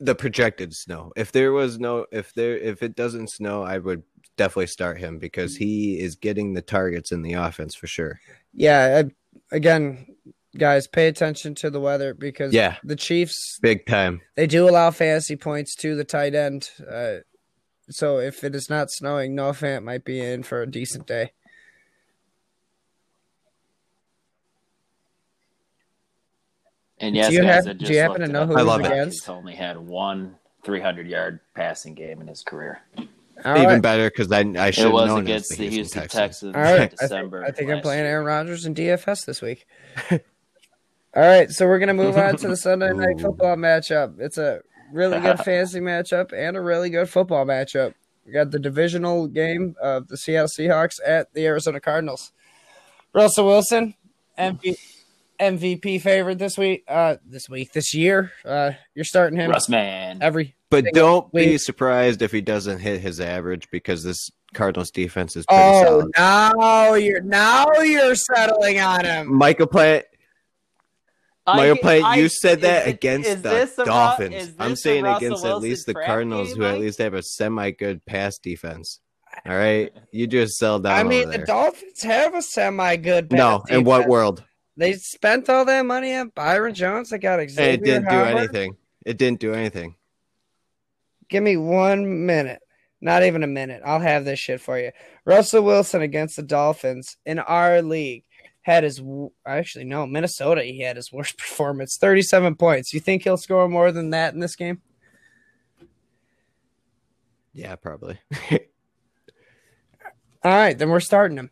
The 0.00 0.14
projected 0.14 0.74
snow. 0.74 1.12
If 1.16 1.32
there 1.32 1.52
was 1.52 1.78
no 1.78 2.06
if 2.12 2.34
there 2.34 2.56
if 2.58 2.82
it 2.82 2.94
doesn't 2.96 3.30
snow, 3.30 3.62
I 3.62 3.78
would 3.78 4.02
definitely 4.36 4.66
start 4.66 4.98
him 4.98 5.18
because 5.18 5.56
he 5.56 5.98
is 5.98 6.14
getting 6.16 6.52
the 6.52 6.60
targets 6.62 7.12
in 7.12 7.22
the 7.22 7.32
offense 7.34 7.74
for 7.74 7.86
sure. 7.86 8.20
Yeah. 8.52 9.02
I, 9.04 9.54
again, 9.56 10.06
guys, 10.58 10.86
pay 10.86 11.08
attention 11.08 11.54
to 11.56 11.70
the 11.70 11.80
weather 11.80 12.12
because 12.12 12.52
Yeah. 12.52 12.76
the 12.84 12.96
Chiefs, 12.96 13.58
Big 13.62 13.86
time. 13.86 14.20
they 14.34 14.46
do 14.46 14.68
allow 14.68 14.90
fantasy 14.90 15.36
points 15.36 15.74
to 15.76 15.94
the 15.96 16.04
tight 16.04 16.34
end. 16.34 16.68
Uh, 16.90 17.16
so 17.88 18.18
if 18.18 18.44
it 18.44 18.54
is 18.54 18.68
not 18.68 18.90
snowing, 18.90 19.34
Noah 19.34 19.52
Fant 19.52 19.82
might 19.84 20.04
be 20.04 20.20
in 20.20 20.42
for 20.42 20.60
a 20.60 20.70
decent 20.70 21.06
day. 21.06 21.32
And 26.98 27.14
yes, 27.14 27.28
Do 27.28 27.34
you 27.34 27.42
guys, 27.42 27.66
have- 27.66 27.66
I 27.68 27.72
do 27.74 27.78
just 27.80 27.92
you 27.92 27.98
happen 27.98 28.20
to 28.22 28.28
know 28.28 28.42
up. 28.42 28.48
who 28.48 28.56
I 28.56 28.62
love 28.62 28.80
it. 28.80 28.86
against? 28.86 29.22
He's 29.24 29.28
only 29.28 29.54
had 29.54 29.76
one 29.78 30.36
300 30.64 31.06
yard 31.06 31.40
passing 31.54 31.94
game 31.94 32.20
in 32.20 32.26
his 32.26 32.42
career. 32.42 32.80
All 33.44 33.54
Even 33.56 33.64
right. 33.66 33.82
better 33.82 34.08
because 34.08 34.32
I 34.32 34.40
I 34.58 34.70
should 34.70 34.86
It 34.86 34.92
was 34.92 35.12
against 35.14 35.50
the 35.58 35.68
Houston 35.68 36.02
Texans. 36.02 36.20
Texans 36.20 36.56
All 36.56 36.62
right. 36.62 36.74
in 36.76 36.82
I 36.82 36.86
think, 36.88 37.00
December. 37.00 37.44
I 37.44 37.50
think 37.50 37.70
I'm 37.70 37.80
playing 37.82 38.04
year. 38.04 38.12
Aaron 38.12 38.26
Rodgers 38.26 38.64
in 38.64 38.74
DFS 38.74 39.26
this 39.26 39.42
week. 39.42 39.66
All 40.10 40.18
right, 41.22 41.50
so 41.50 41.66
we're 41.66 41.78
gonna 41.78 41.94
move 41.94 42.16
on 42.18 42.36
to 42.36 42.48
the 42.48 42.56
Sunday 42.56 42.92
night 42.94 43.20
football 43.20 43.56
matchup. 43.56 44.20
It's 44.20 44.36
a 44.38 44.60
really 44.92 45.18
good 45.20 45.38
fantasy 45.44 45.80
matchup 45.80 46.32
and 46.32 46.56
a 46.56 46.60
really 46.60 46.90
good 46.90 47.08
football 47.08 47.44
matchup. 47.46 47.94
We 48.26 48.32
got 48.32 48.50
the 48.50 48.58
divisional 48.58 49.26
game 49.26 49.76
of 49.80 50.08
the 50.08 50.16
Seattle 50.16 50.48
Seahawks 50.48 50.96
at 51.06 51.32
the 51.32 51.46
Arizona 51.46 51.80
Cardinals. 51.80 52.32
Russell 53.14 53.46
Wilson, 53.46 53.94
MP, 54.38 54.76
MVP 55.40 56.00
favorite 56.00 56.38
this 56.38 56.56
week. 56.58 56.84
Uh, 56.88 57.16
this 57.24 57.48
week, 57.48 57.72
this 57.72 57.94
year. 57.94 58.32
Uh, 58.44 58.72
you're 58.94 59.04
starting 59.04 59.38
him 59.38 59.50
Russ 59.50 59.68
man. 59.68 60.18
every. 60.22 60.54
But 60.70 60.86
don't 60.92 61.32
be 61.32 61.58
surprised 61.58 62.22
if 62.22 62.32
he 62.32 62.40
doesn't 62.40 62.80
hit 62.80 63.00
his 63.00 63.20
average 63.20 63.68
because 63.70 64.02
this 64.02 64.30
Cardinals 64.54 64.90
defense 64.90 65.36
is 65.36 65.46
pretty 65.46 65.62
Oh, 65.62 65.84
solid. 65.84 66.12
now 66.16 66.94
you're 66.94 67.20
now 67.22 67.70
you're 67.80 68.14
settling 68.16 68.80
on 68.80 69.04
him. 69.04 69.32
Michael 69.32 69.66
Plant, 69.68 70.04
Mario 71.46 71.74
I- 71.74 71.78
Plant, 71.78 72.04
I- 72.04 72.16
you 72.16 72.28
said 72.28 72.62
that 72.62 72.82
is 72.82 72.88
it- 72.88 72.94
against 72.96 73.28
is 73.28 73.42
the 73.42 73.48
this 73.50 73.78
a 73.78 73.82
Ru- 73.82 73.86
Dolphins. 73.86 74.34
is 74.34 74.54
I'm 74.58 74.74
saying 74.74 75.04
Russell 75.04 75.26
against 75.28 75.44
at 75.44 75.58
least 75.60 75.86
the 75.86 75.94
Cardinals, 75.94 76.48
game, 76.48 76.56
who 76.58 76.64
at 76.64 76.80
least 76.80 76.98
have 76.98 77.14
a 77.14 77.22
semi 77.22 77.70
good 77.70 78.04
pass 78.04 78.36
defense. 78.38 78.98
All 79.46 79.54
right, 79.56 79.92
you 80.10 80.26
just 80.26 80.56
sell 80.56 80.78
down. 80.80 80.98
I 80.98 81.02
mean, 81.04 81.30
the 81.30 81.36
there. 81.36 81.46
Dolphins 81.46 82.02
have 82.02 82.34
a 82.34 82.42
semi 82.42 82.96
good. 82.96 83.30
no. 83.30 83.62
In 83.68 83.84
what 83.84 84.08
world? 84.08 84.42
They 84.76 84.92
spent 84.94 85.48
all 85.48 85.64
that 85.64 85.86
money 85.86 86.14
on 86.14 86.28
Byron 86.34 86.74
Jones. 86.74 87.10
They 87.10 87.18
got 87.18 87.38
Xavien 87.38 87.58
It 87.58 87.84
didn't 87.84 88.08
do 88.08 88.16
anything. 88.16 88.76
It 89.04 89.18
didn't 89.18 89.40
do 89.40 89.54
anything. 89.54 89.94
Give 91.28 91.42
me 91.42 91.56
one 91.56 92.26
minute. 92.26 92.60
Not 93.00 93.22
even 93.22 93.42
a 93.42 93.48
minute. 93.48 93.82
I'll 93.84 94.00
have 94.00 94.24
this 94.24 94.38
shit 94.38 94.60
for 94.60 94.78
you. 94.78 94.90
Russell 95.24 95.62
Wilson 95.62 96.02
against 96.02 96.36
the 96.36 96.42
Dolphins 96.42 97.16
in 97.24 97.38
our 97.38 97.82
league 97.82 98.24
had 98.62 98.84
his 98.84 99.00
actually 99.46 99.84
no 99.84 100.06
Minnesota. 100.06 100.62
He 100.64 100.80
had 100.80 100.96
his 100.96 101.12
worst 101.12 101.38
performance, 101.38 101.96
thirty-seven 101.98 102.56
points. 102.56 102.92
You 102.92 103.00
think 103.00 103.22
he'll 103.22 103.36
score 103.36 103.68
more 103.68 103.92
than 103.92 104.10
that 104.10 104.34
in 104.34 104.40
this 104.40 104.56
game? 104.56 104.82
Yeah, 107.52 107.76
probably. 107.76 108.18
All 110.42 110.52
right, 110.52 110.76
then 110.76 110.90
we're 110.90 111.00
starting 111.00 111.38
him. 111.38 111.50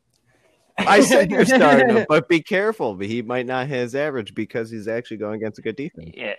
I 0.78 1.00
said 1.02 1.30
you're 1.30 1.44
starting 1.46 1.88
him, 1.96 2.06
but 2.08 2.28
be 2.28 2.40
careful. 2.42 2.96
He 2.98 3.22
might 3.22 3.46
not 3.46 3.68
hit 3.68 3.78
his 3.80 3.94
average 3.94 4.34
because 4.34 4.70
he's 4.70 4.88
actually 4.88 5.18
going 5.18 5.36
against 5.36 5.58
a 5.58 5.62
good 5.62 5.76
defense. 5.76 6.10
Yeah, 6.14 6.34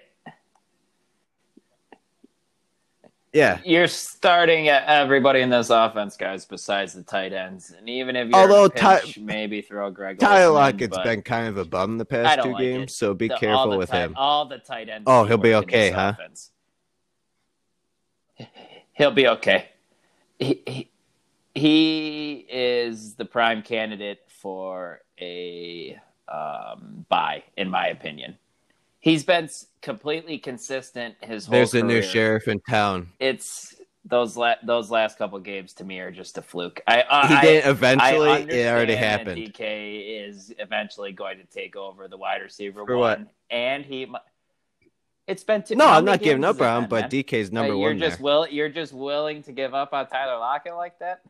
Yeah. 3.34 3.60
you're 3.66 3.88
starting 3.88 4.70
at 4.70 4.86
everybody 4.88 5.42
in 5.42 5.50
this 5.50 5.70
offense, 5.70 6.16
guys, 6.16 6.46
besides 6.46 6.94
the 6.94 7.04
tight 7.04 7.34
ends. 7.34 7.72
And 7.78 7.90
even 7.90 8.16
if 8.16 8.30
you're 8.30 8.38
Although 8.40 8.70
pinch, 8.70 9.16
Ty- 9.16 9.22
maybe 9.22 9.62
throw 9.62 9.90
Greg. 9.92 10.20
Tyler 10.20 10.46
Olsen 10.48 10.50
in, 10.50 10.54
Lockett's 10.56 10.98
but 10.98 11.04
been 11.04 11.22
kind 11.22 11.48
of 11.48 11.58
a 11.58 11.66
bum 11.66 11.98
the 11.98 12.06
past 12.06 12.42
two 12.44 12.52
like 12.54 12.62
games, 12.62 12.92
it. 12.94 12.96
so 12.96 13.14
be 13.14 13.28
the- 13.28 13.36
careful 13.38 13.78
with 13.78 13.90
tight- 13.90 14.00
him. 14.06 14.14
All 14.16 14.46
the 14.46 14.58
tight 14.60 14.88
ends. 14.90 15.04
Oh, 15.08 15.26
he'll 15.26 15.38
be 15.38 15.54
okay, 15.56 15.92
huh? 15.92 16.14
offense. 16.18 16.52
He'll 18.94 19.12
be 19.12 19.28
okay. 19.28 19.70
He, 20.40 20.62
he 20.66 20.92
he 21.54 22.46
is 22.50 23.16
the 23.16 23.24
prime 23.26 23.62
candidate 23.62 24.20
for 24.56 25.02
a 25.20 25.98
um, 26.28 27.04
buy, 27.10 27.42
in 27.58 27.68
my 27.68 27.88
opinion. 27.88 28.38
He's 29.00 29.24
been 29.24 29.50
completely 29.82 30.38
consistent 30.38 31.16
his 31.24 31.48
whole 31.48 31.54
There's 31.54 31.74
a 31.74 31.82
new 31.82 32.02
career. 32.02 32.04
sheriff 32.04 32.48
in 32.48 32.60
town. 32.60 33.10
It's 33.20 33.74
those 34.04 34.38
la- 34.38 34.62
those 34.64 34.92
last 34.92 35.18
couple 35.18 35.40
games 35.40 35.74
to 35.74 35.84
me 35.84 36.00
are 36.00 36.12
just 36.12 36.38
a 36.38 36.44
fluke. 36.44 36.80
I, 36.86 37.04
I 37.10 37.28
He 37.28 37.48
didn't 37.48 37.66
I 37.66 37.70
eventually. 37.72 38.60
It 38.60 38.68
already 38.72 38.94
happened. 38.94 39.38
DK 39.42 40.28
is 40.30 40.54
eventually 40.60 41.12
going 41.12 41.40
to 41.40 41.46
take 41.46 41.76
over 41.76 42.08
the 42.08 42.18
wide 42.18 42.44
receiver 42.44 42.86
For 42.86 42.98
one, 42.98 43.22
what? 43.22 43.28
and 43.50 43.84
he 43.84 44.06
It's 45.26 45.44
been 45.44 45.64
two. 45.64 45.76
No, 45.76 45.88
I'm 45.88 46.06
not 46.06 46.22
giving 46.22 46.44
up 46.44 46.62
on 46.62 46.84
him, 46.84 46.90
but? 46.90 47.10
DK's 47.10 47.52
number 47.52 47.74
Uh, 47.74 47.78
you're 47.78 47.90
one. 47.90 47.98
just 48.00 48.18
there. 48.18 48.24
will 48.24 48.48
you're 48.48 48.70
just 48.70 48.94
willing 48.94 49.42
to 49.42 49.52
give 49.52 49.74
up 49.74 49.92
on 49.92 50.06
Tyler 50.06 50.38
Lockett 50.38 50.76
like 50.76 51.00
that? 51.00 51.22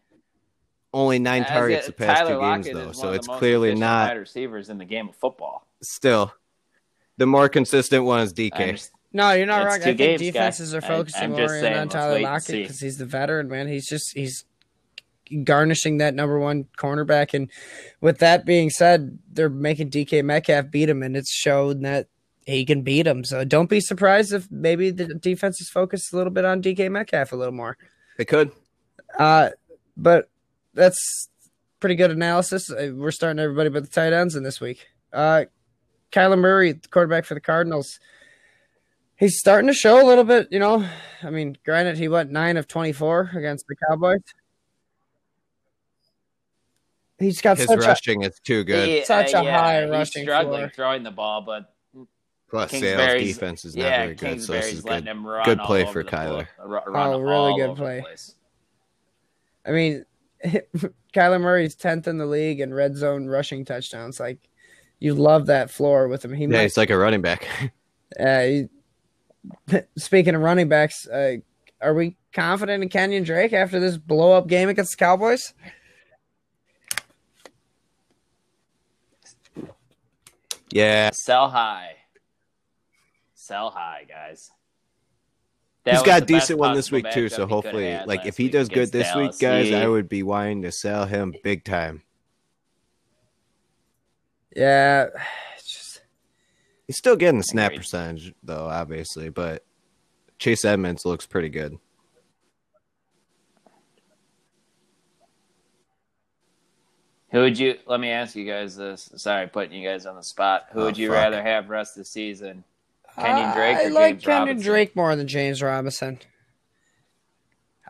Only 0.96 1.20
nine 1.20 1.44
As 1.44 1.50
targets 1.50 1.88
it- 1.90 1.98
the 1.98 2.06
past 2.06 2.22
Tyler 2.22 2.36
two 2.36 2.64
games, 2.64 2.78
though, 2.78 2.92
so 2.94 3.00
one 3.00 3.10
of 3.10 3.16
it's 3.16 3.28
the 3.28 3.32
most 3.34 3.40
clearly 3.40 3.76
not. 3.76 4.08
wide 4.10 4.18
receivers 4.18 4.70
in 4.70 4.78
the 4.78 4.86
game 4.86 5.10
of 5.10 5.16
football. 5.18 5.68
Still, 5.82 6.34
the 7.18 7.26
more 7.26 7.50
consistent 7.50 8.06
one 8.06 8.22
is 8.22 8.32
DK. 8.34 8.90
No, 9.12 9.32
you're 9.34 9.46
not 9.46 9.62
It's 9.64 9.66
wrong. 9.66 9.82
I 9.82 9.84
think 9.84 9.98
games, 9.98 10.22
guy. 10.22 10.26
defenses 10.28 10.74
are 10.74 10.80
focusing 10.82 11.24
I'm 11.24 11.32
more 11.32 11.42
in 11.44 11.50
saying, 11.50 11.78
on 11.78 11.90
Tyler 11.90 12.14
wait 12.14 12.24
Lockett 12.24 12.64
because 12.64 12.80
he's 12.80 12.98
the 12.98 13.06
veteran, 13.06 13.50
man. 13.50 13.68
He's 13.68 13.88
just 13.90 14.14
he's 14.16 14.46
garnishing 15.44 15.98
that 15.98 16.14
number 16.14 16.40
one 16.40 16.66
cornerback. 16.78 17.34
And 17.34 17.50
with 18.00 18.20
that 18.20 18.46
being 18.46 18.70
said, 18.70 19.20
they're 19.32 19.50
making 19.50 19.90
DK 19.90 20.24
Metcalf 20.24 20.72
beat 20.72 20.90
him, 20.90 21.04
and 21.04 21.18
it's 21.18 21.34
shown 21.34 21.82
that 21.82 22.08
he 22.46 22.64
can 22.66 22.84
beat 22.84 23.06
him. 23.08 23.24
So 23.26 23.44
don't 23.44 23.70
be 23.70 23.82
surprised 23.82 24.32
if 24.34 24.50
maybe 24.52 24.92
the 24.92 25.14
defense 25.16 25.60
is 25.60 25.70
focused 25.70 26.14
a 26.14 26.16
little 26.16 26.32
bit 26.32 26.46
on 26.46 26.62
DK 26.62 26.90
Metcalf 26.90 27.32
a 27.34 27.36
little 27.36 27.54
more. 27.54 27.78
They 28.18 28.26
could. 28.26 28.52
Uh, 29.18 29.50
but 29.98 30.30
that's 30.76 31.30
pretty 31.80 31.96
good 31.96 32.12
analysis. 32.12 32.70
Uh, 32.70 32.92
We're 32.96 33.12
starting 33.12 33.40
everybody 33.40 33.70
but 33.70 33.84
the 33.84 33.90
tight 33.90 34.14
ends 34.14 34.36
in 34.36 34.44
this 34.44 34.62
week. 34.62 34.86
Uh, 35.12 35.46
Kyler 36.12 36.38
Murray, 36.40 36.74
the 36.74 36.88
quarterback 36.90 37.26
for 37.26 37.34
the 37.34 37.42
Cardinals, 37.42 38.00
he's 39.18 39.40
starting 39.40 39.68
to 39.68 39.74
show 39.74 40.02
a 40.02 40.06
little 40.06 40.24
bit. 40.24 40.48
You 40.52 40.60
know, 40.60 40.86
I 41.24 41.30
mean, 41.30 41.58
granted, 41.66 41.98
he 41.98 42.08
went 42.08 42.32
nine 42.32 42.58
of 42.58 42.68
twenty-four 42.68 43.32
against 43.36 43.66
the 43.68 43.76
Cowboys. 43.88 44.20
He's 47.18 47.40
got 47.42 47.58
His 47.58 47.68
such 47.68 47.78
a 47.84 47.88
rushing 47.88 48.24
is 48.24 48.40
too 48.44 48.64
good. 48.66 48.88
He- 48.88 49.06
Such 49.06 49.34
a 49.34 49.42
high 49.44 49.82
he's 49.84 49.90
rushing 49.90 50.24
struggling 50.24 50.60
floor. 50.62 50.72
throwing 50.76 51.04
the 51.04 51.12
ball, 51.12 51.42
but 51.42 51.74
Plus, 52.50 52.72
Kingsbury's- 52.72 52.98
Sale's 53.12 53.34
defense 53.34 53.66
is 53.66 53.76
not 53.76 53.84
yeah, 53.84 54.02
very 54.04 54.16
good, 54.16 54.42
so 54.44 54.54
this 54.54 54.66
Kingsbury's 54.70 54.74
is 54.74 54.84
good. 54.84 55.46
good 55.46 55.60
play 55.60 55.86
for 55.92 56.04
the 56.04 56.10
Kyler. 56.12 56.48
pla- 56.58 56.84
run 56.86 57.14
Oh, 57.14 57.20
really 57.20 57.56
good 57.60 57.76
play. 57.78 58.02
place. 58.02 58.36
I 59.66 59.72
mean, 59.72 60.06
Kyler 61.14 61.42
Murray's 61.42 61.76
tenth 61.76 62.08
in 62.08 62.18
the 62.18 62.26
league 62.26 62.60
in 62.60 62.74
red 62.74 62.96
zone 62.96 63.28
rushing 63.28 63.66
touchdowns. 63.66 64.20
Like, 64.20 64.40
you 65.00 65.14
love 65.14 65.48
that 65.48 65.70
floor 65.72 66.08
with 66.08 66.24
him. 66.24 66.34
He 66.34 66.44
Yeah, 66.46 66.50
might 66.50 66.62
he's 66.64 66.78
like 66.78 66.90
a 66.90 66.98
running 66.98 67.22
back. 67.22 67.48
Uh, 68.20 68.42
he- 68.42 68.70
speaking 69.98 70.36
of 70.36 70.42
running 70.42 70.70
backs, 70.70 71.08
uh, 71.08 71.38
are 71.82 71.94
we 71.94 72.16
confident 72.34 72.82
in 72.84 72.88
Kenyan 72.90 73.26
Drake 73.26 73.52
after 73.52 73.80
this 73.80 73.98
blow 73.98 74.32
up 74.32 74.48
game 74.48 74.70
against 74.70 74.92
the 74.92 74.98
Cowboys? 74.98 75.54
yeah, 80.72 81.10
Sell 81.12 81.50
high. 81.50 81.96
Sell 83.34 83.70
high, 83.72 84.06
guys. 84.08 84.50
That 85.86 85.92
he's 85.92 86.00
was 86.02 86.06
got 86.08 86.22
a 86.24 86.26
decent 86.26 86.58
one 86.60 86.76
this 86.76 86.92
week 86.92 87.10
too. 87.12 87.30
So 87.30 87.46
hopefully, 87.46 87.98
like 88.08 88.26
if 88.26 88.38
he 88.38 88.50
does 88.50 88.70
good 88.70 88.92
this 88.92 89.08
Dallas. 89.08 89.36
week, 89.36 89.40
guys, 89.40 89.68
He- 89.68 89.76
I 89.76 89.88
would 89.88 90.10
be 90.10 90.24
wanting 90.24 90.64
to 90.64 90.72
sell 90.72 91.06
him 91.06 91.34
big 91.44 91.64
time. 91.64 92.02
Yeah, 94.56 95.08
it's 95.56 95.68
just 95.72 96.02
He's 96.88 96.98
still 96.98 97.16
getting 97.16 97.38
the 97.38 97.44
snap 97.44 97.74
percentage 97.76 98.34
though, 98.42 98.66
obviously, 98.68 99.30
but 99.30 99.64
Chase 100.40 100.66
Edmonds 100.66 101.06
looks 101.06 101.26
pretty 101.28 101.50
good. 101.50 101.78
Who 107.32 107.40
would 107.42 107.60
you? 107.60 107.78
Let 107.86 108.00
me 108.00 108.10
ask 108.12 108.36
you 108.36 108.46
guys 108.46 108.76
this. 108.78 109.12
Sorry, 109.18 109.48
putting 109.48 109.74
you 109.80 109.88
guys 109.88 110.06
on 110.06 110.16
the 110.16 110.24
spot. 110.24 110.68
Who 110.72 110.82
Oh, 110.82 110.86
would 110.86 110.98
you 110.98 111.10
fuck. 111.10 111.16
rather 111.18 111.42
have 111.44 111.70
rest 111.70 111.98
of 111.98 112.02
the 112.02 112.06
season? 112.06 112.64
Kenyan 113.18 113.54
Drake 113.54 113.78
I 113.78 113.86
or 113.86 113.90
like 113.92 114.20
James 114.20 114.24
Kenyan 114.24 114.40
Robinson? 114.40 114.66
Drake 114.72 114.96
more 114.96 115.16
than 115.16 115.28
James 115.28 115.62
Robinson. 115.62 116.20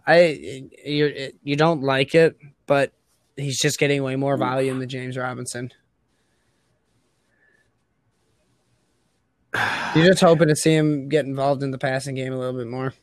I 0.08 0.70
you 0.86 1.32
you 1.44 1.56
don't 1.56 1.82
like 1.82 2.14
it, 2.14 2.38
but 2.68 2.94
he's 3.36 3.60
just 3.60 3.80
getting 3.80 4.04
way 4.04 4.16
more 4.16 4.38
volume 4.38 4.80
than 4.80 4.90
James 4.90 5.18
Robinson. 5.18 5.72
You're 9.96 10.08
just 10.08 10.22
hoping 10.22 10.50
to 10.50 10.56
see 10.56 10.76
him 10.76 11.08
get 11.08 11.26
involved 11.26 11.64
in 11.64 11.72
the 11.72 11.78
passing 11.78 12.16
game 12.16 12.34
a 12.34 12.38
little 12.38 12.60
bit 12.60 12.68
more. 12.68 12.94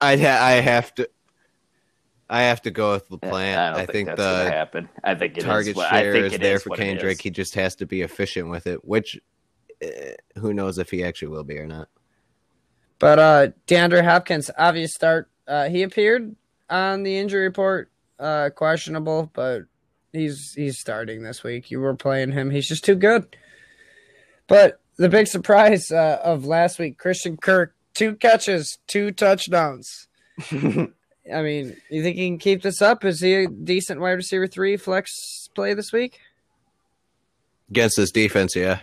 I'd 0.00 0.20
ha- 0.20 0.38
I 0.40 0.52
have 0.52 0.94
to. 0.96 1.08
I 2.32 2.42
have 2.42 2.62
to 2.62 2.70
go 2.70 2.94
with 2.94 3.04
I 3.10 3.16
Laplant. 3.16 3.72
don't 3.74 3.80
I, 3.80 3.86
think, 3.86 4.08
that's 4.08 4.18
the 4.20 4.50
happen. 4.50 4.88
I 5.04 5.14
think 5.14 5.34
it 5.36 5.38
is 5.40 5.44
target 5.44 5.76
what- 5.76 5.92
I 5.92 6.00
share 6.02 6.12
think 6.12 6.26
is 6.26 6.32
it 6.32 6.40
there 6.40 6.56
is 6.56 6.62
for 6.62 6.70
what 6.70 6.80
it 6.80 6.82
Kenyan 6.82 6.96
is. 6.96 7.02
Drake. 7.02 7.20
He 7.20 7.30
just 7.30 7.54
has 7.56 7.74
to 7.76 7.86
be 7.86 8.00
efficient 8.02 8.48
with 8.48 8.66
it, 8.66 8.84
which 8.84 9.20
uh, 9.84 9.88
who 10.38 10.54
knows 10.54 10.78
if 10.78 10.90
he 10.90 11.04
actually 11.04 11.28
will 11.28 11.44
be 11.44 11.58
or 11.58 11.66
not. 11.66 11.88
But 12.98 13.18
uh 13.18 13.48
DeAndre 13.66 14.02
Hopkins, 14.04 14.50
obvious 14.56 14.94
start. 14.94 15.28
Uh 15.46 15.68
he 15.68 15.82
appeared 15.82 16.34
on 16.70 17.02
the 17.02 17.18
injury 17.18 17.42
report, 17.44 17.90
uh 18.18 18.48
questionable, 18.54 19.30
but 19.34 19.62
he's 20.12 20.52
he's 20.56 20.78
starting 20.80 21.22
this 21.22 21.42
week. 21.44 21.70
You 21.70 21.80
were 21.80 21.94
playing 21.94 22.32
him. 22.32 22.50
He's 22.50 22.68
just 22.68 22.84
too 22.84 22.94
good. 22.94 23.36
But 24.46 24.80
the 24.98 25.08
big 25.08 25.26
surprise 25.26 25.90
uh, 25.90 26.20
of 26.22 26.44
last 26.46 26.78
week, 26.78 26.96
Christian 26.98 27.36
Kirk, 27.36 27.74
two 27.94 28.14
catches, 28.16 28.78
two 28.86 29.10
touchdowns. 29.10 30.08
I 31.32 31.42
mean, 31.42 31.76
you 31.90 32.02
think 32.02 32.16
he 32.16 32.26
can 32.28 32.38
keep 32.38 32.62
this 32.62 32.80
up? 32.82 33.04
Is 33.04 33.20
he 33.20 33.34
a 33.44 33.48
decent 33.48 34.00
wide 34.00 34.12
receiver 34.12 34.46
three 34.46 34.76
flex 34.76 35.48
play 35.54 35.74
this 35.74 35.92
week? 35.92 36.18
Against 37.70 37.96
this 37.96 38.10
defense, 38.10 38.56
yeah. 38.56 38.80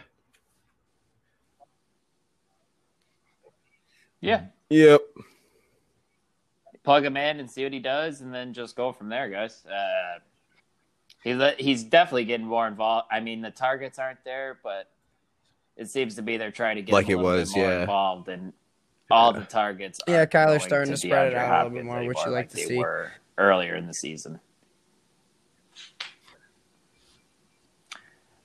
Yeah, 4.21 4.45
Yep. 4.69 5.01
plug 6.83 7.05
him 7.05 7.15
in 7.15 7.39
and 7.39 7.49
see 7.49 7.63
what 7.63 7.71
he 7.71 7.79
does, 7.79 8.19
and 8.21 8.33
then 8.33 8.53
just 8.53 8.75
go 8.75 8.91
from 8.91 9.07
there, 9.07 9.29
guys. 9.29 9.65
Uh, 9.65 10.19
he's 11.23 11.41
he's 11.57 11.83
definitely 11.85 12.25
getting 12.25 12.45
more 12.45 12.67
involved. 12.67 13.07
I 13.11 13.21
mean, 13.21 13.41
the 13.41 13.51
targets 13.51 13.97
aren't 13.97 14.21
there, 14.25 14.59
but 14.61 14.89
it 15.77 15.89
seems 15.89 16.15
to 16.15 16.21
be 16.21 16.35
they're 16.35 16.51
trying 16.51 16.75
to 16.75 16.81
get 16.81 16.91
Like 16.91 17.07
a 17.07 17.11
it 17.11 17.19
was, 17.19 17.53
bit 17.53 17.61
more 17.61 17.71
yeah. 17.71 17.81
involved, 17.81 18.27
and 18.27 18.51
all 19.09 19.33
the 19.33 19.41
targets. 19.41 19.99
Yeah, 20.07 20.19
aren't 20.19 20.31
Kyler's 20.31 20.47
going 20.47 20.59
starting 20.59 20.93
to 20.93 20.97
spread 20.97 21.33
it 21.33 21.35
DeAndre 21.35 21.39
out 21.39 21.61
a 21.61 21.63
little 21.69 21.77
bit 21.77 21.85
more, 21.85 22.03
which 22.05 22.17
you 22.17 22.23
anymore 22.23 22.31
like 22.31 22.49
to 22.49 22.55
they 22.55 22.65
see. 22.65 22.77
Were 22.77 23.11
earlier 23.37 23.75
in 23.75 23.87
the 23.87 23.93
season. 23.93 24.39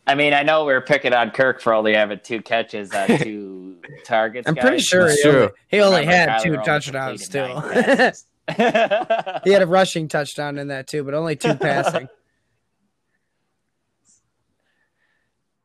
I 0.07 0.15
mean, 0.15 0.35
I 0.35 0.43
know 0.43 0.65
we 0.66 0.74
are 0.74 0.82
picking 0.82 1.15
on 1.15 1.31
Kirk 1.31 1.61
for 1.61 1.73
only 1.73 1.95
having 1.95 2.20
two 2.23 2.43
catches 2.43 2.93
on 2.93 3.07
two 3.19 3.77
targets. 4.05 4.47
I'm 4.47 4.55
pretty 4.55 4.81
sure 4.81 5.09
That's 5.09 5.23
he 5.23 5.28
only, 5.28 5.49
he 5.69 5.81
only 5.81 6.05
had 6.05 6.28
Kyler 6.28 6.43
two 6.43 6.57
touchdowns 6.57 7.27
completed 7.27 8.15
still. 8.15 8.24
he 9.45 9.53
had 9.53 9.62
a 9.62 9.66
rushing 9.66 10.09
touchdown 10.09 10.59
in 10.59 10.69
that 10.69 10.86
too, 10.86 11.05
but 11.05 11.15
only 11.15 11.36
two 11.36 11.55
passing. 11.55 12.09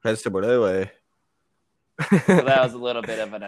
That's 0.03 0.21
the 0.23 0.30
way. 0.61 0.91
So 2.09 2.17
that 2.26 2.63
was 2.63 2.73
a 2.73 2.77
little 2.77 3.01
bit 3.01 3.19
of 3.19 3.34
an 3.34 3.43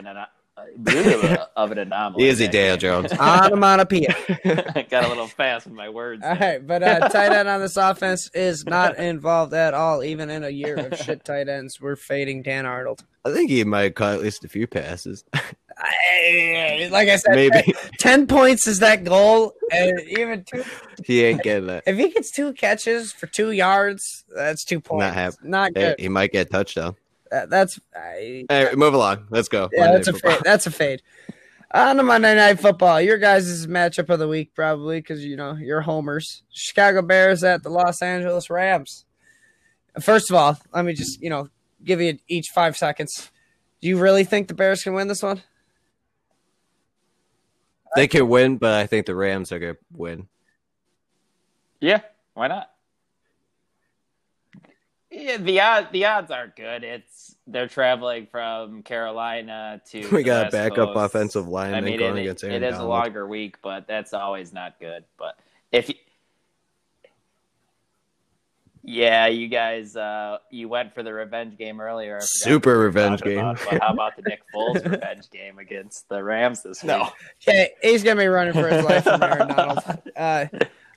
ano- 0.58 1.46
of 1.56 1.72
an 1.72 1.78
anomaly. 1.80 2.30
Easy, 2.30 2.46
there. 2.48 2.52
Dale 2.52 2.78
Jones. 2.78 3.12
Onomatopoeia. 3.20 4.16
Got 4.90 5.06
a 5.06 5.08
little 5.08 5.28
fast 5.28 5.66
with 5.66 5.76
my 5.76 5.90
words. 5.90 6.24
All 6.26 6.36
right, 6.36 6.66
but 6.66 6.84
uh, 6.84 7.10
tight 7.10 7.32
end 7.32 7.48
on 7.48 7.62
this 7.62 7.78
offense 7.78 8.30
is 8.34 8.66
not 8.66 8.98
involved 8.98 9.54
at 9.54 9.74
all. 9.74 10.04
Even 10.04 10.30
in 10.30 10.44
a 10.44 10.50
year 10.50 10.76
of 10.78 10.98
shit 11.00 11.24
tight 11.24 11.48
ends, 11.50 11.80
we're 11.82 11.96
fading 11.96 12.42
Dan 12.44 12.66
Arnold. 12.66 13.04
I 13.26 13.32
think 13.32 13.50
he 13.50 13.64
might 13.64 13.96
caught 13.96 14.16
at 14.16 14.22
least 14.22 14.44
a 14.46 14.48
few 14.48 14.68
passes. 14.68 15.24
I- 15.34 16.90
like 16.92 17.10
I 17.10 17.16
said, 17.16 17.34
Maybe 17.36 17.74
ten 18.00 18.28
points 18.28 18.68
is 18.68 18.80
that 18.80 19.04
goal, 19.04 19.54
and 19.72 20.00
even 20.02 20.44
two. 20.44 20.64
he 21.06 21.24
ain't 21.24 21.42
getting 21.42 21.68
that. 21.68 21.84
If 21.88 21.98
he 21.98 22.10
gets 22.10 22.30
two 22.32 22.54
catches 22.54 23.12
for 23.12 23.26
two 23.28 23.52
yards, 23.52 24.24
that's 24.36 24.64
two 24.64 24.80
points. 24.80 25.02
Not 25.06 25.14
hap- 25.16 25.34
Not 25.44 25.72
Hey, 25.76 25.82
good. 25.82 26.00
he 26.00 26.10
might 26.10 26.32
get 26.32 26.48
a 26.48 26.50
touchdown. 26.50 26.96
That- 27.32 27.50
that's 27.50 27.80
I, 27.96 28.46
Hey, 28.50 28.70
move 28.76 28.94
along. 28.94 29.28
Let's 29.30 29.48
go. 29.48 29.70
yeah, 29.72 29.82
Monday 29.86 29.96
that's 29.98 30.08
a 30.10 30.14
football. 30.14 30.32
fade. 30.32 30.42
That's 30.44 30.68
a 30.68 30.72
fade. 30.72 31.02
On 31.74 31.96
to 31.96 32.04
Monday 32.04 32.36
Night 32.36 32.60
Football, 32.60 33.00
your 33.00 33.18
guys' 33.18 33.66
matchup 33.66 34.10
of 34.10 34.20
the 34.20 34.28
week, 34.28 34.54
probably 34.54 35.00
because 35.00 35.24
you 35.24 35.38
know 35.38 35.54
you're 35.56 35.80
homers. 35.82 36.44
Chicago 36.52 37.02
Bears 37.02 37.44
at 37.46 37.64
the 37.64 37.70
Los 37.70 38.02
Angeles 38.02 38.50
Rams. 38.50 39.06
First 40.02 40.30
of 40.30 40.36
all, 40.36 40.58
let 40.74 40.84
me 40.84 40.94
just 40.94 41.22
you 41.22 41.30
know 41.30 41.48
give 41.84 42.02
you 42.02 42.18
each 42.28 42.48
five 42.54 42.76
seconds. 42.76 43.32
Do 43.82 43.88
you 43.88 43.98
really 43.98 44.26
think 44.26 44.50
the 44.50 44.54
Bears 44.54 44.84
can 44.84 44.94
win 44.94 45.08
this 45.08 45.24
one? 45.24 45.42
They 47.96 48.08
can 48.08 48.28
win, 48.28 48.58
but 48.58 48.74
I 48.74 48.86
think 48.88 49.06
the 49.06 49.16
Rams 49.16 49.52
are 49.54 49.60
gonna 49.60 49.78
win. 49.94 50.28
Yeah, 51.80 52.02
why 52.34 52.48
not? 52.48 52.71
Yeah, 55.12 55.38
the 55.38 55.60
odds 55.60 55.88
the 55.92 56.06
odds 56.06 56.32
aren't 56.32 56.56
good. 56.56 56.84
It's 56.84 57.36
they're 57.48 57.68
traveling 57.68 58.28
from 58.28 58.82
Carolina 58.84 59.82
to 59.92 60.02
We 60.12 60.18
the 60.20 60.24
got 60.24 60.48
a 60.48 60.52
backup 60.52 60.94
Coast. 60.94 61.06
offensive 61.06 61.48
lineman 61.48 61.84
I 61.84 61.88
mean, 61.88 62.00
going 62.00 62.18
it, 62.18 62.22
against 62.22 62.44
it 62.46 62.52
Aaron 62.52 62.64
is 62.64 62.80
a 62.80 62.84
longer 62.86 63.28
week, 63.28 63.58
but 63.62 63.88
that's 63.88 64.14
always 64.14 64.54
not 64.54 64.80
good. 64.80 65.04
But 65.18 65.38
if 65.72 65.90
you, 65.90 65.96
Yeah, 68.84 69.28
you 69.28 69.48
guys, 69.48 69.96
uh, 69.96 70.40
you 70.50 70.68
went 70.68 70.94
for 70.96 71.04
the 71.04 71.14
revenge 71.14 71.56
game 71.58 71.80
earlier. 71.80 72.18
Super 72.22 72.72
what 72.72 72.76
we 72.76 72.78
were 72.80 72.86
revenge 72.86 73.22
game. 73.22 73.38
about, 73.40 73.60
but 73.70 73.82
how 73.82 73.94
about 73.94 74.16
the 74.16 74.24
Nick 74.24 74.42
Foles 74.54 74.84
revenge 74.92 75.30
game 75.30 75.60
against 75.60 76.10
the 76.10 76.24
Rams 76.24 76.64
this 76.64 76.82
week? 76.82 76.88
No. 76.88 77.10
Okay, 77.48 77.72
he's 77.84 78.02
gonna 78.04 78.20
be 78.20 78.28
running 78.28 78.54
for 78.54 78.68
his 78.70 78.84
life 78.84 79.04
from 79.04 79.22
Aaron 79.22 79.50
Donald. 79.50 79.80
Uh, 80.16 80.46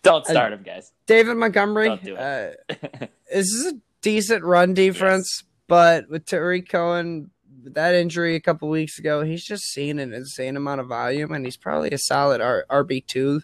Don't 0.02 0.26
start 0.26 0.52
him, 0.52 0.62
guys. 0.62 0.92
David 1.06 1.36
Montgomery. 1.36 1.88
Don't 1.88 2.04
do 2.04 2.16
it. 2.18 2.60
Uh, 2.68 3.06
this 3.32 3.46
is 3.52 3.72
a 3.72 3.76
decent 4.04 4.44
run 4.44 4.74
defense, 4.74 5.42
but 5.66 6.08
with 6.08 6.26
Tarik 6.26 6.68
Cohen, 6.68 7.30
that 7.64 7.94
injury 7.94 8.34
a 8.36 8.40
couple 8.40 8.68
weeks 8.68 8.98
ago, 8.98 9.22
he's 9.24 9.42
just 9.44 9.64
seen 9.64 9.98
an 9.98 10.12
insane 10.12 10.56
amount 10.56 10.80
of 10.82 10.86
volume, 10.86 11.32
and 11.32 11.44
he's 11.44 11.56
probably 11.56 11.90
a 11.90 11.98
solid 11.98 12.40
R- 12.42 12.66
RB 12.70 13.04
two 13.06 13.40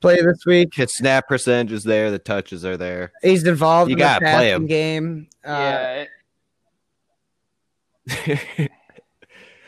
play 0.00 0.20
this 0.20 0.44
week. 0.46 0.74
His 0.74 0.94
snap 0.94 1.26
percentage 1.28 1.72
is 1.72 1.84
there. 1.84 2.10
The 2.10 2.18
touches 2.18 2.64
are 2.64 2.76
there. 2.76 3.12
He's 3.22 3.46
involved 3.46 3.88
You 3.90 3.94
in 3.94 3.98
the 4.00 4.04
gotta 4.04 4.24
play 4.26 4.50
him. 4.50 4.66
game. 4.66 5.28
Uh, 5.44 5.48
yeah, 5.50 6.04
it- 8.06 8.70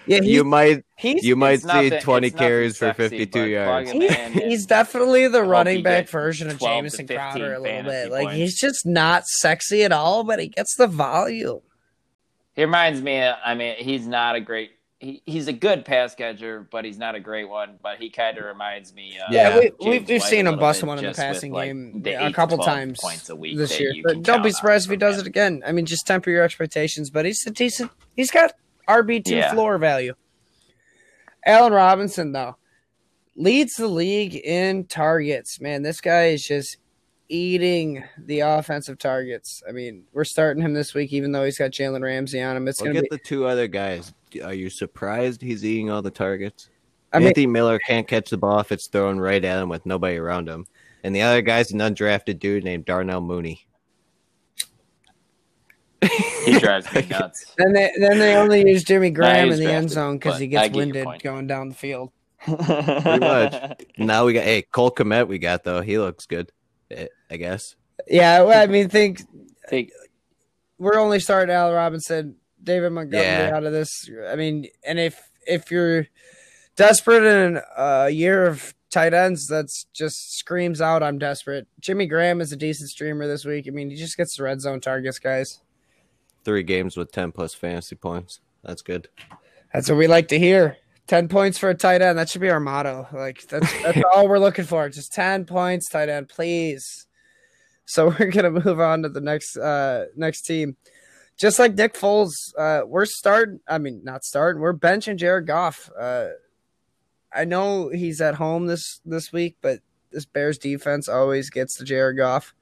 yeah, 0.06 0.20
he's, 0.20 0.30
you 0.30 0.44
might 0.44 0.84
he's, 0.96 1.24
You 1.24 1.36
might 1.36 1.52
it's 1.54 1.64
nothing- 1.64 1.90
see 1.92 1.98
20 2.00 2.26
it's 2.26 2.34
nothing 2.34 2.46
carries 2.48 2.76
for 2.78 2.92
52 2.94 3.46
yards. 3.48 3.90
plug 3.90 3.96
him 3.96 4.02
in 4.02 4.12
and- 4.14 4.34
he's 4.34 4.66
definitely 4.66 5.28
the 5.28 5.42
running 5.42 5.82
back 5.82 6.08
version 6.08 6.50
of 6.50 6.58
12 6.58 6.70
to 6.70 6.76
Jamison 6.76 7.06
Crowder 7.06 7.54
a 7.54 7.58
little 7.60 7.64
fantasy 7.64 7.90
bit. 8.04 8.12
Like 8.12 8.24
points. 8.24 8.36
he's 8.38 8.58
just 8.60 8.86
not 8.86 9.26
sexy 9.26 9.82
at 9.84 9.92
all, 9.92 10.24
but 10.24 10.38
he 10.40 10.48
gets 10.48 10.76
the 10.76 10.86
volume. 10.86 11.60
He 12.54 12.62
reminds 12.62 13.02
me. 13.02 13.20
I 13.20 13.54
mean, 13.54 13.74
he's 13.78 14.06
not 14.06 14.36
a 14.36 14.40
great. 14.40 14.70
He, 15.00 15.22
he's 15.26 15.48
a 15.48 15.52
good 15.52 15.84
pass 15.84 16.14
catcher, 16.14 16.66
but 16.70 16.84
he's 16.84 16.96
not 16.98 17.14
a 17.16 17.20
great 17.20 17.48
one. 17.48 17.78
But 17.82 17.98
he 17.98 18.08
kind 18.10 18.38
of 18.38 18.44
reminds 18.44 18.94
me. 18.94 19.18
Uh, 19.18 19.24
Yeah, 19.30 19.48
Yeah. 19.48 19.54
we, 19.58 19.62
James 19.62 19.74
we've, 19.84 20.08
we've 20.08 20.22
seen 20.22 20.46
him 20.46 20.58
bust 20.58 20.82
one 20.84 20.96
in 20.98 21.04
the 21.04 21.10
just 21.10 21.18
with, 21.18 21.26
passing 21.26 21.52
like, 21.52 21.66
game 21.68 22.00
the 22.02 22.26
a 22.26 22.32
couple 22.32 22.56
times 22.58 23.00
points 23.02 23.28
a 23.28 23.34
week 23.36 23.58
this 23.58 23.78
year. 23.80 23.92
But 24.04 24.22
don't 24.22 24.42
be 24.42 24.50
surprised 24.52 24.86
if 24.86 24.90
he 24.92 24.96
does 24.96 25.16
him. 25.16 25.22
it 25.22 25.26
again. 25.26 25.62
I 25.66 25.72
mean, 25.72 25.84
just 25.84 26.06
temper 26.06 26.30
your 26.30 26.44
expectations. 26.44 27.10
But 27.10 27.26
he's 27.26 27.44
a 27.46 27.50
decent. 27.50 27.90
He's 28.16 28.30
got 28.30 28.52
RB 28.88 29.24
two 29.24 29.36
Yeah. 29.36 29.52
floor 29.52 29.78
value. 29.78 30.14
Allen 31.46 31.72
Robinson 31.72 32.32
though 32.32 32.56
leads 33.36 33.74
the 33.74 33.88
league 33.88 34.34
in 34.36 34.84
targets. 34.86 35.60
Man, 35.60 35.82
this 35.82 36.00
guy 36.00 36.26
is 36.26 36.46
just 36.46 36.78
eating 37.28 38.04
the 38.18 38.40
offensive 38.40 38.98
targets. 38.98 39.62
I 39.68 39.72
mean, 39.72 40.04
we're 40.12 40.24
starting 40.24 40.62
him 40.62 40.74
this 40.74 40.94
week, 40.94 41.12
even 41.12 41.32
though 41.32 41.44
he's 41.44 41.58
got 41.58 41.70
Jalen 41.70 42.02
Ramsey 42.02 42.40
on 42.40 42.56
him. 42.56 42.68
It's 42.68 42.80
look 42.80 42.88
gonna 42.88 42.98
at 43.00 43.10
be. 43.10 43.16
the 43.16 43.18
two 43.18 43.46
other 43.46 43.66
guys. 43.66 44.12
Are 44.42 44.54
you 44.54 44.70
surprised 44.70 45.40
he's 45.42 45.64
eating 45.64 45.90
all 45.90 46.02
the 46.02 46.10
targets? 46.10 46.68
I 47.12 47.18
mean, 47.18 47.28
Anthony 47.28 47.46
Miller 47.46 47.78
can't 47.78 48.08
catch 48.08 48.30
the 48.30 48.36
ball 48.36 48.58
if 48.60 48.72
it's 48.72 48.88
thrown 48.88 49.18
right 49.20 49.44
at 49.44 49.62
him 49.62 49.68
with 49.68 49.86
nobody 49.86 50.16
around 50.16 50.48
him. 50.48 50.66
And 51.04 51.14
the 51.14 51.22
other 51.22 51.42
guy's 51.42 51.70
an 51.72 51.78
undrafted 51.80 52.38
dude 52.40 52.64
named 52.64 52.86
Darnell 52.86 53.20
Mooney. 53.20 53.66
He 56.44 56.58
drives 56.58 56.92
me 56.92 57.06
nuts. 57.10 57.52
then 57.58 57.72
they 57.72 57.90
then 57.98 58.18
they 58.18 58.36
only 58.36 58.68
use 58.68 58.84
Jimmy 58.84 59.10
Graham 59.10 59.50
in 59.50 59.58
the 59.58 59.70
end 59.72 59.90
zone 59.90 60.16
because 60.18 60.38
he 60.38 60.46
gets 60.46 60.68
get 60.68 60.76
winded 60.76 61.06
going 61.22 61.46
down 61.46 61.68
the 61.70 61.74
field. 61.74 62.10
Pretty 62.44 63.18
much. 63.20 63.80
Now 63.96 64.24
we 64.26 64.32
got 64.34 64.44
hey 64.44 64.62
Cole 64.62 64.90
Kmet. 64.90 65.28
We 65.28 65.38
got 65.38 65.64
though. 65.64 65.80
He 65.80 65.98
looks 65.98 66.26
good. 66.26 66.52
eh, 66.90 67.06
I 67.30 67.36
guess. 67.36 67.74
Yeah, 68.06 68.42
well, 68.42 68.62
I 68.62 68.66
mean, 68.66 68.88
think 68.88 69.22
think 69.68 69.90
we're 70.78 70.98
only 70.98 71.20
starting 71.20 71.54
Al 71.54 71.72
Robinson, 71.72 72.36
David 72.62 72.90
Montgomery 72.90 73.24
Yeah. 73.26 73.52
out 73.54 73.64
of 73.64 73.72
this. 73.72 74.10
I 74.28 74.36
mean, 74.36 74.66
and 74.86 74.98
if 74.98 75.18
if 75.46 75.70
you're 75.70 76.06
desperate 76.76 77.24
in 77.24 77.60
a 77.76 78.10
year 78.10 78.46
of 78.46 78.74
tight 78.90 79.14
ends, 79.14 79.46
that's 79.46 79.86
just 79.94 80.36
screams 80.36 80.80
out, 80.80 81.02
"I'm 81.02 81.18
desperate." 81.18 81.66
Jimmy 81.80 82.06
Graham 82.06 82.40
is 82.40 82.52
a 82.52 82.56
decent 82.56 82.90
streamer 82.90 83.26
this 83.26 83.44
week. 83.44 83.66
I 83.66 83.70
mean, 83.70 83.90
he 83.90 83.96
just 83.96 84.16
gets 84.16 84.36
the 84.36 84.42
red 84.42 84.60
zone 84.60 84.80
targets, 84.80 85.18
guys. 85.18 85.60
Three 86.44 86.62
games 86.62 86.96
with 86.96 87.12
ten 87.12 87.32
plus 87.32 87.54
fantasy 87.54 87.96
points. 87.96 88.40
That's 88.62 88.82
good. 88.82 89.08
That's 89.72 89.88
what 89.88 89.98
we 89.98 90.06
like 90.06 90.28
to 90.28 90.38
hear. 90.38 90.76
Ten 91.06 91.28
points 91.28 91.58
for 91.58 91.68
a 91.68 91.74
tight 91.74 92.02
end. 92.02 92.18
That 92.18 92.28
should 92.28 92.40
be 92.40 92.50
our 92.50 92.60
motto. 92.60 93.08
Like 93.12 93.46
that's 93.48 93.82
that's 93.82 94.02
all 94.14 94.28
we're 94.28 94.38
looking 94.38 94.64
for. 94.64 94.88
Just 94.88 95.12
ten 95.12 95.44
points, 95.44 95.88
tight 95.88 96.08
end, 96.08 96.28
please. 96.28 97.06
So 97.86 98.08
we're 98.18 98.30
gonna 98.30 98.50
move 98.50 98.80
on 98.80 99.02
to 99.02 99.08
the 99.08 99.20
next 99.20 99.56
uh 99.56 100.06
next 100.16 100.42
team. 100.42 100.76
Just 101.36 101.58
like 101.58 101.74
Nick 101.74 101.94
Foles, 101.94 102.32
uh, 102.56 102.82
we're 102.86 103.06
starting. 103.06 103.58
I 103.66 103.78
mean, 103.78 104.02
not 104.04 104.24
starting. 104.24 104.62
We're 104.62 104.72
benching 104.72 105.16
Jared 105.16 105.48
Goff. 105.48 105.90
Uh, 105.98 106.28
I 107.32 107.44
know 107.44 107.88
he's 107.88 108.20
at 108.20 108.36
home 108.36 108.66
this 108.66 109.00
this 109.04 109.32
week, 109.32 109.56
but 109.60 109.80
this 110.12 110.24
Bears 110.24 110.58
defense 110.58 111.08
always 111.08 111.50
gets 111.50 111.76
to 111.78 111.84
Jared 111.84 112.16
Goff. 112.16 112.54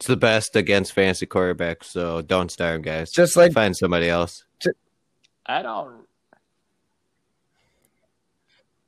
It's 0.00 0.06
the 0.06 0.16
best 0.16 0.56
against 0.56 0.94
fantasy 0.94 1.26
quarterbacks. 1.26 1.84
So 1.84 2.22
don't 2.22 2.50
start 2.50 2.76
him, 2.76 2.80
guys. 2.80 3.10
Just 3.10 3.36
like 3.36 3.52
Find 3.52 3.76
somebody 3.76 4.08
else. 4.08 4.44
I 5.44 5.60
don't. 5.60 6.06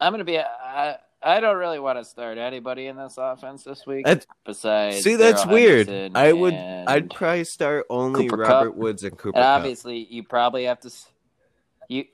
I'm 0.00 0.10
gonna 0.14 0.24
be. 0.24 0.38
I 0.38 0.96
I 1.22 1.40
don't 1.40 1.58
really 1.58 1.78
want 1.78 1.98
to 1.98 2.04
start 2.06 2.38
anybody 2.38 2.86
in 2.86 2.96
this 2.96 3.16
offense 3.18 3.62
this 3.62 3.86
week. 3.86 4.06
That's- 4.06 4.26
besides, 4.46 5.02
See, 5.02 5.16
that's 5.16 5.42
Darrell 5.42 5.54
weird. 5.54 5.86
Henderson 5.88 6.16
I 6.16 6.32
would. 6.32 6.54
I'd 6.54 7.10
probably 7.10 7.44
start 7.44 7.84
only 7.90 8.24
Cooper 8.28 8.42
Robert 8.42 8.70
Kupp. 8.70 8.76
Woods 8.76 9.04
and 9.04 9.12
Cooper. 9.18 9.36
And 9.36 9.44
Kupp. 9.44 9.58
obviously, 9.58 10.06
you 10.10 10.22
probably 10.22 10.64
have 10.64 10.80
to. 10.80 10.90
You. 11.88 12.06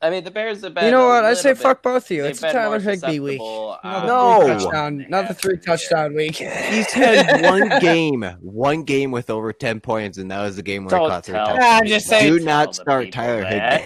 I 0.00 0.10
mean, 0.10 0.24
the 0.24 0.30
Bears 0.30 0.62
have 0.62 0.74
been. 0.74 0.84
you 0.86 0.90
know 0.90 1.06
what, 1.08 1.24
I 1.24 1.34
say 1.34 1.50
bit- 1.50 1.58
fuck 1.58 1.82
both 1.82 2.04
of 2.04 2.10
you. 2.10 2.24
It's 2.24 2.42
a 2.42 2.52
Tyler 2.52 2.78
Higbee 2.80 3.18
week. 3.20 3.40
Another 3.40 4.06
No. 4.06 4.40
three 4.42 4.50
uh, 4.52 4.58
touchdown. 4.58 5.00
Another 5.06 5.34
three 5.34 5.54
of 5.54 5.60
the 5.62 5.70
year. 5.70 5.76
touchdown 5.76 6.14
week. 6.14 6.36
He's 6.36 6.92
had 6.92 7.42
one 7.50 7.68
game, 7.80 8.22
one 8.40 8.84
game 8.84 9.10
with 9.10 9.28
over 9.30 9.52
ten 9.52 9.80
points, 9.80 10.18
and 10.18 10.30
that 10.30 10.42
was 10.42 10.56
the 10.56 10.62
game 10.62 10.84
where 10.84 10.96
he 10.96 11.00
Don't 11.00 11.10
caught 11.10 11.24
three 11.26 11.34
touchdowns. 11.34 11.58
Ah, 11.62 11.78
I'm 11.78 11.86
just 11.86 12.06
saying- 12.06 12.32
Do 12.32 12.36
Don't 12.38 12.44
not 12.46 12.62
tell 12.64 12.70
the 12.72 12.74
start 12.74 13.12
Tyler 13.12 13.40
that. 13.42 13.80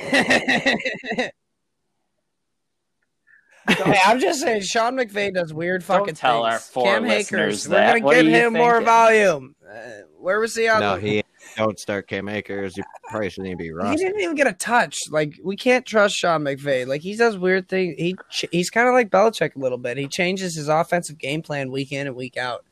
hey, 3.69 4.01
I'm 4.05 4.19
just 4.21 4.41
saying, 4.41 4.63
Sean 4.63 4.97
McVay 4.97 5.33
does 5.33 5.53
weird 5.55 5.83
Don't 5.87 5.99
fucking 6.01 6.15
tell 6.15 6.43
things. 6.45 6.55
our 6.55 6.59
four 6.59 6.85
Cam 6.85 7.05
listeners 7.07 7.69
we're 7.69 7.75
that. 7.77 7.93
gonna 7.95 8.05
What 8.05 8.15
give 8.17 8.27
are 8.27 8.29
you 8.31 8.37
him 8.37 8.53
more 8.55 8.81
volume. 8.81 9.55
Uh, 9.69 9.75
where 10.19 10.41
was 10.41 10.55
he 10.57 10.69
on? 10.69 10.81
No, 10.81 10.97
he 10.97 11.23
don't 11.57 11.79
start 11.79 12.09
Cam 12.09 12.29
Akers. 12.29 12.77
You 12.77 12.85
probably 13.09 13.31
shouldn't 13.31 13.49
even 13.49 13.59
be 13.59 13.73
wrong. 13.73 13.93
He 13.93 13.97
didn't 13.97 14.21
even 14.21 14.37
get 14.37 14.47
a 14.47 14.53
touch. 14.53 14.97
Like 15.11 15.35
we 15.43 15.57
can't 15.57 15.85
trust 15.87 16.15
Sean 16.15 16.43
McVay. 16.43 16.87
Like 16.87 17.01
he 17.03 17.17
does 17.17 17.37
weird 17.39 17.69
things. 17.69 17.95
He 17.99 18.17
he's 18.51 18.71
kind 18.71 18.89
of 18.89 18.95
like 18.95 19.11
Belichick 19.11 19.57
a 19.57 19.59
little 19.59 19.79
bit. 19.79 19.97
He 19.97 20.07
changes 20.09 20.55
his 20.57 20.69
offensive 20.69 21.19
game 21.19 21.43
plan 21.43 21.71
week 21.71 21.93
in 21.93 22.07
and 22.07 22.17
week 22.17 22.37
out. 22.37 22.65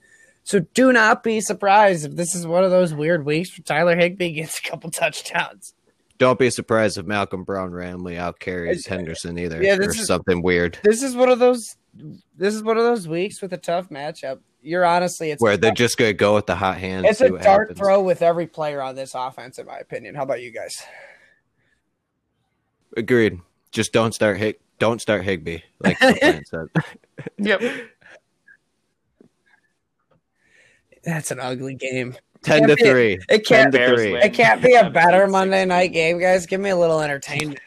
So 0.45 0.61
do 0.73 0.93
not 0.93 1.23
be 1.23 1.41
surprised 1.43 2.07
if 2.07 2.17
this 2.17 2.35
is 2.35 2.47
one 2.47 2.65
of 2.65 2.71
those 2.71 2.95
weird 2.95 3.27
weeks 3.27 3.51
where 3.59 3.65
Tyler 3.65 3.97
Higbee 3.97 4.33
gets 4.35 4.59
a 4.59 4.63
couple 4.63 4.91
touchdowns. 4.91 5.75
Don't 6.17 6.39
be 6.39 6.51
surprised 6.51 6.99
if 6.99 7.07
Malcolm 7.07 7.45
Brown 7.45 7.71
randomly 7.71 8.19
out 8.19 8.41
carries 8.41 8.87
uh, 8.87 8.91
Henderson 8.91 9.39
either, 9.39 9.63
Yeah, 9.63 9.75
or 9.75 9.79
this 9.79 10.01
is- 10.01 10.07
something 10.09 10.43
weird 10.43 10.79
This 10.83 11.03
is 11.03 11.15
one 11.15 11.29
of 11.29 11.39
those. 11.39 11.77
This 12.37 12.55
is 12.55 12.63
one 12.63 12.77
of 12.77 12.85
those 12.85 13.07
weeks 13.07 13.41
with 13.43 13.53
a 13.53 13.57
tough 13.57 13.89
matchup. 13.89 14.41
You're 14.61 14.85
honestly, 14.85 15.31
it's 15.31 15.41
where 15.43 15.57
they're 15.57 15.73
just 15.73 15.97
gonna 15.97 16.13
go 16.13 16.35
with 16.35 16.47
the 16.47 16.57
hot 16.57 16.79
hand. 16.79 17.07
It's 17.07 17.21
a 17.21 17.29
what 17.31 17.43
dart 17.43 17.69
happens. 17.69 17.79
throw 17.79 18.03
with 18.03 18.23
every 18.23 18.47
player 18.47 18.83
on 18.83 18.95
this 18.97 19.15
offense, 19.15 19.59
in 19.59 19.67
my 19.67 19.79
opinion. 19.79 20.15
How 20.15 20.23
about 20.25 20.43
you 20.43 20.51
guys? 20.51 20.83
Agreed. 22.97 23.39
Just 23.71 23.93
don't 23.93 24.13
start 24.13 24.39
Hig. 24.39 24.57
Don't 24.79 25.01
start 25.01 25.23
Higbee, 25.25 25.59
like 25.81 25.99
the 26.01 26.15
plan 26.21 26.45
said. 26.47 26.67
Yep. 27.39 27.63
That's 31.05 31.31
an 31.31 31.41
ugly 31.41 31.75
game. 31.75 32.17
Ten 32.43 32.69
to 32.69 32.77
be- 32.77 32.83
three. 32.85 33.19
It 33.29 33.47
can't. 33.47 33.73
to 33.73 33.89
three. 33.95 34.17
It 34.17 34.35
can't 34.35 34.63
be 34.63 34.75
a 34.75 34.91
better 34.91 35.27
Monday 35.27 35.65
night 35.65 35.93
game, 35.93 36.19
guys. 36.21 36.47
Give 36.47 36.61
me 36.61 36.71
a 36.71 36.77
little 36.77 37.01
entertainment. 37.03 37.59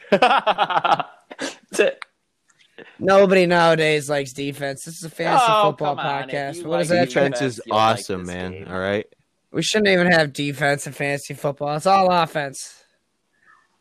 Nobody 2.98 3.46
nowadays 3.46 4.08
likes 4.08 4.32
defense. 4.32 4.84
This 4.84 4.96
is 4.98 5.04
a 5.04 5.10
fantasy 5.10 5.44
Oh, 5.48 5.70
football 5.70 5.96
come 5.96 6.06
on. 6.06 6.30
If 6.30 6.34
podcast. 6.34 6.56
you 6.56 6.68
What 6.68 6.80
is 6.82 6.90
like 6.90 6.98
that? 7.00 7.08
Defense 7.08 7.38
defense, 7.38 7.58
is 7.58 7.60
you'll 7.66 7.76
like 7.76 7.98
awesome, 7.98 8.26
man. 8.26 8.52
game. 8.52 8.68
All 8.70 8.78
right. 8.78 9.06
We 9.50 9.62
shouldn't 9.62 9.88
even 9.88 10.10
have 10.10 10.32
defense 10.32 10.86
in 10.86 10.92
fantasy 10.92 11.34
football. 11.34 11.76
It's 11.76 11.86
all 11.86 12.10
offense. 12.10 12.82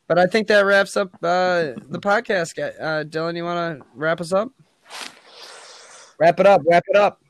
But 0.08 0.20
I 0.20 0.26
think 0.28 0.48
that 0.48 0.66
wraps 0.66 0.98
up 0.98 1.14
uh, 1.16 1.72
the 1.88 2.00
podcast. 2.02 2.58
Uh, 2.60 3.04
Dylan, 3.06 3.38
you 3.38 3.46
want 3.46 3.80
to 3.80 3.86
wrap 3.96 4.20
us 4.20 4.34
up? 4.34 4.50
Wrap 6.18 6.40
it 6.40 6.46
up. 6.46 6.62
Wrap 6.66 6.84
it 6.88 6.96
up. 6.98 7.22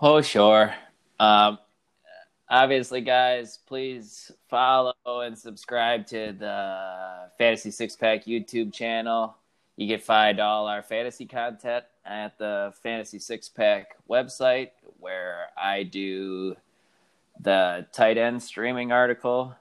Oh, 0.00 0.20
sure. 0.20 0.74
Um, 1.18 1.58
obviously, 2.50 3.00
guys, 3.00 3.58
please 3.66 4.30
follow 4.48 4.94
and 5.06 5.36
subscribe 5.38 6.06
to 6.08 6.32
the 6.38 7.30
Fantasy 7.38 7.70
Six 7.70 7.96
Pack 7.96 8.24
YouTube 8.24 8.72
channel. 8.72 9.36
You 9.76 9.86
get 9.86 10.02
find 10.02 10.40
all 10.40 10.66
our 10.66 10.82
fantasy 10.82 11.26
content 11.26 11.84
at 12.04 12.36
the 12.38 12.72
Fantasy 12.82 13.18
Six 13.18 13.48
Pack 13.48 13.96
website, 14.10 14.70
where 14.98 15.46
I 15.56 15.84
do 15.84 16.56
the 17.40 17.86
tight 17.92 18.18
end 18.18 18.42
streaming 18.42 18.90
article 18.92 19.54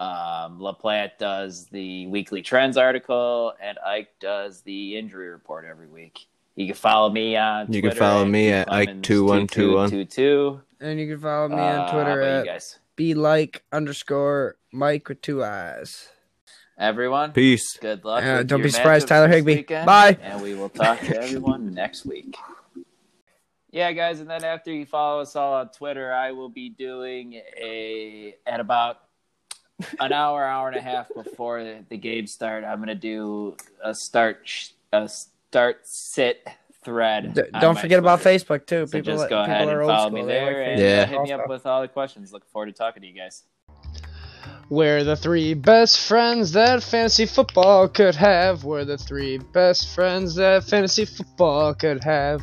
Um, 0.00 0.58
Laplant 0.58 1.10
does 1.18 1.66
the 1.66 2.06
weekly 2.06 2.40
trends 2.40 2.78
article, 2.78 3.52
and 3.60 3.78
Ike 3.86 4.08
does 4.18 4.62
the 4.62 4.96
injury 4.96 5.28
report 5.28 5.66
every 5.66 5.88
week. 5.88 6.26
You 6.56 6.66
can 6.66 6.74
follow 6.74 7.10
me 7.10 7.36
on. 7.36 7.70
You 7.70 7.82
can 7.82 7.92
follow 7.92 8.22
at 8.22 8.28
me 8.28 8.48
at 8.50 8.66
Ike2121. 8.68 9.90
Ike2222. 9.90 10.60
And 10.80 10.98
you 10.98 11.06
can 11.08 11.20
follow 11.20 11.48
me 11.48 11.56
Uh, 11.56 11.82
on 11.82 11.92
Twitter 11.92 12.20
about 12.20 12.26
you 12.44 12.50
at 12.50 12.54
guys. 12.54 12.78
be 12.96 13.14
like 13.14 13.62
underscore 13.72 14.56
Mike 14.72 15.08
with 15.08 15.20
two 15.22 15.44
eyes. 15.44 16.08
Everyone, 16.78 17.32
Peace. 17.32 17.76
good 17.78 18.04
luck. 18.06 18.24
Uh, 18.24 18.42
don't 18.42 18.62
be 18.62 18.70
surprised, 18.70 19.06
Tyler 19.08 19.28
Higbee. 19.28 19.56
Weekend, 19.56 19.84
Bye. 19.84 20.16
And 20.22 20.40
we 20.40 20.54
will 20.54 20.70
talk 20.70 20.98
to 21.00 21.22
everyone 21.22 21.74
next 21.74 22.06
week. 22.06 22.34
Yeah, 23.70 23.92
guys, 23.92 24.20
and 24.20 24.28
then 24.30 24.42
after 24.44 24.72
you 24.72 24.86
follow 24.86 25.20
us 25.20 25.36
all 25.36 25.52
on 25.54 25.68
Twitter, 25.68 26.10
I 26.12 26.32
will 26.32 26.48
be 26.48 26.70
doing 26.70 27.34
a 27.34 28.34
at 28.46 28.60
about 28.60 29.00
an 30.00 30.12
hour, 30.12 30.42
hour 30.44 30.68
and 30.68 30.76
a 30.76 30.80
half 30.80 31.08
before 31.14 31.62
the, 31.62 31.84
the 31.90 31.96
game 31.98 32.26
start. 32.26 32.64
I'm 32.64 32.78
gonna 32.80 32.94
do 32.94 33.56
a 33.84 33.94
start 33.94 34.48
a 34.92 35.08
start 35.08 35.80
sit 35.86 36.48
thread. 36.84 37.34
D- 37.34 37.42
don't 37.60 37.74
my 37.74 37.80
forget 37.80 37.98
about 37.98 38.20
Facebook 38.20 38.66
too. 38.66 38.86
So 38.86 38.98
people 38.98 39.12
just 39.14 39.22
that- 39.24 39.30
go 39.30 39.42
people 39.42 39.52
ahead 39.54 39.68
are 39.68 39.80
and 39.80 39.82
old 39.82 39.90
follow 39.90 40.08
school. 40.08 40.20
me 40.26 40.26
They 40.32 40.40
like 40.44 40.50
there 40.54 40.62
and 40.62 40.80
Yeah. 40.80 41.02
uh, 41.02 41.06
hit 41.06 41.22
me 41.22 41.32
up 41.32 41.48
with 41.48 41.66
all 41.66 41.80
the 41.82 41.88
questions. 41.88 42.32
Looking 42.32 42.48
forward 42.52 42.66
to 42.66 42.72
talking 42.72 43.02
to 43.02 43.08
you 43.08 43.14
guys. 43.14 43.44
We're 44.68 45.02
the 45.02 45.16
three 45.16 45.54
best 45.54 46.06
friends 46.06 46.52
that 46.52 46.82
fantasy 46.82 47.26
football 47.26 47.88
could 47.88 48.14
have. 48.14 48.62
We're 48.64 48.84
the 48.84 48.98
three 48.98 49.38
best 49.38 49.92
friends 49.94 50.36
that 50.36 50.62
fantasy 50.64 51.04
football 51.04 51.74
could 51.74 52.04
have. 52.04 52.40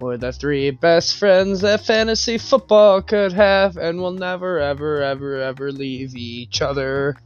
We're 0.00 0.16
the 0.16 0.32
three 0.32 0.70
best 0.70 1.16
friends 1.18 1.60
that 1.60 1.84
fantasy 1.84 2.38
football 2.38 3.02
could 3.02 3.32
have, 3.34 3.76
and 3.76 4.00
we'll 4.00 4.12
never, 4.12 4.58
ever, 4.58 5.02
ever, 5.02 5.40
ever 5.40 5.70
leave 5.70 6.16
each 6.16 6.60
other. 6.62 7.16